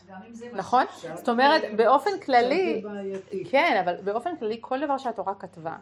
נכון? 0.54 0.86
זאת 1.16 1.30
אומרת 1.30 1.62
באופן 1.76 2.20
כללי. 2.26 2.84
כן, 3.50 3.82
אבל 3.86 3.96
באופן 4.04 4.38
כללי 4.38 4.58
כל 4.62 4.80
דבר 4.86 4.98
שהתורה 4.98 5.34
כתבה, 5.36 5.76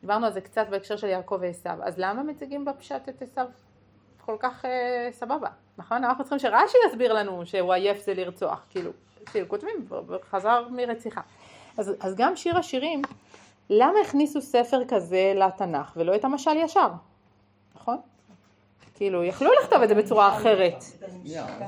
דיברנו 0.00 0.26
על 0.26 0.32
זה 0.32 0.40
קצת 0.40 0.66
בהקשר 0.70 0.96
של 0.96 1.06
יעקב 1.06 1.38
ועשיו, 1.40 1.76
אז 1.82 1.94
למה 1.98 2.22
מציגים 2.22 2.64
בפשט 2.64 3.08
את 3.08 3.22
עשיו 3.22 3.46
כל 4.26 4.36
כך 4.40 4.64
אה, 4.64 5.08
סבבה, 5.12 5.48
נכון? 5.78 6.04
אנחנו 6.04 6.24
צריכים 6.24 6.38
שרש"י 6.38 6.78
יסביר 6.88 7.12
לנו 7.12 7.46
שהוא 7.46 7.72
עייף 7.72 8.04
זה 8.04 8.14
לרצוח, 8.14 8.66
כאילו, 8.70 8.90
כאילו 9.32 9.48
כותבים, 9.48 9.88
חזר 10.30 10.66
מרציחה. 10.70 11.20
אז, 11.78 11.92
אז 12.00 12.14
גם 12.16 12.36
שיר 12.36 12.58
השירים 12.58 13.02
למה 13.70 13.98
הכניסו 14.04 14.40
ספר 14.40 14.84
כזה 14.88 15.32
לתנ"ך 15.36 15.92
ולא 15.96 16.14
את 16.14 16.24
המשל 16.24 16.56
ישר? 16.56 16.88
נכון? 17.74 17.96
כאילו, 18.94 19.24
יכלו 19.24 19.50
לכתוב 19.62 19.82
את 19.82 19.88
זה 19.88 19.94
בצורה 19.94 20.36
אחרת. 20.36 20.84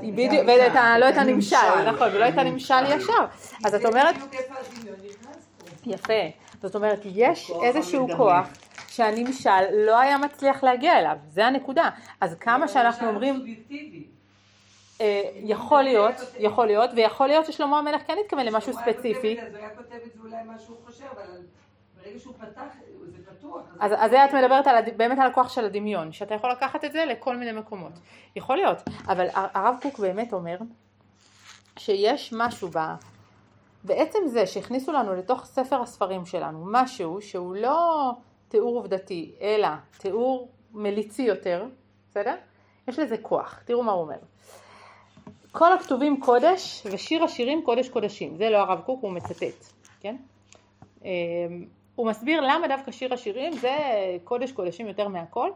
בדיוק, 0.03 0.45
ואת 0.47 0.77
ה- 0.77 0.99
לא 0.99 1.09
את 1.09 1.17
הנמשל, 1.17 1.91
נכון, 1.93 2.09
ולא 2.15 2.29
את 2.29 2.39
הנמשל 2.39 2.85
ישר. 2.89 3.25
אז 3.65 3.75
את 3.75 3.85
אומרת. 3.85 4.15
יפה, 5.87 6.13
זאת 6.63 6.75
אומרת, 6.77 7.01
יש 7.05 7.53
איזשהו 7.63 8.09
כוח 8.17 8.49
שהנמשל 8.89 9.51
לא 9.87 9.99
היה 9.99 10.19
מצליח 10.19 10.65
להגיע 10.65 10.99
אליו, 10.99 11.17
זה 11.31 11.47
הנקודה. 11.47 11.91
אז 12.21 12.35
כמה 12.41 12.69
שאנחנו 12.69 13.09
אומרים. 13.09 13.57
אה, 15.01 15.23
יכול 15.35 15.83
להיות, 15.83 16.15
יכול 16.39 16.67
להיות, 16.67 16.91
ויכול 16.97 17.27
להיות 17.27 17.47
ששלמה 17.47 17.79
המלך 17.79 18.03
כן 18.07 18.17
התכוון 18.25 18.47
למשהו 18.47 18.73
ספציפי. 18.73 19.41
אז 19.41 19.49
הוא 19.49 19.59
היה 19.59 19.69
כותב 19.77 19.95
את 20.07 20.13
זה 20.15 20.21
אולי 20.25 20.43
מה 20.47 20.59
שהוא 20.59 20.77
חושב, 20.87 21.05
אבל 21.17 21.41
ברגע 22.07 22.19
שהוא 22.19 22.35
פתח, 22.35 22.63
זה 23.07 23.19
פתוח. 23.31 23.63
אז, 23.81 23.93
אז 23.97 24.11
זה 24.11 24.25
את 24.25 24.35
מדברת 24.35 24.67
על, 24.67 24.77
באמת 24.97 25.19
על 25.19 25.27
הכוח 25.27 25.49
של 25.49 25.65
הדמיון, 25.65 26.13
שאתה 26.13 26.35
יכול 26.35 26.51
לקחת 26.51 26.85
את 26.85 26.93
זה 26.93 27.05
לכל 27.05 27.37
מיני 27.37 27.53
מקומות. 27.53 27.93
יכול 28.37 28.57
להיות, 28.57 28.79
אבל 29.09 29.27
הרב 29.33 29.77
קוק 29.83 29.99
באמת 29.99 30.33
אומר 30.33 30.57
שיש 31.79 32.35
משהו 32.37 32.69
ב... 32.75 32.79
בעצם 33.85 34.19
זה 34.27 34.47
שהכניסו 34.47 34.93
לנו 34.93 35.15
לתוך 35.15 35.45
ספר 35.45 35.83
הספרים 35.83 36.27
שלנו 36.27 36.65
משהו 36.67 37.23
שהוא 37.23 37.57
לא 37.57 38.11
תיאור 38.49 38.77
עובדתי, 38.77 39.33
אלא 39.41 39.69
תיאור 39.99 40.49
מליצי 40.73 41.23
יותר, 41.23 41.65
בסדר? 42.11 42.35
יש 42.89 42.99
לזה 42.99 43.17
כוח, 43.23 43.61
תראו 43.65 43.83
מה 43.83 43.93
הוא 43.93 44.03
אומר. 44.03 44.19
כל 45.53 45.73
הכתובים 45.73 46.21
קודש 46.21 46.87
ושיר 46.93 47.25
השירים 47.25 47.63
קודש 47.65 47.89
קודשים, 47.89 48.37
זה 48.37 48.51
לא 48.51 48.57
הרב 48.57 48.81
קוק, 48.81 49.03
הוא 49.03 49.13
מצטט, 49.13 49.73
כן? 50.01 50.17
הוא 51.97 52.07
מסביר 52.07 52.41
למה 52.41 52.69
דווקא 52.69 52.91
שיר 52.91 53.15
השירים 53.15 53.53
זה 53.53 53.77
קודש 54.25 54.53
קודשים 54.53 54.87
יותר 54.89 55.09
מהכל 55.09 55.51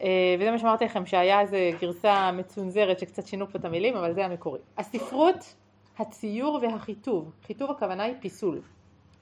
אה, 0.00 0.36
וזה 0.40 0.50
מה 0.50 0.58
שאמרתי 0.58 0.84
לכם 0.84 1.06
שהיה 1.06 1.40
איזה 1.40 1.70
גרסה 1.80 2.32
מצונזרת 2.32 2.98
שקצת 2.98 3.26
שינו 3.26 3.48
פה 3.48 3.58
את 3.58 3.64
המילים 3.64 3.96
אבל 3.96 4.14
זה 4.14 4.24
המקורי. 4.24 4.60
הספרות, 4.78 5.54
הציור 5.98 6.58
והחיטוב, 6.62 7.32
חיטוב 7.46 7.70
הכוונה 7.70 8.02
היא 8.02 8.14
פיסול, 8.20 8.60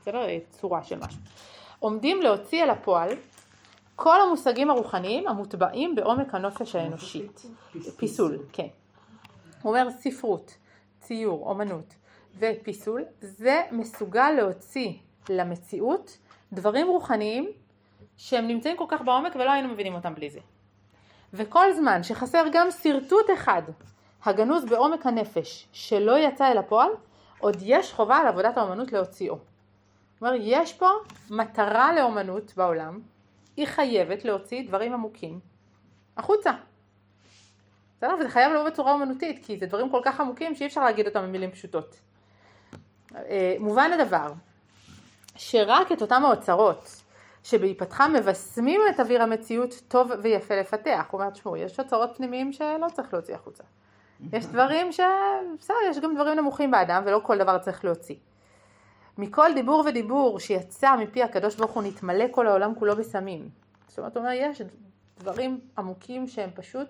בסדר? 0.01 0.27
צורה 0.51 0.85
של 0.85 0.99
משהו. 0.99 1.21
עומדים 1.79 2.23
להוציא 2.23 2.63
אל 2.65 2.71
הפועל 2.71 3.09
כל 3.97 4.21
המושגים 4.21 4.71
הרוחניים 4.71 5.29
המוטבעים 5.29 5.95
בעומק 5.95 6.35
הנופש 6.35 6.75
האנושית. 6.77 7.47
פיסול, 7.97 8.39
כן. 8.53 8.67
הוא 9.63 9.73
אומר 9.73 9.91
ספרות, 9.91 10.57
ציור, 11.01 11.49
אומנות 11.49 11.95
ופיסול, 12.39 13.05
זה 13.21 13.63
מסוגל 13.73 14.31
להוציא 14.31 14.93
למציאות 15.31 16.19
דברים 16.53 16.87
רוחניים 16.87 17.51
שהם 18.17 18.49
נמצאים 18.49 18.77
כל 18.77 18.85
כך 18.89 19.03
בעומק 19.03 19.37
ולא 19.37 19.51
היינו 19.51 19.69
מבינים 19.69 19.95
אותם 19.95 20.15
בלי 20.15 20.31
זה. 20.31 20.41
וכל 21.33 21.73
זמן 21.73 22.03
שחסר 22.03 22.45
גם 22.53 22.71
שרטוט 22.71 23.27
אחד 23.35 23.63
הגנוז 24.25 24.65
בעומק 24.65 25.07
הנפש 25.07 25.69
שלא 25.73 26.19
יצא 26.19 26.53
אל 26.53 26.59
הפועל, 26.59 26.91
עוד 27.39 27.57
יש 27.61 27.93
חובה 27.93 28.17
על 28.17 28.27
עבודת 28.27 28.59
האומנות 28.59 28.93
להוציאו. 28.93 29.39
אומרת, 30.23 30.41
יש 30.45 30.73
פה 30.73 30.89
מטרה 31.31 31.93
לאומנות 31.95 32.53
בעולם, 32.57 33.01
היא 33.57 33.67
חייבת 33.67 34.25
להוציא 34.25 34.69
דברים 34.69 34.93
עמוקים 34.93 35.41
החוצה. 36.17 36.51
בסדר? 37.97 38.15
וזה 38.21 38.29
חייב 38.29 38.53
לבוא 38.53 38.69
בצורה 38.69 38.93
אומנותית, 38.93 39.45
כי 39.47 39.59
זה 39.59 39.67
דברים 39.67 39.91
כל 39.91 40.01
כך 40.05 40.21
עמוקים 40.21 40.55
שאי 40.55 40.67
אפשר 40.67 40.85
להגיד 40.85 41.07
אותם 41.07 41.23
במילים 41.23 41.51
פשוטות. 41.51 42.01
אה, 43.15 43.57
מובן 43.59 43.91
הדבר 43.93 44.33
שרק 45.35 45.93
את 45.93 46.03
אותם 46.03 46.25
האוצרות 46.25 47.03
שבהיפתחם 47.43 48.13
מבשמים 48.17 48.81
את 48.91 49.01
אוויר 49.01 49.23
המציאות 49.23 49.83
טוב 49.89 50.11
ויפה 50.23 50.57
לפתח. 50.57 51.07
הוא 51.11 51.21
אומר, 51.21 51.31
תשמעו, 51.31 51.57
יש 51.57 51.81
אוצרות 51.81 52.11
פנימיים 52.17 52.53
שלא 52.53 52.87
צריך 52.93 53.15
להוציא 53.15 53.35
החוצה. 53.35 53.63
יש 54.33 54.47
דברים 54.47 54.93
ש... 54.93 55.01
בסדר, 55.59 55.77
יש 55.91 55.99
גם 55.99 56.15
דברים 56.15 56.39
נמוכים 56.39 56.71
באדם 56.71 57.03
ולא 57.07 57.21
כל 57.25 57.39
דבר 57.39 57.59
צריך 57.59 57.85
להוציא. 57.85 58.17
מכל 59.19 59.51
דיבור 59.55 59.85
ודיבור 59.87 60.41
שיצא 60.41 60.97
מפי 60.97 61.23
הקדוש 61.23 61.57
ברוך 61.57 61.71
הוא 61.71 61.83
נתמלא 61.83 62.25
כל 62.31 62.47
העולם 62.47 62.75
כולו 62.75 62.97
בסמים. 62.97 63.49
זאת 63.89 63.99
אומרת, 63.99 64.17
הוא 64.17 64.25
אומר, 64.25 64.33
יש 64.35 64.63
דברים 65.19 65.61
עמוקים 65.79 66.27
שהם 66.27 66.51
פשוט 66.55 66.89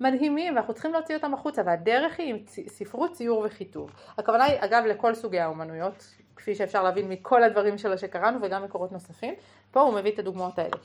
מדהימים 0.00 0.54
ואנחנו 0.54 0.74
צריכים 0.74 0.92
להוציא 0.92 1.16
אותם 1.16 1.34
החוצה 1.34 1.62
והדרך 1.66 2.18
היא 2.18 2.34
עם 2.34 2.38
ספרות, 2.68 3.12
ציור 3.12 3.42
וחיטוב. 3.46 3.90
הכוונה 4.18 4.44
היא 4.44 4.56
אגב 4.60 4.84
לכל 4.86 5.14
סוגי 5.14 5.40
האומנויות, 5.40 6.14
כפי 6.36 6.54
שאפשר 6.54 6.82
להבין 6.82 7.08
מכל 7.08 7.42
הדברים 7.42 7.78
שלו 7.78 7.98
שקראנו 7.98 8.38
וגם 8.42 8.64
מקורות 8.64 8.92
נוספים, 8.92 9.34
פה 9.70 9.80
הוא 9.80 9.94
מביא 9.94 10.12
את 10.12 10.18
הדוגמאות 10.18 10.58
האלה. 10.58 10.76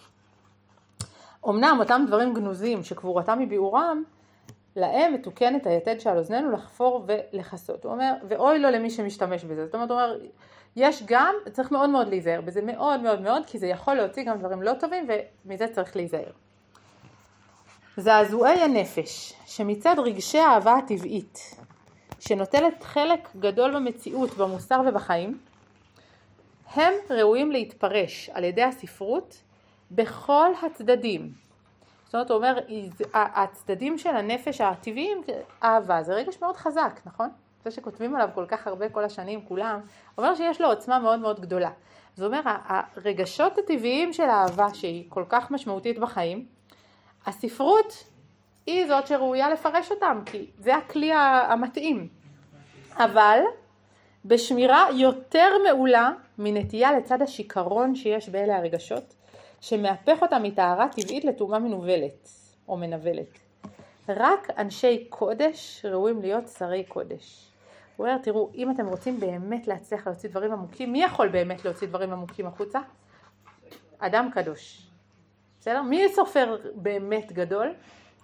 אמנם 1.49 1.78
אותם 1.80 2.03
דברים 2.07 2.34
גנוזים 2.34 2.84
שקבורתם 2.84 3.40
היא 3.40 3.48
ביעורם, 3.48 4.03
להם 4.76 5.14
מתוקנת 5.14 5.68
היתד 5.68 5.99
שעל 5.99 6.18
אוזנינו 6.18 6.52
לחפור 6.52 7.06
ולכסות. 7.07 7.84
הוא 7.84 7.94
אומר, 7.94 8.14
ואוי 8.28 8.60
לו 8.60 8.69
למי 8.69 8.90
שמשתמש 8.90 9.44
בזה. 9.44 9.65
זאת 9.65 9.76
אומרת, 9.76 9.91
הוא 9.91 10.02
אומר, 10.02 10.19
יש 10.76 11.03
גם, 11.06 11.36
צריך 11.52 11.72
מאוד 11.72 11.90
מאוד 11.90 12.07
להיזהר 12.07 12.41
בזה, 12.41 12.61
מאוד 12.61 13.02
מאוד 13.02 13.22
מאוד, 13.22 13.44
כי 13.48 13.60
זה 13.60 13.68
יכול 13.68 13.94
להוציא 13.94 14.24
גם 14.24 14.38
דברים 14.38 14.61
לא 14.61 14.74
טובים 14.80 15.07
ומזה 15.45 15.68
צריך 15.68 15.95
להיזהר. 15.95 16.32
זעזועי 17.98 18.61
הנפש, 18.61 19.34
שמצד 19.45 19.95
רגשי 19.98 20.40
האהבה 20.40 20.74
הטבעית, 20.78 21.56
שנוטלת 22.28 22.84
חלק 22.84 23.30
גדול 23.40 23.76
במציאות, 23.76 24.38
במוסר 24.38 24.82
ובחיים, 24.88 25.38
הם 26.74 26.94
ראויים 27.10 27.52
להתפרש 27.52 28.30
על 28.34 28.44
ידי 28.44 28.64
הספרות 28.64 29.41
בכל 29.91 30.49
הצדדים. 30.64 31.32
זאת 32.06 32.16
אומרת, 32.16 32.30
הוא 32.30 32.38
אומר, 32.38 32.60
הצדדים 33.14 33.98
של 33.98 34.10
הנפש 34.10 34.62
הטבעיים, 34.62 35.22
אהבה, 35.64 36.04
זה 36.04 36.14
רגש 36.14 36.41
מאוד 36.41 36.58
חזק, 36.58 36.99
נכון? 37.06 37.30
זה 37.64 37.72
שכותבים 37.72 38.16
עליו 38.16 38.30
כל 38.34 38.45
כך 38.48 38.68
הרבה 38.68 38.90
כל 38.90 39.04
השנים, 39.04 39.45
כולם, 39.45 39.80
אומר 40.18 40.36
שיש 40.36 40.62
לו 40.62 40.68
עוצמה 40.68 40.99
מאוד 40.99 41.20
מאוד 41.20 41.40
גדולה. 41.40 41.72
זאת 42.16 42.26
אומרת, 42.26 42.45
הרגשות 42.45 43.58
הטבעיים 43.58 44.14
של 44.14 44.24
האהבה, 44.24 44.74
שהיא 44.74 45.06
כל 45.10 45.24
כך 45.30 45.52
משמעותית 45.52 45.99
בחיים, 45.99 46.45
הספרות 47.26 48.04
היא 48.66 48.88
זאת 48.88 49.08
שראויה 49.08 49.49
לפרש 49.49 49.91
אותם, 49.91 50.22
כי 50.26 50.48
זה 50.58 50.76
הכלי 50.76 51.12
המתאים. 51.14 52.16
אבל 52.98 53.40
בשמירה 54.26 54.88
יותר 54.98 55.49
מעולה 55.68 56.10
מנטייה 56.38 56.98
לצד 56.98 57.22
השיכרון 57.22 57.95
שיש 57.95 58.30
באלה 58.30 58.57
הרגשות, 58.57 59.14
שמהפך 59.61 60.18
אותם 60.22 60.44
מטהרה 60.44 60.88
טבעית 60.88 61.26
לטומאה 61.26 61.60
מנוולת 61.60 62.30
או 62.68 62.78
מנוולת. 62.78 63.40
רק 64.10 64.48
אנשי 64.57 65.06
קודש 65.10 65.86
ראויים 65.86 66.22
להיות 66.22 66.48
שרי 66.48 66.84
קודש. 66.84 67.52
הוא 67.95 68.07
אומר, 68.07 68.18
תראו, 68.18 68.49
אם 68.56 68.72
אתם 68.72 68.88
רוצים 68.88 69.19
באמת 69.19 69.68
להצליח 69.68 70.07
להוציא 70.07 70.30
דברים 70.30 70.52
עמוקים, 70.52 70.91
מי 70.91 71.03
יכול 71.03 71.28
באמת 71.28 71.65
להוציא 71.65 71.88
דברים 71.88 72.11
עמוקים 72.11 72.48
החוצה? 72.48 72.80
אדם 73.99 74.30
קדוש. 74.34 74.88
בסדר? 75.60 75.82
מי 75.82 76.10
סופר 76.14 76.57
באמת 76.76 77.32
גדול? 77.32 77.74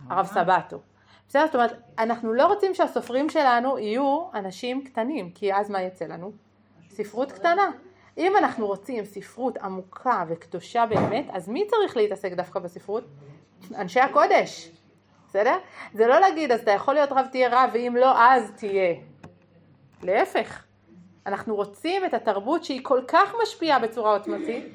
הרב 0.10 0.26
סבתו. 0.26 0.80
בסדר? 1.28 1.46
זאת 1.46 1.56
אומרת, 1.56 1.82
אנחנו 2.00 2.34
לא 2.34 2.48
רוצים 2.48 2.74
שהסופרים 2.74 3.30
שלנו 3.30 3.80
יהיו 3.80 4.28
אנשים 4.34 4.84
קטנים, 4.84 5.32
כי 5.32 5.54
אז 5.54 5.70
מה 5.70 5.82
יצא 5.82 6.06
לנו? 6.06 6.32
ספרות 6.90 7.32
קטנה. 7.32 7.72
אם 8.18 8.38
אנחנו 8.38 8.68
רוצים 8.68 9.06
ספרות 9.06 9.58
עמוקה 9.58 10.24
וקדושה 10.28 10.86
באמת, 10.86 11.26
אז 11.32 11.50
מי 11.50 11.68
צריך 11.68 11.98
להתעסק 11.98 12.34
דווקא 12.34 12.60
בספרות? 12.60 13.04
אנשי 13.76 14.00
הקודש. 14.00 14.72
בסדר? 15.28 15.58
זה 15.94 16.08
לא 16.08 16.20
להגיד, 16.20 16.52
אז 16.52 16.60
אתה 16.60 16.72
יכול 16.72 16.94
להיות 16.94 17.12
רב 17.12 17.26
תהיה 17.32 17.50
רב, 17.52 17.70
ואם 17.74 17.96
לא, 18.00 18.18
אז 18.18 18.52
תהיה. 18.58 18.96
להפך. 20.04 20.64
אנחנו 21.26 21.56
רוצים 21.56 22.06
את 22.06 22.14
התרבות 22.14 22.64
שהיא 22.64 22.80
כל 22.84 23.02
כך 23.08 23.36
משפיעה 23.44 23.80
בצורה 23.80 24.14
עוצמתית, 24.14 24.66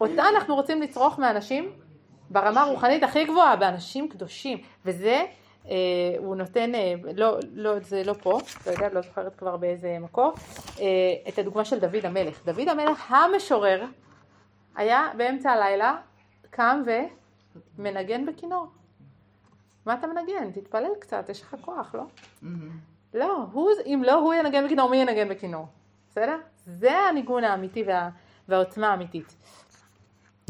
אותה 0.00 0.28
אנחנו 0.28 0.54
רוצים 0.54 0.82
לצרוך 0.82 1.18
מאנשים 1.18 1.72
ברמה 2.30 2.62
הרוחנית 2.62 3.02
הכי 3.02 3.24
גבוהה, 3.24 3.56
באנשים 3.56 4.08
קדושים, 4.08 4.58
וזה 4.84 5.24
הוא 6.18 6.36
נותן, 6.36 6.74
אה, 6.74 6.94
לא, 7.16 7.38
לא, 7.52 7.78
זה 7.78 8.02
לא 8.04 8.12
פה, 8.12 8.38
לא 8.66 8.70
יודע, 8.70 8.88
לא 8.92 9.00
זוכרת 9.00 9.36
כבר 9.36 9.56
באיזה 9.56 9.98
מקור, 10.00 10.32
אה, 10.80 10.84
את 11.28 11.38
הדוגמה 11.38 11.64
של 11.64 11.78
דוד 11.78 12.04
המלך. 12.06 12.44
דוד 12.44 12.68
המלך 12.68 13.12
המשורר 13.12 13.84
היה 14.76 15.08
באמצע 15.16 15.50
הלילה 15.50 15.96
קם 16.50 16.82
ומנגן 17.78 18.26
בכינור. 18.26 18.66
מה 19.86 19.94
אתה 19.94 20.06
מנגן? 20.06 20.50
תתפלל 20.52 20.90
קצת, 21.00 21.28
יש 21.28 21.42
לך 21.42 21.56
כוח, 21.60 21.94
לא? 21.94 22.02
לא, 23.14 23.46
הוא, 23.52 23.70
אם 23.86 24.02
לא 24.06 24.14
הוא 24.14 24.34
ינגן 24.34 24.64
בכינור, 24.64 24.90
מי 24.90 24.96
ינגן 24.96 25.28
בכינור? 25.28 25.66
בסדר? 26.10 26.36
זה 26.64 26.98
הניגון 26.98 27.44
האמיתי 27.44 27.82
וה, 27.82 28.08
והעוצמה 28.48 28.88
האמיתית. 28.88 29.36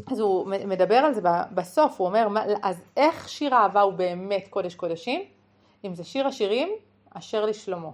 אז 0.06 0.20
הוא 0.20 0.46
מדבר 0.46 0.96
על 0.96 1.14
זה 1.14 1.20
בסוף, 1.50 2.00
הוא 2.00 2.08
אומר, 2.08 2.28
אז 2.62 2.82
איך 2.96 3.28
שיר 3.28 3.54
האהבה 3.54 3.80
הוא 3.80 3.92
באמת 3.92 4.48
קודש 4.50 4.74
קודשים? 4.74 5.22
אם 5.84 5.94
זה 5.94 6.04
שיר 6.04 6.26
השירים, 6.26 6.68
אשר 7.14 7.46
לשלמה. 7.46 7.90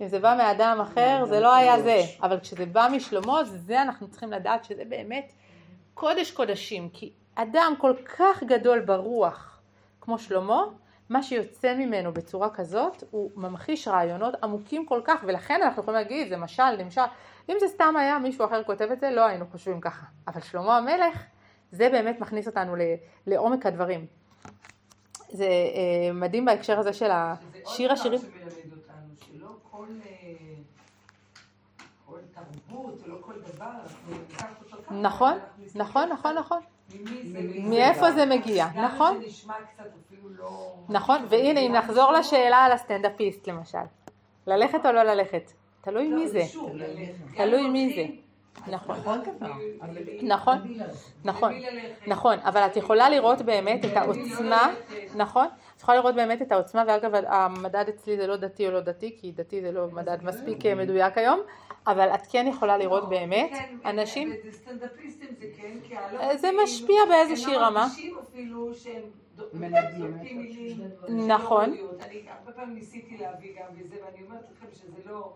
אם 0.00 0.08
זה 0.08 0.18
בא 0.18 0.34
מאדם 0.38 0.78
אחר, 0.80 1.24
זה 1.28 1.40
לא 1.40 1.54
היה 1.54 1.82
זה. 1.82 2.02
אבל 2.22 2.40
כשזה 2.40 2.66
בא 2.66 2.88
משלמה, 2.92 3.44
זה 3.44 3.82
אנחנו 3.82 4.08
צריכים 4.08 4.32
לדעת 4.32 4.64
שזה 4.64 4.84
באמת 4.88 5.32
קודש 5.94 6.30
קודשים. 6.30 6.88
כי 6.92 7.12
אדם 7.34 7.74
כל 7.78 7.94
כך 8.18 8.42
גדול 8.42 8.80
ברוח 8.80 9.60
כמו 10.00 10.18
שלמה, 10.18 10.64
מה 11.08 11.22
שיוצא 11.22 11.74
ממנו 11.74 12.12
בצורה 12.12 12.50
כזאת, 12.50 13.04
הוא 13.10 13.30
ממחיש 13.36 13.88
רעיונות 13.88 14.34
עמוקים 14.42 14.86
כל 14.86 15.00
כך, 15.04 15.24
ולכן 15.26 15.60
אנחנו 15.62 15.82
יכולים 15.82 16.00
להגיד, 16.00 16.28
זה 16.28 16.36
משל, 16.36 16.70
למשל, 16.78 17.02
אם 17.48 17.56
זה 17.60 17.68
סתם 17.68 17.94
היה 17.98 18.18
מישהו 18.18 18.44
אחר 18.44 18.64
כותב 18.64 18.88
את 18.92 19.00
זה, 19.00 19.10
לא 19.10 19.20
היינו 19.26 19.44
חושבים 19.52 19.80
ככה. 19.80 20.06
אבל 20.28 20.40
שלמה 20.40 20.76
המלך, 20.76 21.22
זה 21.72 21.88
באמת 21.88 22.20
מכניס 22.20 22.46
אותנו 22.46 22.76
ל- 22.76 22.80
לעומק 23.26 23.66
הדברים. 23.66 24.06
זה 25.30 25.44
אה, 25.44 26.12
מדהים 26.14 26.44
בהקשר 26.44 26.78
הזה 26.78 26.92
של 26.92 27.10
השיר 27.10 27.92
השירים. 27.92 28.18
זה 28.18 28.26
עוד 28.26 28.34
דבר 28.44 28.50
שמלמד 28.50 28.72
אותנו, 28.78 29.14
שלא 29.26 29.48
כל, 29.70 29.86
אה, 30.06 30.10
כל 32.06 32.18
תרבות 32.32 33.02
ולא 33.06 33.16
כל 33.20 33.32
דבר, 33.54 33.64
אנחנו 33.82 34.14
ניקח 34.28 34.46
אותו 34.64 34.82
ככה. 34.82 34.94
נכון, 34.94 35.38
נכון, 35.74 36.08
נכון, 36.08 36.34
נכון. 36.38 36.60
מאיפה 37.58 38.12
זה 38.12 38.26
מגיע, 38.26 38.66
נכון? 38.84 39.20
זה 39.20 39.26
נשמע 39.26 39.54
קצת 39.74 39.84
אפילו 40.06 40.28
לא... 40.30 40.74
נכון, 40.88 41.26
והנה 41.28 41.60
אם 41.60 41.72
נחזור 41.72 42.12
לשאלה 42.12 42.56
על 42.56 42.72
הסטנדאפיסט 42.72 43.46
למשל, 43.48 43.78
ללכת 44.46 44.86
או 44.86 44.92
לא 44.92 45.02
ללכת, 45.02 45.52
תלוי 45.82 46.08
מי 46.08 46.28
זה. 46.28 46.42
תלוי 47.36 47.68
מי 47.68 47.92
זה, 47.96 48.04
נכון, 48.68 48.96
נכון. 50.22 50.74
נכון, 51.24 51.52
נכון, 52.06 52.38
אבל 52.38 52.60
את 52.60 52.76
יכולה 52.76 53.10
לראות 53.10 53.42
באמת 53.42 53.84
את 53.84 53.96
העוצמה, 53.96 54.74
נכון, 55.16 55.46
את 55.76 55.80
יכולה 55.80 55.98
לראות 55.98 56.14
באמת 56.14 56.42
את 56.42 56.52
העוצמה, 56.52 56.84
ואגב 56.86 57.10
המדד 57.26 57.84
אצלי 57.88 58.16
זה 58.16 58.26
לא 58.26 58.36
דתי 58.36 58.66
או 58.66 58.72
לא 58.72 58.80
דתי, 58.80 59.16
כי 59.20 59.32
דתי 59.32 59.60
זה 59.60 59.72
לא 59.72 59.86
מדד 59.92 60.18
מספיק 60.24 60.66
אה, 60.66 60.74
מדויק 60.74 61.18
היום, 61.18 61.40
אבל 61.86 62.08
את 62.08 62.26
כן 62.30 62.46
יכולה 62.48 62.78
לראות 62.78 63.08
באמת 63.08 63.50
כן, 63.50 63.76
אנשים, 63.84 64.32
זה 64.32 64.58
כן, 66.42 66.54
אה, 66.58 66.64
משפיע 66.64 67.00
באיזושהי 67.08 67.56
רמה. 67.56 67.88
לא 71.08 71.26
נכון. 71.26 71.74
אני 72.00 72.22
הרבה 72.38 72.52
פעמים 72.52 72.74
ניסיתי 72.74 73.16
להביא 73.16 73.50
גם 73.60 73.66
בזה, 73.78 73.96
ואני 74.04 74.26
אומרת 74.26 74.44
לכם 74.50 74.66
שזה 74.72 75.10
לא... 75.10 75.32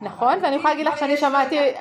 נכון, 0.00 0.38
ואני 0.42 0.56
יכולה 0.56 0.74
להגיד 0.74 0.86
לך 0.86 0.98
שאני 0.98 1.16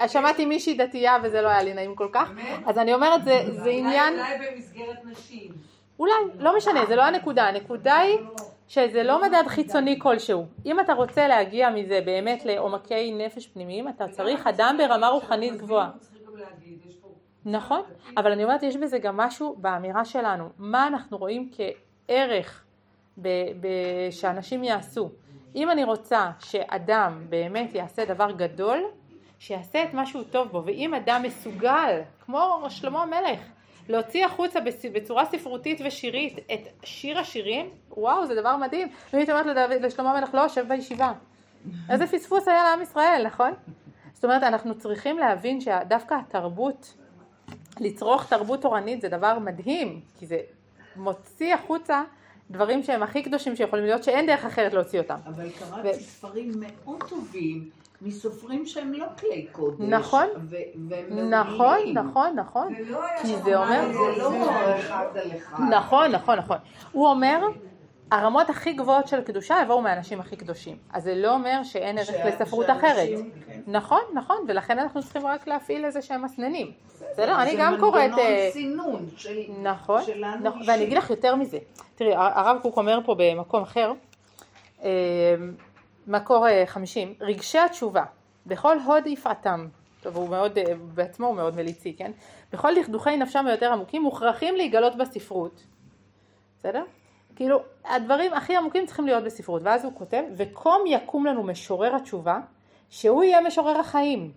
שמעתי, 0.08 0.46
מישהי 0.46 0.74
דתייה 0.74 1.18
וזה 1.24 1.41
לא 1.41 1.48
היה 1.48 1.64
לי 1.64 1.74
נעים 1.74 1.96
כל 1.96 2.08
כך? 2.12 2.32
אז 2.66 2.78
אני 2.78 2.94
אומרת 2.94 3.24
זה, 3.24 3.70
עניין, 3.70 4.14
אולי 4.14 4.36
במסגרת 4.56 5.06
נשים. 5.06 5.52
אולי, 6.00 6.14
לא 6.40 6.58
משנה, 6.58 6.86
זה 6.86 6.96
לא 6.96 7.02
הנקודה, 7.02 7.44
הנקודה 7.44 7.96
היא 7.98 8.18
שזה 8.68 9.04
לא 9.04 9.22
מדד 9.22 9.44
חיצוני 9.48 10.00
כלשהו. 10.00 10.46
אם 10.66 10.80
אתה 10.80 10.94
רוצה 10.94 11.28
להגיע 11.28 11.70
מזה 11.70 12.02
באמת 12.06 12.46
לעומקי 12.46 13.12
נפש 13.12 13.48
פנימיים, 13.48 13.88
אתה 13.88 14.08
צריך 14.08 14.48
אדם 14.48 14.76
ברמה 14.78 15.08
רוחנית 15.08 15.58
גבוהה. 15.58 15.90
נכון, 17.46 17.82
אבל 18.18 18.32
אני 18.32 18.44
אומרת, 18.44 18.64
יש 18.64 18.78
בזה 18.78 19.00
גם 19.00 19.18
משהו 19.18 19.56
באמירה 19.58 20.06
שלנו. 20.06 20.50
מה 20.58 20.88
אנחנו 20.88 21.18
רואים 21.18 21.50
כערך 22.08 22.64
שאנשים 24.12 24.64
יעשו. 24.64 25.10
אם 25.56 25.72
אני 25.72 25.84
רוצה 25.84 26.32
שאדם 26.40 27.26
באמת 27.30 27.76
יעשה 27.76 28.06
דבר 28.06 28.32
גדול, 28.32 28.84
שיעשה 29.40 29.84
את 29.84 29.94
מה 29.94 30.06
שהוא 30.06 30.24
טוב 30.32 30.48
בו. 30.48 30.64
ואם 30.66 30.94
אדם 30.94 31.24
מסוגל, 31.24 32.02
כמו 32.26 32.66
שלמה 32.70 33.04
המלך, 33.04 33.40
להוציא 33.90 34.26
החוצה 34.26 34.60
בצורה 34.94 35.26
ספרותית 35.26 35.82
ושירית 35.86 36.40
את 36.54 36.68
שיר 36.84 37.20
השירים, 37.20 37.70
וואו, 37.90 38.26
זה 38.26 38.36
דבר 38.36 38.58
מדהים. 38.58 38.88
ואם 38.88 39.20
הייתי 39.20 39.32
אומרת 39.32 39.72
לשלמה 39.82 40.12
המלך, 40.12 40.34
לא, 40.34 40.48
שב 40.48 40.66
בישיבה. 40.68 41.14
איזה 41.90 42.08
פספוס 42.08 42.48
היה 42.48 42.64
לעם 42.64 42.82
ישראל, 42.82 43.24
נכון? 43.26 43.54
זאת 44.14 44.26
אומרת, 44.26 44.44
אנחנו 44.44 44.78
צריכים 44.78 45.18
להבין 45.18 45.62
שדווקא 45.62 46.14
התרבות, 46.14 46.94
לצרוך 47.80 48.30
תרבות 48.30 48.62
תורנית 48.62 49.02
זה 49.02 49.10
דבר 49.10 49.40
מדהים, 49.40 50.02
כי 50.20 50.26
זה 50.26 50.38
מוציא 50.96 51.54
החוצה 51.56 52.04
דברים 52.52 52.84
שהם 52.84 53.04
הכי 53.04 53.24
קדושים 53.24 53.56
שיכולים 53.56 53.86
להיות, 53.86 54.04
שאין 54.04 54.26
דרך 54.26 54.46
אחרת 54.46 54.74
להוציא 54.74 55.00
אותם. 55.00 55.16
אבל 55.26 55.50
קראתי 55.50 55.94
ספרים 55.94 56.52
מאוד 56.60 57.04
טובים 57.10 57.70
מסופרים 58.02 58.66
שהם 58.66 58.94
לא 58.94 59.06
כלי 59.20 59.48
קודש. 59.52 59.80
נכון. 59.80 60.28
ו- 60.38 60.56
והם 60.90 61.30
נכון, 61.30 61.58
מעולים. 61.58 61.98
נכון, 61.98 62.34
נכון. 62.36 62.74
לא 62.88 63.06
היה 63.06 63.22
כי 63.22 63.36
זה 63.36 63.58
אומר, 63.58 63.88
זה 63.94 64.22
לא 64.22 64.32
אחד 64.80 65.06
על 65.16 65.32
אחד. 65.38 65.58
נכון, 65.70 66.12
נכון, 66.12 66.38
נכון. 66.38 66.58
הוא 66.92 67.08
אומר, 67.08 67.40
הרמות 68.11 68.49
הכי 68.49 68.73
גבוהות 68.73 69.07
של 69.07 69.22
קדושה 69.22 69.56
יבואו 69.64 69.81
מהאנשים 69.81 70.19
הכי 70.19 70.36
קדושים. 70.36 70.77
אז 70.94 71.03
זה 71.03 71.15
לא 71.15 71.34
אומר 71.34 71.64
שאין 71.64 71.98
ערך 71.98 72.26
לספרות 72.26 72.69
אחרת. 72.69 73.10
כן. 73.48 73.60
נכון, 73.68 74.02
נכון, 74.14 74.38
ולכן 74.48 74.80
אנחנו 74.80 75.02
צריכים 75.02 75.27
רק 75.27 75.48
להפעיל 75.48 75.86
איזה 75.86 76.02
שהם 76.02 76.23
מסננים. 76.23 76.72
בסדר? 77.11 77.41
אני 77.41 77.56
גם 77.57 77.76
קוראת... 77.80 78.11
זה 78.11 78.15
מנגנון 78.15 78.26
אה, 78.26 78.49
סינון 78.53 79.06
של... 79.18 79.40
נכון, 79.61 80.02
נכון. 80.41 80.61
ואני 80.68 80.84
אגיד 80.84 80.98
לך 80.98 81.10
יותר 81.10 81.36
מזה. 81.36 81.57
תראי, 81.95 82.14
הרב 82.15 82.57
קוק 82.61 82.77
אומר 82.77 82.99
פה 83.06 83.15
במקום 83.18 83.64
אחר, 83.64 83.94
אה, 84.84 85.36
מקור 86.07 86.48
אה, 86.48 86.64
50, 86.65 87.14
רגשי 87.22 87.57
התשובה, 87.57 88.03
בכל 88.45 88.80
הוד 88.80 89.07
יפעתם, 89.07 89.68
טוב, 90.02 90.15
הוא 90.15 90.30
מאוד, 90.30 90.57
אה, 90.57 90.64
בעצמו 90.94 91.27
הוא 91.27 91.36
מאוד 91.36 91.56
מליצי, 91.56 91.94
כן? 91.98 92.11
בכל 92.53 92.81
דכדוכי 92.81 93.18
נפשם 93.18 93.48
היותר 93.48 93.73
עמוקים, 93.73 94.02
מוכרחים 94.02 94.56
להיגלות 94.56 94.95
בספרות. 94.95 95.64
בסדר? 96.60 96.84
כאילו, 97.40 97.60
הדברים 97.86 98.34
הכי 98.34 98.56
עמוקים 98.56 98.86
צריכים 98.86 99.06
להיות 99.06 99.24
בספרות. 99.24 99.61
ואז 99.66 99.86
הוא 99.86 99.94
כותב, 99.95 100.24
וקום 100.38 100.84
יקום 100.88 101.26
לנו 101.26 101.44
משורר 101.44 101.95
התשובה, 101.95 102.40
שהוא 102.90 103.24
יהיה 103.24 103.41
משורר 103.41 103.80
החיים. 103.80 104.32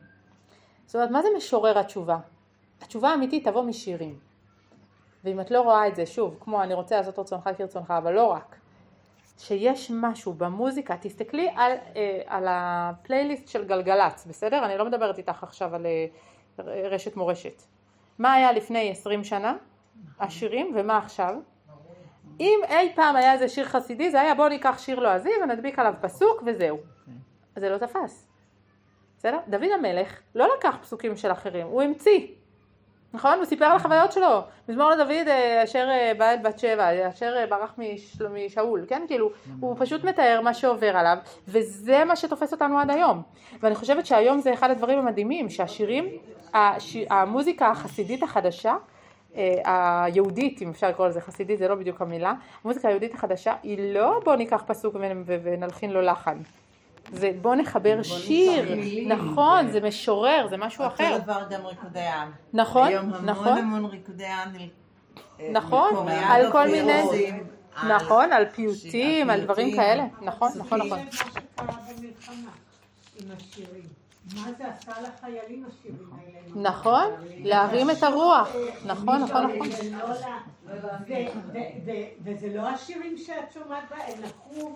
זאת 0.87 0.95
אומרת, 0.95 1.11
מה 1.11 1.23
זה 1.23 1.29
משורר 1.37 1.79
התשובה? 1.79 2.17
התשובה 2.81 3.11
האמיתית 3.11 3.49
תבוא 3.49 3.63
משירים. 3.63 4.19
ואם 5.25 5.41
את 5.41 5.51
לא 5.51 5.61
רואה 5.61 5.89
את 5.89 5.97
זה, 5.97 6.07
שוב, 6.07 6.37
כמו 6.41 6.63
אני 6.63 6.75
רוצה 6.75 6.97
לעשות 6.97 7.19
רצונך 7.19 7.51
כרצונך, 7.57 7.91
אבל 7.91 8.13
לא 8.15 8.27
רק, 8.27 8.57
שיש 9.39 9.91
משהו 9.95 10.33
במוזיקה, 10.33 10.97
תסתכלי 11.01 11.49
על, 11.57 11.73
אה, 11.97 12.21
על 12.27 12.47
הפלייליסט 12.49 13.49
של 13.49 13.65
גלגלצ, 13.65 14.27
בסדר? 14.27 14.65
אני 14.65 14.79
לא 14.79 14.85
מדברת 14.85 15.19
איתך 15.19 15.43
עכשיו 15.43 15.75
על 15.75 15.87
אה, 15.87 16.07
רשת 16.91 17.17
מורשת. 17.17 17.63
מה 18.19 18.33
היה 18.33 18.53
לפני 18.53 18.91
20 18.91 19.25
שנה? 19.25 19.57
השירים, 20.21 20.73
ומה 20.77 20.99
עכשיו? 20.99 21.35
אם 22.43 22.61
אי 22.69 22.93
פעם 22.95 23.17
היה 23.17 23.33
איזה 23.33 23.49
שיר 23.49 23.65
חסידי, 23.65 24.11
זה 24.11 24.21
היה 24.21 24.35
בוא 24.35 24.49
ניקח 24.49 24.79
שיר 24.79 25.01
לועזי 25.01 25.31
ונדביק 25.43 25.79
עליו 25.79 25.95
פסוק 26.01 26.43
וזהו. 26.47 26.79
זה 27.57 27.69
לא 27.69 27.79
תפס. 27.79 28.29
בסדר? 29.19 29.39
דוד 29.49 29.69
המלך 29.75 30.21
לא 30.35 30.49
לקח 30.59 30.77
פסוקים 30.83 31.17
של 31.17 31.33
אחרים, 31.33 31.67
הוא 31.67 31.83
המציא. 31.83 32.27
נכון? 33.15 33.39
הוא 33.39 33.45
סיפר 33.45 33.65
על 33.65 33.77
החוויות 33.77 34.13
שלו. 34.13 34.41
מזמור 34.69 34.91
לדוד 34.91 35.29
אה, 35.29 35.65
אשר 35.65 35.89
אה, 35.91 36.13
בא 36.19 36.31
אל 36.31 36.37
בת 36.43 36.59
שבע, 36.59 37.09
אשר 37.09 37.35
אה, 37.37 37.47
ברח 37.47 37.75
משל- 37.79 38.29
משאול, 38.29 38.85
כן? 38.89 39.03
כאילו, 39.07 39.31
הוא 39.61 39.77
פשוט 39.79 40.05
מתאר 40.05 40.41
מה 40.45 40.55
שעובר 40.55 40.97
עליו, 40.97 41.17
וזה 41.49 42.05
מה 42.05 42.17
שתופס 42.17 42.53
אותנו 42.53 42.79
עד 42.79 42.91
היום. 42.91 43.23
ואני 43.61 43.75
חושבת 43.75 44.07
שהיום 44.07 44.41
זה 44.41 44.53
אחד 44.53 44.71
הדברים 44.71 44.99
המדהימים, 44.99 45.51
שהשירים, 45.51 46.09
הש... 46.55 46.97
המוזיקה 47.11 47.71
החסידית 47.71 48.23
החדשה, 48.23 48.75
היהודית, 49.65 50.63
אם 50.63 50.71
אפשר 50.71 50.89
לקרוא 50.89 51.09
לזה 51.09 51.21
חסידית, 51.21 51.59
זה 51.59 51.69
לא 51.69 51.75
בדיוק 51.75 52.01
המילה, 52.01 52.33
המוזיקה 52.65 52.89
היהודית 52.89 53.15
החדשה 53.15 53.55
היא 53.63 53.95
לא 53.95 54.21
בוא 54.25 54.37
ניקח 54.37 54.63
פסוק 54.67 54.97
ונלחין 55.27 55.91
לו 55.91 56.01
לחן. 56.03 56.39
זה 57.13 57.31
בוא 57.43 57.55
נחבר 57.55 58.03
שיר, 58.03 58.75
מילים. 58.75 59.13
נכון, 59.13 59.71
זה 59.71 59.81
משורר, 59.81 60.47
זה 60.51 60.57
משהו 60.57 60.87
אחר. 60.87 61.13
אותו 61.13 61.23
דבר 61.25 61.43
גם 61.51 61.67
ריקודי 61.67 62.01
עם. 62.01 62.31
נכון, 62.53 62.87
היום 62.89 63.05
המון 63.15 63.25
נכון. 63.31 63.59
המון 63.59 63.85
ריקודי 63.85 64.27
עם. 64.27 64.51
אה, 65.41 65.49
נכון, 65.53 66.09
על 66.09 66.53
כל 66.53 66.67
מיני- 66.67 66.93
על- 67.77 67.93
נכון, 67.93 68.33
על 68.33 68.45
פיוטים, 68.47 69.31
על 69.31 69.41
דברים 69.41 69.67
פיוטים. 69.67 69.77
כאלה, 69.77 70.05
נכון, 70.23 70.51
נכון, 70.57 70.81
נכון. 70.83 70.99
מה 74.35 74.53
זה 74.59 74.65
עשה 74.69 74.93
לחיילים 75.03 75.65
השירים 75.69 76.11
האלה? 76.13 76.69
נכון, 76.71 77.05
להרים 77.29 77.91
את 77.91 78.03
הרוח, 78.03 78.49
נכון, 78.87 79.23
נכון, 79.23 79.47
נכון. 79.47 79.71
זה 79.71 79.91
לא 79.91 80.15
וזה 82.25 82.49
לא 82.55 82.69
השירים 82.69 83.19
שאת 83.19 83.53
שומעת 83.55 83.85
בה, 83.91 83.97
הם 84.07 84.23
לקחו... 84.23 84.73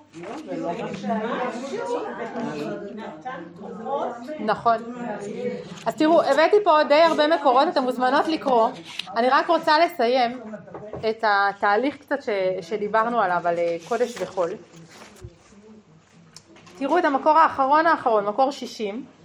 וזה 0.47 1.09
נתן 2.94 3.43
כוחות. 3.60 4.09
נכון. 4.40 4.77
אז 5.86 5.94
תראו, 5.94 6.23
הבאתי 6.23 6.56
פה 6.64 6.85
די 6.89 6.94
הרבה 6.94 7.27
מקורות, 7.36 7.68
אתן 7.68 7.82
מוזמנות 7.82 8.28
לקרוא. 8.28 8.68
אני 9.16 9.28
רק 9.28 9.48
רוצה 9.48 9.78
לסיים 9.78 10.40
את 11.10 11.24
התהליך 11.27 11.97
קצת 11.97 12.23
ש, 12.23 12.28
שדיברנו 12.60 13.20
עליו, 13.20 13.43
על 13.44 13.59
אה, 13.59 13.77
קודש 13.89 14.14
וחול. 14.20 14.51
תראו 16.78 16.98
את 16.98 17.05
המקור 17.05 17.39
האחרון 17.39 17.86
האחרון, 17.86 18.27
מקור 18.27 18.51
60. 18.51 19.15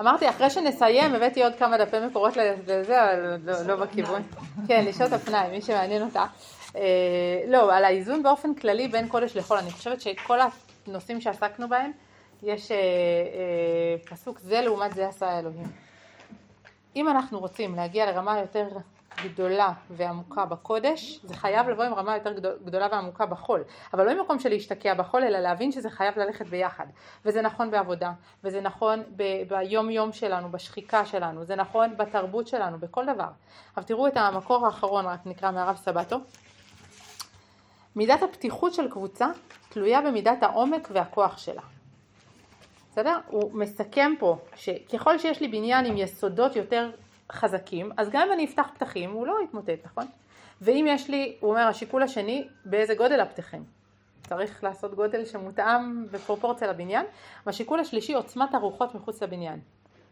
אמרתי, 0.00 0.28
אחרי 0.28 0.50
שנסיים, 0.50 1.14
הבאתי 1.14 1.44
עוד 1.44 1.54
כמה 1.54 1.78
דפי 1.78 1.96
מקורות 2.06 2.36
לזה, 2.36 3.02
אבל 3.04 3.36
לא, 3.44 3.62
לא 3.62 3.76
בכיוון. 3.76 4.22
כן, 4.68 4.84
לשעות 4.88 5.12
הפנאי, 5.12 5.48
מי 5.50 5.62
שמעניין 5.62 6.02
אותה. 6.02 6.24
אה, 6.76 7.42
לא, 7.46 7.74
על 7.74 7.84
האיזון 7.84 8.22
באופן 8.22 8.54
כללי 8.54 8.88
בין 8.88 9.08
קודש 9.08 9.36
לחול. 9.36 9.58
אני 9.58 9.70
חושבת 9.70 10.00
שכל 10.00 10.38
הנושאים 10.86 11.20
שעסקנו 11.20 11.68
בהם, 11.68 11.92
יש 12.42 12.70
אה, 12.70 12.76
אה, 12.76 13.98
פסוק 14.10 14.38
זה 14.38 14.60
לעומת 14.60 14.94
זה 14.94 15.08
עשה 15.08 15.26
האלוהים. 15.26 15.66
אם 16.96 17.08
אנחנו 17.08 17.40
רוצים 17.40 17.74
להגיע 17.74 18.06
לרמה 18.06 18.38
יותר 18.38 18.68
גדולה 19.24 19.72
ועמוקה 19.90 20.44
בקודש, 20.44 21.20
זה 21.24 21.34
חייב 21.34 21.68
לבוא 21.68 21.84
עם 21.84 21.94
רמה 21.94 22.14
יותר 22.14 22.32
גדול- 22.32 22.58
גדולה 22.64 22.88
ועמוקה 22.92 23.26
בחול. 23.26 23.64
אבל 23.94 24.06
לא 24.06 24.14
ממקום 24.14 24.38
של 24.38 24.48
להשתקע 24.48 24.94
בחול, 24.94 25.24
אלא 25.24 25.38
להבין 25.38 25.72
שזה 25.72 25.90
חייב 25.90 26.18
ללכת 26.18 26.46
ביחד. 26.46 26.86
וזה 27.24 27.42
נכון 27.42 27.70
בעבודה, 27.70 28.12
וזה 28.44 28.60
נכון 28.60 29.02
ב- 29.16 29.42
ביום 29.48 29.90
יום 29.90 30.12
שלנו, 30.12 30.50
בשחיקה 30.50 31.06
שלנו, 31.06 31.44
זה 31.44 31.56
נכון 31.56 31.96
בתרבות 31.96 32.48
שלנו, 32.48 32.78
בכל 32.78 33.06
דבר. 33.14 33.28
אבל 33.76 33.84
תראו 33.84 34.06
את 34.06 34.16
המקור 34.16 34.66
האחרון, 34.66 35.06
רק 35.06 35.20
נקרא 35.26 35.50
מהרב 35.50 35.76
סבתו. 35.76 36.16
מידת 37.96 38.22
הפתיחות 38.22 38.74
של 38.74 38.90
קבוצה 38.90 39.26
תלויה 39.68 40.00
במידת 40.00 40.42
העומק 40.42 40.88
והכוח 40.92 41.38
שלה. 41.38 41.62
בסדר? 42.92 43.18
הוא 43.26 43.50
מסכם 43.54 44.12
פה 44.18 44.36
שככל 44.56 45.18
שיש 45.18 45.40
לי 45.40 45.48
בניין 45.48 45.84
עם 45.86 45.96
יסודות 45.96 46.56
יותר 46.56 46.90
חזקים, 47.32 47.92
אז 47.96 48.10
גם 48.10 48.26
אם 48.26 48.32
אני 48.32 48.44
אפתח 48.44 48.68
פתחים 48.74 49.10
הוא 49.10 49.26
לא 49.26 49.38
יתמוטט, 49.44 49.84
נכון? 49.84 50.06
ואם 50.60 50.86
יש 50.88 51.10
לי, 51.10 51.36
הוא 51.40 51.50
אומר, 51.50 51.62
השיקול 51.62 52.02
השני, 52.02 52.48
באיזה 52.64 52.94
גודל 52.94 53.20
הפתחים. 53.20 53.64
צריך 54.28 54.64
לעשות 54.64 54.94
גודל 54.94 55.24
שמותאם 55.24 56.06
בפרופורציה 56.10 56.68
לבניין. 56.68 57.06
והשיקול 57.46 57.80
השלישי, 57.80 58.14
עוצמת 58.14 58.54
הרוחות 58.54 58.94
מחוץ 58.94 59.22
לבניין. 59.22 59.60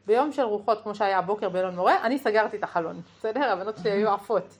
ביום 0.06 0.32
של 0.32 0.42
רוחות, 0.42 0.82
כמו 0.82 0.94
שהיה 0.94 1.18
הבוקר 1.18 1.48
באלון 1.48 1.76
מורה, 1.76 2.06
אני 2.06 2.18
סגרתי 2.18 2.56
את 2.56 2.62
החלון, 2.62 3.00
בסדר? 3.18 3.52
הבנות 3.52 3.76
שלי 3.78 3.90
היו 3.90 4.10
עפות. 4.10 4.58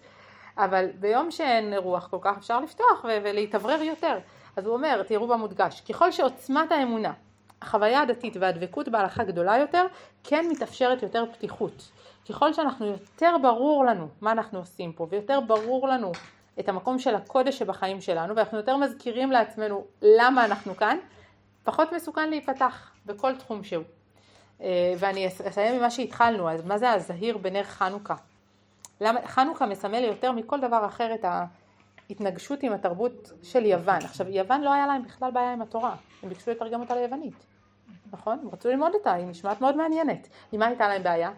אבל 0.56 0.86
ביום 1.00 1.30
שאין 1.30 1.74
רוח 1.74 2.08
כל 2.10 2.18
כך 2.20 2.36
אפשר 2.38 2.60
לפתוח 2.60 3.04
ו- 3.04 3.18
ולהתאוורר 3.24 3.82
יותר. 3.82 4.18
אז 4.56 4.66
הוא 4.66 4.74
אומר, 4.74 5.02
תראו 5.02 5.28
במודגש, 5.28 5.80
ככל 5.80 6.12
שעוצמת 6.12 6.72
האמונה, 6.72 7.12
החוויה 7.62 8.00
הדתית 8.00 8.36
והדבקות 8.40 8.88
בהלכה 8.88 9.24
גדולה 9.24 9.58
יותר, 9.58 9.86
כן 10.24 10.46
מתאפשרת 10.50 11.02
יותר 11.02 11.24
פתיחות. 11.32 11.90
ככל 12.28 12.52
שאנחנו 12.52 12.86
יותר 12.86 13.36
ברור 13.42 13.84
לנו 13.84 14.08
מה 14.20 14.32
אנחנו 14.32 14.58
עושים 14.58 14.92
פה, 14.92 15.06
ויותר 15.10 15.40
ברור 15.40 15.88
לנו 15.88 16.12
את 16.60 16.68
המקום 16.68 16.98
של 16.98 17.14
הקודש 17.14 17.58
שבחיים 17.58 18.00
שלנו, 18.00 18.36
ואנחנו 18.36 18.58
יותר 18.58 18.76
מזכירים 18.76 19.32
לעצמנו 19.32 19.84
למה 20.02 20.44
אנחנו 20.44 20.76
כאן, 20.76 20.96
פחות 21.64 21.92
מסוכן 21.92 22.30
להיפתח 22.30 22.90
בכל 23.06 23.36
תחום 23.36 23.64
שהוא. 23.64 23.84
אה, 24.60 24.94
ואני 24.98 25.26
אס- 25.26 25.40
אסיים 25.40 25.76
ממה 25.78 25.90
שהתחלנו, 25.90 26.50
אז 26.50 26.64
מה 26.66 26.78
זה 26.78 26.90
הזהיר 26.90 27.38
בנר 27.38 27.62
חנוכה? 27.64 28.14
חנוכה 29.26 29.66
מסמל 29.66 30.04
יותר 30.04 30.32
מכל 30.32 30.60
דבר 30.60 30.86
אחר 30.86 31.14
את 31.14 31.24
ההתנגשות 32.10 32.62
עם 32.62 32.72
התרבות 32.72 33.32
של 33.42 33.64
יוון. 33.64 33.96
עכשיו, 34.04 34.28
יוון 34.28 34.60
לא 34.60 34.72
היה 34.72 34.86
להם 34.86 35.02
בכלל 35.04 35.30
בעיה 35.30 35.52
עם 35.52 35.62
התורה, 35.62 35.94
הם 36.22 36.28
ביקשו 36.28 36.50
לתרגם 36.50 36.80
אותה 36.80 36.94
ליוונית, 36.94 37.46
נכון? 38.12 38.38
הם 38.42 38.48
רצו 38.52 38.68
ללמוד 38.68 38.94
אותה, 38.94 39.12
היא 39.12 39.26
נשמעת 39.26 39.60
מאוד 39.60 39.76
מעניינת. 39.76 40.28
עם 40.52 40.60
מה 40.60 40.66
הייתה 40.66 40.88
להם 40.88 41.02
בעיה? 41.02 41.30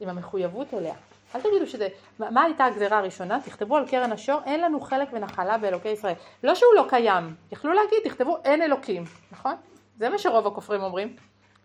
עם 0.00 0.08
המחויבות 0.08 0.74
אליה. 0.74 0.94
אל 1.34 1.40
תגידו 1.40 1.66
שזה, 1.66 1.88
מה 2.18 2.30
מה 2.30 2.42
הייתה 2.42 2.64
הגזרה 2.64 2.98
הראשונה? 2.98 3.40
תכתבו 3.44 3.76
על 3.76 3.88
קרן 3.88 4.12
השור, 4.12 4.40
אין 4.44 4.60
לנו 4.60 4.80
חלק 4.80 5.08
ונחלה 5.12 5.58
באלוקי 5.58 5.88
ישראל. 5.88 6.14
לא 6.44 6.54
שהוא 6.54 6.74
לא 6.76 6.84
קיים, 6.88 7.34
יכלו 7.52 7.72
להגיד, 7.72 7.98
תכתבו 8.04 8.36
אין 8.44 8.62
אלוקים, 8.62 9.04
נכון? 9.32 9.54
זה 9.98 10.08
מה 10.08 10.18
שרוב 10.18 10.46
הכופרים 10.46 10.82
אומרים. 10.82 11.16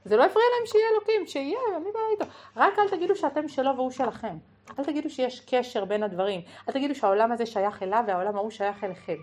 זה 0.05 0.17
לא 0.17 0.25
הפריע 0.25 0.45
להם 0.57 0.65
שיהיה 0.65 0.85
אלוקים, 0.93 1.27
שיהיה, 1.27 1.59
לי 1.83 1.91
בעיה 1.93 2.07
איתו. 2.11 2.25
רק 2.57 2.79
אל 2.79 2.89
תגידו 2.89 3.15
שאתם 3.15 3.47
שלו 3.47 3.75
והוא 3.75 3.91
שלכם. 3.91 4.37
אל 4.79 4.83
תגידו 4.83 5.09
שיש 5.09 5.39
קשר 5.39 5.85
בין 5.85 6.03
הדברים. 6.03 6.41
אל 6.67 6.73
תגידו 6.73 6.95
שהעולם 6.95 7.31
הזה 7.31 7.45
שייך 7.45 7.83
אליו 7.83 8.03
והעולם 8.07 8.35
ההוא 8.35 8.51
שייך 8.51 8.83
אליכם. 8.83 9.15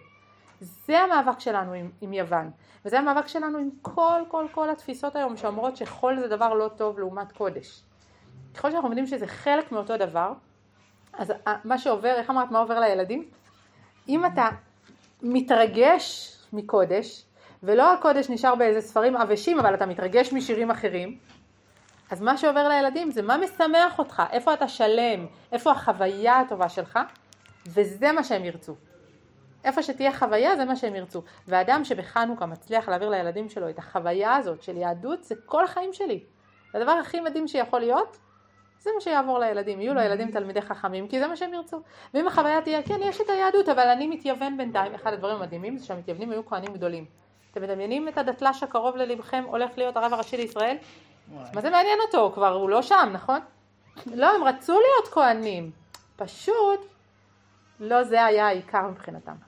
זה 0.60 0.98
המאבק 0.98 1.40
שלנו 1.40 1.72
עם, 1.72 1.90
עם 2.00 2.12
יוון, 2.12 2.50
וזה 2.84 2.98
המאבק 2.98 3.28
שלנו 3.28 3.58
עם 3.58 3.70
כל 3.82 4.22
כל 4.28 4.46
כל 4.52 4.70
התפיסות 4.70 5.16
היום 5.16 5.36
שאומרות 5.36 5.76
שחול 5.76 6.20
זה 6.20 6.28
דבר 6.28 6.54
לא 6.54 6.68
טוב 6.76 6.98
לעומת 6.98 7.32
קודש. 7.32 7.82
ככל 8.58 8.70
שאנחנו 8.70 8.88
יודעים 8.88 9.06
שזה 9.06 9.26
חלק 9.26 9.72
מאותו 9.72 9.96
דבר, 9.96 10.32
אז 11.12 11.32
מה 11.64 11.78
שעובר, 11.78 12.14
איך 12.16 12.30
אמרת, 12.30 12.50
מה 12.50 12.58
עובר 12.58 12.80
לילדים? 12.80 13.28
אם 14.08 14.26
אתה 14.26 14.48
מתרגש 15.22 16.36
מקודש, 16.52 17.24
ולא 17.62 17.92
הקודש 17.92 18.30
נשאר 18.30 18.54
באיזה 18.54 18.80
ספרים 18.80 19.16
עבשים, 19.16 19.58
אבל 19.58 19.74
אתה 19.74 19.86
מתרגש 19.86 20.32
משירים 20.32 20.70
אחרים, 20.70 21.18
אז 22.10 22.22
מה 22.22 22.36
שעובר 22.36 22.68
לילדים 22.68 23.10
זה 23.10 23.22
מה 23.22 23.36
משמח 23.36 23.98
אותך, 23.98 24.22
איפה 24.30 24.54
אתה 24.54 24.68
שלם, 24.68 25.26
איפה 25.52 25.70
החוויה 25.70 26.40
הטובה 26.40 26.68
שלך, 26.68 26.98
וזה 27.66 28.12
מה 28.12 28.24
שהם 28.24 28.44
ירצו. 28.44 28.74
איפה 29.64 29.82
שתהיה 29.82 30.12
חוויה 30.12 30.56
זה 30.56 30.64
מה 30.64 30.76
שהם 30.76 30.94
ירצו. 30.94 31.22
ואדם 31.48 31.84
שבחנוכה 31.84 32.46
מצליח 32.46 32.88
להעביר 32.88 33.08
לילדים 33.08 33.48
שלו 33.48 33.68
את 33.68 33.78
החוויה 33.78 34.36
הזאת 34.36 34.62
של 34.62 34.76
יהדות, 34.76 35.24
זה 35.24 35.34
כל 35.46 35.64
החיים 35.64 35.92
שלי. 35.92 36.24
זה 36.72 36.78
הדבר 36.78 36.92
הכי 36.92 37.20
מדהים 37.20 37.48
שיכול 37.48 37.80
להיות, 37.80 38.18
זה 38.80 38.90
מה 38.94 39.00
שיעבור 39.00 39.38
לילדים. 39.38 39.80
יהיו 39.80 39.94
לילדים 39.94 40.30
תלמידי 40.30 40.62
חכמים, 40.62 41.08
כי 41.08 41.18
זה 41.18 41.26
מה 41.26 41.36
שהם 41.36 41.54
ירצו. 41.54 41.80
ואם 42.14 42.26
החוויה 42.26 42.62
תהיה, 42.62 42.82
כן, 42.82 42.98
יש 43.02 43.20
את 43.20 43.30
היהדות, 43.30 43.68
אבל 43.68 43.88
אני 43.88 44.06
מתייוון 44.06 44.56
בינתיים. 44.56 44.94
אחד 44.94 45.12
הדברים 45.12 45.36
המדהימים 45.36 45.78
זה 45.78 45.86
שהמתייוונים 45.86 46.30
היו 46.30 46.46
כהנים 46.46 46.72
גדולים. 46.72 47.04
אתם 47.50 47.62
מדמיינים 47.62 48.08
את 48.08 48.18
הדתל"ש 48.18 48.62
הקרוב 48.62 48.96
ללבכם 48.96 49.44
הולך 49.46 49.70
להיות 49.76 49.96
הרב 49.96 50.12
הראשי 50.12 50.36
לישראל? 50.36 50.76
מה 51.54 51.60
זה 51.60 51.70
מעניין 51.70 51.98
אותו? 52.06 52.32
כבר 52.34 52.54
הוא 52.54 52.70
לא 52.70 52.82
שם, 52.82 53.08
נכון? 53.12 53.40
לא, 54.06 54.36
הם 54.36 54.44
רצו 54.44 54.72
להיות 54.72 55.14
כהנים. 55.14 55.70
פשוט 56.16 56.80
לא 57.80 58.04
זה 58.04 58.24
היה 58.24 58.46
העיקר 58.46 58.86
מבחינתם. 58.86 59.47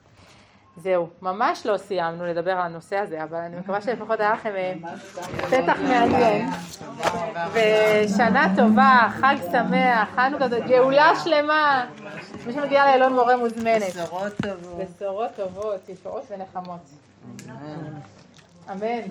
זהו, 0.77 1.09
ממש 1.21 1.65
לא 1.65 1.77
סיימנו 1.77 2.25
לדבר 2.25 2.51
על 2.51 2.61
הנושא 2.61 2.95
הזה, 2.95 3.23
אבל 3.23 3.37
אני 3.37 3.55
מקווה 3.59 3.81
שלפחות 3.81 4.19
היה 4.19 4.33
לכם 4.33 4.51
אה, 4.55 4.73
פתח 5.47 5.77
מעניין. 5.83 6.49
ושנה 7.53 8.53
טובה, 8.55 9.07
חג 9.19 9.35
שמח, 9.51 10.09
חנוכה, 10.15 10.47
גאולה 10.67 11.11
שלמה. 11.23 11.85
מי 12.45 12.53
שמגיע 12.53 12.85
לאלון 12.85 13.13
מורה 13.13 13.37
מוזמנת. 13.37 13.83
בשורות 13.83 14.33
טובות. 14.41 14.87
בשורות 14.97 15.29
טובות, 15.35 15.89
ישועות 15.89 16.23
ונחמות. 16.31 16.89
אמן. 18.71 19.01